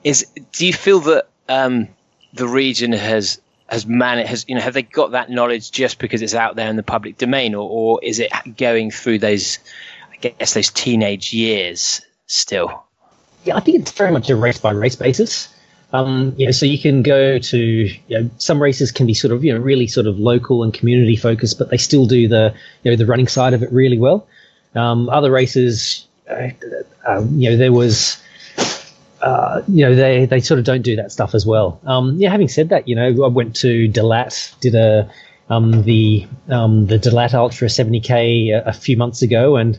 is 0.03 0.25
do 0.51 0.65
you 0.65 0.73
feel 0.73 0.99
that 0.99 1.27
um, 1.49 1.87
the 2.33 2.47
region 2.47 2.91
has 2.91 3.41
has 3.67 3.85
man 3.85 4.25
has 4.25 4.45
you 4.47 4.55
know 4.55 4.61
have 4.61 4.73
they 4.73 4.83
got 4.83 5.11
that 5.11 5.29
knowledge 5.29 5.71
just 5.71 5.99
because 5.99 6.21
it's 6.21 6.35
out 6.35 6.55
there 6.55 6.69
in 6.69 6.75
the 6.75 6.83
public 6.83 7.17
domain 7.17 7.55
or, 7.55 7.69
or 7.69 7.99
is 8.03 8.19
it 8.19 8.31
going 8.57 8.91
through 8.91 9.19
those 9.19 9.59
I 10.11 10.17
guess 10.17 10.53
those 10.53 10.69
teenage 10.69 11.33
years 11.33 12.01
still 12.27 12.83
Yeah, 13.43 13.57
I 13.57 13.59
think 13.59 13.81
it's 13.81 13.91
very 13.91 14.11
much 14.11 14.29
a 14.29 14.35
race 14.35 14.59
by 14.59 14.71
race 14.71 14.95
basis. 14.95 15.49
Um, 15.93 16.35
you 16.37 16.45
know, 16.45 16.51
so 16.51 16.65
you 16.65 16.79
can 16.79 17.03
go 17.03 17.37
to 17.37 17.57
you 17.57 17.99
know, 18.09 18.29
some 18.37 18.61
races 18.61 18.91
can 18.91 19.07
be 19.07 19.13
sort 19.13 19.33
of 19.33 19.43
you 19.43 19.53
know 19.53 19.59
really 19.59 19.87
sort 19.87 20.07
of 20.07 20.17
local 20.17 20.63
and 20.63 20.73
community 20.73 21.15
focused, 21.15 21.57
but 21.59 21.69
they 21.69 21.77
still 21.77 22.05
do 22.05 22.27
the 22.27 22.53
you 22.83 22.91
know 22.91 22.97
the 22.97 23.05
running 23.05 23.27
side 23.27 23.53
of 23.53 23.61
it 23.63 23.71
really 23.71 23.97
well. 23.97 24.27
Um, 24.75 25.09
other 25.09 25.31
races, 25.31 26.07
uh, 26.29 26.49
um, 27.05 27.39
you 27.39 27.49
know, 27.49 27.57
there 27.57 27.73
was. 27.73 28.21
Uh, 29.21 29.61
you 29.67 29.85
know 29.85 29.93
they, 29.93 30.25
they 30.25 30.39
sort 30.39 30.57
of 30.57 30.65
don't 30.65 30.81
do 30.81 30.95
that 30.95 31.11
stuff 31.11 31.35
as 31.35 31.45
well. 31.45 31.79
Um, 31.85 32.15
yeah, 32.17 32.31
having 32.31 32.47
said 32.47 32.69
that, 32.69 32.87
you 32.87 32.95
know 32.95 33.23
I 33.23 33.27
went 33.27 33.55
to 33.57 33.87
Dalat, 33.87 34.59
did 34.61 34.73
a 34.73 35.11
um, 35.51 35.83
the 35.83 36.25
um, 36.49 36.87
the 36.87 36.97
Dalat 36.97 37.35
Ultra 37.35 37.67
70k 37.67 38.49
a, 38.49 38.69
a 38.69 38.73
few 38.73 38.97
months 38.97 39.21
ago, 39.21 39.57
and 39.57 39.77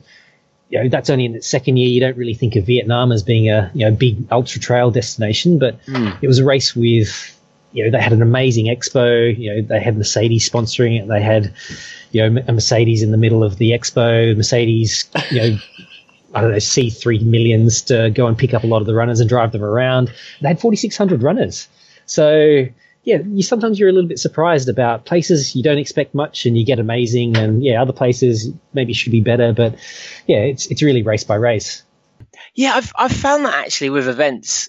you 0.69 0.81
know 0.81 0.89
that's 0.89 1.11
only 1.11 1.25
in 1.25 1.35
its 1.35 1.49
second 1.49 1.77
year. 1.77 1.89
You 1.89 2.01
don't 2.01 2.17
really 2.17 2.35
think 2.35 2.55
of 2.57 2.67
Vietnam 2.67 3.11
as 3.11 3.23
being 3.23 3.49
a 3.51 3.71
you 3.75 3.85
know 3.85 3.91
big 3.91 4.31
ultra 4.31 4.61
trail 4.61 4.91
destination, 4.91 5.59
but 5.59 5.81
it 6.23 6.29
was 6.29 6.39
a 6.39 6.45
race 6.45 6.77
with 6.77 7.37
you 7.73 7.85
know 7.85 7.91
they 7.91 8.03
had 8.03 8.13
an 8.13 8.23
amazing 8.23 8.67
expo. 8.67 9.37
You 9.37 9.55
know 9.55 9.63
they 9.63 9.81
had 9.81 9.97
Mercedes 9.97 10.49
sponsoring 10.49 11.01
it. 11.01 11.09
They 11.09 11.23
had 11.23 11.55
you 12.11 12.29
know 12.29 12.43
a 12.47 12.53
Mercedes 12.53 13.03
in 13.03 13.11
the 13.11 13.17
middle 13.17 13.43
of 13.43 13.59
the 13.59 13.71
expo. 13.71 14.37
Mercedes 14.37 15.09
you 15.31 15.41
know. 15.41 15.59
I 16.35 16.41
don't 16.41 16.53
know, 16.53 16.57
C3 16.57 17.21
millions 17.27 17.83
to 17.83 18.09
go 18.09 18.27
and 18.27 18.39
pick 18.39 18.55
up 18.55 18.65
a 18.65 18.67
lot 18.67 18.81
of 18.81 18.87
the 18.87 18.95
runners 18.95 19.21
and 19.21 19.29
drive 19.29 19.53
them 19.53 19.63
around. 19.63 20.11
They 20.41 20.49
had 20.49 20.59
4,600 20.63 21.23
runners. 21.23 21.69
So, 22.07 22.65
yeah, 23.05 23.19
you 23.19 23.43
sometimes 23.43 23.79
you're 23.79 23.89
a 23.89 23.93
little 23.93 24.09
bit 24.09 24.19
surprised 24.19 24.69
about 24.69 25.05
places 25.05 25.55
you 25.57 25.63
don't 25.63 25.79
expect 25.79 26.15
much 26.15 26.47
and 26.47 26.57
you 26.57 26.65
get 26.65 26.79
amazing, 26.79 27.37
and 27.37 27.63
yeah, 27.63 27.83
other 27.83 27.93
places 27.93 28.51
maybe 28.73 28.93
should 28.93 29.13
be 29.13 29.21
better, 29.21 29.53
but 29.53 29.75
yeah, 30.27 30.39
it's 30.39 30.67
it's 30.67 30.83
really 30.83 31.03
race 31.03 31.25
by 31.25 31.35
race. 31.35 31.83
Yeah, 32.55 32.75
I've 32.75 32.93
I've 32.97 33.13
found 33.13 33.45
that 33.45 33.55
actually 33.55 33.91
with 33.91 34.09
events 34.09 34.69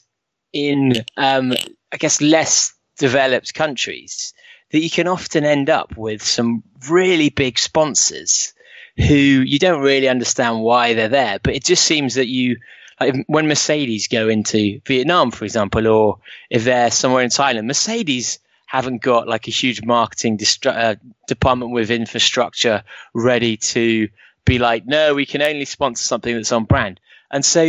in 0.52 1.04
um, 1.18 1.54
I 1.92 1.98
guess 1.98 2.22
less 2.22 2.74
developed 3.04 3.54
countries 3.54 4.34
that 4.72 4.80
you 4.80 4.90
can 4.90 5.10
often 5.10 5.44
end 5.44 5.70
up 5.70 5.98
with 5.98 6.24
some 6.24 6.64
really 6.90 7.30
big 7.30 7.60
sponsors 7.60 8.54
who 8.96 9.04
you 9.04 9.60
don't 9.60 9.82
really 9.82 10.08
understand 10.08 10.62
why 10.62 10.94
they're 10.94 11.10
there, 11.10 11.38
but 11.44 11.54
it 11.54 11.66
just 11.66 11.84
seems 11.84 12.16
that 12.16 12.28
you 12.28 12.56
like 13.02 13.26
when 13.28 13.50
Mercedes 13.50 14.08
go 14.08 14.30
into 14.30 14.80
Vietnam, 14.88 15.32
for 15.32 15.44
example, 15.44 15.86
or 15.86 16.20
if 16.50 16.64
they're 16.64 16.92
somewhere 16.92 17.24
in 17.24 17.30
Thailand, 17.30 17.66
Mercedes 17.66 18.40
haven't 18.66 19.02
got 19.02 19.28
like 19.28 19.50
a 19.50 19.52
huge 19.52 19.84
marketing 19.84 20.38
distru- 20.38 20.78
uh, 20.78 20.96
department 21.28 21.74
with 21.74 21.92
infrastructure 21.92 22.84
ready 23.14 23.58
to 23.58 24.08
be 24.46 24.60
like, 24.60 24.86
no, 24.86 25.14
we 25.14 25.26
can 25.26 25.42
only 25.42 25.66
sponsor 25.66 26.04
something 26.06 26.34
that's 26.34 26.54
on 26.54 26.64
brand. 26.64 27.02
And 27.30 27.44
so 27.44 27.62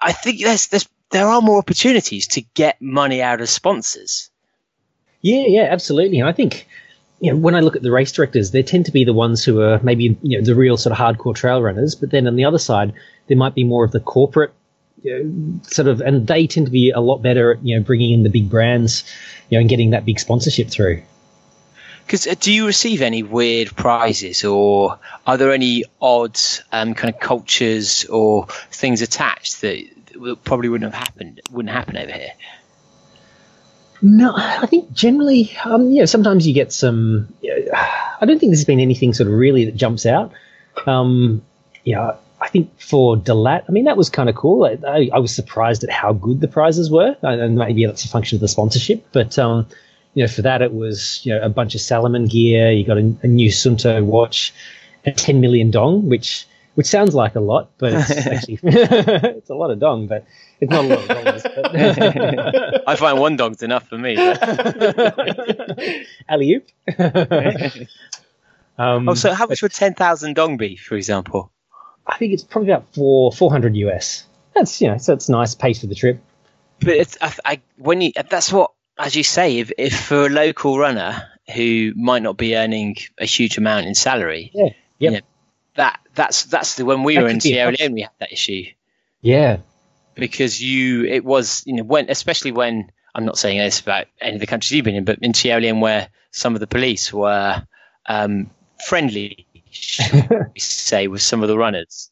I 0.00 0.12
think 0.12 0.40
there's, 0.40 0.68
there's 0.68 0.88
there 1.10 1.28
are 1.28 1.42
more 1.42 1.58
opportunities 1.58 2.28
to 2.28 2.40
get 2.40 2.80
money 2.80 3.20
out 3.20 3.42
of 3.42 3.48
sponsors. 3.50 4.30
Yeah, 5.24 5.44
yeah, 5.46 5.68
absolutely. 5.70 6.20
And 6.20 6.28
I 6.28 6.32
think 6.32 6.68
you 7.18 7.30
know, 7.30 7.38
when 7.38 7.54
I 7.54 7.60
look 7.60 7.76
at 7.76 7.82
the 7.82 7.90
race 7.90 8.12
directors, 8.12 8.50
they 8.50 8.62
tend 8.62 8.84
to 8.84 8.92
be 8.92 9.04
the 9.04 9.14
ones 9.14 9.42
who 9.42 9.62
are 9.62 9.80
maybe 9.82 10.18
you 10.20 10.38
know 10.38 10.44
the 10.44 10.54
real 10.54 10.76
sort 10.76 10.92
of 10.92 10.98
hardcore 10.98 11.34
trail 11.34 11.62
runners. 11.62 11.94
But 11.94 12.10
then 12.10 12.26
on 12.26 12.36
the 12.36 12.44
other 12.44 12.58
side, 12.58 12.92
there 13.26 13.36
might 13.38 13.54
be 13.54 13.64
more 13.64 13.86
of 13.86 13.92
the 13.92 14.00
corporate 14.00 14.52
you 15.02 15.24
know, 15.24 15.60
sort 15.62 15.88
of, 15.88 16.02
and 16.02 16.26
they 16.26 16.46
tend 16.46 16.66
to 16.66 16.72
be 16.72 16.90
a 16.90 17.00
lot 17.00 17.22
better 17.22 17.52
at 17.52 17.64
you 17.64 17.74
know 17.74 17.82
bringing 17.82 18.10
in 18.10 18.22
the 18.22 18.28
big 18.28 18.50
brands, 18.50 19.02
you 19.48 19.56
know, 19.56 19.60
and 19.60 19.70
getting 19.70 19.90
that 19.90 20.04
big 20.04 20.20
sponsorship 20.20 20.68
through. 20.68 21.00
Because 22.04 22.26
uh, 22.26 22.34
do 22.38 22.52
you 22.52 22.66
receive 22.66 23.00
any 23.00 23.22
weird 23.22 23.74
prizes, 23.74 24.44
or 24.44 24.98
are 25.26 25.38
there 25.38 25.52
any 25.52 25.84
odd 26.02 26.38
um, 26.70 26.92
kind 26.92 27.14
of 27.14 27.18
cultures 27.18 28.04
or 28.10 28.46
things 28.70 29.00
attached 29.00 29.62
that, 29.62 29.82
that 30.20 30.44
probably 30.44 30.68
wouldn't 30.68 30.92
have 30.92 31.02
happened, 31.02 31.40
wouldn't 31.50 31.72
happen 31.72 31.96
over 31.96 32.12
here? 32.12 32.32
No, 34.06 34.34
I 34.36 34.66
think 34.66 34.92
generally, 34.92 35.56
um, 35.64 35.90
you 35.90 36.00
know, 36.00 36.04
sometimes 36.04 36.46
you 36.46 36.52
get 36.52 36.74
some. 36.74 37.34
You 37.40 37.64
know, 37.64 37.72
I 37.72 38.26
don't 38.26 38.38
think 38.38 38.50
there's 38.50 38.66
been 38.66 38.78
anything 38.78 39.14
sort 39.14 39.28
of 39.30 39.32
really 39.32 39.64
that 39.64 39.76
jumps 39.76 40.04
out. 40.04 40.30
Um, 40.84 41.42
yeah, 41.84 42.16
I 42.38 42.48
think 42.48 42.78
for 42.78 43.16
Dalat, 43.16 43.64
I 43.66 43.72
mean, 43.72 43.84
that 43.84 43.96
was 43.96 44.10
kind 44.10 44.28
of 44.28 44.34
cool. 44.34 44.66
I, 44.66 44.76
I, 44.86 45.10
I, 45.14 45.18
was 45.20 45.34
surprised 45.34 45.84
at 45.84 45.90
how 45.90 46.12
good 46.12 46.42
the 46.42 46.48
prizes 46.48 46.90
were, 46.90 47.16
and 47.22 47.56
maybe 47.56 47.86
that's 47.86 48.04
a 48.04 48.08
function 48.08 48.36
of 48.36 48.42
the 48.42 48.48
sponsorship. 48.48 49.06
But 49.12 49.38
um, 49.38 49.66
you 50.12 50.22
know, 50.22 50.28
for 50.28 50.42
that, 50.42 50.60
it 50.60 50.74
was 50.74 51.24
you 51.24 51.32
know 51.32 51.40
a 51.40 51.48
bunch 51.48 51.74
of 51.74 51.80
Salomon 51.80 52.26
gear. 52.26 52.72
You 52.72 52.84
got 52.84 52.98
a, 52.98 53.16
a 53.22 53.26
new 53.26 53.48
Suunto 53.48 54.04
watch, 54.04 54.52
a 55.06 55.12
10 55.12 55.40
million 55.40 55.70
dong, 55.70 56.10
which 56.10 56.46
which 56.74 56.86
sounds 56.86 57.14
like 57.14 57.34
a 57.34 57.40
lot, 57.40 57.70
but 57.78 57.92
it's 57.92 58.10
actually 58.26 58.58
it's 58.62 59.50
a 59.50 59.54
lot 59.54 59.70
of 59.70 59.78
dong, 59.78 60.06
but 60.06 60.26
it's 60.60 60.70
not 60.70 60.84
a 60.84 60.88
lot 60.88 60.98
of 60.98 61.08
dollars. 61.08 61.42
But 61.54 62.88
I 62.88 62.96
find 62.96 63.18
one 63.18 63.36
dong's 63.36 63.62
enough 63.62 63.88
for 63.88 63.98
me. 63.98 64.16
Alley 66.28 66.54
oop. 66.54 66.68
um, 68.78 69.08
oh, 69.08 69.14
so 69.14 69.32
how 69.32 69.46
much 69.46 69.62
would 69.62 69.72
ten 69.72 69.94
thousand 69.94 70.34
dong 70.34 70.56
be, 70.56 70.76
for 70.76 70.96
example? 70.96 71.50
I 72.06 72.18
think 72.18 72.32
it's 72.32 72.42
probably 72.42 72.70
about 72.70 72.92
four 72.94 73.32
four 73.32 73.50
hundred 73.50 73.76
US. 73.76 74.26
That's 74.54 74.80
you 74.80 74.88
know, 74.88 74.98
so 74.98 75.12
it's 75.12 75.28
nice 75.28 75.54
pace 75.54 75.80
for 75.80 75.86
the 75.86 75.94
trip. 75.94 76.20
But 76.80 76.94
it's 76.94 77.16
I, 77.20 77.34
I, 77.44 77.60
when 77.76 78.00
you 78.00 78.12
that's 78.28 78.52
what 78.52 78.72
as 78.98 79.16
you 79.16 79.22
say, 79.22 79.58
if, 79.58 79.72
if 79.78 79.98
for 79.98 80.26
a 80.26 80.28
local 80.28 80.78
runner 80.78 81.22
who 81.54 81.92
might 81.96 82.22
not 82.22 82.36
be 82.36 82.56
earning 82.56 82.96
a 83.18 83.26
huge 83.26 83.58
amount 83.58 83.86
in 83.86 83.94
salary, 83.94 84.50
yeah, 84.54 84.64
yep. 84.64 84.74
You 84.98 85.10
know, 85.10 85.14
that 85.16 85.24
that's 86.14 86.44
that's 86.44 86.76
the 86.76 86.84
when 86.84 87.02
we 87.02 87.16
that 87.16 87.22
were 87.22 87.28
in 87.28 87.40
Sierra 87.40 87.72
Leone 87.72 87.92
we 87.92 88.02
had 88.02 88.10
that 88.20 88.32
issue. 88.32 88.64
Yeah, 89.20 89.58
because 90.14 90.62
you 90.62 91.04
it 91.04 91.24
was 91.24 91.62
you 91.66 91.74
know 91.74 91.84
when 91.84 92.10
especially 92.10 92.52
when 92.52 92.90
I'm 93.14 93.24
not 93.24 93.38
saying 93.38 93.58
this 93.58 93.80
about 93.80 94.06
any 94.20 94.34
of 94.34 94.40
the 94.40 94.46
countries 94.46 94.72
you've 94.72 94.84
been 94.84 94.96
in, 94.96 95.04
but 95.04 95.18
in 95.20 95.34
Sierra 95.34 95.60
Leone 95.60 95.80
where 95.80 96.08
some 96.30 96.54
of 96.54 96.60
the 96.60 96.66
police 96.66 97.12
were 97.12 97.64
um, 98.06 98.50
friendly, 98.86 99.46
say, 100.58 101.06
with 101.06 101.22
some 101.22 101.42
of 101.42 101.48
the 101.48 101.56
runners. 101.56 102.10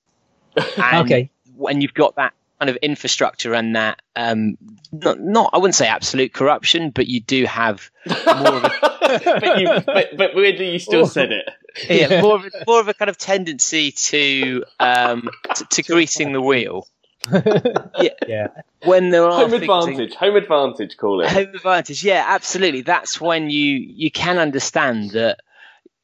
And 0.76 1.06
okay. 1.06 1.30
When 1.56 1.80
you've 1.80 1.94
got 1.94 2.16
that 2.16 2.34
kind 2.62 2.70
of 2.70 2.76
infrastructure 2.76 3.55
and 3.55 3.74
that 3.74 4.01
um, 4.14 4.56
not, 4.93 5.18
not 5.18 5.51
I 5.52 5.59
wouldn't 5.59 5.74
say 5.74 5.89
absolute 5.89 6.32
corruption, 6.32 6.90
but 6.90 7.09
you 7.09 7.18
do 7.18 7.44
have 7.44 7.90
more 8.06 8.55
of 8.55 8.64
a 8.64 8.70
but, 9.40 9.60
you, 9.60 9.68
but, 9.84 10.16
but 10.16 10.34
weirdly 10.36 10.70
you 10.70 10.78
still 10.78 11.06
said 11.06 11.32
it. 11.32 11.48
Yeah, 11.90 12.22
more 12.22 12.36
of 12.36 12.44
a, 12.44 12.51
more 12.68 12.78
of 12.78 12.86
a 12.86 12.94
kind 12.94 13.09
of 13.09 13.18
tendency 13.18 13.90
to 13.90 14.64
um, 14.78 15.28
to, 15.56 15.64
to 15.70 15.82
greasing 15.82 16.32
the 16.32 16.40
wheel. 16.40 16.86
yeah. 17.32 18.10
yeah. 18.28 18.47
When 18.84 19.10
there 19.10 19.24
are 19.24 19.32
home 19.32 19.55
advantage, 19.55 20.14
home 20.14 20.36
advantage, 20.36 20.97
call 20.97 21.20
it 21.22 21.30
home 21.30 21.55
advantage. 21.55 22.05
Yeah, 22.05 22.24
absolutely. 22.28 22.82
That's 22.82 23.20
when 23.20 23.51
you 23.51 23.78
you 23.78 24.12
can 24.12 24.39
understand 24.39 25.10
that. 25.12 25.40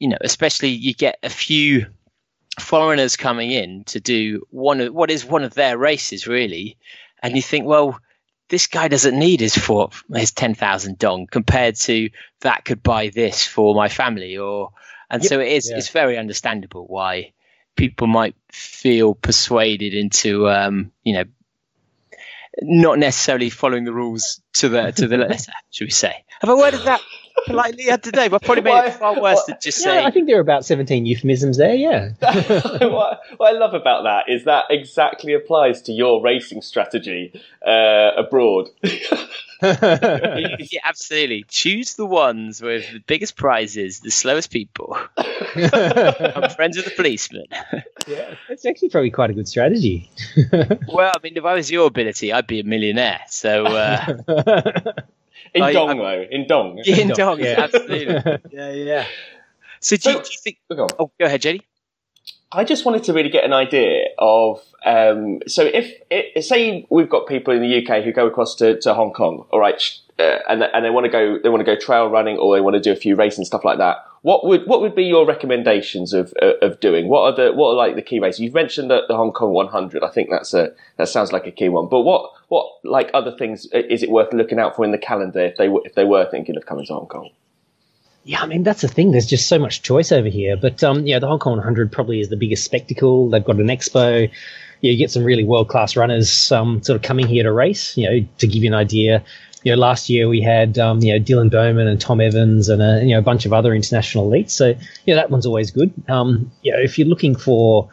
You 0.01 0.09
know, 0.09 0.19
especially 0.21 0.71
you 0.71 0.95
get 0.95 1.19
a 1.25 1.29
few 1.29 1.87
foreigners 2.61 3.17
coming 3.17 3.51
in 3.51 3.85
to 3.85 4.01
do 4.01 4.43
one 4.51 4.81
of 4.81 4.95
what 4.95 5.11
is 5.11 5.25
one 5.25 5.45
of 5.45 5.55
their 5.55 5.79
races 5.79 6.27
really 6.27 6.77
and 7.23 7.37
you 7.37 7.43
think 7.43 7.67
well 7.67 7.99
this 8.49 8.67
guy 8.67 8.89
doesn't 8.89 9.19
need 9.19 9.41
his 9.41 9.57
four 9.57 9.91
his 10.15 10.33
10,000 10.33 10.99
dong 10.99 11.27
compared 11.27 11.77
to 11.77 12.11
that 12.41 12.65
could 12.65 12.83
buy 12.83 13.09
this 13.09 13.47
for 13.47 13.75
my 13.75 13.89
family 13.89 14.39
or 14.39 14.71
and 15.11 15.23
yep. 15.23 15.29
so 15.29 15.41
it 15.41 15.49
is 15.49 15.71
yeah. 15.71 15.77
it's 15.77 15.91
very 15.91 16.19
understandable 16.19 16.87
why 16.87 17.33
people 17.77 18.07
might 18.07 18.35
feel 18.51 19.15
persuaded 19.15 19.95
into 19.95 20.49
um, 20.49 20.91
you 21.05 21.15
know 21.15 21.25
not 22.61 22.99
necessarily 22.99 23.51
following 23.51 23.85
the 23.85 23.93
rules 23.93 24.41
to 24.53 24.69
the 24.69 24.91
to 24.91 25.07
the 25.07 25.17
letter 25.29 25.53
should 25.71 25.85
we 25.85 25.91
say 25.91 26.25
have 26.41 26.51
i 26.51 26.55
worded 26.55 26.81
that 26.81 27.01
politely 27.47 27.85
had 27.85 28.03
today, 28.03 28.29
but 28.29 28.43
probably 28.43 28.63
made 28.63 28.87
it 28.87 28.95
far 28.95 29.21
worse 29.21 29.45
than 29.45 29.57
just 29.61 29.81
yeah, 29.81 29.85
saying. 29.85 30.07
I 30.07 30.11
think 30.11 30.27
there 30.27 30.37
are 30.39 30.41
about 30.41 30.65
17 30.65 31.07
euphemisms 31.07 31.57
there, 31.57 31.75
yeah. 31.75 32.11
what, 32.21 33.21
what, 33.37 33.55
I 33.55 33.59
love 33.59 33.75
about 33.75 34.05
that 34.05 34.29
is 34.29 34.45
that 34.45 34.67
exactly 34.71 35.35
applies 35.35 35.83
to 35.83 35.93
your 35.93 36.23
racing 36.23 36.63
strategy 36.63 37.41
uh, 37.67 38.13
abroad. 38.17 38.69
yeah, 39.63 40.81
absolutely. 40.85 41.45
Choose 41.49 41.95
the 41.95 42.07
ones 42.07 42.63
with 42.63 42.91
the 42.93 43.01
biggest 43.01 43.37
prizes, 43.37 44.01
the 44.01 44.11
slowest 44.11 44.51
people. 44.51 44.97
I'm 45.17 46.51
friends 46.51 46.77
with 46.77 46.87
the 46.87 46.93
policeman. 46.95 47.47
yeah, 48.07 48.35
it's 48.49 48.65
actually 48.65 48.91
probably 48.91 49.11
quite 49.11 49.31
a 49.31 49.35
good 49.35 49.49
strategy. 49.49 50.11
well, 50.89 51.13
I 51.15 51.19
mean, 51.23 51.37
if 51.37 51.45
I 51.45 51.55
was 51.55 51.71
your 51.71 51.87
ability, 51.87 52.33
I'd 52.33 52.47
be 52.47 52.61
a 52.61 52.65
millionaire. 52.65 53.21
So. 53.29 53.67
Uh... 53.67 54.93
In 55.55 55.63
I, 55.63 55.73
Dong, 55.73 55.91
I, 55.91 55.95
though. 55.95 56.27
In 56.31 56.47
Dong. 56.47 56.81
Yeah, 56.85 56.97
in 56.97 57.09
Dong, 57.09 57.41
yeah. 57.41 57.55
absolutely. 57.59 58.41
yeah, 58.53 58.73
yeah. 58.73 59.07
So 59.81 59.97
do, 59.97 60.03
so, 60.03 60.11
you, 60.11 60.17
do 60.17 60.29
you 60.31 60.39
think. 60.43 60.59
Go 60.71 60.87
oh, 60.99 61.11
go 61.19 61.27
ahead, 61.27 61.43
Jenny. 61.43 61.63
I 62.51 62.65
just 62.65 62.85
wanted 62.87 63.05
to 63.05 63.13
really 63.13 63.29
get 63.29 63.45
an 63.45 63.53
idea 63.53 64.07
of 64.19 64.63
um, 64.85 65.41
so 65.47 65.65
if 65.65 65.93
it, 66.11 66.43
say 66.45 66.87
we've 66.89 67.11
got 67.11 67.27
people 67.27 67.53
in 67.53 67.61
the 67.61 67.85
UK 67.85 68.03
who 68.03 68.13
go 68.13 68.27
across 68.27 68.55
to, 68.57 68.81
to 68.81 68.95
Hong 68.95 69.13
Kong, 69.13 69.45
all 69.51 69.61
right, 69.61 69.83
uh, 70.19 70.39
and 70.49 70.63
and 70.63 70.85
they 70.85 70.91
want 70.91 71.05
to 71.05 71.11
go 71.11 71.39
they 71.43 71.51
want 71.51 71.61
to 71.61 71.65
go 71.65 71.79
trail 71.79 72.09
running 72.09 72.39
or 72.39 72.57
they 72.57 72.63
want 72.63 72.75
to 72.75 72.81
do 72.81 72.91
a 72.91 72.97
few 72.97 73.17
races 73.17 73.39
and 73.39 73.47
stuff 73.47 73.65
like 73.65 73.79
that. 73.79 73.99
What 74.23 74.47
would 74.47 74.67
what 74.67 74.81
would 74.81 74.95
be 74.95 75.05
your 75.05 75.27
recommendations 75.27 76.15
of 76.15 76.33
uh, 76.41 76.55
of 76.63 76.81
doing? 76.81 77.09
What 77.09 77.23
are 77.23 77.37
the 77.37 77.53
what 77.53 77.73
are 77.73 77.75
like 77.75 77.97
the 77.97 78.03
key 78.03 78.19
races? 78.19 78.41
You've 78.41 78.55
mentioned 78.55 78.91
the, 78.91 79.03
the 79.09 79.17
Hong 79.17 79.33
Kong 79.33 79.53
100. 79.53 80.03
I 80.03 80.09
think 80.09 80.31
that's 80.31 80.55
a 80.55 80.73
that 80.97 81.09
sounds 81.09 81.33
like 81.33 81.47
a 81.47 81.53
key 81.53 81.69
one. 81.69 81.89
But 81.89 82.01
what 82.01 82.33
what 82.49 82.67
like 82.83 83.11
other 83.15 83.35
things 83.37 83.67
is 83.73 84.03
it 84.03 84.11
worth 84.11 84.33
looking 84.33 84.59
out 84.59 84.77
for 84.77 84.85
in 84.85 84.91
the 84.91 84.99
calendar 84.99 85.41
if 85.41 85.57
they 85.57 85.69
if 85.69 85.95
they 85.95 86.05
were 86.05 86.29
thinking 86.31 86.57
of 86.57 86.67
coming 86.67 86.87
to 86.87 86.95
Hong 86.95 87.07
Kong? 87.07 87.31
Yeah, 88.25 88.43
I 88.43 88.47
mean 88.47 88.63
that's 88.63 88.83
the 88.83 88.89
thing. 88.89 89.13
There's 89.13 89.27
just 89.27 89.49
so 89.49 89.59
much 89.59 89.83
choice 89.83 90.13
over 90.13 90.29
here. 90.29 90.57
But 90.57 90.83
um, 90.83 91.07
yeah, 91.07 91.19
the 91.19 91.29
Hong 91.29 91.39
Kong 91.39 91.57
100 91.57 91.93
probably 91.93 92.21
is 92.21 92.29
the 92.29 92.37
biggest 92.37 92.65
spectacle. 92.65 93.31
They've 93.31 93.45
got 93.45 93.57
an 93.57 93.69
expo. 93.69 94.31
You 94.81 94.97
get 94.97 95.11
some 95.11 95.25
really 95.25 95.45
world 95.45 95.69
class 95.69 95.97
runners 95.97 96.53
um, 96.53 96.83
sort 96.83 96.97
of 96.97 97.03
coming 97.03 97.27
here 97.27 97.43
to 97.43 97.53
race. 97.53 97.97
You 97.97 98.11
know, 98.11 98.29
to 98.39 98.47
give 98.47 98.63
you 98.63 98.69
an 98.69 98.75
idea, 98.75 99.25
you 99.63 99.73
know, 99.73 99.79
last 99.79 100.09
year 100.09 100.29
we 100.29 100.41
had 100.41 100.79
um, 100.79 101.01
you 101.01 101.13
know 101.13 101.25
Dylan 101.25 101.51
Bowman 101.51 101.87
and 101.87 102.01
Tom 102.01 102.21
Evans 102.21 102.69
and 102.69 102.81
a, 102.81 103.03
you 103.03 103.11
know 103.11 103.19
a 103.19 103.23
bunch 103.23 103.45
of 103.45 103.53
other 103.53 103.75
international 103.75 104.31
elites. 104.31 104.51
So 104.51 104.75
yeah, 105.05 105.17
that 105.17 105.31
one's 105.31 105.47
always 105.47 105.71
good. 105.71 105.93
Um, 106.09 106.51
you 106.63 106.73
know, 106.73 106.79
if 106.79 106.99
you're 106.99 107.09
looking 107.09 107.35
for 107.35 107.89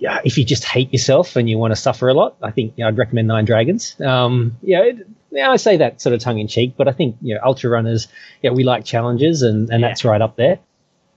yeah, 0.00 0.20
if 0.24 0.38
you 0.38 0.44
just 0.46 0.64
hate 0.64 0.92
yourself 0.92 1.36
and 1.36 1.48
you 1.48 1.58
want 1.58 1.72
to 1.72 1.76
suffer 1.76 2.08
a 2.08 2.14
lot, 2.14 2.36
I 2.42 2.50
think 2.50 2.72
you 2.76 2.84
know, 2.84 2.88
I'd 2.88 2.96
recommend 2.96 3.28
Nine 3.28 3.44
Dragons. 3.44 4.00
Um, 4.00 4.56
yeah, 4.62 4.82
it, 4.82 5.06
yeah, 5.30 5.50
I 5.50 5.56
say 5.56 5.76
that 5.76 6.00
sort 6.00 6.14
of 6.14 6.20
tongue 6.20 6.38
in 6.38 6.48
cheek, 6.48 6.72
but 6.76 6.88
I 6.88 6.92
think 6.92 7.16
you 7.20 7.34
know 7.34 7.40
ultra 7.44 7.68
runners, 7.68 8.08
yeah, 8.42 8.50
we 8.50 8.64
like 8.64 8.86
challenges, 8.86 9.42
and, 9.42 9.68
and 9.68 9.82
yeah. 9.82 9.88
that's 9.88 10.02
right 10.04 10.20
up 10.20 10.36
there. 10.36 10.58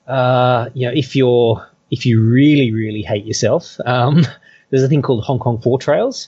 Uh, 0.05 0.69
you 0.73 0.87
know, 0.87 0.93
if 0.93 1.15
you're 1.15 1.65
if 1.91 2.05
you 2.05 2.21
really 2.21 2.73
really 2.73 3.01
hate 3.01 3.25
yourself, 3.25 3.77
um, 3.85 4.27
there's 4.69 4.83
a 4.83 4.89
thing 4.89 5.01
called 5.01 5.23
Hong 5.23 5.39
Kong 5.39 5.61
Four 5.61 5.79
Trails. 5.79 6.27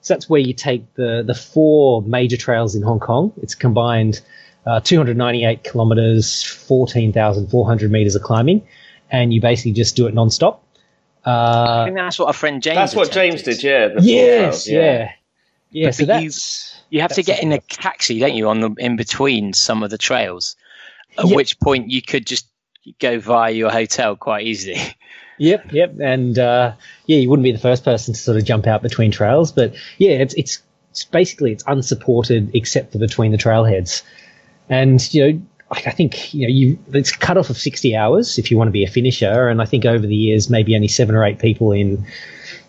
So 0.00 0.14
that's 0.14 0.30
where 0.30 0.40
you 0.40 0.54
take 0.54 0.94
the 0.94 1.24
the 1.26 1.34
four 1.34 2.02
major 2.02 2.36
trails 2.36 2.76
in 2.76 2.82
Hong 2.82 3.00
Kong. 3.00 3.32
It's 3.42 3.56
combined 3.56 4.20
uh, 4.64 4.78
298 4.78 5.64
kilometers, 5.64 6.44
14,400 6.44 7.90
meters 7.90 8.14
of 8.14 8.22
climbing, 8.22 8.66
and 9.10 9.34
you 9.34 9.40
basically 9.40 9.72
just 9.72 9.96
do 9.96 10.06
it 10.06 10.14
non-stop. 10.14 10.62
Uh, 11.26 11.80
I 11.80 11.84
think 11.86 11.96
that's 11.96 12.18
what 12.18 12.26
our 12.26 12.32
friend 12.32 12.62
James. 12.62 12.76
That's 12.76 12.94
what 12.94 13.10
James 13.10 13.42
did, 13.42 13.62
yeah. 13.62 13.88
Yes, 14.00 14.68
yeah, 14.68 14.80
yeah. 14.80 15.12
yeah. 15.70 15.86
But, 15.88 15.94
so 15.94 16.06
but 16.06 16.20
that's 16.20 16.82
you 16.88 17.00
have 17.00 17.12
to 17.14 17.22
get 17.22 17.42
in 17.42 17.52
a 17.52 17.58
taxi, 17.58 18.20
don't 18.20 18.34
you, 18.34 18.48
on 18.48 18.60
the 18.60 18.70
in 18.78 18.96
between 18.96 19.52
some 19.52 19.82
of 19.82 19.90
the 19.90 19.98
trails. 19.98 20.56
At 21.18 21.26
yep. 21.26 21.36
which 21.36 21.58
point 21.58 21.90
you 21.90 22.02
could 22.02 22.26
just 22.26 22.46
go 23.00 23.18
via 23.18 23.50
your 23.50 23.70
hotel 23.70 24.16
quite 24.16 24.46
easily. 24.46 24.80
Yep, 25.38 25.72
yep, 25.72 26.00
and 26.00 26.38
uh, 26.38 26.72
yeah, 27.04 27.18
you 27.18 27.28
wouldn't 27.28 27.44
be 27.44 27.52
the 27.52 27.58
first 27.58 27.84
person 27.84 28.14
to 28.14 28.18
sort 28.18 28.38
of 28.38 28.44
jump 28.46 28.66
out 28.66 28.80
between 28.80 29.10
trails, 29.10 29.52
but 29.52 29.74
yeah, 29.98 30.12
it's 30.12 30.32
it's, 30.32 30.62
it's 30.92 31.04
basically 31.04 31.52
it's 31.52 31.62
unsupported 31.66 32.52
except 32.54 32.92
for 32.92 32.98
between 32.98 33.32
the 33.32 33.36
trailheads, 33.36 34.02
and 34.70 35.12
you 35.12 35.32
know. 35.32 35.42
I 35.70 35.90
think 35.90 36.32
you 36.32 36.46
know 36.46 36.52
you 36.52 36.78
it's 36.92 37.10
cut 37.10 37.36
off 37.36 37.50
of 37.50 37.58
sixty 37.58 37.96
hours 37.96 38.38
if 38.38 38.50
you 38.50 38.56
want 38.56 38.68
to 38.68 38.72
be 38.72 38.84
a 38.84 38.88
finisher, 38.88 39.48
and 39.48 39.60
I 39.60 39.64
think 39.64 39.84
over 39.84 40.06
the 40.06 40.14
years 40.14 40.48
maybe 40.48 40.74
only 40.74 40.88
seven 40.88 41.14
or 41.14 41.24
eight 41.24 41.38
people 41.38 41.72
in 41.72 42.06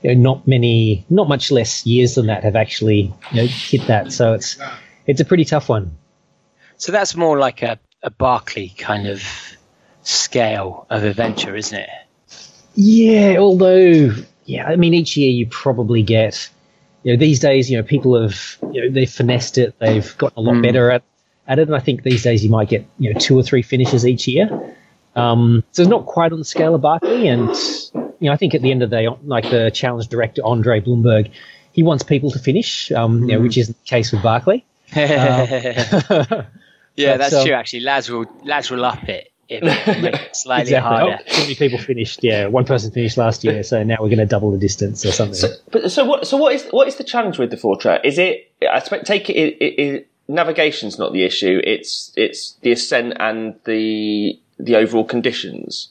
you 0.02 0.16
know, 0.16 0.22
not 0.22 0.48
many, 0.48 1.06
not 1.10 1.28
much 1.28 1.52
less 1.52 1.86
years 1.86 2.16
than 2.16 2.28
that 2.28 2.44
have 2.44 2.56
actually 2.56 3.14
you 3.32 3.42
know, 3.42 3.48
hit 3.48 3.88
that. 3.88 4.12
So 4.12 4.34
it's 4.34 4.58
it's 5.06 5.22
a 5.22 5.26
pretty 5.26 5.46
tough 5.46 5.70
one. 5.70 5.98
So 6.78 6.92
that's 6.92 7.16
more 7.16 7.38
like 7.38 7.64
a, 7.64 7.80
a 8.04 8.10
Barkley 8.10 8.70
kind 8.78 9.08
of 9.08 9.24
scale 10.04 10.86
of 10.90 11.04
adventure, 11.04 11.56
isn't 11.56 11.78
it? 11.78 11.90
Yeah, 12.76 13.38
although 13.40 14.12
yeah, 14.46 14.66
I 14.66 14.76
mean 14.76 14.94
each 14.94 15.18
year 15.18 15.32
you 15.32 15.48
probably 15.48 16.04
get 16.04 16.50
you 17.04 17.14
know 17.14 17.20
these 17.20 17.40
days 17.40 17.70
you 17.70 17.78
know 17.78 17.84
people 17.84 18.20
have 18.22 18.58
you 18.72 18.82
know 18.82 18.90
they've 18.94 19.10
finessed 19.10 19.58
it, 19.58 19.76
they've 19.80 20.18
gotten 20.18 20.38
a 20.38 20.42
lot 20.42 20.56
mm. 20.56 20.64
better 20.64 20.92
at 20.92 21.04
at 21.48 21.60
it. 21.60 21.68
And 21.68 21.76
I 21.76 21.80
think 21.80 22.04
these 22.04 22.24
days 22.24 22.44
you 22.44 22.50
might 22.50 22.70
get 22.70 22.86
you 23.00 23.14
know 23.14 23.20
two 23.20 23.38
or 23.38 23.44
three 23.44 23.62
finishes 23.62 24.06
each 24.06 24.28
year. 24.28 24.76
Um, 25.16 25.64
so 25.72 25.82
it's 25.82 25.90
not 25.90 26.06
quite 26.06 26.32
on 26.32 26.40
the 26.40 26.46
scale 26.46 26.76
of 26.76 26.82
Barkley. 26.82 27.28
And 27.28 27.50
you 27.94 28.28
know, 28.28 28.32
I 28.32 28.38
think 28.38 28.54
at 28.54 28.62
the 28.62 28.72
end 28.72 28.84
of 28.84 28.90
the 28.90 28.96
day, 28.96 29.08
like 29.24 29.50
the 29.50 29.72
challenge 29.74 30.08
director 30.08 30.42
Andre 30.46 30.80
Blumberg, 30.80 31.32
he 31.72 31.84
wants 31.84 32.04
people 32.04 32.32
to 32.32 32.40
finish, 32.40 32.92
um, 32.92 33.24
you 33.24 33.36
know, 33.36 33.42
which 33.42 33.58
isn't 33.58 33.78
the 33.78 33.90
case 33.90 34.12
with 34.12 34.24
Barkley. 34.24 34.66
Um, 34.96 34.98
yeah, 35.06 36.06
But, 36.10 36.48
that's 36.96 37.34
um, 37.34 37.46
true. 37.46 37.54
Actually, 37.54 37.82
lads 37.82 38.10
will 38.10 38.26
lads 38.44 38.70
will 38.70 38.86
up 38.86 39.08
it 39.10 39.32
it 39.50 40.36
slightly 40.36 40.74
exactly. 40.74 40.92
Oh, 40.92 41.12
harder. 41.12 41.24
too 41.24 41.42
many 41.42 41.56
people 41.56 41.80
finished. 41.80 42.22
Yeah, 42.22 42.48
one 42.48 42.66
person 42.66 42.92
finished 42.92 43.18
last 43.18 43.46
year, 43.46 43.64
so 43.64 43.82
now 43.82 43.96
we're 44.02 44.10
going 44.10 44.18
to 44.18 44.26
double 44.26 44.52
the 44.52 44.58
distance 44.58 45.06
or 45.06 45.14
something. 45.14 45.36
So, 45.36 45.48
but 45.72 45.90
so 45.90 46.04
what? 46.04 46.28
So 46.28 46.36
what 46.36 46.54
is 46.54 46.66
what 46.72 46.90
is 46.90 46.98
the 46.98 47.06
challenge 47.06 47.38
with 47.38 47.52
the 47.52 47.58
four 47.58 47.78
track? 47.78 48.02
Is 48.04 48.18
it? 48.18 48.52
I 48.62 48.78
expect 48.78 49.06
take 49.06 49.30
it, 49.30 49.38
it, 49.38 49.58
it, 49.62 49.80
it. 49.80 50.10
Navigation's 50.28 51.00
not 51.00 51.14
the 51.14 51.24
issue. 51.24 51.62
It's 51.64 52.12
it's 52.16 52.54
the 52.62 52.72
ascent 52.72 53.14
and 53.20 53.56
the 53.66 54.40
the 54.60 54.76
overall 54.76 55.06
conditions. 55.06 55.90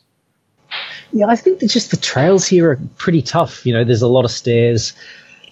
Yeah, 1.13 1.27
I 1.27 1.37
think 1.37 1.61
that 1.61 1.71
just 1.71 1.91
the 1.91 1.97
trails 1.97 2.47
here 2.47 2.73
are 2.73 2.81
pretty 2.99 3.23
tough. 3.23 3.65
You 3.65 3.73
know, 3.73 3.85
there's 3.85 4.03
a 4.03 4.09
lot 4.09 4.25
of 4.25 4.31
stairs. 4.31 4.93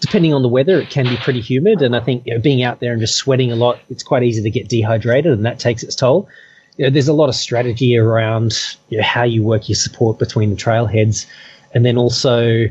Depending 0.00 0.34
on 0.34 0.42
the 0.42 0.48
weather, 0.48 0.78
it 0.78 0.90
can 0.90 1.06
be 1.06 1.16
pretty 1.16 1.40
humid, 1.40 1.80
and 1.80 1.96
I 1.96 2.00
think 2.00 2.26
you 2.26 2.34
know, 2.34 2.40
being 2.40 2.62
out 2.62 2.80
there 2.80 2.92
and 2.92 3.00
just 3.00 3.14
sweating 3.14 3.50
a 3.50 3.56
lot, 3.56 3.78
it's 3.88 4.02
quite 4.02 4.22
easy 4.22 4.42
to 4.42 4.50
get 4.50 4.68
dehydrated, 4.68 5.32
and 5.32 5.46
that 5.46 5.58
takes 5.58 5.82
its 5.82 5.94
toll. 5.94 6.28
You 6.76 6.84
know, 6.84 6.90
there's 6.90 7.08
a 7.08 7.14
lot 7.14 7.28
of 7.28 7.34
strategy 7.34 7.96
around 7.96 8.52
you 8.90 8.98
know, 8.98 9.04
how 9.04 9.22
you 9.22 9.42
work 9.42 9.68
your 9.68 9.76
support 9.76 10.18
between 10.18 10.50
the 10.50 10.56
trailheads, 10.56 11.24
and 11.72 11.86
then 11.86 11.96
also, 11.96 12.66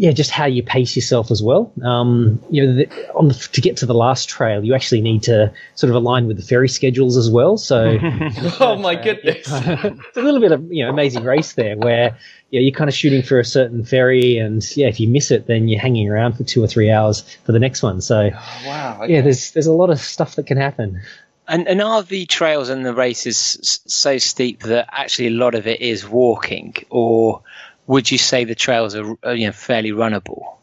yeah, 0.00 0.12
just 0.12 0.30
how 0.30 0.46
you 0.46 0.62
pace 0.62 0.96
yourself 0.96 1.30
as 1.30 1.42
well. 1.42 1.70
Um, 1.84 2.42
you 2.48 2.66
know, 2.66 2.74
the, 2.74 3.12
on 3.12 3.28
the, 3.28 3.34
to 3.34 3.60
get 3.60 3.76
to 3.78 3.86
the 3.86 3.92
last 3.92 4.30
trail, 4.30 4.64
you 4.64 4.74
actually 4.74 5.02
need 5.02 5.24
to 5.24 5.52
sort 5.74 5.90
of 5.90 5.96
align 5.96 6.26
with 6.26 6.38
the 6.38 6.42
ferry 6.42 6.70
schedules 6.70 7.18
as 7.18 7.30
well. 7.30 7.58
So. 7.58 7.98
oh 8.60 8.78
my 8.78 8.94
goodness! 8.94 9.46
it's 9.46 10.16
a 10.16 10.22
little 10.22 10.40
bit 10.40 10.52
of 10.52 10.72
you 10.72 10.84
know 10.84 10.90
amazing 10.90 11.24
race 11.24 11.52
there 11.52 11.76
where 11.76 12.16
yeah 12.48 12.60
you're 12.60 12.74
kind 12.74 12.88
of 12.88 12.94
shooting 12.94 13.22
for 13.22 13.38
a 13.38 13.44
certain 13.44 13.84
ferry 13.84 14.38
and 14.38 14.74
yeah 14.74 14.86
if 14.86 15.00
you 15.00 15.06
miss 15.06 15.30
it 15.30 15.46
then 15.46 15.68
you're 15.68 15.80
hanging 15.80 16.08
around 16.08 16.32
for 16.32 16.44
two 16.44 16.64
or 16.64 16.66
three 16.66 16.90
hours 16.90 17.20
for 17.44 17.52
the 17.52 17.58
next 17.58 17.82
one 17.82 18.00
so 18.00 18.30
wow. 18.64 19.04
yeah 19.06 19.20
there's 19.20 19.52
there's 19.52 19.66
a 19.66 19.72
lot 19.72 19.90
of 19.90 20.00
stuff 20.00 20.34
that 20.36 20.46
can 20.46 20.56
happen 20.56 21.00
And 21.46 21.66
and 21.66 21.82
are 21.82 22.02
the 22.02 22.26
trails 22.26 22.68
and 22.68 22.86
the 22.86 22.94
races 22.94 23.82
so 23.86 24.18
steep 24.18 24.62
that 24.62 24.88
actually 24.92 25.28
a 25.28 25.32
lot 25.32 25.56
of 25.56 25.66
it 25.66 25.80
is 25.80 26.08
walking, 26.08 26.74
or 26.90 27.42
would 27.90 28.08
you 28.08 28.18
say 28.18 28.44
the 28.44 28.54
trails 28.54 28.94
are, 28.94 29.16
are 29.24 29.34
you 29.34 29.46
know 29.46 29.52
fairly 29.52 29.90
runnable? 29.90 30.56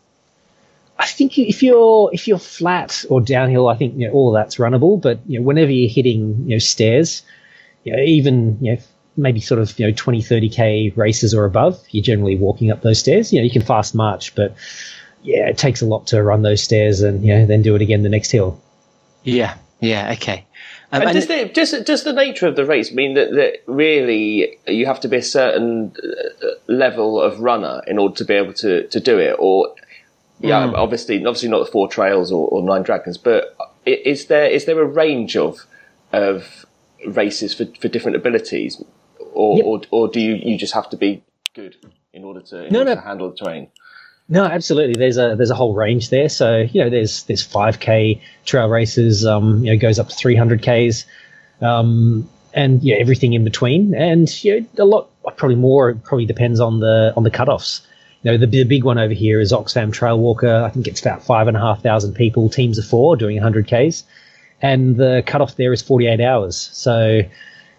I 0.98 1.06
think 1.06 1.38
if 1.38 1.62
you're 1.62 2.10
if 2.14 2.26
you're 2.26 2.40
flat 2.40 3.04
or 3.10 3.20
downhill, 3.20 3.68
I 3.68 3.76
think 3.76 3.98
you 3.98 4.08
know, 4.08 4.14
all 4.14 4.30
of 4.30 4.42
that's 4.42 4.56
runnable. 4.56 5.00
But 5.00 5.20
you 5.28 5.40
know, 5.40 5.46
whenever 5.46 5.70
you're 5.70 5.90
hitting 5.90 6.46
you 6.48 6.56
know 6.56 6.60
stairs, 6.60 7.24
you 7.84 7.94
know, 7.94 8.02
even 8.02 8.58
you 8.62 8.74
know 8.74 8.82
maybe 9.18 9.42
sort 9.42 9.60
of 9.60 9.78
you 9.78 9.88
know 9.88 9.94
20, 9.94 10.22
30 10.22 10.50
k 10.50 10.94
races 10.96 11.34
or 11.34 11.44
above, 11.44 11.78
you're 11.92 12.04
generally 12.04 12.38
walking 12.38 12.72
up 12.72 12.82
those 12.82 13.00
stairs. 13.00 13.34
You 13.34 13.40
know, 13.40 13.44
you 13.44 13.52
can 13.52 13.62
fast 13.62 13.94
march, 13.94 14.34
but 14.34 14.56
yeah, 15.22 15.50
it 15.50 15.58
takes 15.58 15.82
a 15.82 15.86
lot 15.86 16.08
to 16.08 16.24
run 16.24 16.44
those 16.44 16.64
stairs 16.64 17.02
and 17.02 17.26
you 17.26 17.34
know 17.36 17.46
then 17.46 17.62
do 17.62 17.76
it 17.76 17.82
again 17.82 18.04
the 18.04 18.10
next 18.10 18.32
hill. 18.32 18.62
Yeah, 19.24 19.58
yeah, 19.82 20.14
okay. 20.14 20.46
Um, 20.92 21.02
And 21.02 21.10
and- 21.10 21.16
does 21.16 21.28
the 21.28 21.46
does, 21.54 21.72
does 21.84 22.04
the 22.04 22.14
nature 22.14 22.48
of 22.48 22.56
the 22.56 22.66
race 22.66 22.94
mean 22.94 23.14
that, 23.16 23.32
that 23.32 23.58
really 23.68 24.58
you 24.68 24.86
have 24.86 25.00
to 25.02 25.08
be 25.10 25.18
a 25.18 25.22
certain 25.22 25.94
uh, 26.02 26.48
level 26.68 27.22
of 27.22 27.40
runner 27.42 27.82
in 27.88 27.98
order 27.98 28.16
to 28.16 28.26
be 28.26 28.34
able 28.34 28.54
to, 28.54 28.88
to 28.88 29.00
do 29.00 29.18
it, 29.20 29.36
or 29.38 29.76
yeah, 30.40 30.66
obviously 30.76 31.18
obviously 31.26 31.50
not 31.50 31.66
the 31.66 31.72
four 31.72 31.88
trails 31.90 32.32
or, 32.32 32.48
or 32.48 32.62
nine 32.64 32.84
dragons, 32.84 33.18
but 33.18 33.58
is 33.86 34.28
there 34.28 34.46
is 34.46 34.64
there 34.66 34.80
a 34.80 34.86
range 34.86 35.36
of 35.36 35.66
of 36.14 36.66
races 37.06 37.54
for, 37.54 37.66
for 37.82 37.88
different 37.90 38.16
abilities, 38.16 38.82
or, 39.34 39.58
Yep. 39.58 39.66
or 39.66 39.82
or 39.92 40.08
do 40.08 40.22
you, 40.22 40.36
you 40.36 40.58
just 40.58 40.74
have 40.74 40.90
to 40.92 40.98
be 40.98 41.22
good 41.54 41.76
in 42.14 42.24
order 42.24 42.42
to, 42.42 42.66
in 42.66 42.72
No, 42.74 42.80
order 42.80 42.92
no. 42.96 43.02
to 43.02 43.02
handle 43.08 43.30
the 43.32 43.36
terrain? 43.36 43.68
No, 44.30 44.44
absolutely. 44.44 45.00
There's 45.00 45.18
a 45.18 45.36
there's 45.36 45.52
a 45.52 45.56
whole 45.56 45.74
range 45.74 46.10
there. 46.10 46.30
So 46.30 46.58
you 46.58 46.84
know, 46.84 46.90
there's 46.90 47.24
there's 47.24 47.48
5k 47.48 48.22
trail 48.46 48.68
races. 48.68 49.26
Um, 49.26 49.64
you 49.64 49.72
know, 49.72 49.80
goes 49.80 50.00
up 50.00 50.10
to 50.10 50.16
300ks, 50.16 51.06
um, 51.62 52.30
and 52.54 52.84
yeah, 52.84 52.96
everything 52.96 53.34
in 53.34 53.44
between. 53.46 53.96
And 53.96 54.44
you 54.44 54.62
know, 54.62 54.84
a 54.84 54.86
lot, 54.86 55.10
probably 55.38 55.56
more. 55.56 55.94
Probably 55.96 56.26
depends 56.26 56.60
on 56.60 56.80
the 56.80 57.14
on 57.16 57.24
the 57.24 57.32
cutoffs. 57.32 57.82
You 58.24 58.32
know, 58.32 58.38
the, 58.38 58.48
the 58.48 58.64
big 58.66 58.84
one 58.84 58.98
over 58.98 59.14
here 59.14 59.40
is 59.40 59.54
Oxfam 59.54 59.94
Trail 59.94 60.20
Walker. 60.20 60.64
I 60.66 60.70
think 60.70 60.88
it's 60.88 61.00
about 61.00 61.24
five 61.24 61.48
and 61.48 61.56
a 61.56 61.60
half 61.60 61.82
thousand 61.82 62.14
people, 62.16 62.50
teams 62.50 62.78
of 62.78 62.86
four, 62.86 63.16
doing 63.16 63.40
100ks, 63.40 64.04
and 64.62 64.98
the 64.98 65.24
cutoff 65.26 65.56
there 65.56 65.72
is 65.72 65.82
48 65.82 66.20
hours. 66.20 66.70
So 66.74 67.22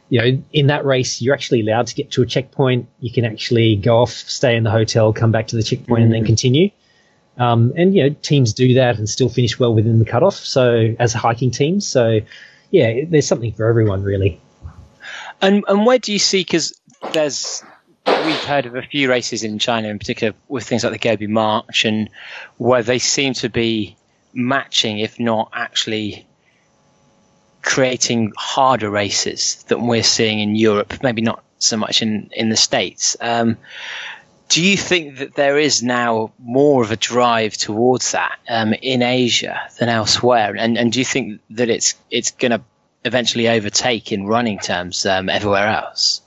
you 0.08 0.20
know, 0.20 0.42
in 0.52 0.68
that 0.68 0.84
race, 0.84 1.20
you're 1.20 1.34
actually 1.34 1.60
allowed 1.60 1.86
to 1.88 1.94
get 1.94 2.10
to 2.12 2.22
a 2.22 2.26
checkpoint. 2.26 2.88
You 3.00 3.12
can 3.12 3.24
actually 3.24 3.76
go 3.76 3.98
off, 3.98 4.10
stay 4.10 4.56
in 4.56 4.64
the 4.64 4.70
hotel, 4.70 5.12
come 5.12 5.32
back 5.32 5.48
to 5.48 5.56
the 5.56 5.62
checkpoint, 5.62 6.04
and 6.04 6.12
then 6.12 6.24
continue. 6.24 6.70
Um, 7.36 7.72
and 7.76 7.94
you 7.94 8.02
know, 8.02 8.16
teams 8.22 8.52
do 8.52 8.74
that 8.74 8.98
and 8.98 9.08
still 9.08 9.28
finish 9.28 9.58
well 9.58 9.74
within 9.74 9.98
the 9.98 10.04
cutoff. 10.04 10.34
So 10.34 10.94
as 10.98 11.12
hiking 11.12 11.50
teams, 11.50 11.86
so 11.86 12.20
yeah, 12.70 13.04
there's 13.08 13.26
something 13.26 13.52
for 13.52 13.66
everyone 13.66 14.02
really. 14.02 14.40
And 15.40 15.64
and 15.68 15.86
where 15.86 15.98
do 15.98 16.12
you 16.12 16.18
see? 16.18 16.40
Because 16.40 16.78
there's 17.12 17.62
we've 18.06 18.44
heard 18.44 18.66
of 18.66 18.74
a 18.74 18.82
few 18.82 19.08
races 19.08 19.44
in 19.44 19.58
China, 19.58 19.88
in 19.88 19.98
particular 19.98 20.34
with 20.48 20.64
things 20.64 20.84
like 20.84 20.92
the 20.92 20.98
Gobi 20.98 21.26
March, 21.26 21.84
and 21.84 22.10
where 22.56 22.82
they 22.82 22.98
seem 22.98 23.34
to 23.34 23.48
be 23.48 23.96
matching, 24.34 24.98
if 24.98 25.20
not 25.20 25.50
actually 25.52 26.26
creating 27.62 28.32
harder 28.36 28.90
races 28.90 29.64
than 29.68 29.86
we're 29.86 30.02
seeing 30.02 30.40
in 30.40 30.54
Europe. 30.54 31.02
Maybe 31.02 31.22
not 31.22 31.42
so 31.58 31.76
much 31.76 32.02
in 32.02 32.30
in 32.32 32.48
the 32.48 32.56
states. 32.56 33.16
Um, 33.20 33.56
do 34.48 34.62
you 34.62 34.76
think 34.76 35.18
that 35.18 35.34
there 35.34 35.58
is 35.58 35.82
now 35.82 36.32
more 36.38 36.82
of 36.82 36.90
a 36.90 36.96
drive 36.96 37.54
towards 37.54 38.12
that 38.12 38.38
um, 38.48 38.72
in 38.72 39.02
Asia 39.02 39.60
than 39.78 39.88
elsewhere? 39.88 40.56
And 40.56 40.78
and 40.78 40.92
do 40.92 40.98
you 40.98 41.04
think 41.04 41.40
that 41.50 41.68
it's 41.68 41.94
it's 42.10 42.30
going 42.30 42.52
to 42.52 42.62
eventually 43.04 43.48
overtake 43.48 44.10
in 44.12 44.26
running 44.26 44.58
terms 44.58 45.04
um, 45.04 45.28
everywhere 45.28 45.68
else? 45.68 46.22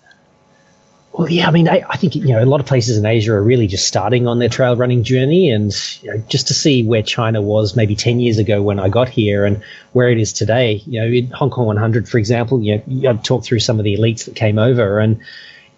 Well, 1.14 1.30
yeah, 1.30 1.48
I 1.48 1.52
mean, 1.52 1.68
I, 1.68 1.84
I 1.90 1.98
think 1.98 2.16
you 2.16 2.30
know 2.30 2.42
a 2.42 2.46
lot 2.46 2.62
of 2.62 2.66
places 2.66 2.98
in 2.98 3.06
Asia 3.06 3.34
are 3.34 3.44
really 3.44 3.68
just 3.68 3.86
starting 3.86 4.28
on 4.28 4.40
their 4.40 4.48
trail 4.48 4.78
running 4.78 5.04
journey, 5.04 5.50
and 5.50 5.74
you 6.02 6.10
know, 6.12 6.24
just 6.30 6.48
to 6.48 6.54
see 6.54 6.84
where 6.84 7.04
China 7.04 7.42
was 7.42 7.76
maybe 7.76 7.98
ten 7.98 8.22
years 8.22 8.38
ago 8.38 8.62
when 8.62 8.80
I 8.80 8.88
got 8.88 9.10
here, 9.10 9.46
and 9.46 9.62
where 9.92 10.10
it 10.10 10.20
is 10.20 10.32
today. 10.32 10.82
You 10.86 11.02
know, 11.02 11.08
in 11.08 11.28
Hong 11.32 11.50
Kong 11.50 11.66
100, 11.66 12.08
for 12.08 12.18
example, 12.18 12.62
you 12.62 12.82
know, 12.88 13.10
I've 13.10 13.24
talked 13.24 13.46
through 13.46 13.60
some 13.60 13.78
of 13.78 13.84
the 13.84 13.98
elites 13.98 14.24
that 14.26 14.36
came 14.36 14.58
over, 14.58 15.00
and 15.00 15.20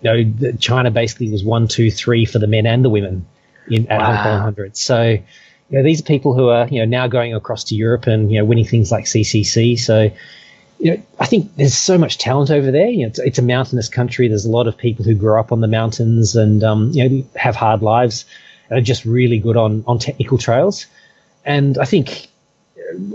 you 0.01 0.03
know, 0.03 0.23
the, 0.23 0.53
China 0.57 0.91
basically 0.91 1.31
was 1.31 1.43
one, 1.43 1.67
two, 1.67 1.89
three 1.89 2.25
for 2.25 2.37
the 2.37 2.47
men 2.47 2.67
and 2.67 2.85
the 2.85 2.89
women 2.91 3.25
in 3.69 3.87
at 3.87 4.01
Hong 4.01 4.17
Kong 4.17 4.33
100. 4.33 4.77
So, 4.77 5.03
you 5.03 5.23
know, 5.71 5.81
these 5.81 6.01
are 6.01 6.03
people 6.03 6.35
who 6.35 6.49
are 6.49 6.67
you 6.67 6.77
know 6.79 6.85
now 6.85 7.07
going 7.07 7.33
across 7.33 7.63
to 7.65 7.75
Europe 7.75 8.05
and 8.05 8.31
you 8.31 8.37
know 8.37 8.45
winning 8.45 8.65
things 8.65 8.91
like 8.91 9.05
CCC. 9.05 9.79
So 9.79 10.11
you 10.83 10.91
know, 10.91 11.03
I 11.17 11.25
think 11.25 11.55
there's 11.55 11.77
so 11.77 11.97
much 11.97 12.17
talent 12.17 12.51
over 12.51 12.69
there. 12.69 12.89
You 12.89 13.03
know, 13.03 13.07
it's, 13.07 13.19
it's 13.19 13.39
a 13.39 13.41
mountainous 13.41 13.87
country. 13.87 14.27
There's 14.27 14.43
a 14.43 14.51
lot 14.51 14.67
of 14.67 14.77
people 14.77 15.05
who 15.05 15.15
grew 15.15 15.39
up 15.39 15.53
on 15.53 15.61
the 15.61 15.67
mountains 15.67 16.35
and 16.35 16.61
um, 16.61 16.91
you 16.91 17.07
know 17.07 17.25
have 17.37 17.55
hard 17.55 17.81
lives 17.81 18.25
and 18.69 18.79
are 18.79 18.81
just 18.81 19.05
really 19.05 19.39
good 19.39 19.55
on 19.55 19.85
on 19.87 19.97
technical 19.97 20.37
trails. 20.37 20.85
And 21.45 21.77
I 21.77 21.85
think 21.85 22.27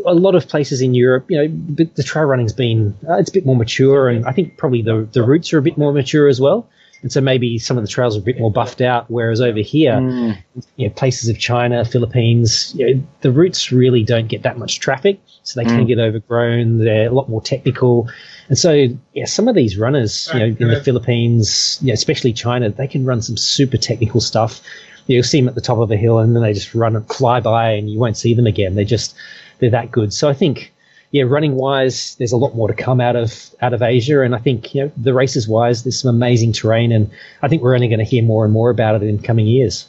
a 0.06 0.14
lot 0.14 0.34
of 0.34 0.48
places 0.48 0.80
in 0.80 0.94
Europe, 0.94 1.26
you 1.28 1.36
know, 1.36 1.84
the, 1.84 2.02
trail 2.02 2.24
running's 2.24 2.54
been 2.54 2.96
uh, 3.06 3.18
it's 3.18 3.28
a 3.28 3.34
bit 3.34 3.44
more 3.44 3.56
mature, 3.56 4.08
and 4.08 4.24
I 4.24 4.32
think 4.32 4.56
probably 4.56 4.80
the 4.80 5.06
the 5.12 5.22
routes 5.22 5.52
are 5.52 5.58
a 5.58 5.62
bit 5.62 5.76
more 5.76 5.92
mature 5.92 6.26
as 6.26 6.40
well. 6.40 6.70
And 7.00 7.12
so 7.12 7.20
maybe 7.20 7.58
some 7.58 7.78
of 7.78 7.84
the 7.84 7.88
trails 7.88 8.16
are 8.16 8.20
a 8.20 8.22
bit 8.22 8.40
more 8.40 8.50
buffed 8.50 8.80
out, 8.80 9.08
whereas 9.08 9.40
over 9.40 9.60
here, 9.60 9.92
mm. 9.92 10.36
you 10.76 10.88
know, 10.88 10.94
places 10.94 11.28
of 11.28 11.38
China, 11.38 11.84
Philippines, 11.84 12.74
you 12.74 12.94
know, 12.94 13.02
the 13.20 13.30
routes 13.30 13.70
really 13.70 14.02
don't 14.02 14.26
get 14.26 14.42
that 14.42 14.58
much 14.58 14.80
traffic, 14.80 15.20
so 15.44 15.60
they 15.60 15.64
can 15.64 15.84
mm. 15.84 15.86
get 15.86 16.00
overgrown. 16.00 16.78
They're 16.78 17.08
a 17.08 17.12
lot 17.12 17.28
more 17.28 17.40
technical, 17.40 18.08
and 18.48 18.58
so 18.58 18.88
yeah, 19.14 19.26
some 19.26 19.46
of 19.46 19.54
these 19.54 19.78
runners, 19.78 20.28
you 20.34 20.40
know, 20.40 20.46
in 20.46 20.68
the 20.68 20.82
Philippines, 20.82 21.78
you 21.80 21.88
know, 21.88 21.94
especially 21.94 22.32
China, 22.32 22.68
they 22.70 22.88
can 22.88 23.04
run 23.04 23.22
some 23.22 23.36
super 23.36 23.76
technical 23.76 24.20
stuff. 24.20 24.60
You'll 25.06 25.22
see 25.22 25.40
them 25.40 25.48
at 25.48 25.54
the 25.54 25.60
top 25.60 25.78
of 25.78 25.92
a 25.92 25.96
hill, 25.96 26.18
and 26.18 26.34
then 26.34 26.42
they 26.42 26.52
just 26.52 26.74
run 26.74 26.96
and 26.96 27.06
fly 27.08 27.38
by, 27.38 27.70
and 27.72 27.88
you 27.88 28.00
won't 28.00 28.16
see 28.16 28.34
them 28.34 28.46
again. 28.46 28.74
They 28.74 28.84
just 28.84 29.14
they're 29.60 29.70
that 29.70 29.92
good. 29.92 30.12
So 30.12 30.28
I 30.28 30.34
think. 30.34 30.72
Yeah, 31.10 31.24
running 31.24 31.54
wise, 31.54 32.16
there's 32.16 32.32
a 32.32 32.36
lot 32.36 32.54
more 32.54 32.68
to 32.68 32.74
come 32.74 33.00
out 33.00 33.16
of 33.16 33.50
out 33.62 33.72
of 33.72 33.80
Asia, 33.80 34.20
and 34.20 34.34
I 34.34 34.38
think 34.38 34.74
you 34.74 34.84
know 34.84 34.92
the 34.96 35.14
races 35.14 35.48
wise, 35.48 35.84
there's 35.84 36.00
some 36.00 36.14
amazing 36.14 36.52
terrain, 36.52 36.92
and 36.92 37.10
I 37.40 37.48
think 37.48 37.62
we're 37.62 37.74
only 37.74 37.88
going 37.88 38.00
to 38.00 38.04
hear 38.04 38.22
more 38.22 38.44
and 38.44 38.52
more 38.52 38.68
about 38.68 38.96
it 38.96 39.02
in 39.02 39.18
coming 39.18 39.46
years. 39.46 39.86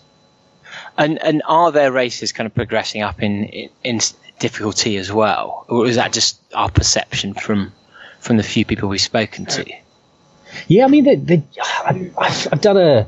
And 0.97 1.21
and 1.21 1.41
are 1.45 1.71
there 1.71 1.91
races 1.91 2.31
kind 2.31 2.47
of 2.47 2.55
progressing 2.55 3.01
up 3.01 3.21
in 3.21 3.43
in, 3.45 3.69
in 3.83 3.99
difficulty 4.39 4.95
as 4.97 5.11
well, 5.11 5.65
or 5.67 5.85
is 5.85 5.95
that 5.97 6.13
just 6.13 6.39
our 6.53 6.69
perception 6.69 7.33
from 7.33 7.73
from 8.19 8.37
the 8.37 8.43
few 8.43 8.63
people 8.63 8.87
we've 8.87 9.01
spoken 9.01 9.45
to? 9.45 9.65
Yeah, 10.67 10.85
I 10.85 10.87
mean, 10.87 11.03
they, 11.03 11.15
they, 11.15 11.43
I've, 11.85 12.47
I've 12.51 12.61
done 12.61 12.77
a 12.77 13.07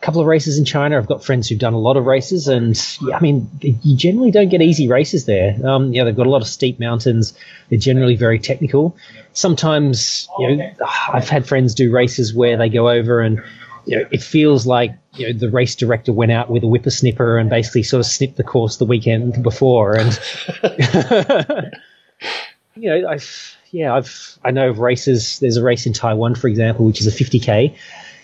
couple 0.00 0.20
of 0.20 0.26
races 0.26 0.58
in 0.58 0.64
China. 0.64 0.96
I've 0.96 1.06
got 1.06 1.24
friends 1.24 1.48
who've 1.48 1.58
done 1.58 1.74
a 1.74 1.78
lot 1.78 1.96
of 1.96 2.06
races, 2.06 2.48
and 2.48 2.80
yeah, 3.02 3.16
I 3.16 3.20
mean, 3.20 3.50
you 3.60 3.96
generally 3.96 4.30
don't 4.30 4.48
get 4.48 4.62
easy 4.62 4.88
races 4.88 5.24
there. 5.24 5.56
Um, 5.66 5.92
yeah, 5.92 6.04
they've 6.04 6.16
got 6.16 6.26
a 6.26 6.30
lot 6.30 6.42
of 6.42 6.48
steep 6.48 6.78
mountains. 6.78 7.34
They're 7.68 7.78
generally 7.78 8.16
very 8.16 8.38
technical. 8.38 8.96
Sometimes, 9.32 10.28
you 10.38 10.56
know, 10.56 10.70
I've 11.12 11.28
had 11.28 11.46
friends 11.46 11.74
do 11.74 11.90
races 11.90 12.32
where 12.32 12.56
they 12.56 12.68
go 12.68 12.88
over 12.88 13.20
and 13.20 13.42
you 13.88 13.96
know, 13.96 14.04
it 14.10 14.22
feels 14.22 14.66
like 14.66 14.94
you 15.14 15.26
know 15.26 15.38
the 15.38 15.48
race 15.48 15.74
director 15.74 16.12
went 16.12 16.30
out 16.30 16.50
with 16.50 16.62
a 16.62 16.66
whippersnipper 16.66 17.40
and 17.40 17.48
basically 17.48 17.82
sort 17.82 18.00
of 18.00 18.06
snipped 18.06 18.36
the 18.36 18.44
course 18.44 18.76
the 18.76 18.84
weekend 18.84 19.42
before, 19.42 19.96
and 19.96 20.20
you 22.76 22.90
know, 22.90 23.08
I've 23.08 23.56
yeah, 23.70 23.94
I've 23.94 24.38
I 24.44 24.50
know 24.50 24.68
of 24.68 24.78
races. 24.78 25.38
There's 25.38 25.56
a 25.56 25.62
race 25.62 25.86
in 25.86 25.94
Taiwan, 25.94 26.34
for 26.34 26.48
example, 26.48 26.84
which 26.84 27.00
is 27.00 27.06
a 27.06 27.10
50k. 27.10 27.74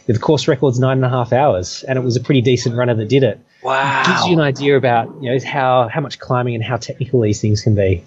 The 0.07 0.19
course 0.19 0.47
record's 0.49 0.79
nine 0.79 0.99
and 0.99 1.05
a 1.05 1.09
half 1.09 1.33
hours, 1.33 1.83
and 1.85 1.99
it 1.99 2.03
was 2.03 2.17
a 2.17 2.21
pretty 2.21 2.43
decent 2.43 2.77
runner 2.77 2.95
that 2.95 3.09
did 3.09 3.23
it. 3.23 3.41
Wow, 3.63 4.03
it 4.03 4.07
gives 4.07 4.27
you 4.27 4.35
an 4.35 4.41
idea 4.41 4.77
about 4.77 5.09
you 5.23 5.33
know 5.33 5.45
how 5.45 5.89
how 5.89 6.01
much 6.01 6.19
climbing 6.19 6.55
and 6.55 6.63
how 6.63 6.77
technical 6.77 7.21
these 7.21 7.41
things 7.41 7.63
can 7.63 7.75
be. 7.75 8.05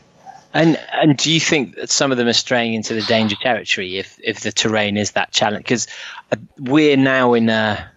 And 0.54 0.80
and 0.94 1.18
do 1.18 1.32
you 1.32 1.40
think 1.40 1.76
that 1.76 1.90
some 1.90 2.12
of 2.12 2.18
them 2.18 2.28
are 2.28 2.34
straying 2.34 2.76
into 2.76 2.94
the 2.94 3.02
danger 3.02 3.36
territory 3.36 3.98
if 3.98 4.20
if 4.24 4.42
the 4.42 4.52
terrain 4.52 4.98
is 4.98 5.12
that 5.12 5.32
challenging? 5.32 5.64
Because 5.64 5.88
uh, 6.32 6.36
we're 6.60 6.98
now 6.98 7.34
in 7.34 7.50
a. 7.50 7.92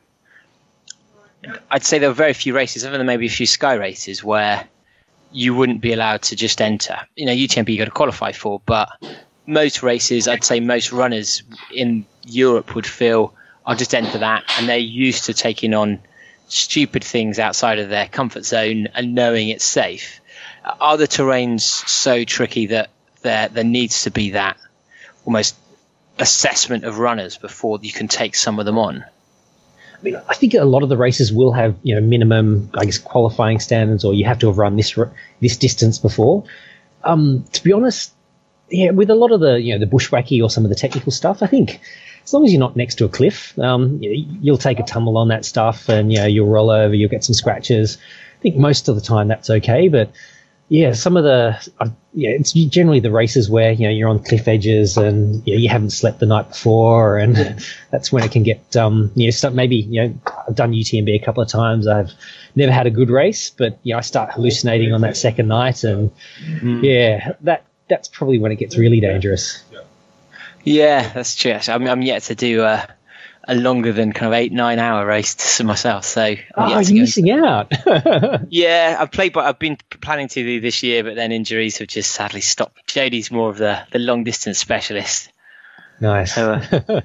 I'd 1.70 1.84
say 1.84 1.98
there 1.98 2.10
are 2.10 2.14
very 2.14 2.34
few 2.34 2.54
races, 2.54 2.84
other 2.84 2.98
than 2.98 3.06
maybe 3.06 3.26
a 3.26 3.30
few 3.30 3.46
sky 3.46 3.74
races, 3.74 4.22
where 4.22 4.66
you 5.32 5.54
wouldn't 5.54 5.80
be 5.80 5.92
allowed 5.92 6.22
to 6.22 6.36
just 6.36 6.60
enter. 6.60 6.98
You 7.16 7.26
know, 7.26 7.32
UTMB 7.32 7.68
you 7.68 7.78
got 7.78 7.84
to 7.84 7.90
qualify 7.90 8.32
for, 8.32 8.60
but 8.66 8.88
most 9.46 9.82
races, 9.82 10.28
I'd 10.28 10.44
say 10.44 10.60
most 10.60 10.92
runners 10.92 11.42
in 11.74 12.04
Europe 12.24 12.74
would 12.74 12.86
feel, 12.86 13.34
I'll 13.70 13.76
just 13.76 13.94
enter 13.94 14.18
that, 14.18 14.42
and 14.58 14.68
they're 14.68 14.78
used 14.78 15.26
to 15.26 15.32
taking 15.32 15.74
on 15.74 16.00
stupid 16.48 17.04
things 17.04 17.38
outside 17.38 17.78
of 17.78 17.88
their 17.88 18.08
comfort 18.08 18.44
zone 18.44 18.88
and 18.96 19.14
knowing 19.14 19.48
it's 19.48 19.64
safe. 19.64 20.20
Are 20.80 20.96
the 20.96 21.06
terrains 21.06 21.60
so 21.60 22.24
tricky 22.24 22.66
that 22.66 22.90
there 23.22 23.46
there 23.46 23.62
needs 23.62 24.02
to 24.02 24.10
be 24.10 24.30
that 24.30 24.56
almost 25.24 25.54
assessment 26.18 26.82
of 26.82 26.98
runners 26.98 27.38
before 27.38 27.78
you 27.80 27.92
can 27.92 28.08
take 28.08 28.34
some 28.34 28.58
of 28.58 28.66
them 28.66 28.76
on? 28.76 29.04
I 29.04 30.02
mean, 30.02 30.20
I 30.28 30.34
think 30.34 30.54
a 30.54 30.64
lot 30.64 30.82
of 30.82 30.88
the 30.88 30.96
races 30.96 31.32
will 31.32 31.52
have 31.52 31.76
you 31.84 31.94
know 31.94 32.00
minimum, 32.00 32.70
I 32.74 32.86
guess, 32.86 32.98
qualifying 32.98 33.60
standards, 33.60 34.04
or 34.04 34.14
you 34.14 34.24
have 34.24 34.40
to 34.40 34.48
have 34.48 34.58
run 34.58 34.74
this 34.74 34.98
this 35.38 35.56
distance 35.56 35.96
before. 35.96 36.42
Um, 37.04 37.44
to 37.52 37.62
be 37.62 37.72
honest, 37.72 38.12
yeah, 38.68 38.90
with 38.90 39.10
a 39.10 39.14
lot 39.14 39.30
of 39.30 39.38
the 39.38 39.60
you 39.60 39.74
know 39.74 39.78
the 39.78 39.86
bushwhacky 39.86 40.42
or 40.42 40.50
some 40.50 40.64
of 40.64 40.70
the 40.70 40.74
technical 40.74 41.12
stuff, 41.12 41.40
I 41.40 41.46
think 41.46 41.80
as 42.24 42.32
long 42.32 42.44
as 42.44 42.52
you're 42.52 42.60
not 42.60 42.76
next 42.76 42.96
to 42.96 43.04
a 43.04 43.08
cliff, 43.08 43.58
um, 43.58 43.98
you'll 44.00 44.58
take 44.58 44.78
a 44.78 44.84
tumble 44.84 45.16
on 45.18 45.28
that 45.28 45.44
stuff, 45.44 45.88
and 45.88 46.12
you 46.12 46.18
know 46.18 46.26
you'll 46.26 46.48
roll 46.48 46.70
over, 46.70 46.94
you'll 46.94 47.10
get 47.10 47.24
some 47.24 47.34
scratches. 47.34 47.98
I 48.38 48.42
think 48.42 48.56
most 48.56 48.88
of 48.88 48.94
the 48.94 49.00
time 49.00 49.28
that's 49.28 49.50
okay, 49.50 49.88
but 49.88 50.10
yeah, 50.70 50.92
some 50.92 51.16
of 51.16 51.24
the 51.24 51.72
uh, 51.80 51.88
yeah, 52.14 52.30
it's 52.30 52.52
generally 52.52 53.00
the 53.00 53.10
races 53.10 53.50
where 53.50 53.72
you 53.72 53.88
know 53.88 53.90
you're 53.90 54.08
on 54.08 54.22
cliff 54.22 54.46
edges 54.46 54.96
and 54.96 55.44
you, 55.44 55.54
know, 55.54 55.60
you 55.60 55.68
haven't 55.68 55.90
slept 55.90 56.20
the 56.20 56.26
night 56.26 56.48
before, 56.48 57.18
and 57.18 57.34
that's 57.90 58.12
when 58.12 58.22
it 58.22 58.30
can 58.30 58.44
get 58.44 58.76
um 58.76 59.10
you 59.16 59.26
know 59.26 59.30
stuff. 59.32 59.52
Maybe 59.52 59.76
you 59.76 60.02
know 60.02 60.14
I've 60.48 60.54
done 60.54 60.70
UTMB 60.70 61.12
a 61.20 61.24
couple 61.24 61.42
of 61.42 61.48
times. 61.48 61.88
I've 61.88 62.12
never 62.54 62.70
had 62.70 62.86
a 62.86 62.90
good 62.90 63.10
race, 63.10 63.50
but 63.50 63.80
you 63.82 63.94
know 63.94 63.98
I 63.98 64.02
start 64.02 64.32
hallucinating 64.32 64.92
on 64.92 65.00
that 65.00 65.16
second 65.16 65.48
night, 65.48 65.82
and 65.82 66.12
mm. 66.40 66.84
yeah, 66.84 67.32
that 67.40 67.64
that's 67.88 68.06
probably 68.06 68.38
when 68.38 68.52
it 68.52 68.56
gets 68.60 68.78
really 68.78 69.00
dangerous. 69.00 69.64
Yeah, 69.72 69.80
that's 71.12 71.34
true. 71.34 71.58
I'm, 71.68 71.86
I'm 71.86 72.02
yet 72.02 72.22
to 72.24 72.34
do 72.34 72.62
a, 72.62 72.86
a 73.48 73.54
longer 73.54 73.92
than 73.92 74.12
kind 74.12 74.32
of 74.32 74.34
eight 74.34 74.52
nine 74.52 74.78
hour 74.78 75.06
race 75.06 75.56
to 75.56 75.64
myself. 75.64 76.04
So 76.04 76.22
I'm 76.22 76.38
oh, 76.56 76.78
you're 76.80 77.02
missing 77.02 77.30
out. 77.30 77.72
yeah, 78.48 78.96
I've 78.98 79.10
played, 79.10 79.32
but 79.32 79.46
I've 79.46 79.58
been 79.58 79.78
planning 80.00 80.28
to 80.28 80.42
do 80.42 80.60
this 80.60 80.82
year, 80.82 81.02
but 81.02 81.16
then 81.16 81.32
injuries 81.32 81.78
have 81.78 81.88
just 81.88 82.12
sadly 82.12 82.40
stopped. 82.40 82.86
Jody's 82.86 83.30
more 83.30 83.50
of 83.50 83.58
the 83.58 83.82
the 83.92 83.98
long 83.98 84.24
distance 84.24 84.58
specialist. 84.58 85.32
Nice. 86.00 86.34
So, 86.34 86.52
uh, 86.52 87.00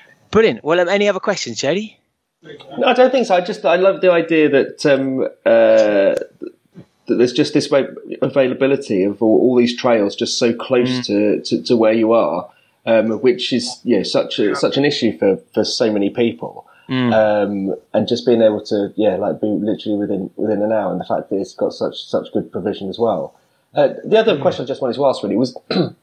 brilliant. 0.30 0.64
Well, 0.64 0.80
um, 0.80 0.88
any 0.88 1.08
other 1.08 1.20
questions, 1.20 1.58
Jody? 1.58 1.98
No, 2.42 2.86
I 2.86 2.92
don't 2.94 3.10
think 3.10 3.26
so. 3.26 3.34
I 3.34 3.40
just 3.40 3.64
I 3.64 3.76
love 3.76 4.00
the 4.00 4.12
idea 4.12 4.48
that 4.48 4.86
um, 4.86 5.22
uh, 5.44 6.14
that 7.08 7.16
there's 7.16 7.32
just 7.32 7.54
this 7.54 7.72
availability 8.22 9.02
of 9.02 9.22
all, 9.22 9.40
all 9.40 9.56
these 9.56 9.76
trails 9.76 10.14
just 10.14 10.38
so 10.38 10.52
close 10.52 10.90
mm. 10.90 11.06
to, 11.06 11.40
to, 11.42 11.62
to, 11.64 11.76
where 11.76 11.92
you 11.92 12.12
are, 12.12 12.48
um, 12.88 13.20
which 13.20 13.52
is 13.52 13.80
you 13.84 13.98
know, 13.98 14.02
such 14.02 14.38
a, 14.38 14.56
such 14.56 14.76
an 14.78 14.84
issue 14.84 15.16
for, 15.18 15.36
for 15.52 15.62
so 15.62 15.92
many 15.92 16.08
people. 16.08 16.66
Mm. 16.88 17.12
Um, 17.12 17.76
and 17.92 18.08
just 18.08 18.24
being 18.24 18.40
able 18.40 18.64
to 18.64 18.94
yeah 18.96 19.16
like 19.16 19.42
be 19.42 19.46
literally 19.46 19.98
within 19.98 20.30
within 20.36 20.62
an 20.62 20.72
hour, 20.72 20.90
and 20.90 20.98
the 20.98 21.04
fact 21.04 21.28
that 21.28 21.36
it's 21.36 21.52
got 21.52 21.74
such 21.74 22.02
such 22.04 22.32
good 22.32 22.50
provision 22.50 22.88
as 22.88 22.98
well. 22.98 23.34
Uh, 23.74 23.88
the 24.04 24.18
other 24.18 24.36
mm. 24.36 24.40
question 24.40 24.64
I 24.64 24.66
just 24.66 24.80
wanted 24.80 24.94
to 24.94 25.06
ask 25.06 25.22
really 25.22 25.36
was. 25.36 25.56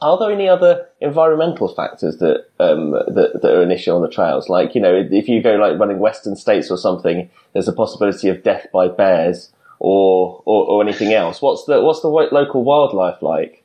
Are 0.00 0.16
there 0.16 0.30
any 0.30 0.48
other 0.48 0.86
environmental 1.00 1.66
factors 1.66 2.18
that, 2.18 2.46
um, 2.60 2.92
that 2.92 3.40
that 3.42 3.52
are 3.52 3.62
an 3.62 3.72
issue 3.72 3.90
on 3.90 4.00
the 4.00 4.08
trails? 4.08 4.48
Like, 4.48 4.76
you 4.76 4.80
know, 4.80 4.94
if 4.94 5.28
you 5.28 5.42
go 5.42 5.56
like 5.56 5.76
running 5.76 5.98
Western 5.98 6.36
States 6.36 6.70
or 6.70 6.78
something, 6.78 7.28
there's 7.52 7.66
a 7.66 7.72
possibility 7.72 8.28
of 8.28 8.44
death 8.44 8.68
by 8.72 8.86
bears 8.86 9.50
or, 9.80 10.42
or, 10.44 10.66
or 10.66 10.82
anything 10.82 11.12
else? 11.12 11.42
What's 11.42 11.64
the 11.64 11.80
what's 11.82 12.00
the 12.00 12.08
local 12.08 12.64
wildlife 12.64 13.22
like? 13.22 13.57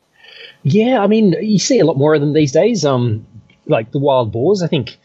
Yeah, 0.64 1.02
I 1.02 1.08
mean, 1.08 1.36
you 1.42 1.60
see 1.60 1.80
a 1.80 1.86
lot 1.86 1.98
more 1.98 2.16
of 2.16 2.22
them 2.22 2.34
these 2.34 2.52
days. 2.52 2.86
Um, 2.86 3.26
like 3.68 3.92
the 3.92 4.00
wild 4.00 4.32
boars. 4.32 4.62
I 4.62 4.68
think, 4.68 4.98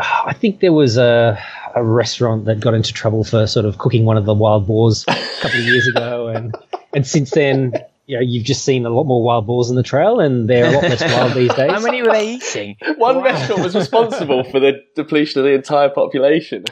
I 0.00 0.32
think 0.32 0.60
there 0.60 0.72
was 0.72 0.96
a, 0.96 1.38
a 1.74 1.84
restaurant 1.84 2.46
that 2.46 2.60
got 2.60 2.74
into 2.74 2.92
trouble 2.92 3.24
for 3.24 3.46
sort 3.46 3.66
of 3.66 3.78
cooking 3.78 4.04
one 4.04 4.16
of 4.16 4.24
the 4.24 4.34
wild 4.34 4.66
boars 4.66 5.04
a 5.08 5.14
couple 5.40 5.60
of 5.60 5.64
years 5.66 5.86
ago, 5.88 6.28
and 6.28 6.54
and 6.94 7.06
since 7.06 7.30
then, 7.30 7.74
you 8.06 8.16
know, 8.16 8.22
you've 8.22 8.44
just 8.44 8.64
seen 8.64 8.86
a 8.86 8.90
lot 8.90 9.04
more 9.04 9.22
wild 9.22 9.46
boars 9.46 9.70
in 9.70 9.76
the 9.76 9.82
trail, 9.82 10.20
and 10.20 10.48
they're 10.48 10.66
a 10.66 10.72
lot 10.72 10.82
less 10.84 11.02
wild 11.02 11.34
these 11.34 11.54
days. 11.54 11.70
How 11.70 11.80
many 11.80 12.02
were 12.02 12.12
they 12.12 12.34
eating? 12.34 12.76
One 12.96 13.16
wow. 13.16 13.24
restaurant 13.24 13.62
was 13.62 13.74
responsible 13.74 14.44
for 14.44 14.60
the 14.60 14.82
depletion 14.94 15.40
of 15.40 15.44
the 15.44 15.52
entire 15.52 15.90
population. 15.90 16.64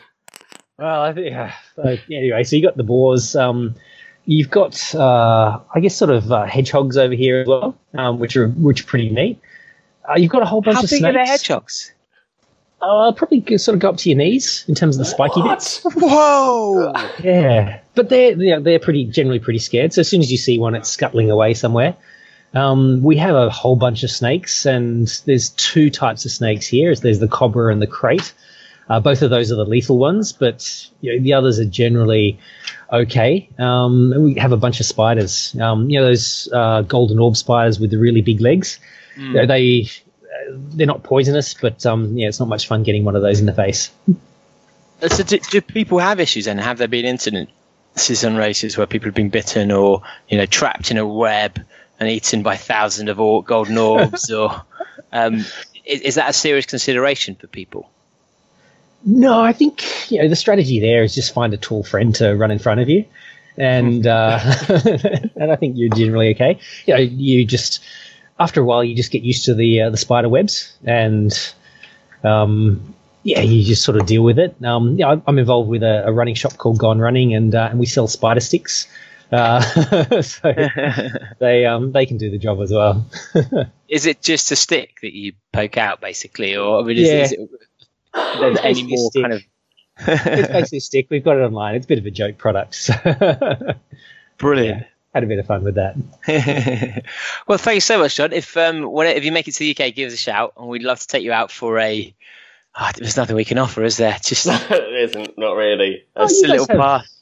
Well, 0.79 1.03
I 1.03 1.13
think 1.13 1.35
uh, 1.35 1.97
anyway. 2.11 2.45
So 2.45 2.57
you 2.57 2.63
got 2.63 2.77
the 2.77 2.85
boars. 2.85 3.35
Um, 3.37 3.75
you've 4.27 4.51
got, 4.51 4.95
uh, 4.95 5.59
I 5.75 5.81
guess, 5.81 5.97
sort 5.97 6.11
of 6.11 6.31
uh, 6.31 6.45
hedgehogs 6.45 6.97
over 6.97 7.15
here 7.15 7.41
as 7.41 7.47
well, 7.47 7.77
um, 7.95 8.19
which 8.19 8.37
are 8.37 8.49
which 8.49 8.83
are 8.83 8.87
pretty 8.87 9.09
neat. 9.09 9.41
Uh, 10.09 10.15
you've 10.17 10.31
got 10.31 10.43
a 10.43 10.47
whole 10.47 10.61
bunch 10.61 10.77
How 10.77 10.83
of 10.83 10.91
big 10.91 10.99
snakes. 10.99 11.17
are 11.17 11.25
the 11.25 11.31
hedgehogs? 11.31 11.93
Uh, 12.83 13.11
probably 13.13 13.57
sort 13.57 13.75
of 13.75 13.81
go 13.81 13.89
up 13.89 13.97
to 13.97 14.11
your 14.11 14.19
knees 14.19 14.65
in 14.69 14.75
terms 14.75 14.97
of 14.97 14.99
the 14.99 15.05
spiky 15.07 15.41
what? 15.41 15.51
bits. 15.51 15.81
Whoa! 15.97 16.93
Yeah, 17.23 17.81
but 17.95 18.11
they're 18.11 18.33
you 18.33 18.51
know, 18.51 18.61
they're 18.61 18.79
pretty 18.79 19.07
generally 19.07 19.39
pretty 19.39 19.59
scared. 19.61 19.95
So 19.95 20.01
as 20.01 20.09
soon 20.09 20.21
as 20.21 20.31
you 20.31 20.39
see 20.39 20.59
one, 20.59 20.75
it's 20.75 20.91
scuttling 20.91 21.31
away 21.31 21.55
somewhere. 21.55 21.97
Um, 22.55 23.03
we 23.03 23.17
have 23.17 23.35
a 23.35 23.51
whole 23.51 23.77
bunch 23.77 24.03
of 24.03 24.11
snakes, 24.11 24.67
and 24.67 25.09
there's 25.27 25.51
two 25.51 25.91
types 25.91 26.25
of 26.25 26.31
snakes 26.31 26.67
here. 26.67 26.95
There's 26.95 27.19
the 27.19 27.29
cobra 27.29 27.73
and 27.73 27.83
the 27.83 27.87
krait. 27.87 28.33
Uh, 28.89 29.01
both 29.01 29.23
of 29.23 29.31
those 29.31 29.51
are 29.51 29.57
the 29.57 29.65
lethal 29.65 29.99
ones, 29.99 30.33
but 30.33 30.89
you 31.01 31.13
know, 31.13 31.23
the 31.23 31.33
others 31.33 31.59
are 31.59 31.65
generally 31.65 32.39
okay. 32.93 33.49
Um, 33.59 34.15
we 34.17 34.35
have 34.35 34.53
a 34.53 34.57
bunch 34.57 34.81
of 34.81 34.87
spiders. 34.87 35.57
Um, 35.61 35.91
you 35.91 35.99
know 35.99 36.07
those 36.07 36.49
uh, 36.53 36.83
golden 36.83 37.19
orb 37.19 37.37
spiders 37.37 37.81
with 37.81 37.91
the 37.91 37.99
really 37.99 38.23
big 38.23 38.41
legs. 38.41 38.79
Mm. 39.17 39.27
You 39.27 39.35
know, 39.35 39.47
they 39.47 39.89
they're 40.49 40.87
not 40.87 41.03
poisonous, 41.03 41.55
but 41.55 41.85
um, 41.85 42.17
yeah, 42.17 42.29
it's 42.29 42.39
not 42.39 42.49
much 42.49 42.67
fun 42.69 42.83
getting 42.83 43.05
one 43.05 43.17
of 43.17 43.23
those 43.23 43.41
in 43.41 43.47
the 43.47 43.53
face. 43.53 43.91
Uh, 45.03 45.09
so 45.09 45.23
do, 45.23 45.39
do 45.39 45.61
people 45.61 45.99
have 45.99 46.21
issues 46.21 46.47
and 46.47 46.61
have 46.61 46.79
there 46.79 46.89
been 46.89 47.05
incidents 47.05 47.53
on 48.25 48.37
races 48.37 48.77
where 48.77 48.87
people 48.87 49.07
have 49.07 49.15
been 49.15 49.31
bitten 49.31 49.73
or 49.73 50.03
you 50.29 50.37
know 50.37 50.47
trapped 50.47 50.91
in 50.91 50.99
a 50.99 51.07
web 51.07 51.59
and 51.99 52.09
eaten 52.09 52.43
by 52.43 52.57
thousands 52.57 53.09
of 53.09 53.17
golden 53.47 53.79
orbs 53.79 54.31
or 54.33 54.63
um, 55.13 55.45
is, 55.85 56.01
is 56.03 56.15
that 56.17 56.31
a 56.31 56.33
serious 56.33 56.67
consideration 56.67 57.35
for 57.35 57.47
people? 57.47 57.91
No, 59.05 59.41
I 59.41 59.53
think 59.53 60.11
you 60.11 60.21
know 60.21 60.29
the 60.29 60.37
strategy 60.37 60.81
there 60.81 61.03
is 61.03 61.15
just 61.15 61.33
find 61.33 61.53
a 61.55 61.57
tall 61.57 61.83
friend 61.83 62.15
to 62.17 62.35
run 62.35 62.51
in 62.51 62.59
front 62.59 62.81
of 62.81 62.89
you, 62.89 63.05
and 63.57 64.07
uh, 64.07 64.39
and 65.37 65.53
I 65.53 65.57
think 65.57 65.77
you're 65.77 65.95
generally 65.95 66.31
okay. 66.31 66.59
You 66.87 66.95
know, 66.95 67.01
you 67.01 67.45
just 67.45 67.85
after 68.39 68.61
a 68.61 68.65
while 68.65 68.85
you 68.85 68.95
just 68.95 69.11
get 69.11 69.23
used 69.23 69.45
to 69.47 69.55
the 69.55 69.83
uh, 69.83 69.91
the 69.91 69.97
spider 69.97 70.29
webs, 70.29 70.77
and 70.85 71.33
um, 72.25 72.95
yeah, 73.23 73.41
you 73.41 73.65
just 73.65 73.83
sort 73.83 74.01
of 74.01 74.07
deal 74.07 74.23
with 74.23 74.39
it. 74.39 74.57
Um, 74.65 74.97
yeah, 74.99 75.17
I'm 75.27 75.39
involved 75.39 75.69
with 75.69 75.83
a, 75.83 76.07
a 76.07 76.13
running 76.13 76.35
shop 76.35 76.57
called 76.57 76.79
Gone 76.79 76.99
Running, 76.99 77.35
and 77.35 77.55
uh, 77.55 77.69
and 77.71 77.79
we 77.79 77.87
sell 77.87 78.09
spider 78.09 78.41
sticks. 78.41 78.87
Uh, 79.33 79.61
so 80.23 80.55
they 81.41 81.67
um, 81.67 81.93
they 81.93 82.07
can 82.07 82.19
do 82.19 82.31
the 82.31 82.39
job 82.39 82.61
as 82.61 82.71
well. 82.71 83.07
is 83.89 84.07
it 84.07 84.23
just 84.23 84.53
a 84.53 84.57
stick 84.57 84.99
that 85.03 85.13
you 85.13 85.33
poke 85.53 85.77
out, 85.77 86.01
basically, 86.01 86.57
or 86.57 86.81
I 86.81 86.83
mean, 86.83 86.99
is, 86.99 87.09
yeah. 87.09 87.23
is 87.23 87.33
it 87.33 87.51
there's 88.41 88.59
any 88.63 88.83
more 88.85 89.11
kind 89.13 89.33
of. 89.35 89.43
it's 89.99 90.49
basically 90.49 90.79
a 90.79 90.81
stick. 90.81 91.07
We've 91.11 91.25
got 91.25 91.37
it 91.39 91.41
online. 91.43 91.75
It's 91.75 91.87
a 91.87 91.89
bit 91.89 91.99
of 91.99 92.07
a 92.07 92.11
joke 92.11 92.39
product. 92.39 92.75
So 92.75 92.95
Brilliant. 94.39 94.81
Yeah, 94.81 94.87
had 95.15 95.25
a 95.25 95.27
bit 95.27 95.39
of 95.39 95.47
fun 95.47 95.65
with 95.65 95.77
that. 95.77 95.97
well, 97.47 97.59
thank 97.59 97.77
you 97.77 97.81
so 97.81 97.99
much, 97.99 98.17
John. 98.17 98.33
If 98.33 98.57
um, 98.57 98.83
when, 98.91 99.07
if 99.09 99.25
you 99.25 99.33
make 99.33 99.49
it 99.49 99.53
to 99.53 99.59
the 99.61 99.71
UK, 99.71 99.95
give 99.95 100.09
us 100.09 100.15
a 100.15 100.19
shout, 100.19 100.53
and 100.59 100.69
we'd 100.69 100.83
love 100.83 101.01
to 101.01 101.07
take 101.07 101.23
you 101.23 101.33
out 101.33 101.51
for 101.51 101.79
a 101.79 102.15
Oh, 102.79 102.91
there's 102.95 103.17
nothing 103.17 103.37
we 103.37 103.47
can 103.47 103.57
offer, 103.57 103.83
is 103.85 103.97
there? 103.97 104.19
Just 104.23 104.47
it 104.47 105.11
isn't, 105.11 105.39
not 105.39 105.53
really. 105.53 106.05
Oh, 106.15 106.29
just 106.29 106.45
a 106.45 106.49
little 106.49 106.67
have- 106.69 106.77
pass. 106.77 107.13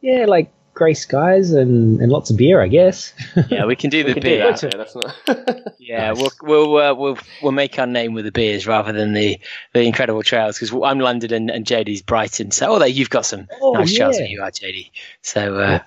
Yeah, 0.00 0.26
like 0.26 0.52
grey 0.78 0.94
skies 0.94 1.50
and, 1.52 2.00
and 2.00 2.10
lots 2.12 2.30
of 2.30 2.36
beer, 2.36 2.62
I 2.62 2.68
guess. 2.68 3.12
Yeah, 3.50 3.66
we 3.66 3.76
can 3.76 3.90
do 3.90 3.98
We 3.98 4.02
the 4.04 4.14
can 4.14 4.22
do 4.22 4.28
beer. 4.28 4.52
that. 4.52 4.62
Yeah, 4.62 4.70
that's 4.76 4.94
not. 5.26 5.74
Yeah, 5.78 6.12
we'll 6.12 6.30
we'll 6.42 6.76
uh, 6.78 6.94
we'll 6.94 7.18
we'll 7.42 7.52
make 7.52 7.78
our 7.78 7.86
name 7.86 8.14
with 8.14 8.24
the 8.24 8.32
beers 8.32 8.66
rather 8.66 8.92
than 8.92 9.12
the 9.12 9.38
the 9.74 9.80
incredible 9.82 10.22
trails 10.22 10.56
because 10.58 10.72
I'm 10.72 11.00
London 11.00 11.32
and, 11.32 11.50
and 11.50 11.66
JD's 11.66 12.02
Brighton. 12.02 12.50
So 12.52 12.68
although 12.70 12.84
you've 12.86 13.10
got 13.10 13.26
some 13.26 13.48
Oh, 13.60 13.72
nice 13.72 13.94
trails 13.94 14.16
yeah. 14.16 14.22
where 14.22 14.30
you 14.30 14.42
are, 14.42 14.50
JD. 14.50 14.90
So 15.22 15.56
uh, 15.58 15.78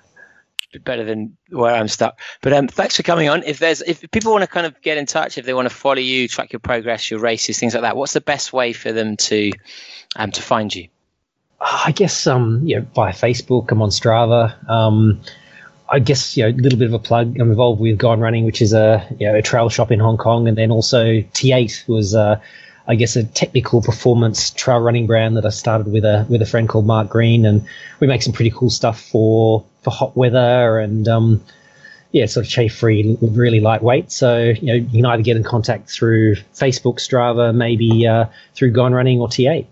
bit 0.72 0.84
better 0.84 1.04
than 1.04 1.36
where 1.50 1.74
I'm 1.74 1.88
stuck. 1.88 2.18
But 2.40 2.52
um, 2.54 2.66
thanks 2.68 2.96
for 2.96 3.02
coming 3.02 3.28
on. 3.28 3.42
If 3.44 3.58
there's 3.58 3.82
if 3.82 4.08
people 4.10 4.32
want 4.32 4.42
to 4.42 4.48
kind 4.48 4.66
of 4.66 4.80
get 4.82 4.96
in 4.98 5.06
touch, 5.06 5.36
if 5.38 5.44
they 5.46 5.54
want 5.54 5.68
to 5.68 5.74
follow 5.74 5.96
you, 6.00 6.28
track 6.28 6.52
your 6.52 6.60
progress, 6.60 7.10
your 7.10 7.20
races, 7.20 7.58
things 7.58 7.74
like 7.74 7.82
that, 7.82 7.96
what's 7.96 8.12
the 8.14 8.20
best 8.22 8.52
way 8.52 8.72
for 8.72 8.92
them 8.92 9.16
to 9.18 9.52
um 10.16 10.30
to 10.32 10.42
find 10.42 10.74
you? 10.74 10.88
I 11.62 11.92
guess 11.92 12.26
um, 12.26 12.66
you 12.66 12.76
know, 12.76 12.86
via 12.94 13.12
Facebook, 13.12 13.70
I'm 13.70 13.82
on 13.82 13.90
Strava. 13.90 14.68
Um, 14.68 15.20
I 15.88 15.98
guess 16.00 16.36
you 16.36 16.44
know, 16.44 16.48
a 16.48 16.58
little 16.60 16.78
bit 16.78 16.88
of 16.88 16.94
a 16.94 16.98
plug. 16.98 17.38
I'm 17.38 17.50
involved 17.50 17.80
with 17.80 17.98
Gone 17.98 18.20
Running, 18.20 18.44
which 18.44 18.60
is 18.60 18.72
a 18.72 19.06
you 19.18 19.26
know, 19.26 19.36
a 19.36 19.42
trail 19.42 19.68
shop 19.68 19.92
in 19.92 20.00
Hong 20.00 20.16
Kong, 20.16 20.48
and 20.48 20.56
then 20.56 20.70
also 20.70 21.04
T8 21.04 21.86
was 21.86 22.14
uh, 22.14 22.40
I 22.88 22.96
guess 22.96 23.14
a 23.14 23.24
technical 23.24 23.80
performance 23.80 24.50
trail 24.50 24.80
running 24.80 25.06
brand 25.06 25.36
that 25.36 25.46
I 25.46 25.50
started 25.50 25.92
with 25.92 26.04
a 26.04 26.26
with 26.28 26.42
a 26.42 26.46
friend 26.46 26.68
called 26.68 26.86
Mark 26.86 27.08
Green, 27.08 27.46
and 27.46 27.64
we 28.00 28.06
make 28.06 28.22
some 28.22 28.32
pretty 28.32 28.50
cool 28.50 28.70
stuff 28.70 29.00
for 29.00 29.64
for 29.82 29.90
hot 29.90 30.16
weather 30.16 30.78
and 30.78 31.06
um, 31.06 31.44
yeah, 32.10 32.26
sort 32.26 32.44
of 32.46 32.50
chafe 32.50 32.74
free, 32.74 33.16
really 33.20 33.60
lightweight. 33.60 34.10
So 34.10 34.38
you 34.38 34.66
know, 34.66 34.74
you 34.74 35.02
can 35.02 35.06
either 35.06 35.22
get 35.22 35.36
in 35.36 35.44
contact 35.44 35.90
through 35.90 36.36
Facebook, 36.54 36.96
Strava, 36.96 37.54
maybe 37.54 38.06
uh, 38.06 38.26
through 38.54 38.72
Gone 38.72 38.94
Running 38.94 39.20
or 39.20 39.28
T8. 39.28 39.66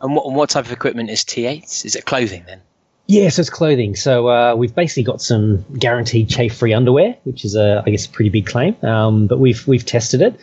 And 0.00 0.14
what, 0.14 0.26
and 0.26 0.36
what 0.36 0.50
type 0.50 0.66
of 0.66 0.72
equipment 0.72 1.10
is 1.10 1.20
T8? 1.20 1.84
Is 1.84 1.94
it 1.96 2.04
clothing 2.04 2.44
then? 2.46 2.60
Yeah, 3.06 3.28
so 3.28 3.40
it's 3.40 3.50
clothing. 3.50 3.94
So 3.94 4.28
uh, 4.28 4.54
we've 4.56 4.74
basically 4.74 5.04
got 5.04 5.20
some 5.20 5.64
guaranteed 5.78 6.28
chafe-free 6.28 6.72
underwear, 6.72 7.16
which 7.24 7.44
is 7.44 7.54
a, 7.54 7.82
I 7.86 7.90
guess, 7.90 8.06
a 8.06 8.08
pretty 8.08 8.30
big 8.30 8.46
claim. 8.46 8.76
Um, 8.84 9.26
but 9.26 9.38
we've 9.38 9.66
we've 9.66 9.86
tested 9.86 10.22
it. 10.22 10.38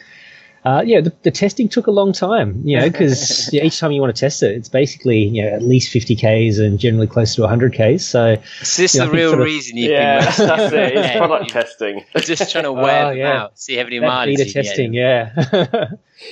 Uh, 0.66 0.82
yeah, 0.86 1.02
the, 1.02 1.12
the 1.24 1.32
testing 1.32 1.68
took 1.68 1.88
a 1.88 1.92
long 1.92 2.14
time, 2.14 2.62
you 2.64 2.78
know, 2.80 2.90
because 2.90 3.54
each 3.54 3.80
time 3.80 3.92
you 3.92 4.00
want 4.00 4.16
to 4.16 4.20
test 4.20 4.42
it, 4.44 4.56
it's 4.56 4.70
basically 4.70 5.20
you 5.24 5.42
know 5.44 5.50
at 5.50 5.62
least 5.62 5.92
50 5.92 6.16
k's 6.16 6.58
and 6.58 6.80
generally 6.80 7.06
close 7.08 7.36
to 7.36 7.42
100 7.42 7.74
k's. 7.74 8.08
So 8.08 8.38
Is 8.62 8.78
this 8.78 8.96
Yeah, 8.96 9.04
I 9.04 9.06
the 9.08 9.12
real 9.12 9.38
reason 9.38 9.76
you've 9.76 9.92
yeah, 9.92 10.20
been 10.20 10.26
that's, 10.26 10.38
that's 10.38 10.74
it. 10.74 10.94
It's 10.96 11.18
product 11.18 11.50
testing. 11.50 12.06
Just 12.18 12.50
trying 12.52 12.64
to 12.64 12.72
wear 12.72 13.06
Oh, 13.08 13.10
them 13.10 13.18
yeah. 13.18 13.42
out, 13.44 13.60
see 13.60 13.76
how 13.76 13.84
many 13.84 14.00
that 14.00 14.08
mileage 14.08 14.38
beta 14.38 14.48
you 14.48 14.54
can 14.54 14.92
get. 14.94 15.36
testing, 15.36 15.74
yeah. 15.74 15.90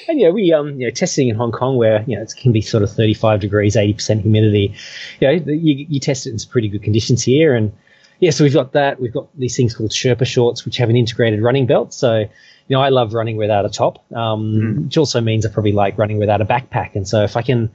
and 0.08 0.20
yeah, 0.20 0.30
we 0.30 0.54
um 0.54 0.80
you 0.80 0.88
know 0.88 0.92
testing 0.92 1.28
in 1.28 1.36
Hong 1.36 1.52
Kong 1.52 1.76
where 1.76 2.04
you 2.08 2.16
know 2.16 2.22
it 2.22 2.34
can 2.38 2.52
be 2.54 2.62
sort 2.62 2.84
of 2.84 2.92
35 2.92 3.42
degrees, 3.42 3.76
80 3.76 3.94
percent 3.94 4.22
humidity. 4.22 4.74
You 5.20 5.28
know, 5.28 5.40
the- 5.40 5.58
you, 5.58 5.86
you 5.90 6.00
test 6.00 6.26
it 6.26 6.32
in 6.32 6.40
some 6.40 6.52
pretty 6.52 6.70
good 6.70 6.84
conditions 6.84 7.22
here, 7.24 7.54
and 7.54 7.74
yeah, 8.20 8.32
so 8.32 8.44
we've 8.44 8.54
got 8.54 8.72
that. 8.74 9.02
We've 9.02 9.12
got 9.14 9.28
these 9.38 9.58
things 9.58 9.76
called 9.76 9.90
Sherpa 9.92 10.26
shorts, 10.26 10.64
which 10.64 10.78
have 10.78 10.90
an 10.90 10.96
integrated 10.96 11.42
running 11.42 11.66
belt. 11.66 11.94
So 11.94 12.26
you 12.72 12.78
know, 12.78 12.82
I 12.82 12.90
love 12.90 13.14
running 13.14 13.36
without 13.36 13.66
a 13.66 13.70
top, 13.70 14.02
um, 14.14 14.86
which 14.86 14.98
also 14.98 15.20
means 15.20 15.46
I 15.46 15.50
probably 15.50 15.74
like 15.74 15.98
running 15.98 16.20
without 16.20 16.40
a 16.40 16.46
backpack. 16.46 16.96
And 16.96 17.06
so 17.06 17.24
if 17.24 17.36
I 17.36 17.42
can. 17.42 17.70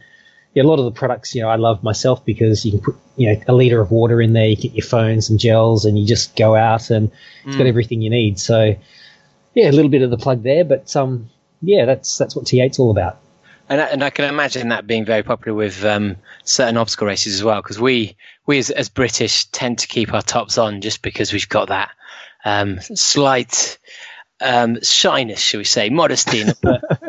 Yeah, 0.55 0.63
a 0.63 0.65
lot 0.65 0.79
of 0.79 0.87
the 0.87 0.99
products, 0.99 1.35
you 1.35 1.43
know, 1.43 1.51
I 1.51 1.57
love 1.57 1.83
myself 1.83 2.25
because 2.25 2.65
you 2.65 2.73
can 2.73 2.81
put, 2.81 2.95
you 3.19 3.29
know, 3.29 3.43
a 3.47 3.53
liter 3.53 3.79
of 3.79 3.91
water 3.91 4.23
in 4.23 4.33
there, 4.33 4.47
you 4.47 4.57
get 4.57 4.73
your 4.73 4.87
phone, 4.87 5.21
some 5.21 5.37
gels, 5.37 5.85
and 5.85 5.99
you 5.99 6.07
just 6.07 6.35
go 6.35 6.57
out 6.57 6.89
and 6.89 7.13
it's 7.45 7.59
got 7.59 7.67
everything 7.67 8.01
you 8.01 8.09
need. 8.09 8.39
So, 8.39 8.75
yeah, 9.53 9.69
a 9.69 9.73
little 9.73 9.91
bit 9.91 10.01
of 10.01 10.09
the 10.09 10.17
plug 10.17 10.43
there, 10.43 10.65
but 10.65 10.97
um, 10.97 11.29
yeah, 11.61 11.85
that's 11.85 12.17
that's 12.17 12.35
what 12.35 12.47
T8's 12.47 12.79
all 12.79 12.91
about. 12.91 13.19
And 13.69 13.83
I, 13.83 13.85
and 13.89 14.03
I 14.03 14.09
can 14.09 14.25
imagine 14.25 14.71
that 14.71 14.87
being 14.87 15.05
very 15.05 15.23
popular 15.23 15.55
with 15.55 15.85
um, 15.85 16.17
certain 16.45 16.79
obstacle 16.79 17.07
races 17.07 17.35
as 17.35 17.45
well, 17.45 17.61
because 17.61 17.79
we 17.79 18.17
we 18.47 18.57
as, 18.57 18.71
as 18.71 18.89
British 18.89 19.45
tend 19.47 19.81
to 19.81 19.89
keep 19.89 20.15
our 20.15 20.23
tops 20.23 20.57
on 20.57 20.81
just 20.81 21.03
because 21.03 21.35
we've 21.35 21.51
got 21.51 21.69
that 21.69 21.91
um, 22.47 22.81
slight 22.81 23.79
um, 24.41 24.83
shyness, 24.83 25.41
shall 25.41 25.59
we 25.59 25.65
say, 25.65 25.89
modesty. 25.91 26.45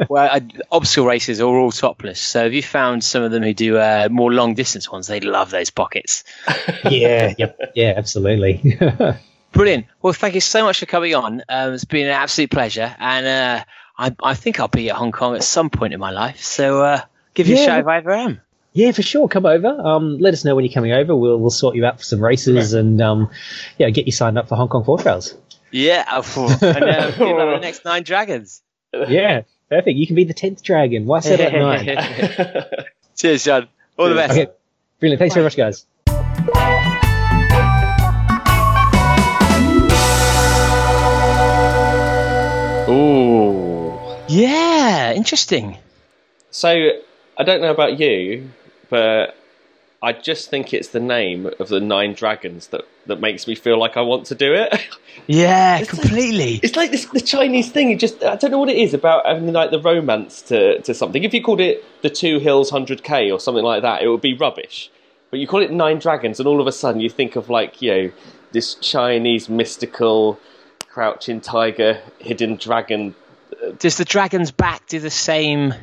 where 0.07 0.31
uh, 0.31 0.39
obstacle 0.71 1.05
races 1.05 1.41
are 1.41 1.45
all 1.45 1.71
topless. 1.71 2.19
So 2.19 2.43
have 2.43 2.53
you 2.53 2.63
found 2.63 3.03
some 3.03 3.23
of 3.23 3.31
them 3.31 3.43
who 3.43 3.53
do 3.53 3.77
uh, 3.77 4.07
more 4.11 4.31
long 4.31 4.53
distance 4.53 4.91
ones? 4.91 5.07
They 5.07 5.19
love 5.19 5.51
those 5.51 5.69
pockets. 5.69 6.23
Yeah, 6.89 7.33
yep, 7.37 7.59
yeah, 7.75 7.93
absolutely. 7.97 8.77
Brilliant. 9.51 9.87
Well, 10.01 10.13
thank 10.13 10.35
you 10.35 10.41
so 10.41 10.63
much 10.63 10.79
for 10.79 10.85
coming 10.85 11.15
on. 11.15 11.43
Um, 11.49 11.73
it's 11.73 11.83
been 11.85 12.05
an 12.05 12.13
absolute 12.13 12.51
pleasure, 12.51 12.95
and 12.97 13.25
uh, 13.25 13.63
I, 13.97 14.15
I 14.23 14.33
think 14.35 14.59
I'll 14.59 14.67
be 14.67 14.89
at 14.89 14.95
Hong 14.95 15.11
Kong 15.11 15.35
at 15.35 15.43
some 15.43 15.69
point 15.69 15.93
in 15.93 15.99
my 15.99 16.11
life. 16.11 16.41
So 16.41 16.81
uh, 16.81 17.01
give 17.33 17.47
you 17.47 17.55
a 17.55 17.57
shout 17.57 17.79
if 17.81 17.87
I 17.87 17.97
ever 17.97 18.11
am. 18.11 18.41
yeah, 18.73 18.91
for 18.91 19.01
sure. 19.01 19.27
Come 19.27 19.45
over. 19.45 19.67
Um, 19.67 20.17
let 20.19 20.33
us 20.33 20.45
know 20.45 20.55
when 20.55 20.63
you're 20.65 20.73
coming 20.73 20.91
over. 20.93 21.15
We'll 21.15 21.39
we'll 21.39 21.49
sort 21.49 21.75
you 21.75 21.85
out 21.85 21.97
for 21.97 22.03
some 22.03 22.23
races 22.23 22.73
and 22.73 23.01
um, 23.01 23.29
yeah, 23.77 23.89
get 23.89 24.05
you 24.05 24.11
signed 24.11 24.37
up 24.37 24.47
for 24.47 24.55
Hong 24.55 24.69
Kong 24.69 24.83
Four 24.83 24.99
Trails. 24.99 25.35
Yeah, 25.71 26.05
and 26.07 26.83
uh, 26.83 27.11
good 27.11 27.35
luck 27.35 27.55
the 27.55 27.59
next 27.61 27.83
nine 27.85 28.03
dragons. 28.03 28.61
Yeah, 28.93 29.41
perfect. 29.69 29.97
You 29.97 30.07
can 30.07 30.15
be 30.15 30.23
the 30.23 30.33
tenth 30.33 30.63
dragon. 30.63 31.05
Why 31.05 31.19
set 31.19 31.39
at 31.39 31.53
nine? 31.53 32.65
Cheers, 33.17 33.43
John. 33.43 33.67
All 33.97 34.09
the 34.09 34.15
best. 34.15 34.31
Okay, 34.31 34.51
brilliant. 34.99 35.19
Thanks 35.19 35.35
very 35.35 35.43
much, 35.43 35.57
guys. 35.57 35.85
Ooh. 42.89 43.99
Yeah, 44.29 45.13
interesting. 45.13 45.77
So 46.51 46.69
I 47.37 47.43
don't 47.43 47.61
know 47.61 47.71
about 47.71 47.99
you, 47.99 48.49
but 48.89 49.35
I 50.01 50.13
just 50.13 50.49
think 50.51 50.73
it's 50.73 50.89
the 50.89 50.99
name 50.99 51.49
of 51.59 51.69
the 51.69 51.79
nine 51.79 52.13
dragons 52.13 52.67
that, 52.67 52.81
that 53.07 53.19
makes 53.19 53.47
me 53.47 53.55
feel 53.55 53.79
like 53.79 53.97
I 53.97 54.01
want 54.01 54.25
to 54.27 54.35
do 54.35 54.53
it. 54.53 54.73
Yeah, 55.25 55.79
It's 55.79 55.91
like- 55.91 56.01
completely. 56.03 56.59
it's 56.61 56.75
like 56.75 56.91
this 56.91 57.05
the 57.05 57.19
Chinese 57.19 57.71
thing. 57.71 57.89
You 57.89 57.97
just 57.97 58.23
I 58.23 58.35
don't 58.35 58.51
know 58.51 58.59
what 58.59 58.69
it 58.69 58.77
is 58.77 58.93
about 58.93 59.25
having 59.25 59.51
like 59.51 59.71
the 59.71 59.79
romance 59.81 60.43
to, 60.43 60.79
to 60.83 60.93
something. 60.93 61.23
If 61.23 61.33
you 61.33 61.41
called 61.43 61.59
it 61.59 61.83
the 62.03 62.09
Two 62.11 62.37
Hills 62.39 62.69
Hundred 62.69 63.03
K 63.03 63.31
or 63.31 63.39
something 63.39 63.63
like 63.63 63.81
that, 63.81 64.03
it 64.03 64.07
would 64.09 64.21
be 64.21 64.35
rubbish. 64.35 64.91
But 65.31 65.39
you 65.39 65.47
call 65.47 65.61
it 65.63 65.71
Nine 65.71 65.97
Dragons, 65.97 66.39
and 66.39 66.47
all 66.47 66.61
of 66.61 66.67
a 66.67 66.71
sudden 66.71 67.01
you 67.01 67.09
think 67.09 67.35
of 67.35 67.49
like 67.49 67.81
you 67.81 67.91
know 67.91 68.11
this 68.51 68.75
Chinese 68.75 69.49
mystical 69.49 70.39
crouching 70.87 71.41
tiger, 71.41 71.99
hidden 72.19 72.55
dragon 72.55 73.15
Does 73.79 73.97
the 73.97 74.05
dragon's 74.05 74.51
back 74.51 74.85
do 74.87 74.99
the 74.99 75.09
same? 75.09 75.73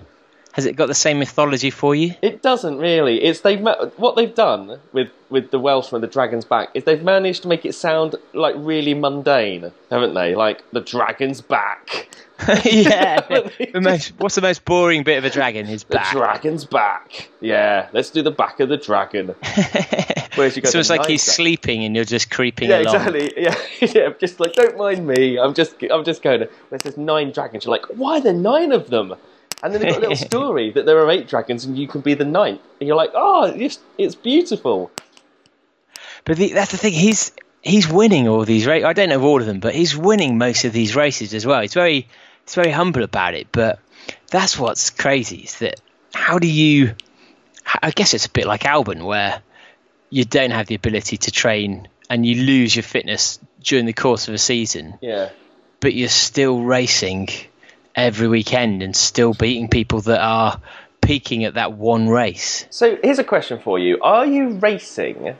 Has 0.54 0.66
it 0.66 0.76
got 0.76 0.86
the 0.86 0.94
same 0.94 1.18
mythology 1.18 1.70
for 1.70 1.96
you? 1.96 2.14
It 2.22 2.40
doesn't 2.40 2.78
really. 2.78 3.22
It's 3.22 3.40
they've 3.40 3.60
ma- 3.60 3.86
what 3.96 4.14
they've 4.14 4.34
done 4.34 4.78
with 4.92 5.10
with 5.28 5.50
the 5.50 5.58
Welshman, 5.58 6.00
the 6.00 6.06
Dragon's 6.06 6.44
Back, 6.44 6.68
is 6.74 6.84
they've 6.84 7.02
managed 7.02 7.42
to 7.42 7.48
make 7.48 7.64
it 7.64 7.74
sound 7.74 8.14
like 8.32 8.54
really 8.56 8.94
mundane, 8.94 9.72
haven't 9.90 10.14
they? 10.14 10.36
Like 10.36 10.62
the 10.70 10.80
Dragon's 10.80 11.40
Back, 11.40 12.08
yeah. 12.64 13.20
The 13.72 13.80
most, 13.80 14.12
what's 14.18 14.34
the 14.36 14.42
most 14.42 14.64
boring 14.64 15.02
bit 15.02 15.18
of 15.18 15.24
a 15.24 15.30
dragon? 15.30 15.66
His 15.66 15.84
the. 15.88 16.00
Dragon's 16.12 16.64
Back. 16.64 17.28
Yeah, 17.40 17.88
let's 17.92 18.10
do 18.10 18.22
the 18.22 18.30
back 18.30 18.60
of 18.60 18.68
the 18.68 18.76
dragon. 18.76 19.34
Whereas 20.34 20.56
you 20.56 20.62
go, 20.62 20.70
so 20.70 20.78
it's 20.78 20.90
like 20.90 21.06
he's 21.06 21.22
sleeping 21.22 21.84
and 21.84 21.94
you're 21.94 22.04
just 22.04 22.30
creeping 22.30 22.70
along. 22.70 22.84
Yeah, 22.84 22.90
along. 22.90 23.14
exactly. 23.16 23.42
Yeah, 23.42 23.56
yeah. 23.80 24.12
Just 24.18 24.40
like 24.40 24.52
don't 24.52 24.76
mind 24.76 25.06
me. 25.06 25.38
I'm 25.38 25.54
just 25.54 25.82
I'm 25.90 26.04
just 26.04 26.22
going. 26.22 26.48
Where 26.68 26.78
there's 26.78 26.96
nine 26.96 27.32
dragons, 27.32 27.64
you're 27.64 27.72
like, 27.72 27.86
why 27.86 28.18
are 28.18 28.20
there 28.20 28.32
nine 28.32 28.72
of 28.72 28.90
them? 28.90 29.14
And 29.64 29.72
then 29.74 29.80
they've 29.80 29.90
got 29.94 29.98
a 30.04 30.08
little 30.08 30.26
story 30.28 30.70
that 30.72 30.84
there 30.86 30.98
are 30.98 31.10
eight 31.10 31.26
dragons 31.26 31.64
and 31.64 31.76
you 31.76 31.88
can 31.88 32.02
be 32.02 32.14
the 32.14 32.24
ninth. 32.24 32.60
And 32.78 32.86
you're 32.86 32.96
like, 32.96 33.10
oh, 33.14 33.44
it's, 33.46 33.78
it's 33.98 34.14
beautiful. 34.14 34.90
But 36.24 36.36
the, 36.36 36.52
that's 36.52 36.70
the 36.70 36.76
thing. 36.78 36.92
He's 36.92 37.32
he's 37.62 37.88
winning 37.88 38.28
all 38.28 38.44
these 38.44 38.66
races. 38.66 38.84
I 38.84 38.92
don't 38.92 39.08
know 39.08 39.22
all 39.22 39.40
of 39.40 39.46
them, 39.46 39.60
but 39.60 39.74
he's 39.74 39.96
winning 39.96 40.38
most 40.38 40.64
of 40.64 40.72
these 40.72 40.94
races 40.94 41.34
as 41.34 41.44
well. 41.46 41.60
He's 41.62 41.74
very 41.74 42.06
he's 42.44 42.54
very 42.54 42.70
humble 42.70 43.02
about 43.02 43.34
it. 43.34 43.48
But 43.52 43.78
that's 44.30 44.58
what's 44.58 44.90
crazy 44.90 45.38
is 45.38 45.58
that 45.58 45.80
how 46.14 46.38
do 46.38 46.46
you? 46.46 46.94
I 47.82 47.90
guess 47.90 48.14
it's 48.14 48.26
a 48.26 48.30
bit 48.30 48.46
like 48.46 48.62
Albon, 48.62 49.04
where 49.04 49.40
you 50.10 50.24
don't 50.24 50.50
have 50.50 50.66
the 50.66 50.74
ability 50.74 51.16
to 51.16 51.30
train 51.30 51.88
and 52.10 52.24
you 52.24 52.42
lose 52.44 52.76
your 52.76 52.82
fitness 52.82 53.38
during 53.62 53.86
the 53.86 53.92
course 53.94 54.28
of 54.28 54.34
a 54.34 54.38
season, 54.38 54.98
Yeah. 55.00 55.30
but 55.80 55.94
you're 55.94 56.08
still 56.10 56.60
racing 56.62 57.28
every 57.94 58.28
weekend 58.28 58.82
and 58.82 58.94
still 58.94 59.34
beating 59.34 59.68
people 59.68 60.00
that 60.02 60.20
are 60.20 60.60
peaking 61.00 61.44
at 61.44 61.54
that 61.54 61.72
one 61.74 62.08
race. 62.08 62.66
So 62.70 62.98
here's 63.02 63.18
a 63.18 63.24
question 63.24 63.58
for 63.58 63.78
you: 63.78 63.98
Are 64.02 64.26
you 64.26 64.50
racing? 64.50 65.36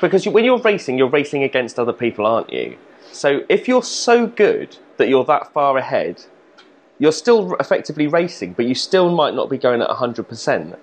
Because 0.00 0.24
you, 0.24 0.32
when 0.32 0.44
you're 0.44 0.60
racing, 0.60 0.96
you're 0.98 1.08
racing 1.08 1.42
against 1.42 1.78
other 1.78 1.92
people, 1.92 2.26
aren't 2.26 2.52
you? 2.52 2.78
So 3.12 3.44
if 3.48 3.68
you're 3.68 3.82
so 3.82 4.26
good 4.26 4.76
that 4.96 5.08
you're 5.08 5.24
that 5.24 5.52
far 5.52 5.76
ahead, 5.76 6.24
you're 6.98 7.12
still 7.12 7.54
effectively 7.56 8.06
racing, 8.06 8.54
but 8.54 8.64
you 8.64 8.74
still 8.74 9.14
might 9.14 9.34
not 9.34 9.50
be 9.50 9.58
going 9.58 9.82
at 9.82 9.90
hundred 9.90 10.28
percent. 10.28 10.78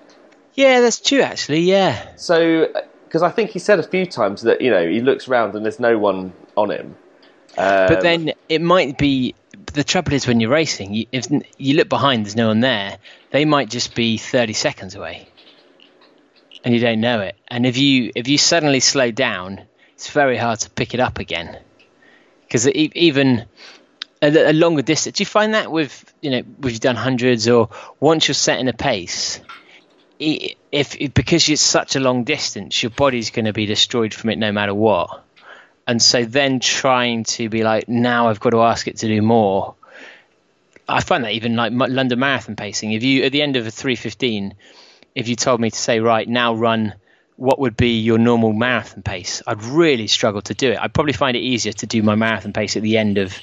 Yeah, 0.53 0.81
that's 0.81 0.99
true. 0.99 1.21
Actually, 1.21 1.61
yeah. 1.61 2.15
So, 2.17 2.67
because 3.05 3.21
I 3.21 3.29
think 3.29 3.51
he 3.51 3.59
said 3.59 3.79
a 3.79 3.83
few 3.83 4.05
times 4.05 4.41
that 4.43 4.61
you 4.61 4.69
know 4.69 4.87
he 4.87 5.01
looks 5.01 5.27
round 5.27 5.55
and 5.55 5.65
there's 5.65 5.79
no 5.79 5.97
one 5.97 6.33
on 6.55 6.71
him. 6.71 6.95
Um, 7.57 7.87
But 7.87 8.01
then 8.01 8.33
it 8.47 8.61
might 8.61 8.97
be 8.97 9.33
the 9.73 9.83
trouble 9.83 10.13
is 10.13 10.27
when 10.27 10.39
you're 10.39 10.51
racing, 10.51 10.93
you, 10.93 11.05
if 11.11 11.27
you 11.57 11.75
look 11.75 11.89
behind, 11.89 12.25
there's 12.25 12.35
no 12.35 12.47
one 12.47 12.59
there. 12.59 12.97
They 13.31 13.45
might 13.45 13.69
just 13.69 13.95
be 13.95 14.17
30 14.17 14.53
seconds 14.53 14.95
away, 14.95 15.27
and 16.63 16.73
you 16.73 16.79
don't 16.79 17.01
know 17.01 17.21
it. 17.21 17.35
And 17.47 17.65
if 17.65 17.77
you 17.77 18.11
if 18.15 18.27
you 18.27 18.37
suddenly 18.37 18.79
slow 18.79 19.11
down, 19.11 19.61
it's 19.93 20.09
very 20.09 20.37
hard 20.37 20.59
to 20.61 20.69
pick 20.69 20.93
it 20.93 20.99
up 20.99 21.19
again. 21.19 21.57
Because 22.41 22.67
even 22.67 23.45
a, 24.21 24.51
a, 24.51 24.53
longer 24.53 24.81
distance, 24.81 25.17
do 25.17 25.21
you 25.21 25.25
find 25.27 25.53
that 25.53 25.71
with 25.71 26.13
you 26.21 26.31
know 26.31 26.41
we've 26.59 26.79
done 26.79 26.95
hundreds 26.95 27.47
or 27.47 27.69
once 27.99 28.27
you're 28.27 28.35
setting 28.35 28.67
a 28.67 28.73
pace, 28.73 29.39
if, 30.19 30.55
if 30.71 31.13
because 31.13 31.47
it's 31.47 31.61
such 31.61 31.95
a 31.95 31.99
long 31.99 32.23
distance, 32.23 32.81
your 32.81 32.89
body's 32.89 33.29
going 33.29 33.45
to 33.45 33.53
be 33.53 33.65
destroyed 33.65 34.13
from 34.13 34.31
it 34.31 34.37
no 34.37 34.51
matter 34.51 34.73
what 34.73 35.23
and 35.89 35.99
so 35.99 36.23
then 36.23 36.59
trying 36.59 37.23
to 37.23 37.49
be 37.49 37.63
like 37.63 37.89
now 37.89 38.29
I've 38.29 38.39
got 38.39 38.51
to 38.51 38.61
ask 38.61 38.87
it 38.87 38.97
to 38.97 39.07
do 39.07 39.23
more. 39.23 39.73
I 40.87 41.01
find 41.01 41.23
that 41.23 41.31
even 41.31 41.55
like 41.55 41.73
London 41.73 42.19
Marathon 42.19 42.55
pacing. 42.55 42.91
If 42.91 43.01
you 43.01 43.23
at 43.23 43.31
the 43.31 43.41
end 43.41 43.55
of 43.55 43.65
a 43.65 43.71
315, 43.71 44.53
if 45.15 45.27
you 45.27 45.35
told 45.35 45.59
me 45.59 45.71
to 45.71 45.75
say 45.75 45.99
right 45.99 46.29
now 46.29 46.53
run 46.53 46.93
what 47.37 47.57
would 47.57 47.75
be 47.75 47.99
your 48.01 48.19
normal 48.19 48.53
marathon 48.53 49.01
pace, 49.01 49.41
I'd 49.47 49.63
really 49.63 50.05
struggle 50.05 50.43
to 50.43 50.53
do 50.53 50.71
it. 50.71 50.77
I'd 50.79 50.93
probably 50.93 51.13
find 51.13 51.35
it 51.35 51.39
easier 51.39 51.73
to 51.73 51.87
do 51.87 52.03
my 52.03 52.13
marathon 52.13 52.53
pace 52.53 52.77
at 52.77 52.83
the 52.83 52.95
end 52.95 53.17
of 53.17 53.35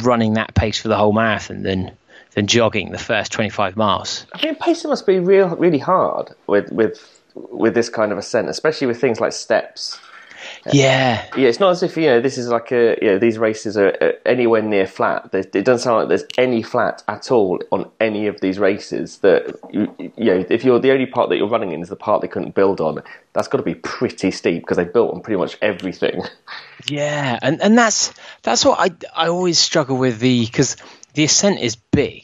running 0.00 0.32
that 0.34 0.54
pace 0.54 0.80
for 0.80 0.88
the 0.88 0.96
whole 0.96 1.12
marathon 1.12 1.62
than 1.62 1.90
than 2.32 2.46
jogging 2.46 2.92
the 2.92 2.98
first 2.98 3.32
25 3.32 3.76
miles. 3.76 4.24
I 4.34 4.46
mean, 4.46 4.54
pacing 4.54 4.88
must 4.88 5.06
be 5.06 5.18
real 5.18 5.54
really 5.56 5.78
hard 5.78 6.30
with 6.46 6.72
with 6.72 7.20
with 7.34 7.74
this 7.74 7.90
kind 7.90 8.12
of 8.12 8.18
ascent, 8.18 8.48
especially 8.48 8.86
with 8.86 8.98
things 8.98 9.20
like 9.20 9.34
steps 9.34 10.00
yeah. 10.72 11.26
Yeah, 11.36 11.48
it's 11.48 11.60
not 11.60 11.70
as 11.70 11.82
if, 11.82 11.96
you 11.96 12.06
know, 12.06 12.20
this 12.20 12.38
is 12.38 12.48
like 12.48 12.72
a, 12.72 12.96
you 13.00 13.08
know, 13.08 13.18
these 13.18 13.38
races 13.38 13.76
are 13.76 13.96
uh, 14.00 14.12
anywhere 14.24 14.62
near 14.62 14.86
flat. 14.86 15.30
It 15.32 15.52
doesn't 15.52 15.80
sound 15.80 15.98
like 15.98 16.08
there's 16.08 16.24
any 16.38 16.62
flat 16.62 17.02
at 17.08 17.30
all 17.30 17.60
on 17.70 17.90
any 18.00 18.26
of 18.26 18.40
these 18.40 18.58
races 18.58 19.18
that, 19.18 19.56
you, 19.70 19.92
you 20.16 20.24
know, 20.26 20.44
if 20.48 20.64
you're 20.64 20.78
the 20.78 20.92
only 20.92 21.06
part 21.06 21.28
that 21.30 21.36
you're 21.36 21.48
running 21.48 21.72
in 21.72 21.82
is 21.82 21.88
the 21.88 21.96
part 21.96 22.22
they 22.22 22.28
couldn't 22.28 22.54
build 22.54 22.80
on, 22.80 23.02
that's 23.32 23.48
got 23.48 23.58
to 23.58 23.64
be 23.64 23.74
pretty 23.74 24.30
steep 24.30 24.62
because 24.62 24.76
they 24.76 24.84
built 24.84 25.14
on 25.14 25.20
pretty 25.20 25.38
much 25.38 25.56
everything. 25.62 26.22
Yeah, 26.88 27.38
and, 27.40 27.60
and 27.62 27.76
that's 27.76 28.12
that's 28.42 28.64
what 28.64 28.78
I, 28.78 28.94
I 29.24 29.28
always 29.28 29.58
struggle 29.58 29.96
with 29.96 30.20
the, 30.20 30.44
because 30.44 30.76
the 31.14 31.24
ascent 31.24 31.58
is 31.58 31.74
big, 31.74 32.22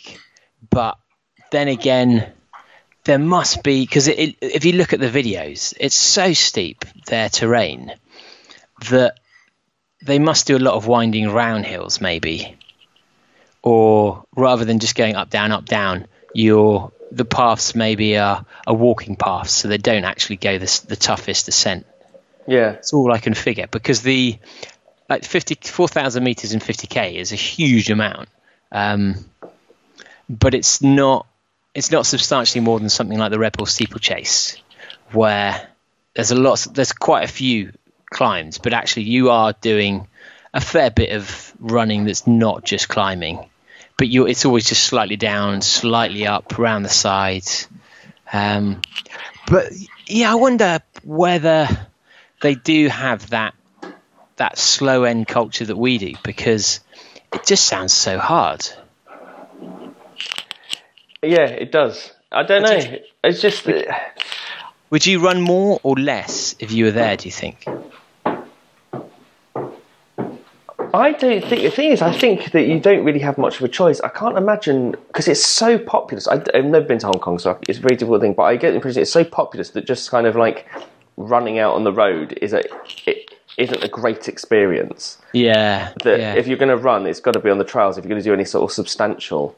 but 0.70 0.99
then 1.51 1.69
again, 1.69 2.31
there 3.05 3.19
must 3.19 3.62
be 3.62 3.85
because 3.85 4.09
if 4.09 4.65
you 4.65 4.74
look 4.74 4.93
at 4.93 5.01
the 5.01 5.09
videos, 5.09 5.74
it's 5.81 5.97
so 5.97 6.32
steep 6.32 6.85
their 7.07 7.28
terrain 7.28 7.93
that 8.90 9.18
they 10.02 10.18
must 10.18 10.46
do 10.46 10.56
a 10.56 10.59
lot 10.59 10.74
of 10.74 10.86
winding 10.86 11.30
round 11.30 11.64
hills, 11.64 12.00
maybe, 12.00 12.56
or 13.62 14.24
rather 14.34 14.64
than 14.64 14.78
just 14.78 14.94
going 14.94 15.16
up 15.16 15.30
down 15.30 15.52
up 15.52 15.64
down, 15.64 16.06
your 16.34 16.92
the 17.10 17.24
paths 17.24 17.74
maybe 17.74 18.16
are, 18.16 18.44
are 18.66 18.74
walking 18.74 19.16
paths, 19.16 19.52
so 19.52 19.68
they 19.68 19.78
don't 19.78 20.04
actually 20.04 20.36
go 20.36 20.59
the, 20.59 20.84
the 20.88 20.96
toughest 20.96 21.48
ascent. 21.48 21.86
Yeah, 22.46 22.72
it's 22.72 22.92
all 22.92 23.12
I 23.12 23.18
can 23.18 23.34
figure 23.34 23.68
because 23.70 24.02
the 24.02 24.38
like 25.09 25.24
fifty 25.24 25.54
four 25.54 25.88
thousand 25.88 26.24
meters 26.24 26.52
in 26.52 26.60
fifty 26.60 26.86
k 26.86 27.16
is 27.16 27.32
a 27.32 27.36
huge 27.36 27.90
amount, 27.90 28.28
um, 28.72 29.14
but 30.28 30.54
it's 30.54 30.82
not 30.82 31.26
it's 31.74 31.90
not 31.90 32.06
substantially 32.06 32.60
more 32.60 32.80
than 32.80 32.88
something 32.88 33.18
like 33.18 33.30
the 33.30 33.38
Red 33.38 33.56
Bull 33.56 33.66
steeplechase, 33.66 34.56
where 35.12 35.68
there's 36.14 36.32
a 36.32 36.34
lot 36.34 36.66
there's 36.72 36.92
quite 36.92 37.24
a 37.24 37.32
few 37.32 37.72
climbs, 38.12 38.59
but 38.59 38.72
actually 38.72 39.05
you 39.05 39.30
are 39.30 39.55
doing 39.60 40.06
a 40.55 40.60
fair 40.60 40.90
bit 40.90 41.10
of 41.10 41.52
running 41.59 42.05
that's 42.05 42.26
not 42.26 42.64
just 42.64 42.89
climbing, 42.89 43.48
but 43.97 44.09
you 44.09 44.26
it's 44.26 44.44
always 44.44 44.66
just 44.66 44.84
slightly 44.84 45.16
down, 45.16 45.62
slightly 45.62 46.26
up 46.26 46.59
around 46.59 46.82
the 46.82 46.89
sides. 46.89 47.68
Um, 48.32 48.80
but 49.48 49.72
yeah, 50.06 50.32
I 50.32 50.36
wonder 50.36 50.80
whether 51.05 51.68
they 52.40 52.55
do 52.55 52.89
have 52.89 53.30
that 53.30 53.55
that 54.36 54.59
slow 54.59 55.05
end 55.05 55.28
culture 55.28 55.64
that 55.64 55.76
we 55.76 55.98
do 55.98 56.14
because 56.22 56.80
it 57.32 57.47
just 57.47 57.64
sounds 57.64 57.93
so 57.93 58.18
hard. 58.18 58.66
Yeah, 61.22 61.47
it 61.47 61.70
does. 61.70 62.12
I 62.30 62.43
don't 62.43 62.62
know. 62.62 62.98
It's 63.22 63.40
just. 63.40 63.68
Would 64.90 65.06
you 65.06 65.20
run 65.20 65.40
more 65.40 65.80
or 65.82 65.97
less 65.97 66.55
if 66.59 66.72
you 66.72 66.86
were 66.86 66.90
there? 66.90 67.16
Do 67.16 67.26
you 67.26 67.32
think? 67.32 67.64
I 70.94 71.12
don't 71.12 71.43
think 71.44 71.62
the 71.62 71.70
thing 71.70 71.90
is, 71.90 72.02
I 72.02 72.12
think 72.12 72.52
that 72.52 72.66
you 72.66 72.78
don't 72.78 73.05
really 73.05 73.20
have 73.20 73.39
much 73.39 73.56
of 73.56 73.62
a 73.62 73.69
choice. 73.69 74.01
I 74.01 74.09
can't 74.09 74.36
imagine 74.36 74.93
because 75.09 75.27
it's 75.27 75.44
so 75.44 75.78
populous. 75.78 76.28
I, 76.28 76.36
have 76.55 76.64
never 76.64 76.85
been 76.85 76.98
to 76.98 77.06
Hong 77.06 77.19
Kong, 77.20 77.39
so 77.39 77.59
it's 77.66 77.78
a 77.78 77.82
very 77.82 77.97
difficult 77.97 78.20
thing. 78.20 78.35
But 78.35 78.44
I 78.44 78.56
get 78.56 78.70
the 78.70 78.77
impression 78.77 79.01
it's 79.01 79.10
so 79.10 79.24
populous 79.24 79.70
that 79.70 79.86
just 79.86 80.10
kind 80.10 80.27
of 80.27 80.36
like 80.36 80.66
running 81.16 81.59
out 81.59 81.74
on 81.74 81.85
the 81.85 81.93
road 81.93 82.39
is 82.43 82.52
a 82.52 82.62
it 83.06 83.35
isn't 83.56 83.82
a 83.82 83.89
great 83.89 84.28
experience. 84.28 85.19
Yeah. 85.32 85.93
That 86.05 86.20
yeah. 86.20 86.35
if 86.35 86.47
you're 86.47 86.59
going 86.59 86.69
to 86.69 86.77
run, 86.77 87.06
it's 87.06 87.20
got 87.20 87.32
to 87.32 87.40
be 87.40 87.48
on 87.48 87.59
the 87.59 87.64
trails. 87.64 87.97
If 87.97 88.05
you're 88.05 88.10
going 88.10 88.23
to 88.23 88.28
do 88.28 88.35
any 88.35 88.44
sort 88.44 88.64
of 88.64 88.74
substantial, 88.74 89.56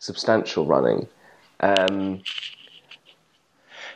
substantial 0.00 0.66
running. 0.66 1.06
Um, 1.60 2.22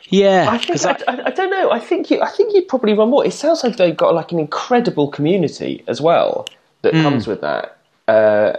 yeah, 0.05 0.47
I 0.49 0.57
think 0.57 0.85
I, 0.85 0.97
I, 1.07 1.25
I, 1.27 1.29
don't 1.31 1.51
know. 1.51 1.71
I 1.71 1.79
think 1.79 2.09
you. 2.09 2.21
I 2.21 2.29
think 2.29 2.53
you'd 2.53 2.67
probably 2.69 2.93
run 2.93 3.09
more. 3.09 3.25
It 3.25 3.33
sounds 3.33 3.63
like 3.63 3.75
they've 3.75 3.95
got 3.95 4.15
like 4.15 4.31
an 4.31 4.39
incredible 4.39 5.09
community 5.09 5.83
as 5.87 6.01
well 6.01 6.47
that 6.81 6.93
mm. 6.93 7.01
comes 7.03 7.27
with 7.27 7.41
that. 7.41 7.77
Uh, 8.07 8.57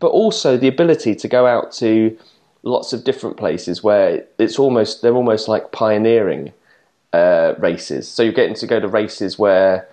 but 0.00 0.08
also 0.08 0.56
the 0.56 0.68
ability 0.68 1.14
to 1.14 1.28
go 1.28 1.46
out 1.46 1.72
to 1.72 2.16
lots 2.62 2.92
of 2.92 3.04
different 3.04 3.36
places 3.36 3.82
where 3.82 4.24
it's 4.38 4.58
almost 4.58 5.02
they're 5.02 5.14
almost 5.14 5.48
like 5.48 5.72
pioneering 5.72 6.52
uh, 7.12 7.54
races. 7.58 8.08
So 8.08 8.22
you're 8.22 8.32
getting 8.32 8.56
to 8.56 8.66
go 8.66 8.80
to 8.80 8.88
races 8.88 9.38
where 9.38 9.88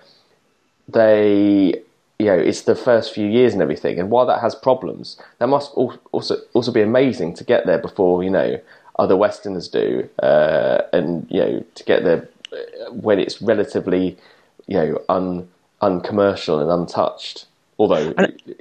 they 0.88 1.80
you 2.18 2.26
know 2.26 2.38
it's 2.38 2.62
the 2.62 2.74
first 2.74 3.14
few 3.14 3.26
years 3.26 3.52
and 3.52 3.62
everything. 3.62 3.98
And 3.98 4.10
while 4.10 4.26
that 4.26 4.40
has 4.40 4.54
problems, 4.54 5.16
that 5.38 5.46
must 5.46 5.72
also 5.72 6.36
also 6.52 6.72
be 6.72 6.82
amazing 6.82 7.34
to 7.34 7.44
get 7.44 7.66
there 7.66 7.78
before 7.78 8.22
you 8.24 8.30
know 8.30 8.60
other 8.98 9.16
Westerners 9.16 9.68
do, 9.68 10.08
uh, 10.22 10.82
and 10.92 11.26
you 11.30 11.40
know 11.40 11.64
to 11.74 11.84
get 11.84 12.04
there 12.04 12.28
when 12.90 13.18
it's 13.18 13.40
relatively 13.40 14.16
you 14.66 14.76
know 14.76 15.00
un 15.08 15.48
uncommercial 15.82 16.60
and 16.60 16.70
untouched. 16.70 17.46
Although 17.78 18.14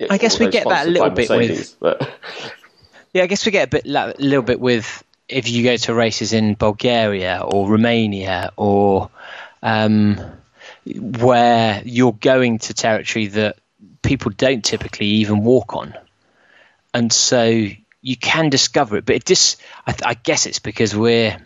I 0.10 0.18
guess 0.18 0.39
we 0.39 0.49
get 0.49 0.68
that 0.68 0.88
a 0.88 0.89
little 0.89 1.11
bit 1.11 1.30
with. 1.30 1.76
But. 1.80 2.10
Yeah, 3.14 3.23
I 3.23 3.27
guess 3.27 3.45
we 3.45 3.52
get 3.52 3.68
a 3.68 3.69
bit 3.69 3.85
a 3.85 4.14
little 4.19 4.41
bit 4.41 4.57
with 4.57 5.03
if 5.27 5.49
you 5.49 5.64
go 5.64 5.76
to 5.76 5.93
races 5.93 6.31
in 6.31 6.56
Bulgaria 6.56 7.41
or 7.43 7.69
Romania 7.69 8.53
or 8.56 9.10
um, 9.61 10.18
where 10.85 11.81
you're 11.84 12.14
going 12.14 12.60
to 12.60 12.73
territory 12.73 13.27
that 13.27 13.57
people 14.02 14.31
don't 14.31 14.64
typically 14.64 15.07
even 15.07 15.43
walk 15.43 15.76
on, 15.76 15.93
and 16.93 17.11
so 17.11 17.68
you 18.02 18.18
can 18.18 18.49
discover 18.49 18.98
it. 18.98 19.06
But 19.06 19.18
it 19.18 19.26
just, 19.26 19.61
I, 19.85 19.93
I 20.06 20.14
guess 20.14 20.45
it's 20.45 20.60
because 20.60 20.95
we're 20.95 21.38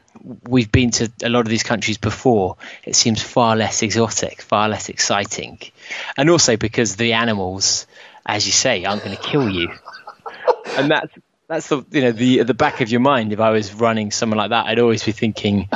we've 0.44 0.72
been 0.72 0.92
to 0.92 1.12
a 1.24 1.30
lot 1.30 1.42
of 1.42 1.48
these 1.48 1.64
countries 1.64 1.98
before. 1.98 2.58
It 2.84 2.96
seems 2.96 3.22
far 3.22 3.56
less 3.56 3.82
exotic, 3.82 4.42
far 4.42 4.70
less 4.70 4.90
exciting, 4.90 5.60
and 6.18 6.30
also 6.30 6.58
because 6.58 6.96
the 6.96 7.14
animals, 7.14 7.88
as 8.26 8.46
you 8.46 8.52
say, 8.52 8.86
aren't 8.86 9.04
going 9.04 9.16
to 9.16 9.22
kill 9.22 9.50
you, 9.50 9.72
and 10.78 10.92
that's 10.92 11.14
that's 11.48 11.68
the 11.68 11.86
you 11.92 12.02
know 12.02 12.12
the 12.12 12.44
the 12.44 12.54
back 12.54 12.82
of 12.82 12.90
your 12.90 13.02
mind. 13.02 13.34
If 13.34 13.40
I 13.40 13.52
was 13.52 13.74
running 13.74 14.12
somewhere 14.12 14.38
like 14.38 14.50
that, 14.50 14.66
I'd 14.66 14.80
always 14.80 15.04
be 15.04 15.12
thinking, 15.12 15.70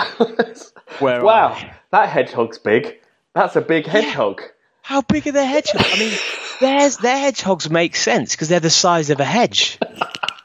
"Where? 0.99 1.23
Wow, 1.23 1.57
that 1.91 2.09
hedgehog's 2.09 2.57
big. 2.57 2.99
That's 3.33 3.55
a 3.55 3.61
big 3.61 3.85
hedgehog." 3.85 4.41
Yeah. 4.41 4.47
How 4.81 5.01
big 5.01 5.27
are 5.27 5.31
their 5.31 5.45
hedgehogs? 5.45 5.85
I 5.93 5.99
mean, 5.99 6.17
their 6.59 6.89
their 6.89 7.17
hedgehogs 7.17 7.69
make 7.69 7.95
sense 7.95 8.31
because 8.31 8.49
they're 8.49 8.59
the 8.59 8.71
size 8.71 9.11
of 9.11 9.19
a 9.19 9.25
hedge. 9.25 9.77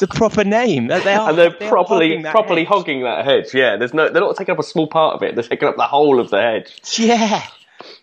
It's 0.00 0.14
a 0.14 0.16
proper 0.16 0.44
name. 0.44 0.86
They 0.86 1.12
are, 1.12 1.28
and 1.30 1.36
they're 1.36 1.50
they 1.50 1.68
properly 1.68 2.22
properly 2.22 2.62
hedge. 2.62 2.68
hogging 2.68 3.02
that 3.02 3.24
hedge. 3.24 3.52
Yeah, 3.52 3.76
there's 3.76 3.92
no. 3.92 4.08
They're 4.08 4.22
not 4.22 4.36
taking 4.36 4.52
up 4.52 4.60
a 4.60 4.62
small 4.62 4.86
part 4.86 5.16
of 5.16 5.24
it. 5.24 5.34
They're 5.34 5.42
taking 5.42 5.66
up 5.66 5.76
the 5.76 5.88
whole 5.88 6.20
of 6.20 6.30
the 6.30 6.40
hedge. 6.40 6.80
Yeah, 6.96 7.44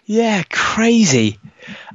yeah, 0.04 0.44
crazy. 0.50 1.40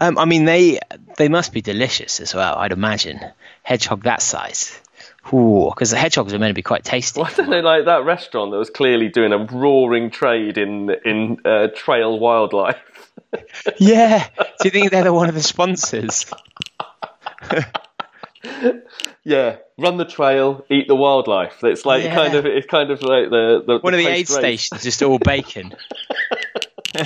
Um, 0.01 0.17
I 0.17 0.25
mean, 0.25 0.47
they 0.47 0.79
they 1.19 1.29
must 1.29 1.53
be 1.53 1.61
delicious 1.61 2.19
as 2.19 2.35
well. 2.35 2.55
I'd 2.57 2.73
imagine 2.73 3.21
hedgehog 3.63 4.05
that 4.05 4.23
size. 4.23 4.81
because 5.23 5.91
the 5.91 5.99
hedgehogs 5.99 6.33
are 6.33 6.39
meant 6.39 6.51
to 6.51 6.55
be 6.55 6.63
quite 6.63 6.83
tasty. 6.83 7.21
Why 7.21 7.31
don't 7.35 7.51
they 7.51 7.61
like 7.61 7.85
that 7.85 8.07
restaurant 8.07 8.53
that 8.53 8.57
was 8.57 8.71
clearly 8.71 9.09
doing 9.09 9.35
a 9.35 9.45
roaring 9.45 10.11
trade 10.11 10.57
in 10.57 10.89
in 11.05 11.41
uh, 11.45 11.69
trail 11.75 12.19
wildlife? 12.19 12.79
yeah. 13.79 14.27
Do 14.39 14.45
you 14.65 14.71
think 14.71 14.93
they're 14.93 15.05
the, 15.05 15.13
one 15.13 15.29
of 15.29 15.35
the 15.35 15.43
sponsors? 15.43 16.25
yeah, 19.31 19.57
run 19.79 19.97
the 19.97 20.05
trail, 20.05 20.65
eat 20.69 20.89
the 20.89 20.97
wildlife. 20.97 21.63
It's 21.63 21.87
like 21.87 22.03
yeah. 22.03 22.15
kind 22.15 22.35
of 22.35 22.45
it's 22.47 22.67
kind 22.67 22.91
of 22.91 23.01
like 23.03 23.31
the, 23.31 23.63
the 23.65 23.79
one 23.79 23.93
the 23.93 24.01
of 24.01 24.05
the 24.05 24.11
aid 24.11 24.29
race. 24.29 24.35
stations, 24.35 24.83
just 24.83 25.03
all 25.03 25.19
bacon. 25.21 25.73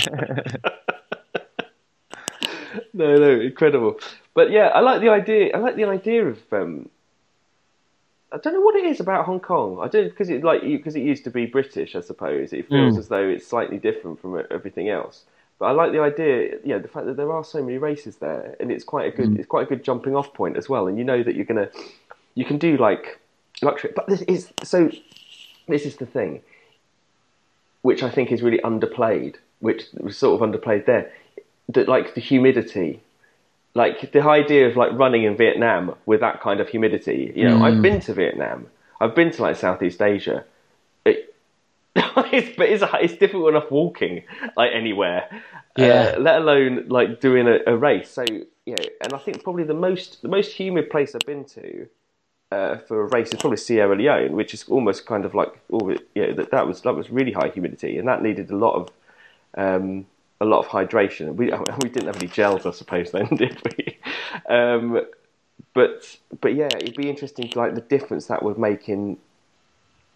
no, 2.94 3.16
no, 3.16 3.40
incredible. 3.40 3.98
but 4.34 4.50
yeah, 4.50 4.68
I 4.68 4.80
like 4.80 5.00
the 5.02 5.10
idea. 5.10 5.54
I 5.54 5.58
like 5.58 5.76
the 5.76 5.84
idea 5.84 6.26
of. 6.26 6.38
Um, 6.52 6.88
I 8.32 8.38
don't 8.38 8.54
know 8.54 8.62
what 8.62 8.74
it 8.74 8.84
is 8.86 8.98
about 8.98 9.26
Hong 9.26 9.38
Kong. 9.38 9.78
I 9.80 9.88
don't 9.88 10.08
because 10.08 10.30
it 10.30 10.42
like 10.42 10.62
because 10.62 10.96
it 10.96 11.02
used 11.02 11.24
to 11.24 11.30
be 11.30 11.46
British. 11.46 11.94
I 11.94 12.00
suppose 12.00 12.52
it 12.52 12.68
feels 12.68 12.96
Mm. 12.96 12.98
as 12.98 13.08
though 13.08 13.28
it's 13.28 13.46
slightly 13.46 13.78
different 13.78 14.20
from 14.20 14.42
everything 14.50 14.88
else. 14.88 15.24
But 15.58 15.66
I 15.66 15.70
like 15.70 15.92
the 15.92 16.00
idea, 16.00 16.58
yeah, 16.64 16.78
the 16.78 16.88
fact 16.88 17.06
that 17.06 17.16
there 17.16 17.30
are 17.32 17.44
so 17.44 17.62
many 17.62 17.78
races 17.78 18.16
there, 18.16 18.56
and 18.58 18.72
it's 18.72 18.82
quite 18.82 19.06
a 19.12 19.16
good, 19.16 19.38
it's 19.38 19.46
quite 19.46 19.66
a 19.66 19.68
good 19.68 19.84
jumping 19.84 20.16
off 20.16 20.34
point 20.34 20.56
as 20.56 20.68
well. 20.68 20.88
And 20.88 20.98
you 20.98 21.04
know 21.04 21.22
that 21.22 21.36
you're 21.36 21.44
gonna, 21.44 21.68
you 22.34 22.44
can 22.44 22.58
do 22.58 22.76
like 22.76 23.20
luxury. 23.62 23.92
But 23.94 24.06
this 24.08 24.22
is 24.22 24.52
so. 24.62 24.90
This 25.66 25.86
is 25.86 25.96
the 25.96 26.06
thing, 26.06 26.42
which 27.82 28.02
I 28.02 28.10
think 28.10 28.30
is 28.30 28.42
really 28.42 28.58
underplayed, 28.58 29.36
which 29.60 29.84
was 29.98 30.16
sort 30.18 30.40
of 30.40 30.48
underplayed 30.48 30.86
there. 30.86 31.10
That 31.70 31.88
like 31.88 32.14
the 32.14 32.20
humidity, 32.20 33.00
like 33.74 34.12
the 34.12 34.22
idea 34.22 34.68
of 34.68 34.76
like 34.76 34.92
running 34.92 35.24
in 35.24 35.36
Vietnam 35.36 35.94
with 36.04 36.20
that 36.20 36.42
kind 36.42 36.60
of 36.60 36.68
humidity. 36.68 37.32
You 37.34 37.48
know, 37.48 37.62
I've 37.62 37.80
been 37.80 38.00
to 38.00 38.12
Vietnam. 38.14 38.66
I've 39.00 39.14
been 39.14 39.30
to 39.32 39.42
like 39.42 39.56
Southeast 39.56 40.02
Asia. 40.02 40.44
It, 41.06 41.34
it's, 41.96 42.56
but 42.56 42.68
it's, 42.68 42.84
it's 43.00 43.16
difficult 43.16 43.48
enough 43.48 43.70
walking 43.70 44.24
like 44.56 44.72
anywhere, 44.74 45.28
Yeah. 45.76 46.14
uh, 46.16 46.20
let 46.20 46.42
alone 46.42 46.88
like 46.88 47.20
doing 47.20 47.48
a, 47.48 47.60
a 47.66 47.76
race. 47.76 48.10
So 48.10 48.24
you 48.66 48.74
know, 48.76 48.84
and 49.02 49.12
I 49.14 49.18
think 49.18 49.42
probably 49.42 49.64
the 49.64 49.74
most 49.74 50.20
the 50.20 50.28
most 50.28 50.52
humid 50.52 50.90
place 50.90 51.14
I've 51.14 51.26
been 51.26 51.44
to 51.46 51.88
uh, 52.54 52.78
for 52.78 53.02
a 53.02 53.06
race 53.08 53.28
is 53.32 53.40
probably 53.40 53.56
Sierra 53.56 53.96
Leone, 53.96 54.32
which 54.32 54.54
is 54.54 54.64
almost 54.68 55.06
kind 55.06 55.24
of 55.24 55.34
like 55.34 55.52
oh, 55.72 55.90
you 56.14 56.26
know, 56.26 56.32
that 56.34 56.50
that 56.52 56.66
was 56.66 56.82
that 56.82 56.94
was 56.94 57.10
really 57.10 57.32
high 57.32 57.48
humidity, 57.48 57.98
and 57.98 58.06
that 58.06 58.22
needed 58.22 58.50
a 58.50 58.56
lot 58.56 58.74
of 58.74 58.88
um, 59.56 60.06
a 60.40 60.44
lot 60.44 60.60
of 60.60 60.66
hydration. 60.68 61.34
We 61.34 61.46
we 61.82 61.88
didn't 61.88 62.06
have 62.06 62.16
any 62.16 62.28
gels, 62.28 62.64
I 62.64 62.70
suppose, 62.70 63.10
then, 63.10 63.26
did 63.36 63.60
we? 63.64 63.98
Um, 64.48 65.04
but 65.74 66.16
but 66.40 66.54
yeah, 66.54 66.68
it'd 66.76 66.96
be 66.96 67.10
interesting, 67.10 67.48
to 67.48 67.58
like 67.58 67.74
the 67.74 67.80
difference 67.80 68.26
that 68.26 68.42
would 68.42 68.58
make 68.58 68.88
in 68.88 69.18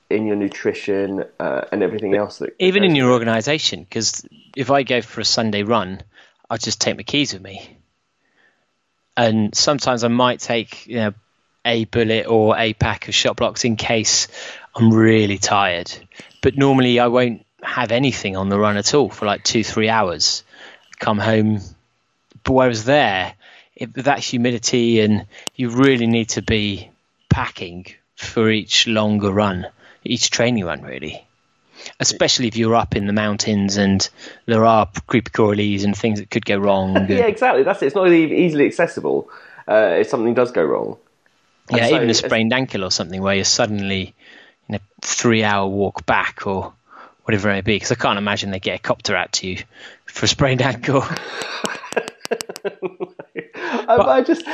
in 0.09 0.27
your 0.27 0.37
nutrition 0.37 1.25
uh, 1.41 1.63
and 1.73 1.83
everything 1.83 2.15
else. 2.15 2.39
That 2.39 2.55
even 2.61 2.85
in 2.85 2.95
your 2.95 3.11
organisation, 3.13 3.83
because 3.83 4.25
if 4.57 4.71
I 4.71 4.85
go 4.85 5.03
for 5.03 5.21
a 5.21 5.25
Sunday 5.25 5.65
run, 5.65 6.03
I'll 6.49 6.59
just 6.59 6.81
take 6.81 6.97
my 6.97 7.03
keys 7.03 7.33
with 7.33 7.43
me, 7.43 7.79
and 9.17 9.55
sometimes 9.57 10.05
I 10.05 10.09
might 10.09 10.39
take 10.39 10.87
you 10.87 10.97
know 10.97 11.15
a 11.65 11.85
bullet 11.85 12.27
or 12.27 12.57
a 12.57 12.73
pack 12.73 13.09
of 13.09 13.15
Shot 13.15 13.37
Bloks 13.37 13.65
in 13.65 13.77
case 13.77 14.29
I'm 14.75 14.93
really 14.93 15.39
tired. 15.39 15.93
But 16.43 16.57
normally 16.57 17.01
I 17.01 17.09
won't 17.09 17.45
have 17.63 17.93
anything 17.93 18.37
on 18.37 18.49
the 18.49 18.59
run 18.59 18.77
at 18.77 18.95
all 18.95 19.09
for 19.09 19.27
like 19.27 19.45
two 19.45 19.65
three 19.65 19.89
hours. 19.89 20.45
Come 20.99 21.19
home, 21.19 21.61
but 22.45 22.53
whereas 22.53 22.85
there, 22.85 23.35
it, 23.77 23.95
that 23.95 24.19
humidity 24.19 25.01
and 25.01 25.27
you 25.55 25.71
really 25.71 26.07
need 26.07 26.31
to 26.31 26.43
be 26.43 26.91
packing 27.29 27.87
for 28.17 28.51
each 28.51 28.89
longer 28.89 29.33
run, 29.33 29.67
each 30.05 30.31
training 30.31 30.65
run 30.65 30.83
really 30.83 31.25
especially 32.01 32.49
if 32.49 32.57
you're 32.57 32.75
up 32.75 32.97
in 32.97 33.07
the 33.07 33.13
mountains 33.13 33.77
and 33.77 34.09
there 34.47 34.65
are 34.65 34.89
creepy 35.07 35.31
crawlies 35.31 35.85
and 35.85 35.97
things 35.97 36.21
that 36.21 36.31
could 36.31 36.45
go 36.45 36.57
wrong. 36.57 37.07
Yeah, 37.19 37.27
exactly. 37.27 37.63
That's 37.63 37.83
it. 37.83 37.87
It's 37.87 37.95
not 37.95 38.11
easily 38.11 38.67
accessible 38.67 39.31
uh, 39.67 39.97
if 39.99 40.09
something 40.09 40.35
does 40.35 40.53
go 40.53 40.65
wrong. 40.65 40.99
And 41.71 41.79
yeah, 41.79 41.89
so 41.89 41.97
even 41.97 42.11
a 42.11 42.15
sprained 42.15 42.53
ankle 42.53 42.85
or 42.85 42.91
something 42.91 43.21
where 43.21 43.35
you're 43.35 43.45
suddenly 43.45 44.15
in 44.69 44.77
a 44.77 44.81
three-hour 45.01 45.67
walk 45.69 46.07
back 46.07 46.47
or 46.47 46.73
whatever 47.25 47.51
it 47.51 47.55
may 47.55 47.61
be. 47.61 47.77
Because 47.77 47.93
I 47.93 47.97
can't 47.97 48.19
imagine 48.19 48.51
they 48.51 48.61
get 48.61 48.77
a 48.77 48.83
copter 48.83 49.15
out 49.15 49.33
to 49.35 49.49
you 49.49 49.59
for 50.07 50.25
a 50.25 50.29
sprained 50.29 50.63
ankle. 50.63 51.05
Um, 53.89 54.03
I 54.03 54.23
just 54.23 54.47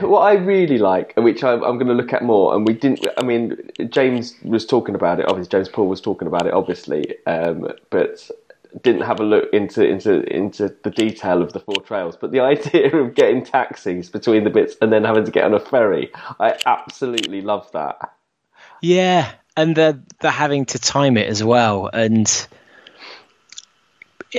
what 0.00 0.20
I 0.20 0.34
really 0.34 0.78
like, 0.78 1.12
which 1.16 1.44
I'm, 1.44 1.62
I'm 1.62 1.76
going 1.76 1.88
to 1.88 1.94
look 1.94 2.12
at 2.12 2.22
more, 2.22 2.54
and 2.54 2.66
we 2.66 2.74
didn't. 2.74 3.06
I 3.18 3.22
mean, 3.22 3.70
James 3.88 4.34
was 4.42 4.64
talking 4.64 4.94
about 4.94 5.20
it. 5.20 5.28
Obviously, 5.28 5.50
James 5.50 5.68
Paul 5.68 5.88
was 5.88 6.00
talking 6.00 6.28
about 6.28 6.46
it, 6.46 6.54
obviously, 6.54 7.16
um, 7.26 7.72
but 7.90 8.30
didn't 8.80 9.02
have 9.02 9.20
a 9.20 9.24
look 9.24 9.50
into 9.52 9.86
into 9.86 10.22
into 10.34 10.74
the 10.82 10.90
detail 10.90 11.42
of 11.42 11.52
the 11.52 11.60
four 11.60 11.80
trails. 11.82 12.16
But 12.16 12.32
the 12.32 12.40
idea 12.52 12.94
of 12.96 13.14
getting 13.14 13.44
taxis 13.44 14.08
between 14.08 14.44
the 14.44 14.50
bits 14.50 14.76
and 14.80 14.92
then 14.92 15.04
having 15.04 15.24
to 15.24 15.30
get 15.30 15.44
on 15.44 15.54
a 15.54 15.60
ferry, 15.60 16.10
I 16.40 16.58
absolutely 16.64 17.42
love 17.42 17.70
that. 17.72 18.12
Yeah, 18.80 19.30
and 19.56 19.76
they're 19.76 20.00
they're 20.20 20.30
having 20.30 20.66
to 20.66 20.78
time 20.78 21.16
it 21.16 21.28
as 21.28 21.42
well, 21.42 21.88
and 21.92 22.26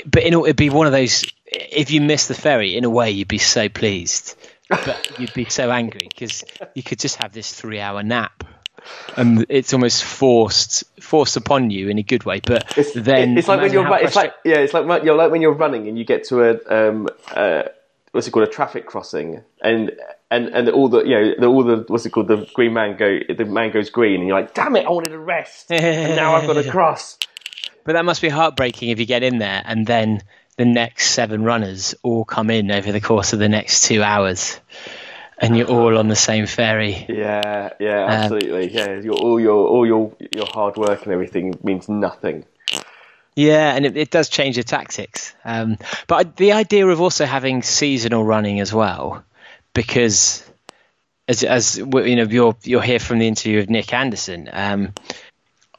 but 0.05 0.23
in, 0.23 0.33
it'd 0.33 0.55
be 0.55 0.69
one 0.69 0.87
of 0.87 0.93
those. 0.93 1.23
If 1.45 1.91
you 1.91 2.01
miss 2.01 2.27
the 2.27 2.33
ferry, 2.33 2.75
in 2.75 2.83
a 2.83 2.89
way, 2.89 3.11
you'd 3.11 3.27
be 3.27 3.37
so 3.37 3.69
pleased, 3.69 4.35
but 4.69 5.19
you'd 5.19 5.33
be 5.33 5.45
so 5.45 5.69
angry 5.69 6.07
because 6.09 6.43
you 6.73 6.81
could 6.81 6.99
just 6.99 7.17
have 7.17 7.31
this 7.31 7.53
three-hour 7.53 8.01
nap, 8.01 8.42
and 9.17 9.45
it's 9.49 9.73
almost 9.73 10.03
forced 10.03 10.83
forced 11.01 11.37
upon 11.37 11.69
you 11.69 11.89
in 11.89 11.97
a 11.97 12.03
good 12.03 12.23
way. 12.23 12.39
But 12.39 12.77
It's, 12.77 12.93
then 12.93 13.37
it's 13.37 13.47
like 13.47 13.61
when 13.61 13.71
you're 13.71 13.85
ru- 13.85 13.95
it's 13.95 14.15
like 14.15 14.33
yeah, 14.43 14.57
it's 14.57 14.73
like 14.73 15.03
you're 15.03 15.15
like 15.15 15.31
when 15.31 15.41
you're 15.41 15.53
running 15.53 15.87
and 15.87 15.97
you 15.97 16.05
get 16.05 16.25
to 16.25 16.43
a 16.43 16.89
um 16.89 17.07
uh 17.33 17.63
what's 18.11 18.27
it 18.27 18.31
called 18.31 18.47
a 18.47 18.51
traffic 18.51 18.85
crossing 18.85 19.43
and 19.61 19.91
and 20.29 20.47
and 20.49 20.69
all 20.69 20.89
the 20.89 21.03
you 21.03 21.15
know 21.15 21.33
the, 21.39 21.45
all 21.47 21.63
the 21.63 21.85
what's 21.87 22.05
it 22.05 22.11
called 22.11 22.27
the 22.27 22.47
green 22.53 22.73
man 22.73 22.97
go 22.97 23.19
the 23.27 23.45
man 23.45 23.71
goes 23.71 23.89
green 23.89 24.19
and 24.19 24.27
you're 24.27 24.39
like 24.39 24.53
damn 24.53 24.75
it 24.75 24.85
I 24.85 24.89
wanted 24.89 25.09
to 25.09 25.19
rest 25.19 25.67
and 25.71 26.15
now 26.15 26.35
I've 26.35 26.47
got 26.47 26.61
to 26.61 26.69
cross. 26.69 27.17
But 27.85 27.93
that 27.93 28.05
must 28.05 28.21
be 28.21 28.29
heartbreaking 28.29 28.89
if 28.89 28.99
you 28.99 29.05
get 29.05 29.23
in 29.23 29.39
there 29.39 29.61
and 29.65 29.85
then 29.85 30.21
the 30.57 30.65
next 30.65 31.11
seven 31.11 31.43
runners 31.43 31.95
all 32.03 32.25
come 32.25 32.49
in 32.49 32.71
over 32.71 32.91
the 32.91 33.01
course 33.01 33.33
of 33.33 33.39
the 33.39 33.49
next 33.49 33.85
two 33.85 34.03
hours, 34.03 34.59
and 35.43 35.57
you're 35.57 35.67
all 35.69 35.97
on 35.97 36.07
the 36.07 36.15
same 36.15 36.47
ferry. 36.47 37.05
Yeah, 37.09 37.73
yeah, 37.79 38.05
absolutely. 38.07 38.71
yeah, 38.73 38.99
your, 39.01 39.15
all 39.15 39.39
your 39.39 39.67
all 39.67 39.85
your 39.85 40.15
your 40.35 40.45
hard 40.47 40.77
work 40.77 41.03
and 41.03 41.13
everything 41.13 41.57
means 41.63 41.89
nothing. 41.89 42.45
Yeah, 43.35 43.75
and 43.75 43.85
it, 43.85 43.97
it 43.97 44.11
does 44.11 44.29
change 44.29 44.55
the 44.57 44.63
tactics. 44.63 45.33
Um, 45.43 45.77
but 46.07 46.15
I- 46.27 46.31
the 46.35 46.51
idea 46.53 46.87
of 46.87 47.01
also 47.01 47.25
having 47.25 47.63
seasonal 47.63 48.23
running 48.23 48.59
as 48.59 48.73
well, 48.73 49.23
because 49.73 50.43
as 51.27 51.43
as 51.43 51.77
you 51.77 51.85
know, 52.15 52.23
you'll 52.23 52.57
you'll 52.63 52.81
hear 52.81 52.99
from 52.99 53.19
the 53.19 53.27
interview 53.27 53.59
of 53.59 53.69
Nick 53.69 53.93
Anderson. 53.93 54.49
Um, 54.51 54.93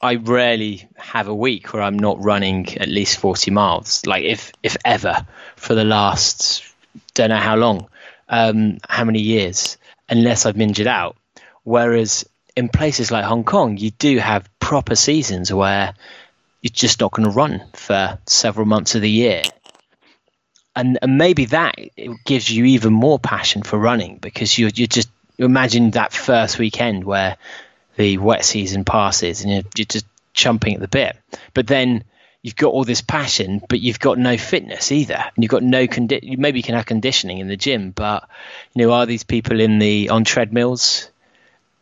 I 0.03 0.17
rarely 0.17 0.87
have 0.97 1.29
a 1.29 1.35
week 1.35 1.73
where 1.73 1.83
I'm 1.83 1.99
not 1.99 2.23
running 2.23 2.77
at 2.77 2.89
least 2.89 3.17
40 3.19 3.51
miles, 3.51 4.05
like 4.05 4.25
if 4.25 4.53
if 4.63 4.77
ever, 4.85 5.27
for 5.57 5.75
the 5.75 5.85
last 5.85 6.63
don't 7.15 7.31
know 7.31 7.37
how 7.37 7.57
long, 7.57 7.89
um, 8.29 8.79
how 8.89 9.05
many 9.05 9.21
years, 9.21 9.77
unless 10.09 10.47
I've 10.47 10.61
injured 10.61 10.87
out. 10.87 11.17
Whereas 11.63 12.29
in 12.57 12.69
places 12.69 13.11
like 13.11 13.25
Hong 13.25 13.45
Kong, 13.45 13.77
you 13.77 13.91
do 13.91 14.19
have 14.19 14.49
proper 14.59 14.95
seasons 14.95 15.53
where 15.53 15.95
you're 16.63 16.71
just 16.73 17.01
not 17.01 17.13
going 17.13 17.29
to 17.29 17.35
run 17.35 17.63
for 17.75 18.19
several 18.27 18.67
months 18.67 18.95
of 18.95 19.03
the 19.03 19.11
year. 19.11 19.43
And, 20.77 20.99
and 21.03 21.19
maybe 21.19 21.47
that 21.47 21.77
gives 22.25 22.51
you 22.51 22.65
even 22.65 22.93
more 22.93 23.19
passion 23.19 23.63
for 23.63 23.79
running 23.79 24.19
because 24.19 24.59
you 24.59 24.71
you 24.75 24.87
just 24.89 25.09
imagine 25.39 25.93
that 25.93 26.13
first 26.13 26.59
weekend 26.59 27.05
where 27.05 27.37
the 27.97 28.19
wet 28.19 28.45
season 28.45 28.85
passes 28.85 29.43
and 29.43 29.53
you're, 29.53 29.63
you're 29.77 29.85
just 29.85 30.07
chumping 30.33 30.75
at 30.75 30.81
the 30.81 30.89
bit. 30.89 31.17
But 31.53 31.67
then 31.67 32.05
you've 32.45 32.57
got 32.57 32.75
all 32.75 32.85
this 32.85 33.01
passion, 33.01 33.63
but 33.71 33.81
you've 33.81 33.99
got 33.99 34.19
no 34.19 34.37
fitness 34.37 34.93
either. 34.93 35.15
And 35.15 35.43
you've 35.43 35.51
got 35.51 35.63
no 35.63 35.87
condi- 35.87 36.37
Maybe 36.37 36.59
you 36.59 36.63
can 36.63 36.75
have 36.75 36.85
conditioning 36.85 37.39
in 37.39 37.49
the 37.49 37.57
gym, 37.57 37.91
but 37.91 38.29
you 38.75 38.85
know, 38.85 38.93
are 38.93 39.07
these 39.07 39.25
people 39.25 39.61
in 39.61 39.79
the 39.79 40.11
on 40.11 40.25
treadmills 40.25 41.09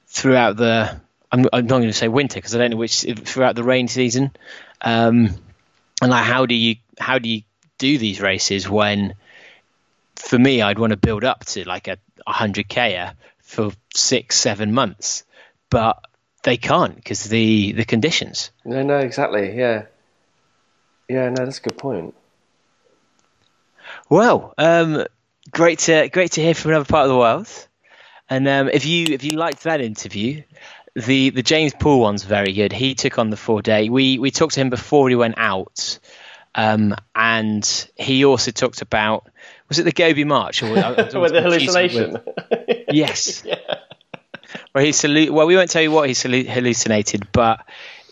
throughout 0.06 0.56
the? 0.56 1.00
I'm, 1.32 1.46
I'm 1.52 1.66
not 1.66 1.78
going 1.78 1.88
to 1.88 1.92
say 1.92 2.06
winter 2.06 2.36
because 2.36 2.54
I 2.54 2.58
don't 2.58 2.70
know 2.70 2.76
which 2.76 3.04
throughout 3.24 3.56
the 3.56 3.64
rain 3.64 3.88
season. 3.88 4.30
Um, 4.80 5.30
and 6.00 6.10
like, 6.10 6.24
how 6.24 6.46
do 6.46 6.54
you 6.54 6.76
how 6.96 7.18
do 7.18 7.28
you 7.28 7.42
do 7.78 7.98
these 7.98 8.20
races 8.20 8.68
when? 8.68 9.14
For 10.14 10.38
me, 10.38 10.62
I'd 10.62 10.78
want 10.78 10.92
to 10.92 10.96
build 10.96 11.24
up 11.24 11.44
to 11.46 11.64
like 11.64 11.88
a 11.88 11.98
100k 12.28 13.14
for 13.40 13.72
six 13.92 14.36
seven 14.36 14.72
months, 14.72 15.24
but 15.70 16.04
they 16.44 16.56
can't 16.56 16.94
because 16.94 17.24
the 17.24 17.72
the 17.72 17.84
conditions. 17.84 18.52
No, 18.64 18.84
no, 18.84 18.98
exactly. 18.98 19.56
Yeah, 19.58 19.86
yeah. 21.12 21.28
No, 21.28 21.44
that's 21.44 21.58
a 21.58 21.62
good 21.62 21.78
point. 21.78 22.14
Well, 24.08 24.54
um, 24.58 25.04
great 25.50 25.78
to 25.80 26.08
great 26.08 26.32
to 26.32 26.42
hear 26.42 26.54
from 26.54 26.72
another 26.72 26.84
part 26.86 27.04
of 27.04 27.10
the 27.10 27.16
world. 27.18 27.48
And 28.28 28.46
um, 28.48 28.68
if 28.68 28.84
you 28.86 29.06
if 29.10 29.24
you 29.24 29.32
liked 29.38 29.64
that 29.64 29.80
interview, 29.80 30.42
the 30.94 31.30
the 31.30 31.42
James 31.42 31.72
Poole 31.78 32.00
one's 32.00 32.24
very 32.24 32.52
good. 32.52 32.72
He 32.72 32.94
took 32.94 33.18
on 33.18 33.30
the 33.30 33.36
four 33.36 33.62
day. 33.62 33.88
We 33.88 34.18
we 34.18 34.30
talked 34.30 34.54
to 34.54 34.60
him 34.60 34.70
before 34.70 35.08
he 35.08 35.14
went 35.14 35.34
out, 35.38 35.98
um, 36.54 36.94
and 37.14 37.88
he 37.96 38.24
also 38.24 38.50
talked 38.50 38.82
about 38.82 39.28
was 39.68 39.78
it 39.78 39.84
the 39.84 39.92
Gobi 39.92 40.24
March 40.24 40.62
or 40.62 40.76
I- 40.78 40.80
I 40.98 41.02
was 41.02 41.14
With 41.14 41.32
the 41.32 41.42
hallucination. 41.42 42.12
with- 42.12 42.84
Yes. 42.92 43.42
Where 44.72 44.84
he 44.84 44.92
salute. 44.92 45.32
Well, 45.32 45.46
we 45.46 45.56
won't 45.56 45.70
tell 45.70 45.82
you 45.82 45.90
what 45.90 46.08
he 46.08 46.14
salute, 46.14 46.46
hallucinated, 46.46 47.26
but 47.32 47.64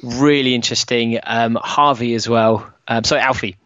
really 0.03 0.55
interesting. 0.55 1.19
Um, 1.23 1.59
Harvey 1.61 2.15
as 2.15 2.29
well. 2.29 2.73
Um, 2.87 3.05
sorry, 3.05 3.21
Alfie. 3.21 3.57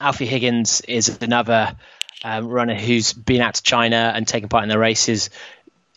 Alfie 0.00 0.26
Higgins 0.26 0.80
is 0.82 1.18
another 1.20 1.76
um, 2.24 2.48
runner 2.48 2.74
who's 2.74 3.12
been 3.12 3.40
out 3.40 3.54
to 3.54 3.62
China 3.62 4.12
and 4.14 4.26
taken 4.26 4.48
part 4.48 4.64
in 4.64 4.68
the 4.68 4.78
races. 4.78 5.30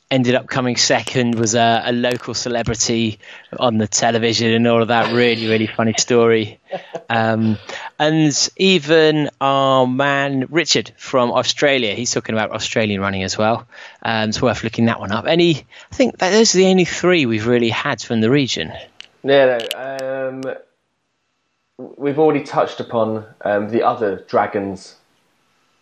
Ended 0.10 0.36
up 0.36 0.48
coming 0.48 0.78
second, 0.78 1.36
was 1.36 1.54
a, 1.54 1.82
a 1.86 1.92
local 1.92 2.34
celebrity 2.34 3.20
on 3.60 3.78
the 3.78 3.88
television 3.88 4.52
and 4.52 4.66
all 4.66 4.82
of 4.82 4.88
that. 4.88 5.14
Really, 5.14 5.48
really 5.48 5.68
funny 5.68 5.96
story. 5.98 6.62
Um, 7.10 7.58
and 8.00 8.50
even 8.56 9.30
our 9.42 9.86
man 9.86 10.48
Richard 10.50 10.94
from 10.98 11.32
Australia, 11.32 11.94
he's 11.94 12.12
talking 12.12 12.36
about 12.36 12.52
Australian 12.52 13.02
running 13.02 13.24
as 13.24 13.38
well. 13.38 13.68
Um, 14.02 14.30
it's 14.30 14.42
worth 14.42 14.64
looking 14.64 14.86
that 14.86 15.02
one 15.02 15.12
up. 15.12 15.26
Any, 15.26 15.66
I 15.92 15.96
think 15.96 16.18
those 16.20 16.56
are 16.56 16.60
the 16.60 16.68
only 16.68 16.86
three 16.86 17.26
we've 17.26 17.48
really 17.48 17.70
had 17.70 18.02
from 18.02 18.22
the 18.22 18.30
region. 18.30 18.72
Yeah, 19.28 19.60
no, 19.74 20.30
um, 20.30 21.94
we've 21.98 22.18
already 22.18 22.44
touched 22.44 22.80
upon 22.80 23.26
um, 23.42 23.70
the 23.70 23.84
other 23.84 24.24
Dragons 24.28 24.96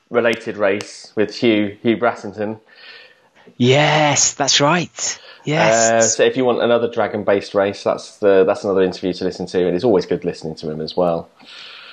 related 0.10 0.58
race 0.58 1.14
with 1.16 1.30
Huw 1.32 1.80
Huw 1.82 2.00
Brassington. 2.00 2.60
Yes, 3.58 4.34
that's 4.34 4.60
right. 4.60 5.20
Yes. 5.44 5.92
Uh, 5.92 6.02
so 6.02 6.24
if 6.24 6.36
you 6.36 6.44
want 6.44 6.62
another 6.62 6.90
dragon 6.92 7.24
based 7.24 7.54
race, 7.54 7.84
that's 7.84 8.18
the 8.18 8.44
that's 8.44 8.64
another 8.64 8.82
interview 8.82 9.14
to 9.14 9.24
listen 9.24 9.46
to, 9.48 9.68
and 9.68 9.76
it's 9.76 9.86
always 9.86 10.06
good 10.06 10.26
listening 10.26 10.56
to 10.56 10.72
him 10.72 10.82
as 10.82 10.98
well. 10.98 11.30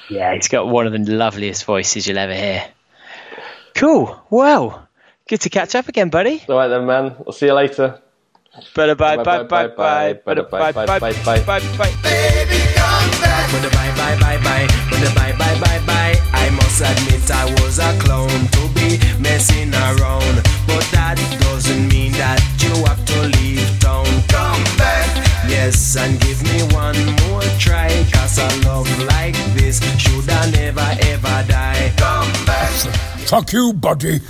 Yeah, 0.08 0.34
he's 0.34 0.48
got 0.48 0.68
one 0.68 0.86
of 0.86 0.92
the 0.92 0.98
loveliest 0.98 1.64
voices 1.64 2.06
you'll 2.06 2.18
ever 2.18 2.34
hear. 2.34 2.66
Cool. 3.74 4.20
Well, 4.30 4.88
good 5.28 5.42
to 5.42 5.50
catch 5.50 5.74
up 5.74 5.88
again, 5.88 6.08
buddy. 6.08 6.42
All 6.48 6.56
right 6.56 6.68
then, 6.68 6.86
man. 6.86 7.14
We'll 7.18 7.32
see 7.32 7.46
you 7.46 7.54
later. 7.54 8.01
Bye 8.74 8.92
bye 8.94 9.16
bye 9.16 9.42
bye 9.44 9.66
bye 9.68 9.68
bye 9.68 10.12
bye 10.12 10.34
bye 10.34 10.72
bye 10.72 10.72
bye 10.72 10.86
bye 10.86 11.10
bye. 11.24 11.40
Bye 11.40 11.60
bye. 11.78 11.92
Baby, 12.02 12.60
come 12.76 13.10
back. 13.22 13.48
Bye 13.50 13.70
bye 13.96 14.16
bye 14.20 14.38
bye, 14.44 14.66
bye 15.14 15.32
bye 15.38 15.60
bye 15.60 15.80
bye. 15.86 16.16
I 16.34 16.50
must 16.50 16.80
admit 16.82 17.30
I 17.30 17.44
was 17.62 17.78
a 17.78 17.96
clown 17.98 18.28
to 18.28 18.68
be 18.74 18.98
messing 19.20 19.72
around, 19.72 20.36
but 20.66 20.84
that 20.92 21.16
doesn't 21.40 21.88
mean 21.88 22.12
that 22.12 22.40
you 22.60 22.74
have 22.84 23.02
to 23.06 23.20
leave 23.40 23.64
town. 23.80 24.04
Come 24.28 24.62
back. 24.76 25.08
Yes, 25.48 25.96
and 25.96 26.20
give 26.20 26.42
me 26.42 26.62
one 26.74 26.96
more 27.24 27.40
try, 27.58 27.88
cause 28.12 28.36
a 28.38 28.48
love 28.68 28.88
like 29.06 29.34
this 29.56 29.80
should 29.98 30.28
I 30.28 30.50
never 30.50 30.88
ever 31.08 31.44
die. 31.48 31.92
Come 31.96 32.30
back. 32.44 32.70
Fuck 33.28 33.52
you, 33.54 33.72
buddy. 33.72 34.20